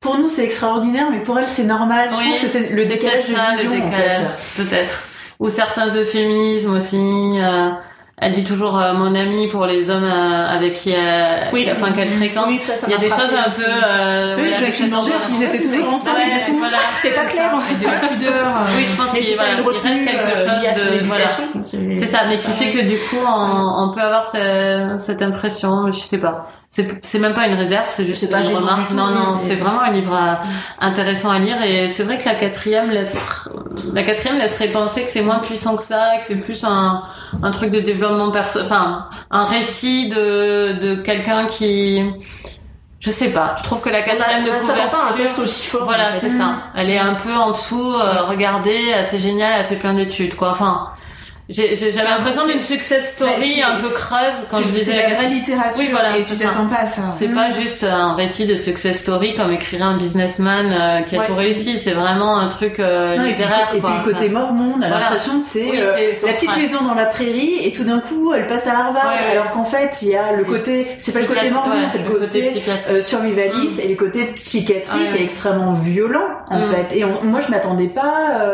Pour 0.07 0.19
nous 0.19 0.29
c'est 0.29 0.45
extraordinaire, 0.45 1.09
mais 1.11 1.21
pour 1.21 1.37
elle 1.39 1.49
c'est 1.49 1.65
normal. 1.65 2.09
Oui, 2.13 2.19
je 2.27 2.31
pense 2.31 2.41
que 2.43 2.47
c'est 2.49 2.69
le 2.71 2.85
décalage 2.85 3.25
ça, 3.25 3.33
de 3.33 3.57
vision 3.57 3.71
le 3.73 3.83
en 3.83 3.85
décalage, 3.91 4.19
fait. 4.29 4.63
peut-être. 4.63 5.03
Ou 5.41 5.49
certains 5.49 5.89
euphémismes 5.89 6.75
aussi. 6.77 6.97
euh, 6.97 7.71
elle 8.19 8.33
dit 8.33 8.45
toujours 8.45 8.79
euh, 8.79 8.95
mon 8.95 9.15
ami 9.15 9.47
pour 9.49 9.67
les 9.67 9.91
hommes 9.91 10.05
euh, 10.05 10.47
avec 10.49 10.73
qui 10.73 10.91
elle, 10.91 11.51
Oui. 11.53 11.69
enfin 11.71 11.93
qu'elle 11.93 12.09
fréquente. 12.09 12.47
Oui, 12.49 12.59
ça, 12.59 12.75
ça 12.77 12.87
Il 12.89 12.93
y 12.93 12.95
a 12.95 12.99
des 12.99 13.09
frappé 13.09 13.23
choses 13.29 13.35
un 13.39 13.51
peu. 13.51 13.63
Euh, 13.85 14.35
Oui, 14.39 14.43
voilà, 14.49 14.57
je 14.59 14.65
me 14.67 14.73
cette 14.73 14.95
ambiance. 14.95 15.21
s'ils 15.21 15.43
étaient 15.43 15.61
toujours 15.61 15.93
ensemble. 15.93 16.17
Ouais, 16.17 16.45
du 16.47 16.51
coup. 16.53 16.59
voilà. 16.59 16.77
C'était 17.03 17.15
pas 17.15 17.25
clair. 17.27 17.53
Et 17.71 17.75
de 17.75 17.85
la 17.85 18.09
pudeur. 18.09 18.33
euh, 18.57 18.61
Oui, 18.77 18.85
je 18.91 18.97
pense 18.97 19.13
qu'il 19.13 19.27
ça, 19.27 19.35
voilà, 19.37 19.53
une 19.53 19.59
il 19.59 19.67
reste 19.67 20.05
quelque 20.07 20.33
euh, 20.33 20.75
chose 20.75 21.01
de 21.01 21.07
voilà. 21.07 21.27
C'est 21.99 22.07
ça, 22.07 22.21
mais 22.29 22.39
qui 22.39 22.51
fait 22.53 22.71
que 22.71 22.81
du 22.87 22.97
coup, 22.97 23.17
on, 23.23 23.85
on 23.85 23.91
peut 23.93 24.01
avoir 24.01 24.27
ce- 24.31 24.95
cette 24.99 25.21
impression, 25.21 25.87
je 25.91 25.99
sais 25.99 26.21
pas. 26.21 26.47
C'est 26.71 26.87
c'est 27.05 27.19
même 27.19 27.35
pas 27.35 27.47
une 27.47 27.55
réserve, 27.55 27.85
c'est 27.89 28.05
juste 28.07 28.23
C'est 28.23 28.31
pas 28.31 28.43
une 28.43 28.57
remarque. 28.57 28.91
non, 28.93 29.07
non, 29.09 29.37
c'est- 29.37 29.57
vraiment 29.57 29.83
un 29.83 29.93
livre 29.93 30.15
euh, 30.15 30.35
intéressant 30.81 31.31
à 31.31 31.39
lire 31.39 31.63
et 31.63 31.87
c'est 31.89 32.03
vrai 32.05 32.17
que 32.19 32.25
la 32.25 32.35
quatrième 32.35 32.91
laisse, 32.91 33.49
la 33.93 34.03
quatrième 34.05 34.39
laisserait 34.39 34.69
penser 34.69 35.05
que 35.05 35.11
c'est 35.13 35.23
moins 35.23 35.39
puissant 35.39 35.77
que 35.77 35.83
ça, 35.85 36.13
que 36.19 36.25
c'est 36.27 36.37
plus 36.41 36.65
un, 36.65 37.03
un 37.43 37.51
truc 37.51 37.71
de 37.71 37.81
développement 37.81 38.31
perso, 38.31 38.61
enfin, 38.61 39.09
un 39.31 39.45
récit 39.45 40.09
de, 40.09 40.73
de 40.81 40.95
quelqu'un 40.97 41.47
qui, 41.47 42.03
je 43.01 43.11
sais 43.11 43.31
pas. 43.33 43.55
Je 43.59 43.63
trouve 43.63 43.81
que 43.81 43.89
la 43.89 44.03
quatrième 44.03 44.45
de 44.45 44.51
ça 44.61 44.75
pas 44.75 44.83
un 44.83 45.13
texte 45.13 45.37
couverture, 45.37 45.43
aussi 45.45 45.67
fort. 45.67 45.85
voilà, 45.85 46.09
en 46.09 46.13
fait. 46.13 46.27
c'est 46.27 46.39
ça. 46.39 46.55
Elle 46.75 46.91
est 46.91 46.99
un 46.99 47.15
peu 47.15 47.35
en 47.35 47.53
dessous. 47.53 47.95
euh, 47.95 48.23
regardez, 48.25 48.81
c'est 49.05 49.21
génial. 49.21 49.53
Elle 49.55 49.61
a 49.61 49.65
fait 49.65 49.77
plein 49.77 49.95
d'études, 49.95 50.35
quoi. 50.35 50.51
Enfin, 50.51 50.89
j'ai 51.49 51.77
l'impression 51.93 52.47
d'une 52.49 52.61
success 52.61 53.15
story 53.15 53.63
un 53.63 53.81
peu 53.81 53.89
creuse 53.89 54.47
quand 54.51 54.59
je 54.59 54.65
disais 54.65 54.93
c'est 54.93 55.09
la 55.09 55.15
vraie 55.15 55.29
littérature. 55.29 55.77
Oui, 55.79 55.89
voilà, 55.91 56.19
et 56.19 56.25
tu 56.25 56.37
t'attends 56.37 56.67
pas 56.67 56.81
à 56.83 56.87
ça. 56.87 57.03
C'est 57.11 57.29
pas 57.29 57.51
juste 57.51 57.85
un 57.85 58.15
récit 58.15 58.47
de 58.47 58.57
success 58.57 58.99
story 58.99 59.35
comme 59.37 59.53
écrirait 59.53 59.85
un 59.85 59.97
businessman 59.97 60.73
euh, 60.73 61.03
qui 61.03 61.15
a 61.17 61.21
Ouais. 61.21 61.27
tout 61.27 61.35
réussi. 61.37 61.79
C'est 61.79 61.93
vraiment 61.93 62.37
un 62.39 62.49
truc 62.49 62.81
euh, 62.81 63.17
Non, 63.17 63.23
et 63.23 63.27
puis, 63.27 63.43
littéraire, 63.45 63.69
et 63.75 63.81
puis 63.81 63.93
le 64.05 64.13
côté 64.13 64.29
mormon, 64.29 64.75
on 64.77 64.83
a 64.83 64.89
l'impression 64.89 65.41
que 65.41 65.47
c'est 65.47 65.71
euh, 65.73 66.13
la 66.27 66.33
petite 66.33 66.57
maison 66.57 66.83
dans 66.83 66.95
la 66.95 67.07
prairie 67.07 67.61
et 67.63 67.73
tout 67.73 67.85
d'un 67.85 68.01
coup 68.01 68.33
elle 68.35 68.47
passe 68.49 68.67
à 68.67 68.79
Harvard 68.79 69.07
Ouais, 69.13 69.31
alors 69.33 69.51
qu'en 69.51 69.65
fait 69.65 69.99
il 70.03 70.09
y 70.09 70.17
a 70.17 70.37
le 70.37 70.45
côté 70.45 70.89
c'est 70.99 71.13
pas 71.13 71.21
le 71.21 71.27
côté 71.27 71.49
mormon 71.51 71.81
ouais, 71.83 71.87
c'est 71.89 71.99
le 71.99 72.11
côté, 72.11 72.53
survivaliste 73.03 73.77
Mm. 73.79 73.81
et 73.81 73.89
le 73.89 73.95
côté 73.95 74.25
psychiatrique 74.35 75.15
extrêmement 75.21 75.73
violent 75.73 76.27
en 76.49 76.59
Mm. 76.59 76.63
fait 76.63 76.97
et 76.97 77.05
moi 77.05 77.41
je 77.41 77.51
m'attendais 77.51 77.89
pas 77.89 78.45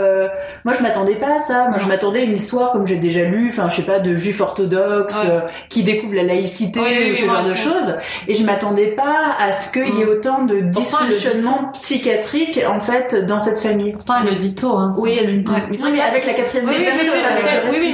moi 0.65 0.75
je 0.77 0.83
m'attendais 0.83 1.15
pas 1.15 1.37
à 1.37 1.39
ça 1.39 1.67
moi 1.69 1.79
je 1.79 1.87
m'attendais 1.87 2.21
à 2.21 2.23
une 2.25 2.37
histoire 2.37 2.73
comme 2.73 2.82
j'ai 2.87 2.97
déjà 2.97 3.25
lu 3.25 3.49
enfin 3.51 3.69
je 3.69 3.77
sais 3.77 3.83
pas 3.83 3.99
de 3.99 4.15
juifs 4.17 4.41
orthodoxes 4.41 5.15
Ouais. 5.25 5.31
euh, 5.31 5.41
qui 5.69 5.83
découvrent 5.83 6.15
la 6.15 6.23
laïcité 6.25 6.81
Oui, 6.81 6.87
oui, 6.91 7.13
ou 7.13 7.15
ce 7.17 7.25
genre 7.27 7.45
de 7.45 7.55
choses 7.55 7.95
et 8.29 8.35
je 8.35 8.45
m'attendais 8.45 8.87
pas 8.89 9.37
à 9.39 9.53
ce 9.53 9.71
qu'il 9.73 9.97
y 9.97 10.01
ait 10.03 10.05
Mm. 10.05 10.09
autant 10.09 10.43
de 10.45 10.61
Pourtant, 10.73 10.99
elle 11.03 11.09
le 11.09 11.13
dit 11.13 11.19
dysfonctionnement 11.21 11.71
psychiatrique 11.73 12.61
en 12.69 12.81
fait 12.81 13.15
dans 13.27 13.39
cette 13.39 13.59
famille 13.59 13.93
Pourtant, 13.93 14.15
elle 14.23 14.31
le 14.31 14.37
dit 14.37 14.55
tôt. 14.55 14.77
Hein. 14.77 14.91
Oui, 14.99 15.17
elle 15.21 15.27
le 15.37 15.43
dit. 15.43 15.51
Ouais. 15.53 15.63
Mais 15.71 15.77
oui, 15.83 15.91
mais 15.93 16.01
avec 16.01 16.27
la 16.27 16.33
quatrième 16.33 16.65
Oui, 16.69 16.75
oui, 16.79 16.85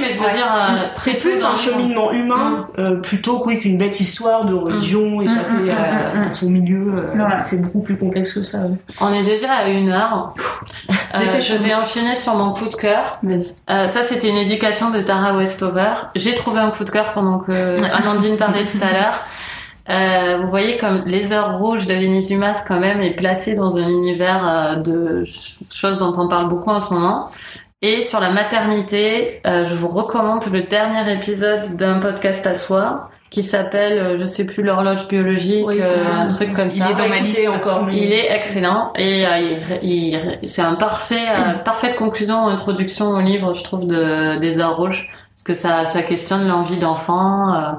mais 0.01 0.11
je 0.11 0.17
veux 0.17 0.25
Ouais. 0.25 0.33
dire, 0.33 0.47
euh, 0.51 0.87
C'est 0.95 1.01
très 1.01 1.13
plus 1.19 1.43
un 1.43 1.55
cheminement 1.55 2.11
humain 2.11 2.67
euh, 2.77 2.95
plutôt 3.01 3.39
qu'une 3.39 3.77
bête 3.77 3.99
histoire 3.99 4.45
de 4.45 4.53
religion 4.53 5.21
échappée 5.21 5.63
mm, 5.65 5.69
à, 5.69 6.17
mm, 6.17 6.23
mm. 6.23 6.27
à 6.27 6.31
son 6.31 6.49
milieu. 6.49 6.93
euh, 6.95 7.17
Ouais. 7.17 7.35
C'est 7.39 7.61
beaucoup 7.61 7.81
plus 7.81 7.97
complexe 7.97 8.33
que 8.33 8.43
ça. 8.43 8.59
ouais. 8.59 8.77
On 9.01 9.13
est 9.13 9.23
déjà 9.23 9.51
à 9.51 9.67
une 9.67 9.89
heure. 9.89 10.33
Je 11.39 11.55
vais 11.55 11.73
enchaîner 11.73 12.15
sur 12.15 12.35
mon 12.35 12.53
coup 12.53 12.67
de 12.67 12.75
cœur. 12.75 13.19
Ça, 13.67 14.03
c'était 14.03 14.29
une 14.29 14.37
éducation 14.37 14.78
de 14.89 15.01
Tara 15.01 15.33
Westover. 15.33 15.93
J'ai 16.15 16.33
trouvé 16.33 16.59
un 16.59 16.71
coup 16.71 16.83
de 16.85 16.89
cœur 16.89 17.11
pendant 17.13 17.39
que 17.39 17.51
Amandine 17.93 18.37
parlait 18.37 18.65
tout 18.65 18.79
à 18.81 18.91
l'heure. 18.93 19.21
Euh, 19.91 20.37
vous 20.39 20.49
voyez 20.51 20.77
comme 20.77 21.01
les 21.07 21.33
heures 21.33 21.57
rouges 21.57 21.87
de 21.87 21.95
Lénis 21.95 22.27
Dumas 22.27 22.63
quand 22.67 22.79
même 22.79 23.01
est 23.01 23.15
placé 23.15 23.55
dans 23.55 23.75
un 23.77 23.87
univers 23.87 24.47
euh, 24.47 24.75
de 24.75 25.23
ch- 25.25 25.57
choses 25.73 25.97
dont 25.97 26.13
on 26.15 26.27
parle 26.27 26.47
beaucoup 26.47 26.69
en 26.69 26.79
ce 26.79 26.93
moment. 26.93 27.31
Et 27.81 28.03
sur 28.03 28.19
la 28.19 28.29
maternité, 28.29 29.41
euh, 29.47 29.65
je 29.65 29.73
vous 29.73 29.87
recommande 29.87 30.45
le 30.53 30.61
dernier 30.61 31.11
épisode 31.11 31.75
d'un 31.75 31.97
podcast 31.97 32.45
à 32.45 32.53
soi 32.53 33.09
qui 33.29 33.43
s'appelle, 33.43 33.97
euh, 33.99 34.17
je 34.17 34.25
sais 34.25 34.45
plus, 34.45 34.63
l'horloge 34.63 35.07
biologique, 35.07 35.65
Oui, 35.67 35.79
euh, 35.81 35.99
un 36.01 36.19
comme 36.19 36.27
truc 36.35 36.49
ça. 36.49 36.53
comme 36.55 36.67
Il 36.71 36.81
ça. 36.81 36.89
est 36.89 36.95
dans 36.95 37.07
ma 37.09 37.19
liste. 37.19 37.39
encore. 37.49 37.83
mais- 37.85 37.95
Il 37.97 38.11
est 38.11 38.31
excellent 38.31 38.91
et 38.97 39.25
euh, 39.25 39.37
il, 39.83 40.19
il- 40.41 40.49
c'est 40.49 40.61
un 40.63 40.75
parfait, 40.75 41.27
euh, 41.29 41.53
parfaite 41.65 41.95
conclusion, 41.95 42.47
introduction 42.47 43.09
au 43.11 43.19
livre, 43.21 43.53
je 43.53 43.63
trouve, 43.63 43.85
de, 43.87 44.37
des 44.39 44.59
heures 44.59 44.77
rouges, 44.77 45.09
parce 45.35 45.43
que 45.43 45.53
ça, 45.53 45.85
ça 45.85 46.01
questionne 46.01 46.47
l'envie 46.47 46.77
d'enfant. 46.77 47.53
euh, 47.53 47.71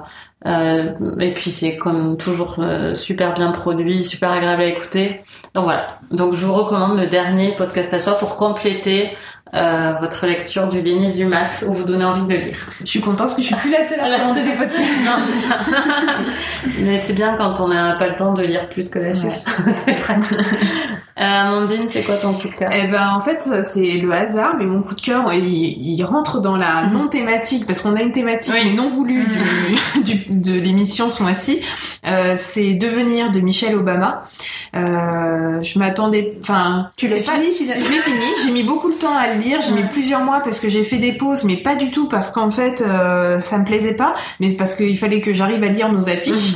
euh, 0.47 0.95
et 1.19 1.35
puis 1.35 1.51
c'est 1.51 1.77
comme 1.77 2.17
toujours 2.17 2.57
euh, 2.61 2.95
super 2.95 3.35
bien 3.35 3.51
produit, 3.51 4.03
super 4.03 4.31
agréable 4.31 4.63
à 4.63 4.67
écouter. 4.67 5.21
Donc 5.55 5.65
voilà. 5.65 5.87
Donc 6.13 6.33
je 6.35 6.47
vous 6.47 6.55
recommande 6.55 6.97
le 6.99 7.09
dernier 7.09 7.55
podcast 7.57 7.93
à 7.93 7.99
soi 7.99 8.15
pour 8.15 8.37
compléter 8.37 9.11
euh, 9.55 9.93
votre 10.01 10.27
lecture 10.27 10.69
du 10.69 10.81
Lénis 10.81 11.15
Dumas 11.17 11.65
où 11.69 11.73
vous 11.75 11.85
donnez 11.85 12.05
envie 12.05 12.23
de 12.23 12.29
le 12.29 12.37
lire. 12.37 12.57
Je 12.81 12.87
suis 12.87 13.01
contente 13.01 13.19
parce 13.19 13.35
que 13.35 13.43
je 13.43 13.47
suis 13.49 13.57
plus 13.57 13.71
la 13.71 13.83
seule 13.85 14.01
à 14.01 14.05
recommander 14.07 14.43
des 14.45 14.55
podcasts. 14.55 14.81
Non, 15.05 15.13
c'est 15.27 15.49
ça. 15.49 15.59
Mais 16.81 16.97
c'est 16.97 17.15
bien 17.15 17.35
quand 17.37 17.61
on 17.61 17.69
n'a 17.69 17.95
pas 17.97 18.09
le 18.09 18.17
temps 18.17 18.33
de 18.33 18.43
lire 18.43 18.69
plus 18.69 18.89
que 18.89 18.99
la 18.99 19.13
fiche. 19.13 19.33
c'est 19.73 19.95
pratique. 20.01 20.39
Euh, 20.39 21.23
Amandine, 21.23 21.87
c'est 21.87 22.03
quoi 22.03 22.17
ton 22.17 22.35
coup 22.39 22.49
de 22.49 22.55
cœur? 22.55 22.71
Eh 22.73 22.87
ben 22.87 23.09
en 23.11 23.21
fait 23.21 23.43
c'est 23.63 23.99
le 23.99 24.11
hasard, 24.13 24.55
mais 24.59 24.65
mon 24.65 24.81
coup 24.83 24.95
de 24.95 25.01
cœur 25.01 25.31
il, 25.35 25.45
il 25.45 26.03
rentre 26.05 26.41
dans 26.41 26.57
la 26.57 26.85
non 26.91 27.09
thématique 27.09 27.67
parce 27.67 27.83
qu'on 27.83 27.95
a 27.97 28.01
une 28.01 28.13
thématique 28.13 28.55
Oui. 28.55 28.61
mais 28.71 28.73
non 28.75 28.89
voulue 28.89 29.27
du, 29.27 30.03
du- 30.03 30.41
de 30.41 30.59
l'émission 30.59 31.09
ce 31.11 31.23
mois-ci. 31.23 31.61
Euh, 32.07 32.35
c'est 32.39 32.73
devenir 32.73 33.31
de 33.33 33.41
Michelle 33.41 33.75
Obama. 33.77 34.29
Euh, 34.77 35.61
je 35.61 35.79
m'attendais, 35.79 36.39
enfin 36.41 36.89
Tu 36.97 37.09
l'as 37.09 37.17
fini 37.17 37.53
finalement? 37.53 37.85
Je 37.85 37.91
l'ai 37.91 37.99
fini, 37.99 38.25
j'ai 38.45 38.53
mis 38.53 38.63
beaucoup 38.63 38.91
de 38.91 38.97
temps 38.97 39.15
à 39.17 39.35
le 39.35 39.40
lire, 39.41 39.61
j'ai 39.61 39.73
mis 39.73 39.87
plusieurs 39.89 40.23
mois 40.23 40.41
parce 40.41 40.61
que 40.61 40.69
j'ai 40.69 40.85
fait 40.85 40.99
des 40.99 41.13
pauses, 41.13 41.45
mais 41.45 41.57
pas 41.57 41.75
du 41.75 41.91
tout 41.91 42.09
parce 42.09 42.31
qu'en 42.31 42.51
fait 42.51 42.83
euh, 42.83 43.41
ça 43.41 43.59
me 43.59 43.65
plaisait 43.65 43.95
pas, 43.95 44.15
mais 44.39 44.53
parce 44.53 44.75
qu'il 44.77 44.97
fallait 44.97 45.21
que 45.21 45.33
j'arrive 45.33 45.63
à 45.65 45.69
lire 45.69 45.93
nos 45.93 46.09
affiches. 46.09 46.55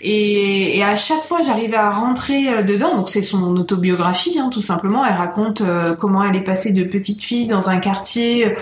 Et, 0.00 0.78
et 0.78 0.82
à 0.82 0.96
chaque 0.96 1.22
fois 1.24 1.40
j'arrivais 1.46 1.76
à 1.76 1.90
rentrer 1.90 2.48
euh, 2.48 2.62
dedans, 2.62 2.96
donc 2.96 3.08
c'est 3.08 3.22
son 3.22 3.56
autobiographie 3.56 4.38
hein, 4.40 4.50
tout 4.50 4.60
simplement, 4.60 5.04
elle 5.06 5.16
raconte 5.16 5.60
euh, 5.60 5.94
comment 5.94 6.24
elle 6.24 6.34
est 6.34 6.40
passée 6.40 6.72
de 6.72 6.82
petite 6.84 7.22
fille 7.22 7.46
dans 7.46 7.70
un 7.70 7.78
quartier 7.78 8.54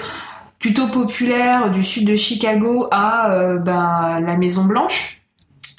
plutôt 0.61 0.89
populaire 0.89 1.71
du 1.71 1.83
sud 1.83 2.07
de 2.07 2.15
Chicago 2.15 2.87
à 2.93 3.33
euh, 3.33 3.59
ben, 3.59 4.21
la 4.25 4.37
Maison 4.37 4.65
Blanche 4.65 5.20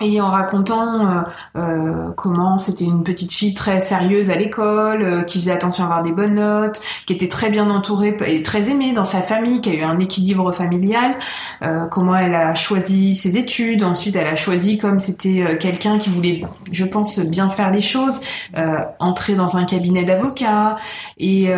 et 0.02 0.20
en 0.22 0.30
racontant 0.30 0.96
euh, 1.00 1.22
euh, 1.58 2.12
comment 2.18 2.58
c'était 2.58 2.84
une 2.86 3.04
petite 3.04 3.32
fille 3.32 3.54
très 3.54 3.80
sérieuse 3.80 4.30
à 4.32 4.36
l'école, 4.36 5.02
euh, 5.02 5.24
qui 5.24 5.40
faisait 5.40 5.52
attention 5.52 5.84
à 5.84 5.88
avoir 5.88 6.04
des 6.04 6.12
bonnes 6.12 6.36
notes, 6.36 6.82
qui 7.06 7.14
était 7.14 7.28
très 7.30 7.50
bien 7.50 7.70
entourée 7.70 8.18
et 8.26 8.42
très 8.42 8.70
aimée 8.70 8.94
dans 8.94 9.04
sa 9.04 9.22
famille, 9.22 9.62
qui 9.62 9.70
a 9.70 9.74
eu 9.74 9.84
un 9.84 10.00
équilibre 10.00 10.52
familial, 10.52 11.14
euh, 11.62 11.86
comment 11.88 12.16
elle 12.16 12.36
a 12.36 12.54
choisi 12.56 13.16
ses 13.16 13.38
études, 13.38 13.84
ensuite 13.84 14.16
elle 14.16 14.28
a 14.28 14.36
choisi 14.36 14.78
comme 14.78 15.00
c'était 15.00 15.44
euh, 15.44 15.58
quelqu'un 15.58 15.98
qui 15.98 16.10
voulait, 16.10 16.44
je 16.72 16.86
pense, 16.86 17.20
bien 17.20 17.48
faire 17.50 17.72
les 17.72 17.82
choses, 17.82 18.22
euh, 18.58 18.80
entrer 19.00 19.36
dans 19.36 19.58
un 19.58 19.66
cabinet 19.66 20.04
d'avocat. 20.04 20.76
Et 21.18 21.50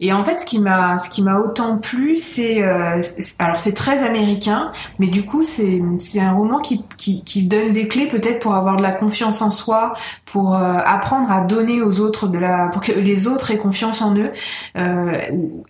et 0.00 0.12
en 0.12 0.22
fait 0.22 0.40
ce 0.40 0.46
qui 0.46 0.58
m'a 0.58 0.98
ce 0.98 1.08
qui 1.10 1.22
m'a 1.22 1.38
autant 1.38 1.76
plu 1.78 2.16
c'est 2.16 2.62
c'est- 3.02 3.40
alors 3.40 3.58
c'est 3.58 3.72
très 3.74 4.02
américain 4.02 4.70
mais 4.98 5.08
du 5.08 5.24
coup 5.24 5.42
c'est 5.44 5.82
c'est 5.98 6.20
un 6.20 6.32
roman 6.32 6.58
qui, 6.58 6.84
qui 6.96 7.17
qui 7.24 7.42
donne 7.42 7.72
des 7.72 7.88
clés 7.88 8.06
peut-être 8.06 8.40
pour 8.40 8.54
avoir 8.54 8.76
de 8.76 8.82
la 8.82 8.92
confiance 8.92 9.42
en 9.42 9.50
soi 9.50 9.94
pour 10.32 10.54
euh, 10.54 10.78
apprendre 10.84 11.30
à 11.30 11.40
donner 11.40 11.82
aux 11.82 12.00
autres 12.00 12.28
de 12.28 12.38
la 12.38 12.68
pour 12.68 12.82
que 12.82 12.92
les 12.92 13.26
autres 13.26 13.50
aient 13.50 13.58
confiance 13.58 14.02
en 14.02 14.14
eux 14.16 14.30
euh, 14.76 15.18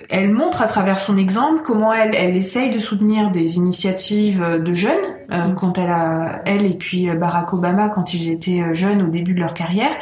elle 0.09 0.33
montre 0.33 0.63
à 0.63 0.67
travers 0.67 0.99
son 0.99 1.17
exemple 1.17 1.63
comment 1.65 1.93
elle 1.93 2.15
elle 2.15 2.37
essaye 2.37 2.71
de 2.71 2.79
soutenir 2.79 3.31
des 3.31 3.57
initiatives 3.57 4.45
de 4.65 4.73
jeunes 4.73 4.95
euh, 5.31 5.53
quand 5.55 5.79
elle 5.79 5.91
a 5.91 6.43
elle 6.45 6.67
et 6.67 6.75
puis 6.75 7.09
euh, 7.09 7.15
Barack 7.15 7.53
Obama 7.53 7.89
quand 7.89 8.15
ils 8.15 8.31
étaient 8.31 8.63
euh, 8.63 8.75
jeunes 8.75 9.03
au 9.03 9.09
début 9.09 9.35
de 9.35 9.41
leur 9.41 9.55
carrière 9.55 9.95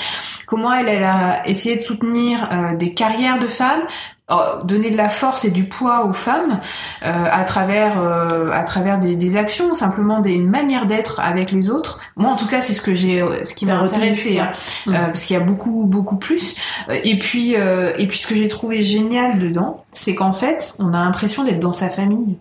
comment 0.47 0.73
elle 0.73 0.89
elle 0.89 1.05
a 1.05 1.47
essayé 1.47 1.77
de 1.77 1.81
soutenir 1.81 2.49
euh, 2.53 2.77
des 2.77 2.95
carrières 2.95 3.39
de 3.39 3.47
femmes 3.47 3.83
euh, 4.29 4.61
donner 4.65 4.91
de 4.91 4.97
la 4.97 5.09
force 5.09 5.45
et 5.45 5.53
du 5.53 5.65
poids 5.69 6.05
aux 6.05 6.13
femmes 6.13 6.59
euh, 7.05 7.29
à 7.31 7.45
travers 7.45 8.01
euh, 8.01 8.51
à 8.51 8.65
travers 8.65 8.99
des, 8.99 9.15
des 9.15 9.37
actions 9.37 9.73
simplement 9.73 10.19
des 10.19 10.33
une 10.33 10.51
manière 10.51 10.87
d'être 10.87 11.21
avec 11.21 11.53
les 11.53 11.71
autres. 11.71 12.01
Moi 12.17 12.31
en 12.31 12.35
tout 12.35 12.49
cas 12.49 12.61
c'est 12.61 12.75
ce 12.75 12.83
que 12.83 12.93
j'ai 12.93 13.23
euh, 13.23 13.45
ce 13.45 13.55
qui 13.55 13.67
m'a 13.67 13.77
intéressé 13.77 14.41
hein, 14.53 14.93
euh, 14.93 15.07
parce 15.07 15.25
qu'il 15.25 15.37
y 15.37 15.41
a 15.41 15.43
beaucoup 15.43 15.87
beaucoup 15.87 16.17
plus. 16.17 16.57
Euh, 16.89 16.99
et 17.05 17.19
puis 17.19 17.57
euh, 17.57 17.95
et 17.99 18.07
puis 18.07 18.19
ce 18.19 18.27
que 18.27 18.35
j'ai 18.35 18.49
trouvé 18.49 18.83
génial 18.83 19.39
dedans 19.41 19.85
c'est 19.93 20.15
qu'en 20.15 20.33
fait 20.33 20.75
on 20.79 20.93
a 20.93 20.99
l'impression 20.99 21.45
d'être 21.45 21.61
dans 21.61 21.73
sa 21.73 21.89
famille. 21.89 22.39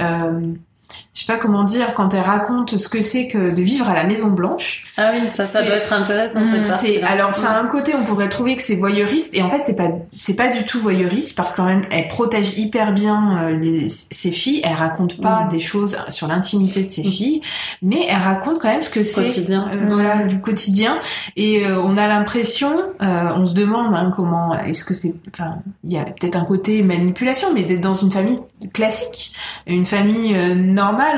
Euh, 0.00 0.40
je- 1.16 1.20
sais 1.20 1.26
pas 1.32 1.38
comment 1.38 1.64
dire, 1.64 1.94
quand 1.94 2.12
elle 2.14 2.20
raconte 2.20 2.76
ce 2.76 2.88
que 2.88 3.00
c'est 3.00 3.26
que 3.26 3.50
de 3.50 3.62
vivre 3.62 3.88
à 3.88 3.94
la 3.94 4.04
Maison 4.04 4.28
Blanche. 4.28 4.92
Ah 4.98 5.12
oui, 5.14 5.26
ça, 5.28 5.44
ça 5.44 5.62
doit 5.62 5.74
être 5.76 5.92
intéressant 5.92 6.40
cette 6.40 6.66
Mm, 6.66 6.68
partie. 6.68 6.98
alors 7.02 7.32
ça 7.32 7.50
a 7.50 7.60
un 7.60 7.66
côté 7.66 7.94
on 7.94 8.04
pourrait 8.04 8.28
trouver 8.28 8.54
que 8.54 8.62
c'est 8.62 8.76
voyeuriste 8.76 9.34
et 9.34 9.42
en 9.42 9.48
fait 9.48 9.62
c'est 9.64 9.76
pas 9.76 9.88
c'est 10.10 10.34
pas 10.36 10.48
du 10.48 10.64
tout 10.64 10.78
voyeuriste 10.80 11.36
parce 11.36 11.52
qu'en 11.52 11.64
même 11.64 11.82
elle 11.90 12.06
protège 12.08 12.58
hyper 12.58 12.92
bien 12.92 13.38
euh, 13.48 13.56
les, 13.58 13.88
ses 13.88 14.30
filles 14.30 14.60
elle 14.64 14.74
raconte 14.74 15.20
pas 15.20 15.44
Mm. 15.44 15.48
des 15.48 15.58
choses 15.58 15.96
sur 16.08 16.28
l'intimité 16.28 16.82
de 16.82 16.88
ses 16.88 17.02
filles 17.02 17.40
mais 17.82 18.06
elle 18.08 18.22
raconte 18.22 18.58
quand 18.58 18.68
même 18.68 18.82
ce 18.82 18.90
que 18.90 19.02
c'est 19.02 19.24
Quotidien. 19.26 19.68
euh, 19.72 19.84
Mm. 19.84 19.88
voilà 19.88 20.16
du 20.24 20.40
quotidien 20.40 20.98
et 21.36 21.64
euh, 21.66 21.80
on 21.82 21.96
a 21.96 22.06
l'impression 22.06 22.70
euh, 23.02 23.30
on 23.36 23.44
se 23.46 23.54
demande 23.54 23.94
hein, 23.94 24.10
comment 24.14 24.54
est-ce 24.60 24.84
que 24.84 24.94
c'est 24.94 25.14
enfin 25.32 25.56
il 25.84 25.92
y 25.92 25.98
a 25.98 26.04
peut-être 26.04 26.36
un 26.36 26.44
côté 26.44 26.82
manipulation 26.82 27.48
mais 27.54 27.64
d'être 27.64 27.80
dans 27.80 27.94
une 27.94 28.10
famille 28.10 28.38
classique 28.72 29.32
une 29.66 29.84
famille 29.84 30.34
euh, 30.34 30.54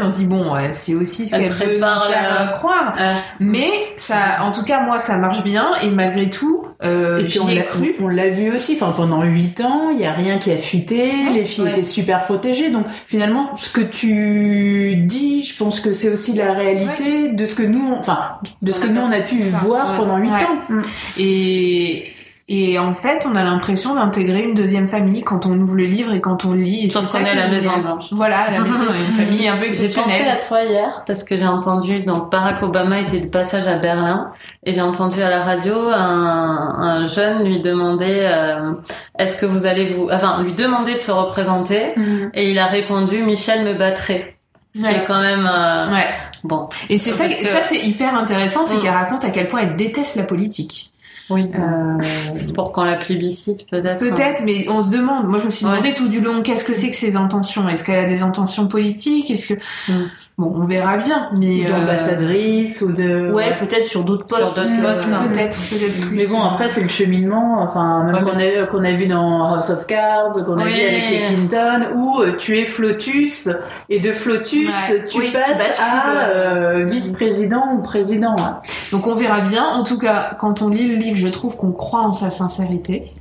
on 0.02 0.08
se 0.08 0.16
dit 0.18 0.24
bon 0.24 0.52
ouais, 0.54 0.72
c'est 0.72 0.94
aussi 0.94 1.26
ce 1.26 1.36
Elle 1.36 1.42
qu'elle 1.42 1.52
veut 1.52 1.64
nous 1.64 1.70
prépare 1.72 2.06
faire 2.06 2.40
euh, 2.40 2.46
croire 2.52 2.94
Euh, 3.00 3.14
mais 3.40 3.70
ça, 3.96 4.16
en 4.42 4.52
tout 4.52 4.62
cas, 4.62 4.82
moi, 4.82 4.98
ça 4.98 5.16
marche 5.16 5.42
bien 5.42 5.72
et 5.82 5.90
malgré 5.90 6.30
tout, 6.30 6.66
euh, 6.84 7.26
j'y 7.26 7.56
ai 7.56 7.64
cru. 7.64 7.94
on 8.00 8.08
l'a 8.08 8.28
vu 8.28 8.54
aussi. 8.54 8.78
Enfin, 8.80 8.92
pendant 8.96 9.22
huit 9.22 9.60
ans, 9.60 9.90
il 9.90 10.00
y 10.00 10.06
a 10.06 10.12
rien 10.12 10.38
qui 10.38 10.50
a 10.50 10.56
fuité. 10.56 11.12
les 11.32 11.44
filles 11.44 11.64
ouais. 11.64 11.70
étaient 11.70 11.82
super 11.82 12.24
protégées. 12.24 12.70
Donc 12.70 12.86
finalement, 13.06 13.56
ce 13.56 13.70
que 13.70 13.80
tu 13.80 14.96
dis, 15.06 15.44
je 15.44 15.56
pense 15.56 15.80
que 15.80 15.92
c'est 15.92 16.10
aussi 16.10 16.32
la 16.34 16.52
réalité 16.52 17.30
de 17.30 17.46
ce 17.46 17.54
que 17.54 17.62
nous, 17.62 17.94
enfin, 17.98 18.38
de 18.62 18.72
ce 18.72 18.80
que 18.80 18.86
nous 18.86 19.00
on 19.00 19.12
a 19.12 19.20
pu 19.20 19.40
ça. 19.40 19.56
voir 19.58 19.96
pendant 19.96 20.16
huit 20.16 20.30
ans. 20.30 20.80
Et 21.18 22.12
et 22.50 22.78
en 22.78 22.92
fait, 22.94 23.26
on 23.30 23.34
a 23.34 23.44
l'impression 23.44 23.94
d'intégrer 23.94 24.42
une 24.42 24.54
deuxième 24.54 24.86
famille 24.86 25.22
quand 25.22 25.44
on 25.44 25.58
ouvre 25.60 25.74
le 25.76 25.84
livre 25.84 26.14
et 26.14 26.20
quand 26.20 26.46
on 26.46 26.52
lit. 26.54 26.86
Et 26.86 26.88
Sauf 26.88 27.02
c'est 27.04 27.18
ça 27.18 27.18
qu'on 27.20 27.26
est 27.26 27.30
à 27.30 27.34
la. 27.34 27.48
Maison 27.48 27.76
Blanche. 27.82 28.04
Voilà, 28.12 28.38
à 28.40 28.50
la 28.52 28.60
maison, 28.64 28.92
une 28.94 29.04
famille 29.24 29.46
un 29.46 29.58
peu 29.58 29.64
J'ai 29.64 29.86
pensé 29.88 29.98
à 29.98 30.02
exceptionnelle. 30.04 30.38
toi 30.48 30.62
hier 30.64 31.02
parce 31.06 31.24
que 31.24 31.36
j'ai 31.36 31.46
entendu 31.46 32.00
donc 32.04 32.30
Barack 32.30 32.62
Obama 32.62 33.00
était 33.00 33.20
de 33.20 33.26
passage 33.28 33.66
à 33.66 33.74
Berlin 33.74 34.32
et 34.64 34.72
j'ai 34.72 34.80
entendu 34.80 35.20
à 35.22 35.28
la 35.28 35.42
radio 35.44 35.74
un, 35.90 36.76
un 36.80 37.06
jeune 37.06 37.44
lui 37.44 37.60
demander 37.60 38.20
euh, 38.30 38.72
est-ce 39.18 39.36
que 39.40 39.46
vous 39.46 39.66
allez 39.66 39.84
vous 39.86 40.08
enfin 40.10 40.42
lui 40.42 40.54
demander 40.54 40.94
de 40.94 40.98
se 41.00 41.10
représenter 41.10 41.92
et 42.34 42.50
il 42.50 42.58
a 42.58 42.66
répondu 42.66 43.22
Michel 43.22 43.64
me 43.64 43.74
battrait 43.74 44.36
ce 44.74 44.80
qui 44.82 44.86
est 44.86 45.04
quand 45.06 45.20
même 45.20 45.46
euh, 45.50 45.90
Ouais. 45.90 46.06
bon 46.44 46.68
Et 46.88 46.98
c'est 46.98 47.12
ça, 47.12 47.24
Parce 47.24 47.36
que- 47.36 47.46
ça 47.46 47.62
c'est 47.62 47.78
hyper 47.78 48.14
intéressant, 48.14 48.64
c'est 48.64 48.76
Mm. 48.76 48.80
qu'elle 48.80 48.94
raconte 48.94 49.24
à 49.24 49.30
quel 49.30 49.48
point 49.48 49.60
elle 49.60 49.76
déteste 49.76 50.16
la 50.16 50.22
politique. 50.24 50.92
Oui 51.30 51.50
Euh, 51.58 51.98
c'est 52.34 52.54
pour 52.54 52.72
qu'on 52.72 52.84
la 52.84 52.96
plébiscite 52.96 53.68
peut-être 53.68 54.02
hein. 54.02 54.08
Peut-être, 54.10 54.42
mais 54.44 54.66
on 54.68 54.82
se 54.82 54.90
demande. 54.90 55.26
Moi, 55.26 55.38
je 55.38 55.46
me 55.46 55.50
suis 55.50 55.64
Ouais. 55.66 55.72
demandé 55.72 55.94
tout 55.94 56.08
du 56.08 56.20
long, 56.20 56.42
qu'est-ce 56.42 56.64
que 56.64 56.74
c'est 56.74 56.88
que 56.90 56.96
ses 56.96 57.16
intentions? 57.16 57.68
Est-ce 57.68 57.84
qu'elle 57.84 57.98
a 57.98 58.04
des 58.06 58.22
intentions 58.22 58.66
politiques? 58.68 59.30
Est-ce 59.30 59.54
que 59.54 59.54
Mm. 59.92 60.10
Bon, 60.38 60.52
on 60.54 60.60
verra 60.60 60.96
bien, 60.96 61.30
mais 61.38 61.64
D'ambassadrice 61.64 62.80
ou 62.82 62.92
de. 62.92 63.30
Ouais, 63.32 63.56
peut-être 63.58 63.86
sur 63.86 64.04
d'autres 64.04 64.26
postes. 64.26 64.54
peut-être, 64.54 65.58
peut-être 65.58 66.08
plus. 66.08 66.16
Mais 66.16 66.26
bon, 66.26 66.40
après, 66.42 66.68
c'est 66.68 66.82
le 66.82 66.88
cheminement, 66.88 67.60
enfin, 67.60 68.04
même 68.04 68.24
qu'on 68.24 68.38
a, 68.38 68.66
qu'on 68.66 68.84
a 68.84 68.92
vu 68.92 69.06
dans 69.06 69.54
House 69.54 69.70
of 69.70 69.86
Cards, 69.86 70.44
qu'on 70.46 70.58
a 70.58 70.64
vu 70.64 70.80
avec 70.80 71.10
les 71.10 71.20
Clinton, 71.20 71.88
où 71.94 72.20
euh, 72.20 72.36
tu 72.36 72.56
es 72.56 72.64
Flotus, 72.64 73.48
et 73.88 74.00
de 74.00 74.12
Flotus, 74.12 74.70
tu 75.10 75.20
passes 75.32 75.78
à 75.80 76.28
euh, 76.28 76.84
vice-président 76.84 77.72
ou 77.74 77.82
président. 77.82 78.36
Donc 78.92 79.06
on 79.06 79.14
verra 79.14 79.40
bien. 79.40 79.64
En 79.66 79.82
tout 79.82 79.98
cas, 79.98 80.36
quand 80.38 80.62
on 80.62 80.68
lit 80.68 80.86
le 80.86 80.94
livre, 80.94 81.16
je 81.16 81.28
trouve 81.28 81.56
qu'on 81.56 81.72
croit 81.72 82.02
en 82.02 82.12
sa 82.12 82.30
sincérité. 82.30 83.12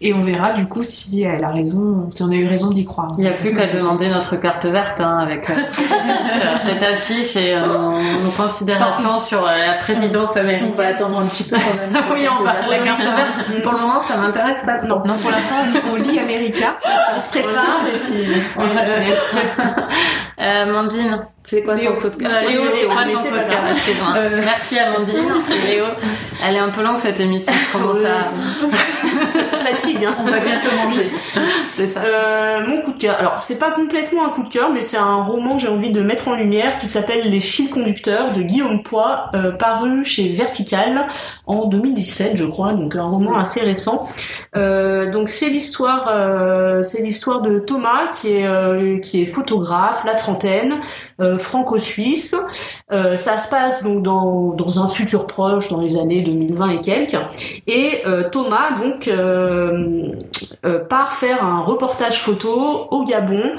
Et 0.00 0.12
on 0.12 0.20
verra 0.22 0.52
du 0.52 0.66
coup 0.66 0.82
si 0.82 1.22
elle 1.22 1.44
a 1.44 1.50
raison, 1.50 2.08
si 2.14 2.22
on 2.22 2.30
a 2.30 2.34
eu 2.34 2.46
raison 2.46 2.70
d'y 2.70 2.84
croire. 2.84 3.12
il 3.16 3.22
n'y 3.24 3.30
a 3.30 3.32
plus 3.32 3.56
qu'à 3.56 3.66
demander 3.68 4.08
notre 4.08 4.36
carte 4.36 4.66
verte 4.66 5.00
hein, 5.00 5.18
avec 5.20 5.48
euh, 5.48 5.54
cette 6.62 6.82
affiche 6.82 7.36
et 7.36 7.54
euh, 7.54 7.60
nos 7.64 8.30
considérations 8.42 9.16
sur 9.18 9.46
euh, 9.46 9.50
la 9.66 9.74
présidence 9.74 10.30
On 10.34 10.40
américaine. 10.40 10.74
va 10.74 10.86
attendre 10.88 11.18
un 11.20 11.26
petit 11.26 11.44
peu 11.44 11.56
quand 11.56 11.92
même. 11.92 12.02
oui, 12.12 12.26
on 12.28 12.42
va 12.42 12.54
la 12.68 12.78
carte 12.80 13.00
verte. 13.02 13.62
Pour 13.62 13.72
le 13.72 13.78
moment, 13.80 14.00
ça 14.00 14.16
m'intéresse 14.16 14.62
pas 14.62 14.76
trop. 14.78 14.98
Non, 15.06 15.14
pour 15.22 15.30
l'instant, 15.30 15.54
on 15.64 15.70
lit- 15.96 16.04
on 16.06 16.10
lit 16.10 16.18
America. 16.18 16.76
on 17.16 17.20
se 17.20 17.28
prépare 17.28 17.80
et 17.86 17.98
puis 17.98 18.26
on 18.58 18.66
va 18.66 18.84
se 18.84 18.90
mettre. 18.98 19.34
Euh, 20.40 20.62
Amandine, 20.64 21.20
c'est 21.44 21.62
quoi 21.62 21.74
Léo. 21.74 21.92
ton 21.92 22.00
coup 22.00 22.08
de 22.08 22.16
cœur 22.16 22.30
Léo, 22.40 22.62
c'est 22.72 22.86
quoi 22.86 23.04
ton 23.04 23.10
coup 23.10 23.36
de 23.36 23.50
cœur. 23.50 23.64
Excuse-moi. 23.70 24.14
Euh, 24.16 24.40
Merci 24.42 24.78
Amandine 24.78 25.16
et 25.50 25.68
Léo. 25.74 25.84
Elle 26.42 26.56
est 26.56 26.58
un 26.58 26.70
peu 26.70 26.82
longue 26.82 26.98
cette 26.98 27.20
émission. 27.20 27.52
Je 27.52 27.78
commence 27.78 27.98
à... 28.04 28.22
Fatigue, 29.64 30.04
hein. 30.04 30.16
On 30.20 30.24
va 30.24 30.40
bientôt 30.40 30.68
manger. 30.82 31.10
C'est 31.74 31.86
ça. 31.86 32.02
Euh, 32.02 32.60
mon 32.66 32.82
coup 32.82 32.92
de 32.92 32.98
cœur. 32.98 33.16
Alors, 33.18 33.38
c'est 33.40 33.58
pas 33.58 33.70
complètement 33.70 34.26
un 34.26 34.30
coup 34.30 34.42
de 34.42 34.48
cœur, 34.48 34.70
mais 34.70 34.80
c'est 34.80 34.96
un 34.96 35.22
roman 35.22 35.56
que 35.56 35.62
j'ai 35.62 35.68
envie 35.68 35.90
de 35.90 36.02
mettre 36.02 36.28
en 36.28 36.34
lumière 36.34 36.78
qui 36.78 36.86
s'appelle 36.86 37.30
Les 37.30 37.40
fils 37.40 37.70
conducteurs 37.70 38.32
de 38.32 38.42
Guillaume 38.42 38.82
Poix, 38.82 39.30
euh, 39.34 39.52
paru 39.52 40.04
chez 40.04 40.28
Vertical 40.28 41.06
en 41.46 41.66
2017, 41.66 42.36
je 42.36 42.44
crois, 42.44 42.72
donc 42.72 42.96
un 42.96 43.04
roman 43.04 43.38
assez 43.38 43.60
récent. 43.60 44.06
Euh, 44.56 45.10
donc 45.10 45.28
c'est 45.28 45.48
l'histoire, 45.48 46.08
euh, 46.08 46.82
c'est 46.82 47.02
l'histoire 47.02 47.40
de 47.40 47.58
Thomas 47.58 48.08
qui 48.08 48.36
est 48.36 48.46
euh, 48.46 48.98
qui 48.98 49.22
est 49.22 49.26
photographe, 49.26 50.02
la 50.04 50.14
trentaine, 50.14 50.74
euh, 51.20 51.33
franco-suisse. 51.38 52.36
Euh, 52.92 53.16
ça 53.16 53.36
se 53.36 53.48
passe 53.48 53.82
donc 53.82 54.02
dans 54.02 54.54
dans 54.54 54.80
un 54.80 54.88
futur 54.88 55.26
proche, 55.26 55.68
dans 55.68 55.80
les 55.80 55.96
années 55.96 56.22
2020 56.22 56.70
et 56.70 56.80
quelques. 56.80 57.16
Et 57.66 58.02
euh, 58.06 58.28
Thomas 58.30 58.72
donc 58.72 59.08
euh, 59.08 60.08
euh, 60.64 60.84
part 60.84 61.12
faire 61.12 61.44
un 61.44 61.60
reportage 61.62 62.20
photo 62.20 62.88
au 62.90 63.04
Gabon. 63.04 63.54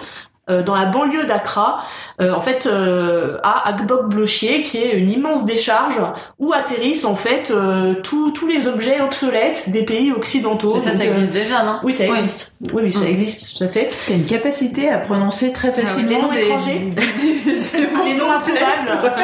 Euh, 0.50 0.62
dans 0.64 0.76
la 0.76 0.86
banlieue 0.86 1.26
d'Accra, 1.26 1.84
euh, 2.22 2.34
en 2.34 2.41
fait, 2.41 2.68
euh, 2.68 3.38
à 3.43 3.68
Agbok 3.70 4.10
Blochier, 4.10 4.62
qui 4.62 4.78
est 4.78 4.93
une 4.93 5.10
immense 5.10 5.46
décharge 5.46 6.00
où 6.39 6.54
atterrissent 6.54 7.06
en 7.06 7.16
fait 7.16 7.52
euh, 7.52 7.96
tous 8.04 8.32
tous 8.32 8.48
les 8.48 8.68
objets 8.68 9.02
obsolètes 9.02 9.70
des 9.72 9.84
pays 9.84 10.12
occidentaux. 10.12 10.78
Et 10.78 10.82
ça, 10.82 10.91
Donc, 10.91 11.00
ça 11.00 11.04
euh, 11.04 11.08
existe 11.08 11.34
déjà, 11.34 11.64
non? 11.64 11.80
oui, 11.84 11.93
ça 11.93 12.06
existe. 12.06 12.58
Oui, 12.74 12.84
oui, 12.86 12.91
ça 12.93 13.06
Mm. 13.06 13.08
existe, 13.08 13.58
tout 13.58 13.64
à 13.64 13.68
fait. 13.68 13.89
T'as 14.08 14.14
une 14.14 14.26
capacité 14.26 14.89
à 14.89 15.00
prononcer 15.00 15.52
très 15.52 15.72
facilement 15.72 16.10
les 16.10 16.22
noms 16.22 16.32
des- 16.32 16.41
étrangers 16.41 16.80
des- 16.96 17.80
des 17.80 17.88
mots 17.88 18.06
Les 18.06 18.14
noms 18.16 18.32
improbables. 18.32 19.14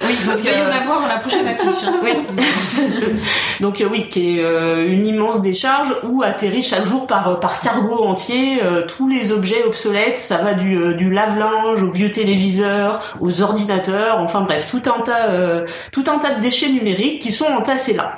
Oui, 0.00 0.14
donc 0.26 0.38
il 0.44 0.50
va 0.50 0.56
y 0.56 0.62
en 0.62 0.70
avoir 0.80 1.00
dans 1.02 1.06
la 1.08 1.18
prochaine 1.18 1.46
affiche. 1.48 1.84
hein. 1.86 2.00
Oui. 2.02 2.12
Donc 3.60 3.80
euh, 3.80 3.88
oui, 3.90 4.08
qui 4.08 4.38
est 4.38 4.42
euh, 4.42 4.86
une 4.90 5.06
immense 5.06 5.42
décharge 5.42 5.94
où 6.04 6.22
atterrissent 6.22 6.68
chaque 6.68 6.86
jour 6.86 7.06
par 7.06 7.28
euh, 7.28 7.34
par 7.34 7.58
cargo 7.58 8.04
entier 8.04 8.62
euh, 8.62 8.86
tous 8.86 9.08
les 9.08 9.32
objets 9.32 9.64
obsolètes. 9.64 10.07
Ça 10.16 10.38
va 10.38 10.54
du 10.54 10.76
euh, 10.76 11.10
lave-linge 11.10 11.82
aux 11.82 11.90
vieux 11.90 12.10
téléviseurs, 12.10 13.16
aux 13.20 13.42
ordinateurs, 13.42 14.18
enfin 14.18 14.42
bref, 14.42 14.66
tout 14.66 14.82
un 14.90 15.00
tas 15.02 15.28
euh, 15.28 15.66
tout 15.92 16.04
un 16.06 16.18
tas 16.18 16.34
de 16.34 16.40
déchets 16.40 16.70
numériques 16.70 17.20
qui 17.20 17.32
sont 17.32 17.46
entassés 17.46 17.94
là. 17.94 18.16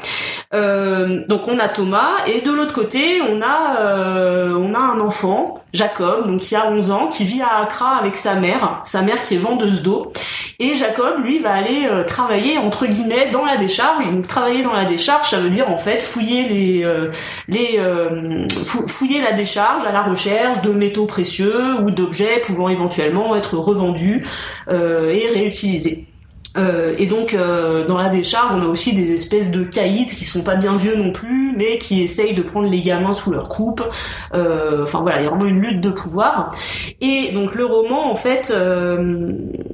Euh, 0.54 1.24
donc 1.28 1.48
on 1.48 1.58
a 1.58 1.68
Thomas 1.68 2.24
et 2.26 2.40
de 2.40 2.50
l'autre 2.50 2.74
côté 2.74 3.20
on 3.22 3.40
a 3.42 4.52
on 4.54 4.74
a 4.74 4.78
un 4.78 5.00
enfant 5.00 5.59
Jacob 5.72 6.26
donc 6.26 6.40
qui 6.40 6.56
a 6.56 6.70
11 6.70 6.90
ans 6.90 7.06
qui 7.08 7.24
vit 7.24 7.42
à 7.42 7.58
Accra 7.62 7.96
avec 7.96 8.16
sa 8.16 8.34
mère 8.34 8.80
sa 8.84 9.02
mère 9.02 9.22
qui 9.22 9.34
est 9.34 9.38
vendeuse 9.38 9.82
d'eau. 9.82 10.12
Et 10.58 10.74
Jacob 10.74 11.24
lui 11.24 11.38
va 11.38 11.52
aller 11.52 11.86
euh, 11.86 12.04
travailler 12.04 12.58
entre 12.58 12.86
guillemets 12.86 13.30
dans 13.30 13.44
la 13.44 13.56
décharge. 13.56 14.10
Donc 14.10 14.26
travailler 14.26 14.62
dans 14.62 14.72
la 14.74 14.84
décharge 14.84 15.28
ça 15.30 15.38
veut 15.38 15.50
dire 15.50 15.70
en 15.70 15.78
fait 15.78 16.00
fouiller 16.02 16.48
les 16.48 16.84
euh, 16.84 17.10
les 17.48 17.78
euh, 17.78 18.46
fou- 18.64 18.86
fouiller 18.86 19.20
la 19.22 19.32
décharge 19.32 19.84
à 19.84 19.92
la 19.92 20.02
recherche 20.02 20.60
de 20.62 20.70
métaux 20.72 21.06
précieux 21.06 21.74
ou 21.82 21.90
d'objets 21.90 22.40
pouvant 22.40 22.68
éventuellement 22.68 23.34
être 23.36 23.56
revendus 23.56 24.26
et 24.70 25.28
réutilisés 25.34 26.06
euh, 26.56 26.94
et 26.98 27.06
donc 27.06 27.34
euh, 27.34 27.86
dans 27.86 27.96
la 27.98 28.08
décharge, 28.08 28.52
on 28.54 28.62
a 28.62 28.66
aussi 28.66 28.94
des 28.94 29.14
espèces 29.14 29.50
de 29.50 29.64
caïds 29.64 30.06
qui 30.06 30.24
sont 30.24 30.42
pas 30.42 30.56
bien 30.56 30.72
vieux 30.74 30.96
non 30.96 31.12
plus, 31.12 31.54
mais 31.56 31.78
qui 31.78 32.02
essayent 32.02 32.34
de 32.34 32.42
prendre 32.42 32.68
les 32.68 32.82
gamins 32.82 33.12
sous 33.12 33.30
leur 33.30 33.48
coupe. 33.48 33.82
Euh, 34.34 34.82
Enfin 34.82 35.00
voilà, 35.00 35.20
il 35.20 35.24
y 35.24 35.26
a 35.26 35.30
vraiment 35.30 35.46
une 35.46 35.60
lutte 35.60 35.80
de 35.80 35.90
pouvoir. 35.90 36.50
Et 37.00 37.32
donc 37.32 37.54
le 37.54 37.64
roman, 37.64 38.10
en 38.10 38.14
fait, 38.14 38.50
euh, 38.50 39.32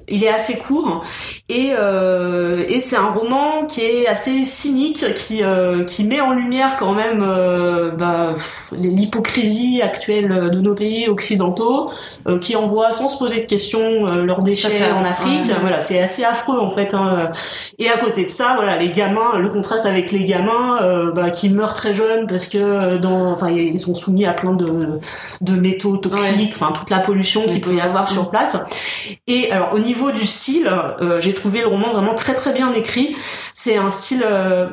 il 0.09 0.23
est 0.25 0.29
assez 0.29 0.59
court 0.59 1.03
et, 1.49 1.71
euh, 1.79 2.65
et 2.69 2.81
c'est 2.81 2.97
un 2.97 3.11
roman 3.11 3.67
qui 3.67 3.81
est 3.83 4.07
assez 4.07 4.45
cynique, 4.45 5.05
qui 5.15 5.43
euh, 5.43 5.85
qui 5.85 6.05
met 6.05 6.21
en 6.21 6.33
lumière 6.33 6.77
quand 6.79 6.95
même 6.95 7.23
euh, 7.23 7.91
bah, 7.93 8.35
l'hypocrisie 8.73 9.81
actuelle 9.83 10.51
de 10.51 10.61
nos 10.61 10.75
pays 10.75 11.09
occidentaux, 11.09 11.91
euh, 12.29 12.39
qui 12.39 12.57
envoient 12.57 12.93
sans 12.93 13.09
se 13.09 13.19
poser 13.19 13.41
de 13.43 13.47
questions 13.47 14.07
euh, 14.07 14.25
leurs 14.25 14.41
déchets 14.43 14.91
en. 14.93 15.05
Afrique. 15.05 15.51
Voilà, 15.61 15.81
c'est 15.81 16.01
assez 16.01 16.25
affreux 16.25 16.59
en 16.67 16.71
fait. 16.71 16.93
hein. 16.95 17.31
Et 17.79 17.89
à 17.89 17.99
côté 17.99 18.25
de 18.25 18.31
ça, 18.31 18.55
voilà, 18.57 18.77
les 18.77 18.91
gamins, 18.91 19.39
le 19.39 19.49
contraste 19.49 19.87
avec 19.87 20.13
les 20.13 20.25
gamins 20.25 20.83
euh, 20.83 21.13
bah, 21.13 21.31
qui 21.31 21.49
meurent 21.49 21.75
très 21.75 21.95
jeunes 21.95 22.27
parce 22.27 22.47
que 22.49 22.59
euh, 22.59 22.99
dans, 22.99 23.33
enfin, 23.33 23.49
ils 23.51 23.79
sont 23.79 23.95
soumis 23.95 24.27
à 24.27 24.33
plein 24.33 24.53
de 24.55 24.99
de 25.41 25.53
métaux 25.53 25.97
toxiques, 25.97 26.53
enfin 26.55 26.73
toute 26.73 26.91
la 26.91 26.99
pollution 27.01 27.43
qu'il 27.47 27.61
peut 27.61 27.75
y 27.75 27.81
avoir 27.81 28.09
sur 28.09 28.31
place. 28.31 28.59
Et 29.27 29.51
alors 29.53 29.73
au 29.73 29.79
niveau 29.79 30.11
du 30.11 30.27
style, 30.27 30.67
euh, 30.67 31.21
j'ai 31.21 31.35
trouvé 31.35 31.61
le 31.61 31.69
roman 31.69 31.93
vraiment 31.93 32.15
très 32.15 32.35
très 32.35 32.53
bien 32.53 32.73
écrit. 32.73 33.17
C'est 33.55 33.77
un 33.77 33.91
style 33.91 34.25
euh, 34.25 34.69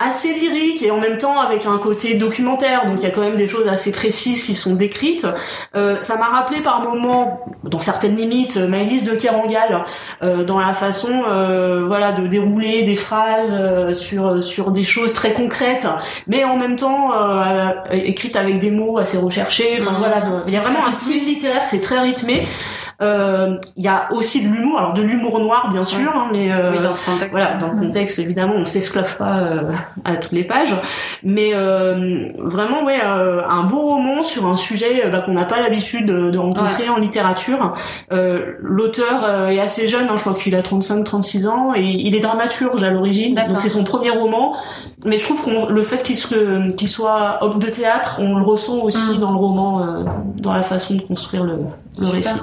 assez 0.00 0.32
lyrique 0.32 0.82
et 0.82 0.92
en 0.92 0.98
même 0.98 1.18
temps 1.18 1.40
avec 1.40 1.66
un 1.66 1.76
côté 1.78 2.14
documentaire. 2.14 2.86
Donc 2.86 2.96
il 2.98 3.02
y 3.02 3.06
a 3.06 3.10
quand 3.10 3.20
même 3.20 3.36
des 3.36 3.48
choses 3.48 3.66
assez 3.66 3.90
précises 3.90 4.44
qui 4.44 4.54
sont 4.54 4.74
décrites. 4.76 5.26
Euh, 5.74 6.00
ça 6.00 6.16
m'a 6.16 6.26
rappelé 6.26 6.60
par 6.60 6.82
moments, 6.82 7.40
dans 7.64 7.80
certaines 7.80 8.14
limites, 8.14 8.56
Maëlys 8.56 9.02
de 9.02 9.16
Kerangal, 9.16 9.84
euh, 10.22 10.44
dans 10.44 10.60
la 10.60 10.72
façon, 10.74 11.24
euh, 11.28 11.84
voilà, 11.86 12.12
de 12.12 12.28
dérouler 12.28 12.84
des 12.84 12.94
phrases 12.94 13.56
euh, 13.58 13.92
sur 13.92 14.42
sur 14.42 14.70
des 14.70 14.84
choses 14.84 15.12
très 15.12 15.32
concrètes, 15.32 15.88
mais 16.28 16.44
en 16.44 16.56
même 16.56 16.76
temps 16.76 17.12
euh, 17.12 17.70
écrites 17.90 18.36
avec 18.36 18.60
des 18.60 18.70
mots 18.70 18.98
assez 18.98 19.18
recherchés. 19.18 19.78
Enfin 19.80 19.88
Mmh. 19.88 19.98
voilà, 19.98 20.42
il 20.46 20.52
y 20.52 20.56
a 20.56 20.60
vraiment 20.60 20.86
un 20.86 20.90
style 20.90 21.24
littéraire, 21.24 21.64
c'est 21.64 21.80
très 21.80 21.98
rythmé. 21.98 22.46
Euh, 23.00 23.56
Il 23.76 23.84
y 23.84 23.88
a 23.88 24.08
aussi 24.12 24.42
de 24.44 24.52
l'humour, 24.52 24.78
alors 24.78 24.92
de 24.92 25.02
l'humour 25.02 25.38
noir 25.40 25.68
bien 25.70 25.84
sûr, 25.84 26.10
hein, 26.14 26.28
mais 26.32 26.50
euh, 26.52 26.72
Oui, 26.72 26.82
dans 26.82 26.92
ce 26.92 27.04
contexte. 27.04 27.30
voilà, 27.30 27.54
dans 27.54 27.68
le 27.72 27.78
contexte, 27.78 28.18
évidemment, 28.18 28.54
on 28.56 28.64
s'esclave 28.64 29.16
pas 29.16 29.38
euh, 29.38 29.70
à 30.04 30.16
toutes 30.16 30.32
les 30.32 30.42
pages, 30.44 30.74
mais 31.22 31.50
euh, 31.54 32.26
vraiment, 32.38 32.82
ouais, 32.84 32.98
euh, 33.04 33.42
un 33.48 33.62
beau 33.64 33.82
roman 33.82 34.22
sur 34.24 34.46
un 34.46 34.56
sujet 34.56 35.08
bah, 35.10 35.20
qu'on 35.20 35.32
n'a 35.32 35.44
pas 35.44 35.60
l'habitude 35.60 36.06
de, 36.06 36.30
de 36.30 36.38
rencontrer 36.38 36.88
en 36.88 36.96
littérature. 36.98 37.74
Euh, 38.12 38.54
L'auteur 38.60 39.48
est 39.48 39.60
assez 39.60 39.86
jeune, 39.86 40.08
hein, 40.08 40.16
je 40.16 40.22
crois 40.22 40.34
qu'il 40.34 40.56
a 40.56 40.62
35-36 40.62 41.46
ans, 41.46 41.74
et 41.76 41.82
il 41.84 42.14
est 42.16 42.20
dramaturge 42.20 42.82
à 42.82 42.90
l'origine, 42.90 43.34
donc 43.48 43.60
c'est 43.60 43.68
son 43.70 43.84
premier 43.84 44.10
roman. 44.10 44.56
Mais 45.04 45.18
je 45.18 45.24
trouve 45.24 45.42
qu'on 45.44 45.66
le 45.68 45.82
fait 45.82 46.02
qu'il 46.02 46.16
se- 46.16 46.74
qu'il 46.74 46.88
soit 46.88 47.38
homme 47.42 47.60
de 47.60 47.68
théâtre, 47.68 48.16
on 48.18 48.36
le 48.38 48.44
ressent 48.44 48.78
aussi 48.82 49.16
Mm. 49.16 49.20
dans 49.20 49.30
le 49.30 49.38
roman, 49.38 49.82
euh, 49.82 49.96
dans 50.36 50.52
la 50.52 50.62
façon 50.62 50.94
de 50.96 51.02
construire 51.02 51.44
le, 51.44 51.58
le 52.00 52.06
récit. 52.08 52.40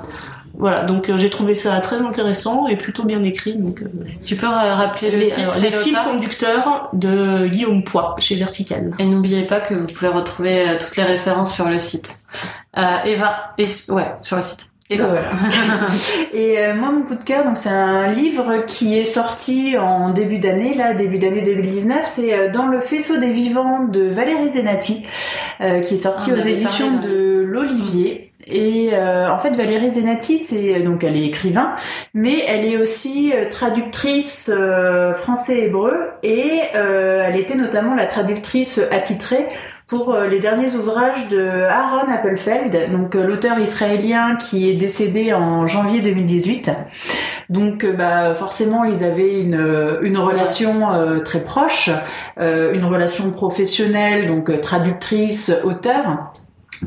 Voilà, 0.58 0.84
donc 0.84 1.10
euh, 1.10 1.18
j'ai 1.18 1.30
trouvé 1.30 1.54
ça 1.54 1.80
très 1.80 1.98
intéressant 2.02 2.68
et 2.68 2.78
plutôt 2.78 3.04
bien 3.04 3.22
écrit. 3.24 3.56
Donc, 3.56 3.82
euh, 3.82 3.88
Tu 4.24 4.36
peux 4.36 4.48
euh, 4.48 4.76
rappeler 4.76 5.12
le 5.12 5.18
les, 5.18 5.26
titre 5.26 5.42
alors, 5.42 5.58
et 5.58 5.62
les 5.62 5.72
fils 5.72 5.98
conducteurs 6.06 6.90
de 6.94 7.48
Guillaume 7.48 7.84
Poix 7.84 8.16
chez 8.20 8.36
Vertical. 8.36 8.94
Et 9.00 9.06
n'oubliez 9.06 9.46
pas 9.46 9.60
que 9.60 9.74
vous 9.74 9.88
pouvez 9.88 10.08
retrouver 10.10 10.70
euh, 10.70 10.78
toutes 10.80 10.96
les 10.98 11.04
références 11.04 11.54
sur 11.54 11.70
le 11.70 11.78
site. 11.78 12.20
Euh, 12.78 12.98
Eva, 13.06 13.54
et, 13.58 13.66
ouais, 13.90 14.16
sur 14.22 14.38
le 14.38 14.44
site. 14.44 14.72
Eva. 14.90 15.08
Voilà. 15.08 15.30
Et 16.34 16.60
euh, 16.60 16.76
moi, 16.76 16.92
mon 16.92 17.02
coup 17.02 17.16
de 17.16 17.24
cœur, 17.24 17.44
donc 17.44 17.58
c'est 17.58 17.70
un 17.70 18.06
livre 18.08 18.66
qui 18.68 19.00
est 19.00 19.06
sorti 19.06 19.78
en 19.78 20.10
début 20.10 20.38
d'année, 20.38 20.76
là, 20.76 20.94
début 20.94 21.18
d'année 21.18 21.42
2019. 21.42 22.02
C'est 22.06 22.34
euh, 22.34 22.52
Dans 22.52 22.68
le 22.68 22.80
faisceau 22.80 23.18
des 23.18 23.32
vivants 23.32 23.86
de 23.86 24.02
Valérie 24.02 24.52
Zenati, 24.52 25.02
euh, 25.62 25.80
qui 25.80 25.96
est 25.96 25.98
sorti 25.98 26.30
Ah, 26.32 26.38
aux 26.38 26.40
éditions 26.40 27.00
parlé, 27.00 27.08
de 27.08 27.44
l'Olivier. 27.48 28.32
Et 28.48 28.90
euh, 28.94 29.30
en 29.30 29.40
fait, 29.40 29.52
Valérie 29.52 29.92
Zenati, 29.92 30.38
c'est 30.38 30.82
donc 30.82 31.04
elle 31.04 31.18
est 31.18 31.26
écrivain, 31.26 31.72
mais 32.14 32.44
elle 32.48 32.66
est 32.66 32.78
aussi 32.78 33.34
euh, 33.34 33.50
traductrice 33.50 34.52
euh, 34.54 35.14
français-hébreu 35.14 35.94
et 36.22 36.62
euh, 36.76 37.24
elle 37.26 37.38
était 37.38 37.56
notamment 37.56 37.96
la 37.96 38.06
traductrice 38.06 38.80
attitrée 38.92 39.48
pour 39.88 40.14
euh, 40.14 40.28
les 40.28 40.40
derniers 40.40 40.76
ouvrages 40.76 41.28
de 41.28 41.64
Aaron 41.64 42.12
Appelfeld, 42.12 42.92
donc 42.92 43.16
euh, 43.16 43.26
l'auteur 43.26 43.60
israélien 43.60 44.36
qui 44.36 44.70
est 44.70 44.74
décédé 44.74 45.34
en 45.34 45.68
janvier 45.68 46.02
2018. 46.02 46.72
Donc 47.50 47.86
bah 47.86 48.34
forcément 48.34 48.84
ils 48.84 49.04
avaient 49.04 49.40
une 49.40 50.00
une 50.02 50.18
relation 50.18 50.92
euh, 50.92 51.20
très 51.20 51.42
proche, 51.42 51.92
euh, 52.40 52.74
une 52.74 52.84
relation 52.86 53.30
professionnelle 53.30 54.26
donc 54.26 54.60
traductrice 54.62 55.52
auteur 55.64 56.34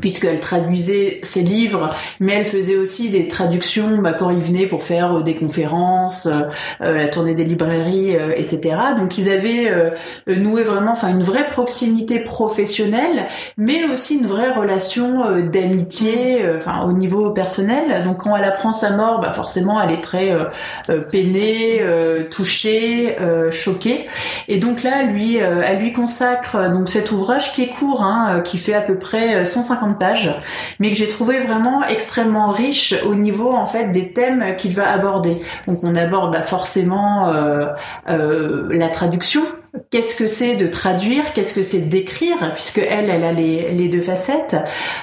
puisqu'elle 0.01 0.39
traduisait 0.39 1.19
ses 1.23 1.41
livres, 1.41 1.95
mais 2.19 2.33
elle 2.33 2.45
faisait 2.45 2.75
aussi 2.75 3.09
des 3.09 3.27
traductions 3.27 3.97
bah, 3.97 4.13
quand 4.13 4.29
il 4.29 4.39
venait 4.39 4.67
pour 4.67 4.83
faire 4.83 5.17
euh, 5.17 5.21
des 5.21 5.35
conférences, 5.35 6.25
euh, 6.25 6.43
euh, 6.81 6.97
la 6.97 7.07
tournée 7.07 7.33
des 7.33 7.43
librairies, 7.43 8.15
euh, 8.15 8.33
etc. 8.35 8.77
Donc 8.97 9.17
ils 9.17 9.29
avaient 9.29 9.69
euh, 9.69 9.89
noué 10.27 10.63
vraiment, 10.63 10.91
enfin 10.91 11.09
une 11.09 11.23
vraie 11.23 11.47
proximité 11.47 12.19
professionnelle, 12.19 13.27
mais 13.57 13.85
aussi 13.85 14.17
une 14.17 14.27
vraie 14.27 14.51
relation 14.51 15.25
euh, 15.25 15.41
d'amitié, 15.41 16.43
euh, 16.43 16.57
enfin 16.57 16.83
au 16.87 16.93
niveau 16.93 17.31
personnel. 17.31 18.03
Donc 18.03 18.23
quand 18.23 18.35
elle 18.35 18.45
apprend 18.45 18.71
sa 18.71 18.91
mort, 18.91 19.19
bah 19.19 19.33
forcément 19.33 19.81
elle 19.81 19.91
est 19.91 20.01
très 20.01 20.31
euh, 20.31 20.45
euh, 20.89 21.01
peinée, 21.01 21.79
euh, 21.81 22.23
touchée, 22.29 23.17
euh, 23.19 23.51
choquée. 23.51 24.07
Et 24.47 24.57
donc 24.57 24.83
là, 24.83 25.03
lui, 25.03 25.41
euh, 25.41 25.61
elle 25.65 25.79
lui 25.79 25.93
consacre 25.93 26.55
euh, 26.55 26.69
donc 26.69 26.89
cet 26.89 27.11
ouvrage 27.11 27.53
qui 27.53 27.63
est 27.63 27.67
court, 27.67 28.03
hein, 28.03 28.37
euh, 28.37 28.41
qui 28.41 28.57
fait 28.57 28.73
à 28.73 28.81
peu 28.81 28.95
près 28.95 29.35
euh, 29.35 29.45
150 29.79 29.99
pages, 29.99 30.35
mais 30.79 30.91
que 30.91 30.95
j'ai 30.95 31.07
trouvé 31.07 31.39
vraiment 31.39 31.83
extrêmement 31.85 32.51
riche 32.51 32.95
au 33.05 33.15
niveau 33.15 33.53
en 33.53 33.65
fait 33.65 33.91
des 33.91 34.13
thèmes 34.13 34.55
qu'il 34.57 34.73
va 34.73 34.91
aborder. 34.91 35.41
Donc 35.67 35.79
on 35.83 35.95
aborde 35.95 36.31
bah, 36.31 36.41
forcément 36.41 37.29
euh, 37.29 37.67
euh, 38.09 38.67
la 38.71 38.89
traduction. 38.89 39.41
Qu'est-ce 39.91 40.15
que 40.15 40.27
c'est 40.27 40.55
de 40.55 40.67
traduire? 40.67 41.33
Qu'est-ce 41.33 41.53
que 41.53 41.63
c'est 41.63 41.81
d'écrire? 41.81 42.37
Puisque 42.53 42.79
elle, 42.79 43.09
elle 43.09 43.23
a 43.23 43.31
les, 43.31 43.89
deux 43.89 44.01
facettes. 44.01 44.55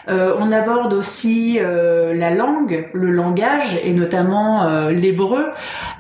Euh, 0.09 0.37
on 0.39 0.51
aborde 0.53 0.93
aussi 0.93 1.59
euh, 1.61 2.15
la 2.15 2.31
langue, 2.31 2.89
le 2.93 3.11
langage 3.11 3.79
et 3.85 3.93
notamment 3.93 4.65
euh, 4.65 4.91
l'hébreu, 4.91 5.47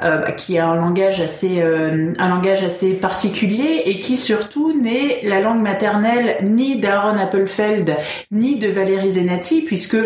bah, 0.00 0.32
qui 0.32 0.56
est 0.56 0.60
un 0.60 0.74
langage 0.74 1.20
assez, 1.20 1.62
un 1.62 2.28
langage 2.28 2.62
assez 2.62 2.94
particulier 2.94 3.82
et 3.86 4.00
qui 4.00 4.16
surtout 4.16 4.78
n'est 4.78 5.20
la 5.22 5.40
langue 5.40 5.62
maternelle 5.62 6.38
ni 6.42 6.80
d'Aaron 6.80 7.18
Appelfeld 7.18 7.96
ni 8.30 8.58
de 8.58 8.68
Valérie 8.68 9.12
Zenati, 9.12 9.62
puisque 9.62 9.96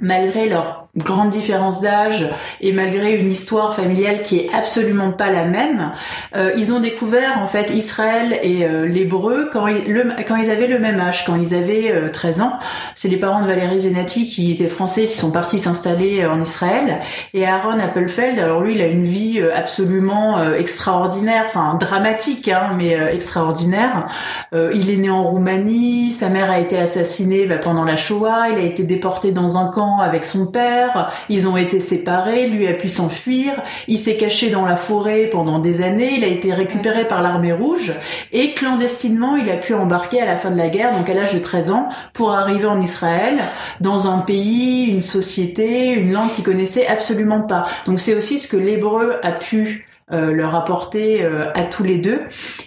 malgré 0.00 0.48
leur 0.48 0.85
grande 0.96 1.30
différence 1.30 1.80
d'âge 1.80 2.28
et 2.60 2.72
malgré 2.72 3.14
une 3.14 3.30
histoire 3.30 3.74
familiale 3.74 4.22
qui 4.22 4.38
est 4.38 4.54
absolument 4.54 5.12
pas 5.12 5.30
la 5.30 5.44
même, 5.44 5.92
euh, 6.34 6.52
ils 6.56 6.72
ont 6.72 6.80
découvert 6.80 7.38
en 7.38 7.46
fait 7.46 7.70
Israël 7.70 8.38
et 8.42 8.64
euh, 8.64 8.86
l'hébreu 8.86 9.50
quand 9.52 9.66
ils, 9.66 9.84
quand 10.26 10.36
ils 10.36 10.50
avaient 10.50 10.66
le 10.66 10.78
même 10.78 11.00
âge, 11.00 11.24
quand 11.24 11.36
ils 11.36 11.54
avaient 11.54 11.92
euh, 11.92 12.08
13 12.08 12.40
ans. 12.40 12.52
C'est 12.94 13.08
les 13.08 13.18
parents 13.18 13.42
de 13.42 13.46
Valérie 13.46 13.80
Zenati 13.80 14.24
qui 14.24 14.52
étaient 14.52 14.68
français 14.68 15.06
qui 15.06 15.16
sont 15.16 15.30
partis 15.30 15.60
s'installer 15.60 16.22
euh, 16.22 16.30
en 16.30 16.40
Israël 16.40 17.00
et 17.34 17.46
Aaron 17.46 17.78
Appelfeld, 17.78 18.38
alors 18.38 18.60
lui 18.60 18.74
il 18.74 18.82
a 18.82 18.86
une 18.86 19.04
vie 19.04 19.40
euh, 19.40 19.54
absolument 19.54 20.38
euh, 20.38 20.54
extraordinaire, 20.54 21.44
enfin 21.46 21.76
dramatique 21.78 22.48
hein, 22.48 22.74
mais 22.76 22.92
extraordinaire. 23.12 24.06
Il 24.52 24.90
est 24.90 24.96
né 24.96 25.10
en 25.10 25.22
Roumanie, 25.22 26.10
sa 26.10 26.28
mère 26.28 26.50
a 26.50 26.58
été 26.58 26.78
assassinée 26.78 27.46
bah, 27.46 27.56
pendant 27.56 27.84
la 27.84 27.96
Shoah, 27.96 28.48
il 28.50 28.58
a 28.58 28.62
été 28.62 28.84
déporté 28.84 29.32
dans 29.32 29.58
un 29.58 29.68
camp 29.70 29.98
avec 29.98 30.24
son 30.24 30.46
père, 30.46 30.85
ils 31.28 31.48
ont 31.48 31.56
été 31.56 31.80
séparés, 31.80 32.48
lui 32.48 32.66
a 32.68 32.74
pu 32.74 32.88
s'enfuir, 32.88 33.62
il 33.88 33.98
s'est 33.98 34.16
caché 34.16 34.50
dans 34.50 34.64
la 34.64 34.76
forêt 34.76 35.28
pendant 35.30 35.58
des 35.58 35.82
années, 35.82 36.14
il 36.16 36.24
a 36.24 36.28
été 36.28 36.52
récupéré 36.52 37.06
par 37.06 37.22
l'armée 37.22 37.52
rouge 37.52 37.92
et 38.32 38.52
clandestinement 38.54 39.36
il 39.36 39.50
a 39.50 39.56
pu 39.56 39.74
embarquer 39.74 40.20
à 40.20 40.26
la 40.26 40.36
fin 40.36 40.50
de 40.50 40.58
la 40.58 40.68
guerre, 40.68 40.96
donc 40.96 41.08
à 41.08 41.14
l'âge 41.14 41.34
de 41.34 41.38
13 41.38 41.70
ans, 41.70 41.88
pour 42.12 42.32
arriver 42.32 42.66
en 42.66 42.80
Israël, 42.80 43.38
dans 43.80 44.10
un 44.10 44.18
pays, 44.18 44.84
une 44.84 45.00
société, 45.00 45.90
une 45.90 46.12
langue 46.12 46.30
qu'il 46.30 46.44
connaissait 46.44 46.86
absolument 46.86 47.42
pas. 47.42 47.66
Donc 47.86 48.00
c'est 48.00 48.14
aussi 48.14 48.38
ce 48.38 48.48
que 48.48 48.56
l'hébreu 48.56 49.16
a 49.22 49.32
pu 49.32 49.86
euh, 50.12 50.32
leur 50.32 50.54
apporter 50.54 51.24
euh, 51.24 51.50
à 51.54 51.62
tous 51.62 51.82
les 51.82 51.98
deux. 51.98 52.22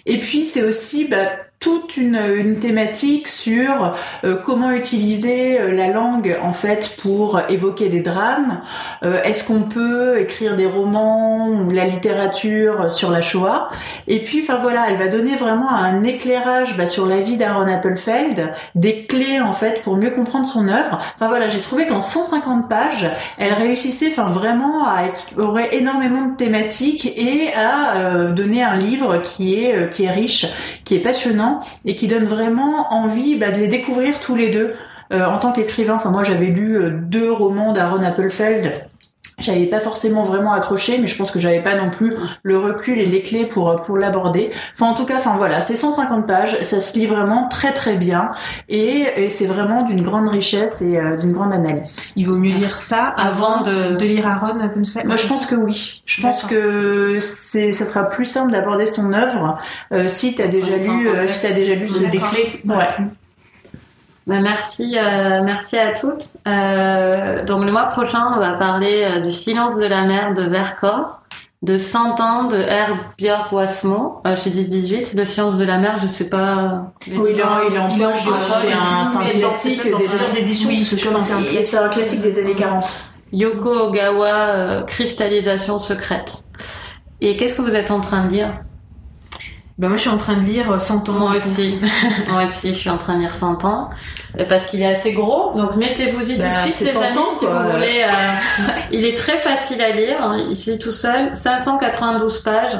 Et 0.06 0.18
puis 0.20 0.44
c'est 0.44 0.62
aussi 0.62 1.06
bah, 1.06 1.30
toute 1.60 1.98
une, 1.98 2.16
une 2.16 2.58
thématique 2.58 3.28
sur 3.28 3.94
euh, 4.24 4.36
comment 4.42 4.70
utiliser 4.70 5.60
euh, 5.60 5.70
la 5.72 5.88
langue 5.88 6.38
en 6.42 6.54
fait 6.54 6.96
pour 7.02 7.38
évoquer 7.50 7.90
des 7.90 8.00
drames. 8.00 8.62
Euh, 9.02 9.22
Est-ce 9.24 9.46
qu'on 9.46 9.64
peut 9.64 10.18
écrire 10.18 10.56
des 10.56 10.64
romans 10.64 11.48
ou 11.48 11.70
la 11.70 11.84
littérature 11.84 12.90
sur 12.90 13.10
la 13.10 13.20
Shoah? 13.20 13.68
Et 14.08 14.22
puis, 14.22 14.40
enfin 14.42 14.56
voilà, 14.56 14.86
elle 14.88 14.96
va 14.96 15.08
donner 15.08 15.36
vraiment 15.36 15.70
un 15.70 16.02
éclairage 16.02 16.78
bah, 16.78 16.86
sur 16.86 17.04
la 17.04 17.20
vie 17.20 17.36
d'Aaron 17.36 17.68
Appelfeld, 17.68 18.54
des 18.74 19.04
clés 19.04 19.40
en 19.40 19.52
fait 19.52 19.82
pour 19.82 19.98
mieux 19.98 20.10
comprendre 20.10 20.46
son 20.46 20.66
œuvre. 20.66 20.98
Enfin 21.14 21.28
voilà, 21.28 21.48
j'ai 21.48 21.60
trouvé 21.60 21.86
qu'en 21.86 22.00
150 22.00 22.70
pages, 22.70 23.06
elle 23.36 23.52
réussissait 23.52 24.08
enfin 24.10 24.30
vraiment 24.30 24.86
à 24.88 25.04
explorer 25.04 25.68
énormément 25.72 26.22
de 26.26 26.36
thématiques 26.36 27.12
et 27.18 27.52
à 27.54 27.96
euh, 27.96 28.32
donner 28.32 28.62
un 28.62 28.78
livre 28.78 29.18
qui 29.18 29.62
est 29.62 29.76
euh, 29.76 29.86
qui 29.88 30.04
est 30.04 30.10
riche, 30.10 30.46
qui 30.84 30.94
est 30.94 31.00
passionnant 31.00 31.49
et 31.84 31.96
qui 31.96 32.06
donne 32.06 32.24
vraiment 32.24 32.92
envie 32.92 33.36
bah, 33.36 33.50
de 33.50 33.58
les 33.58 33.68
découvrir 33.68 34.20
tous 34.20 34.36
les 34.36 34.50
deux. 34.50 34.74
Euh, 35.12 35.26
en 35.26 35.38
tant 35.38 35.52
qu'écrivain, 35.52 35.94
enfin 35.94 36.10
moi 36.10 36.22
j'avais 36.22 36.46
lu 36.46 36.76
euh, 36.76 36.90
deux 36.90 37.32
romans 37.32 37.72
d'Aaron 37.72 38.02
Appelfeld. 38.02 38.89
J'avais 39.40 39.66
pas 39.66 39.80
forcément 39.80 40.22
vraiment 40.22 40.52
accroché, 40.52 40.98
mais 40.98 41.06
je 41.06 41.16
pense 41.16 41.30
que 41.30 41.38
j'avais 41.38 41.62
pas 41.62 41.74
non 41.74 41.90
plus 41.90 42.14
le 42.42 42.58
recul 42.58 42.98
et 43.00 43.06
les 43.06 43.22
clés 43.22 43.46
pour 43.46 43.80
pour 43.82 43.96
l'aborder. 43.98 44.50
Enfin 44.74 44.86
en 44.86 44.94
tout 44.94 45.06
cas, 45.06 45.16
enfin 45.16 45.34
voilà, 45.36 45.60
c'est 45.60 45.76
150 45.76 46.26
pages, 46.26 46.60
ça 46.62 46.80
se 46.80 46.98
lit 46.98 47.06
vraiment 47.06 47.48
très 47.48 47.72
très 47.72 47.96
bien 47.96 48.30
et, 48.68 49.06
et 49.16 49.28
c'est 49.28 49.46
vraiment 49.46 49.82
d'une 49.82 50.02
grande 50.02 50.28
richesse 50.28 50.82
et 50.82 50.98
euh, 50.98 51.16
d'une 51.16 51.32
grande 51.32 51.52
analyse. 51.52 52.12
Il 52.16 52.26
vaut 52.26 52.36
mieux 52.36 52.50
lire 52.54 52.70
ça 52.70 53.04
Avant 53.16 53.62
de- 53.62 53.96
de 53.96 54.04
lire 54.04 54.26
Aaron 54.28 54.60
Appelfeld. 54.60 55.06
Moi, 55.06 55.16
je 55.16 55.26
pense 55.26 55.46
que 55.46 55.54
oui. 55.54 56.02
Je 56.06 56.20
pense 56.22 56.44
que 56.44 57.16
c'est, 57.20 57.72
ça 57.72 57.86
sera 57.86 58.04
plus 58.08 58.24
simple 58.24 58.52
d'aborder 58.52 58.86
son 58.86 59.12
œuvre 59.12 59.54
euh, 59.92 60.06
si 60.08 60.34
t'as 60.34 60.46
déjà 60.48 60.76
lu, 60.76 61.08
euh, 61.08 61.12
contexte. 61.12 61.40
si 61.40 61.46
t'as 61.48 61.54
déjà 61.54 61.74
lu 61.74 61.86
des 62.10 62.18
clés. 62.18 62.60
Ouais. 62.68 62.88
Bah, 64.30 64.38
merci, 64.40 64.96
euh, 64.96 65.42
merci 65.42 65.76
à 65.76 65.92
toutes. 65.92 66.22
Euh, 66.46 67.44
donc 67.44 67.64
le 67.64 67.72
mois 67.72 67.86
prochain, 67.86 68.32
on 68.36 68.38
va 68.38 68.52
parler 68.52 69.02
euh, 69.02 69.18
du 69.18 69.32
silence 69.32 69.76
de 69.76 69.86
la 69.86 70.02
mer 70.02 70.34
de 70.34 70.42
Vercors. 70.42 71.20
de 71.62 71.76
100 71.76 72.20
ans 72.20 72.44
de 72.44 72.56
Herbjörg 72.56 73.52
Wasmo 73.52 74.22
euh, 74.28 74.36
chez 74.36 74.50
10-18. 74.50 75.16
Le 75.16 75.24
Science 75.24 75.56
de 75.56 75.64
la 75.64 75.78
mer, 75.78 75.98
je 76.00 76.06
sais 76.06 76.28
pas. 76.28 76.92
Oui, 77.08 77.30
il 77.32 77.40
est 77.40 77.42
en, 77.42 77.48
il 77.68 77.74
est 77.74 77.78
en 77.80 77.88
Il 77.88 78.00
est 78.00 78.06
en 78.06 78.12
poche, 78.12 78.24
poche, 78.24 78.42
c'est 78.62 78.72
un, 78.72 79.22
classique 79.24 79.82
des 79.82 80.38
éditions, 80.38 80.70
c'est 80.78 81.76
un 81.76 81.88
classique 81.88 82.22
des 82.22 82.38
années 82.38 82.54
40. 82.54 83.04
Yoko 83.32 83.88
Ogawa, 83.88 84.28
euh, 84.28 84.82
Cristallisation 84.84 85.80
secrète. 85.80 86.44
Et 87.20 87.36
qu'est-ce 87.36 87.56
que 87.56 87.62
vous 87.62 87.74
êtes 87.74 87.90
en 87.90 88.00
train 88.00 88.26
de 88.26 88.32
lire 88.32 88.52
Bah, 89.80 89.88
moi, 89.88 89.96
je 89.96 90.02
suis 90.02 90.10
en 90.10 90.18
train 90.18 90.34
de 90.36 90.44
lire 90.44 90.78
100 90.78 91.08
ans. 91.08 91.12
Moi 91.14 91.36
aussi. 91.36 91.78
Moi 92.30 92.42
aussi, 92.42 92.74
je 92.74 92.78
suis 92.78 92.90
en 92.90 92.98
train 92.98 93.14
de 93.14 93.20
lire 93.20 93.34
100 93.34 93.64
ans. 93.64 93.88
Euh, 94.38 94.44
Parce 94.46 94.66
qu'il 94.66 94.82
est 94.82 94.86
assez 94.92 95.12
gros. 95.14 95.54
Donc, 95.56 95.74
mettez-vous-y 95.76 96.34
tout 96.36 96.44
Bah, 96.44 96.50
de 96.52 96.56
suite, 96.56 96.74
c'est 96.76 96.84
les 96.84 96.90
100 96.90 97.00
amis, 97.02 97.18
ans, 97.18 97.28
si 97.34 97.46
vous 97.46 97.58
voulez. 97.72 98.04
euh, 98.04 98.70
il 98.92 99.06
est 99.06 99.16
très 99.16 99.36
facile 99.38 99.80
à 99.80 99.90
lire. 99.90 100.18
hein, 100.20 100.36
Il 100.50 100.54
se 100.56 100.72
lit 100.72 100.78
tout 100.78 100.92
seul. 100.92 101.34
592 101.34 102.40
pages. 102.40 102.76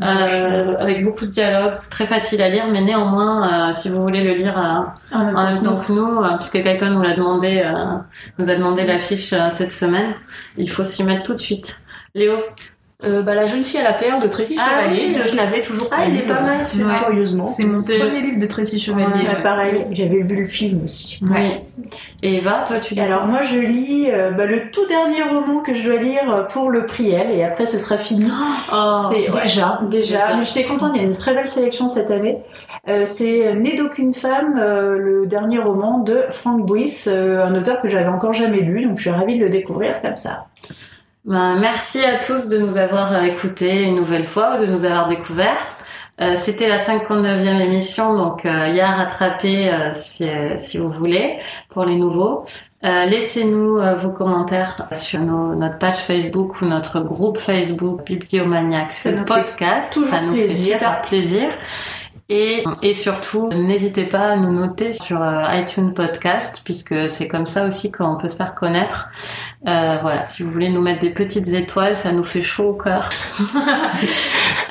euh, 0.00 0.76
avec 0.78 1.04
beaucoup 1.04 1.26
de 1.26 1.30
dialogues, 1.30 1.74
c'est 1.74 1.90
très 1.90 2.06
facile 2.06 2.40
à 2.40 2.48
lire, 2.48 2.64
mais 2.70 2.80
néanmoins, 2.80 3.68
euh, 3.68 3.72
si 3.72 3.90
vous 3.90 4.00
voulez 4.00 4.22
le 4.24 4.32
lire 4.34 4.56
euh, 4.56 5.16
En 5.18 5.24
même 5.26 5.36
en 5.36 5.44
même 5.44 5.60
temps 5.60 5.76
que 5.76 5.92
nous, 5.92 6.22
euh, 6.22 6.36
puisque 6.38 6.62
quelqu'un 6.62 6.90
nous 6.90 7.02
l'a 7.02 7.12
demandé, 7.12 7.60
euh, 7.62 7.96
nous 8.38 8.48
a 8.48 8.54
demandé 8.54 8.84
l'affiche 8.86 9.32
euh, 9.34 9.50
cette 9.50 9.72
semaine, 9.72 10.14
il 10.56 10.70
faut 10.70 10.84
s'y 10.84 11.04
mettre 11.04 11.24
tout 11.24 11.34
de 11.34 11.38
suite. 11.40 11.80
Léo, 12.14 12.36
Euh, 13.04 13.22
bah, 13.22 13.34
la 13.34 13.46
jeune 13.46 13.64
fille 13.64 13.80
à 13.80 13.82
la 13.82 13.94
perle 13.94 14.22
de 14.22 14.28
Tracy 14.28 14.56
Ah 14.60 14.82
Chevalier, 14.82 15.06
oui. 15.08 15.14
que 15.20 15.26
je 15.26 15.34
n'avais 15.34 15.62
toujours 15.62 15.88
pas 15.88 15.96
Ah, 16.00 16.04
il 16.06 16.16
est 16.16 16.26
pas 16.26 16.40
mal, 16.42 16.64
celui-là. 16.64 16.94
curieusement. 17.06 17.44
C'est 17.44 17.64
mon 17.64 17.78
premier 17.82 18.20
livre 18.20 18.38
de 18.38 18.46
Tracy 18.46 18.78
Chevalier. 18.78 19.06
Ouais, 19.06 19.34
ouais. 19.36 19.42
pareil, 19.42 19.86
j'avais 19.92 20.20
vu 20.22 20.36
le 20.36 20.44
film 20.44 20.82
aussi. 20.84 21.18
oui. 21.22 21.50
Et 22.22 22.36
Eva, 22.36 22.62
toi, 22.66 22.78
tu 22.78 22.94
lis 22.94 23.00
alors 23.00 23.24
moi 23.26 23.40
je 23.40 23.56
lis 23.58 24.10
euh, 24.10 24.30
bah, 24.32 24.44
le 24.44 24.70
tout 24.70 24.86
dernier 24.86 25.22
roman 25.22 25.60
que 25.62 25.72
je 25.74 25.82
dois 25.82 25.96
lire 25.98 26.46
pour 26.52 26.68
le 26.68 26.84
Priel 26.84 27.30
et 27.32 27.42
après 27.42 27.64
ce 27.64 27.78
sera 27.78 27.96
fini. 27.96 28.30
Oh, 28.72 28.90
c'est 29.10 29.30
ouais, 29.34 29.42
déjà. 29.42 29.80
déjà, 29.88 30.16
Déjà. 30.18 30.36
mais 30.36 30.44
j'étais 30.44 30.64
contente, 30.64 30.92
il 30.94 31.00
y 31.00 31.04
a 31.04 31.08
une 31.08 31.16
très 31.16 31.34
belle 31.34 31.48
sélection 31.48 31.88
cette 31.88 32.10
année. 32.10 32.36
Euh, 32.88 33.04
c'est 33.06 33.54
Né 33.54 33.74
d'aucune 33.76 34.12
femme, 34.12 34.58
euh, 34.60 34.98
le 34.98 35.26
dernier 35.26 35.58
roman 35.58 35.98
de 35.98 36.20
Frank 36.30 36.64
Buis, 36.66 37.04
euh, 37.08 37.44
un 37.44 37.54
auteur 37.54 37.80
que 37.80 37.88
j'avais 37.88 38.08
encore 38.08 38.32
jamais 38.34 38.60
lu, 38.60 38.84
donc 38.84 38.96
je 38.96 39.00
suis 39.00 39.10
ravie 39.10 39.38
de 39.38 39.44
le 39.44 39.50
découvrir 39.50 40.00
comme 40.02 40.16
ça. 40.16 40.46
Ben, 41.24 41.58
merci 41.60 42.02
à 42.04 42.18
tous 42.18 42.48
de 42.48 42.56
nous 42.58 42.78
avoir 42.78 43.12
euh, 43.12 43.22
écoutés 43.22 43.82
une 43.82 43.96
nouvelle 43.96 44.26
fois 44.26 44.54
ou 44.54 44.60
de 44.60 44.66
nous 44.66 44.84
avoir 44.84 45.08
découvertes. 45.08 45.84
Euh, 46.20 46.34
C'était 46.34 46.68
la 46.68 46.78
59e 46.78 47.60
émission, 47.60 48.14
donc 48.16 48.44
euh, 48.46 48.68
y 48.68 48.80
a 48.80 48.90
à 48.90 48.94
rattraper 48.96 49.68
euh, 49.70 49.90
si, 49.92 50.28
euh, 50.28 50.56
si 50.58 50.78
vous 50.78 50.90
voulez 50.90 51.36
pour 51.68 51.84
les 51.84 51.94
nouveaux. 51.96 52.44
Euh, 52.84 53.04
Laissez-nous 53.04 53.78
euh, 53.78 53.94
vos 53.96 54.10
commentaires 54.10 54.86
sur 54.92 55.20
nos- 55.20 55.54
notre 55.54 55.76
page 55.78 55.96
Facebook 55.98 56.60
ou 56.62 56.64
notre 56.66 57.00
groupe 57.00 57.36
Facebook 57.38 58.04
Bibliomaniac 58.06 58.90
Ça 58.92 59.10
le 59.10 59.22
podcast. 59.24 59.92
toujours 59.92 60.08
Ça 60.08 60.22
nous 60.22 60.32
plaisir. 60.32 60.72
fait 60.78 60.78
super 60.78 61.00
plaisir. 61.02 61.48
Et, 62.32 62.62
et 62.82 62.92
surtout, 62.92 63.48
n'hésitez 63.48 64.04
pas 64.04 64.30
à 64.30 64.36
nous 64.36 64.52
noter 64.52 64.92
sur 64.92 65.20
euh, 65.20 65.42
iTunes 65.50 65.92
Podcast, 65.92 66.62
puisque 66.64 67.10
c'est 67.10 67.26
comme 67.26 67.44
ça 67.44 67.66
aussi 67.66 67.90
qu'on 67.90 68.16
peut 68.16 68.28
se 68.28 68.36
faire 68.36 68.54
connaître. 68.54 69.10
Euh, 69.66 69.98
voilà, 70.00 70.22
si 70.22 70.44
vous 70.44 70.50
voulez 70.52 70.70
nous 70.70 70.80
mettre 70.80 71.00
des 71.00 71.10
petites 71.10 71.48
étoiles, 71.48 71.96
ça 71.96 72.12
nous 72.12 72.22
fait 72.22 72.40
chaud 72.40 72.70
au 72.70 72.74
cœur. 72.74 73.10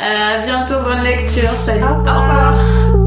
Euh, 0.02 0.38
à 0.38 0.45
bientôt, 0.45 0.81
bonne 0.81 1.03
lecture. 1.03 1.52
Salut. 1.65 1.84
Au 1.84 1.98
revoir. 1.98 2.99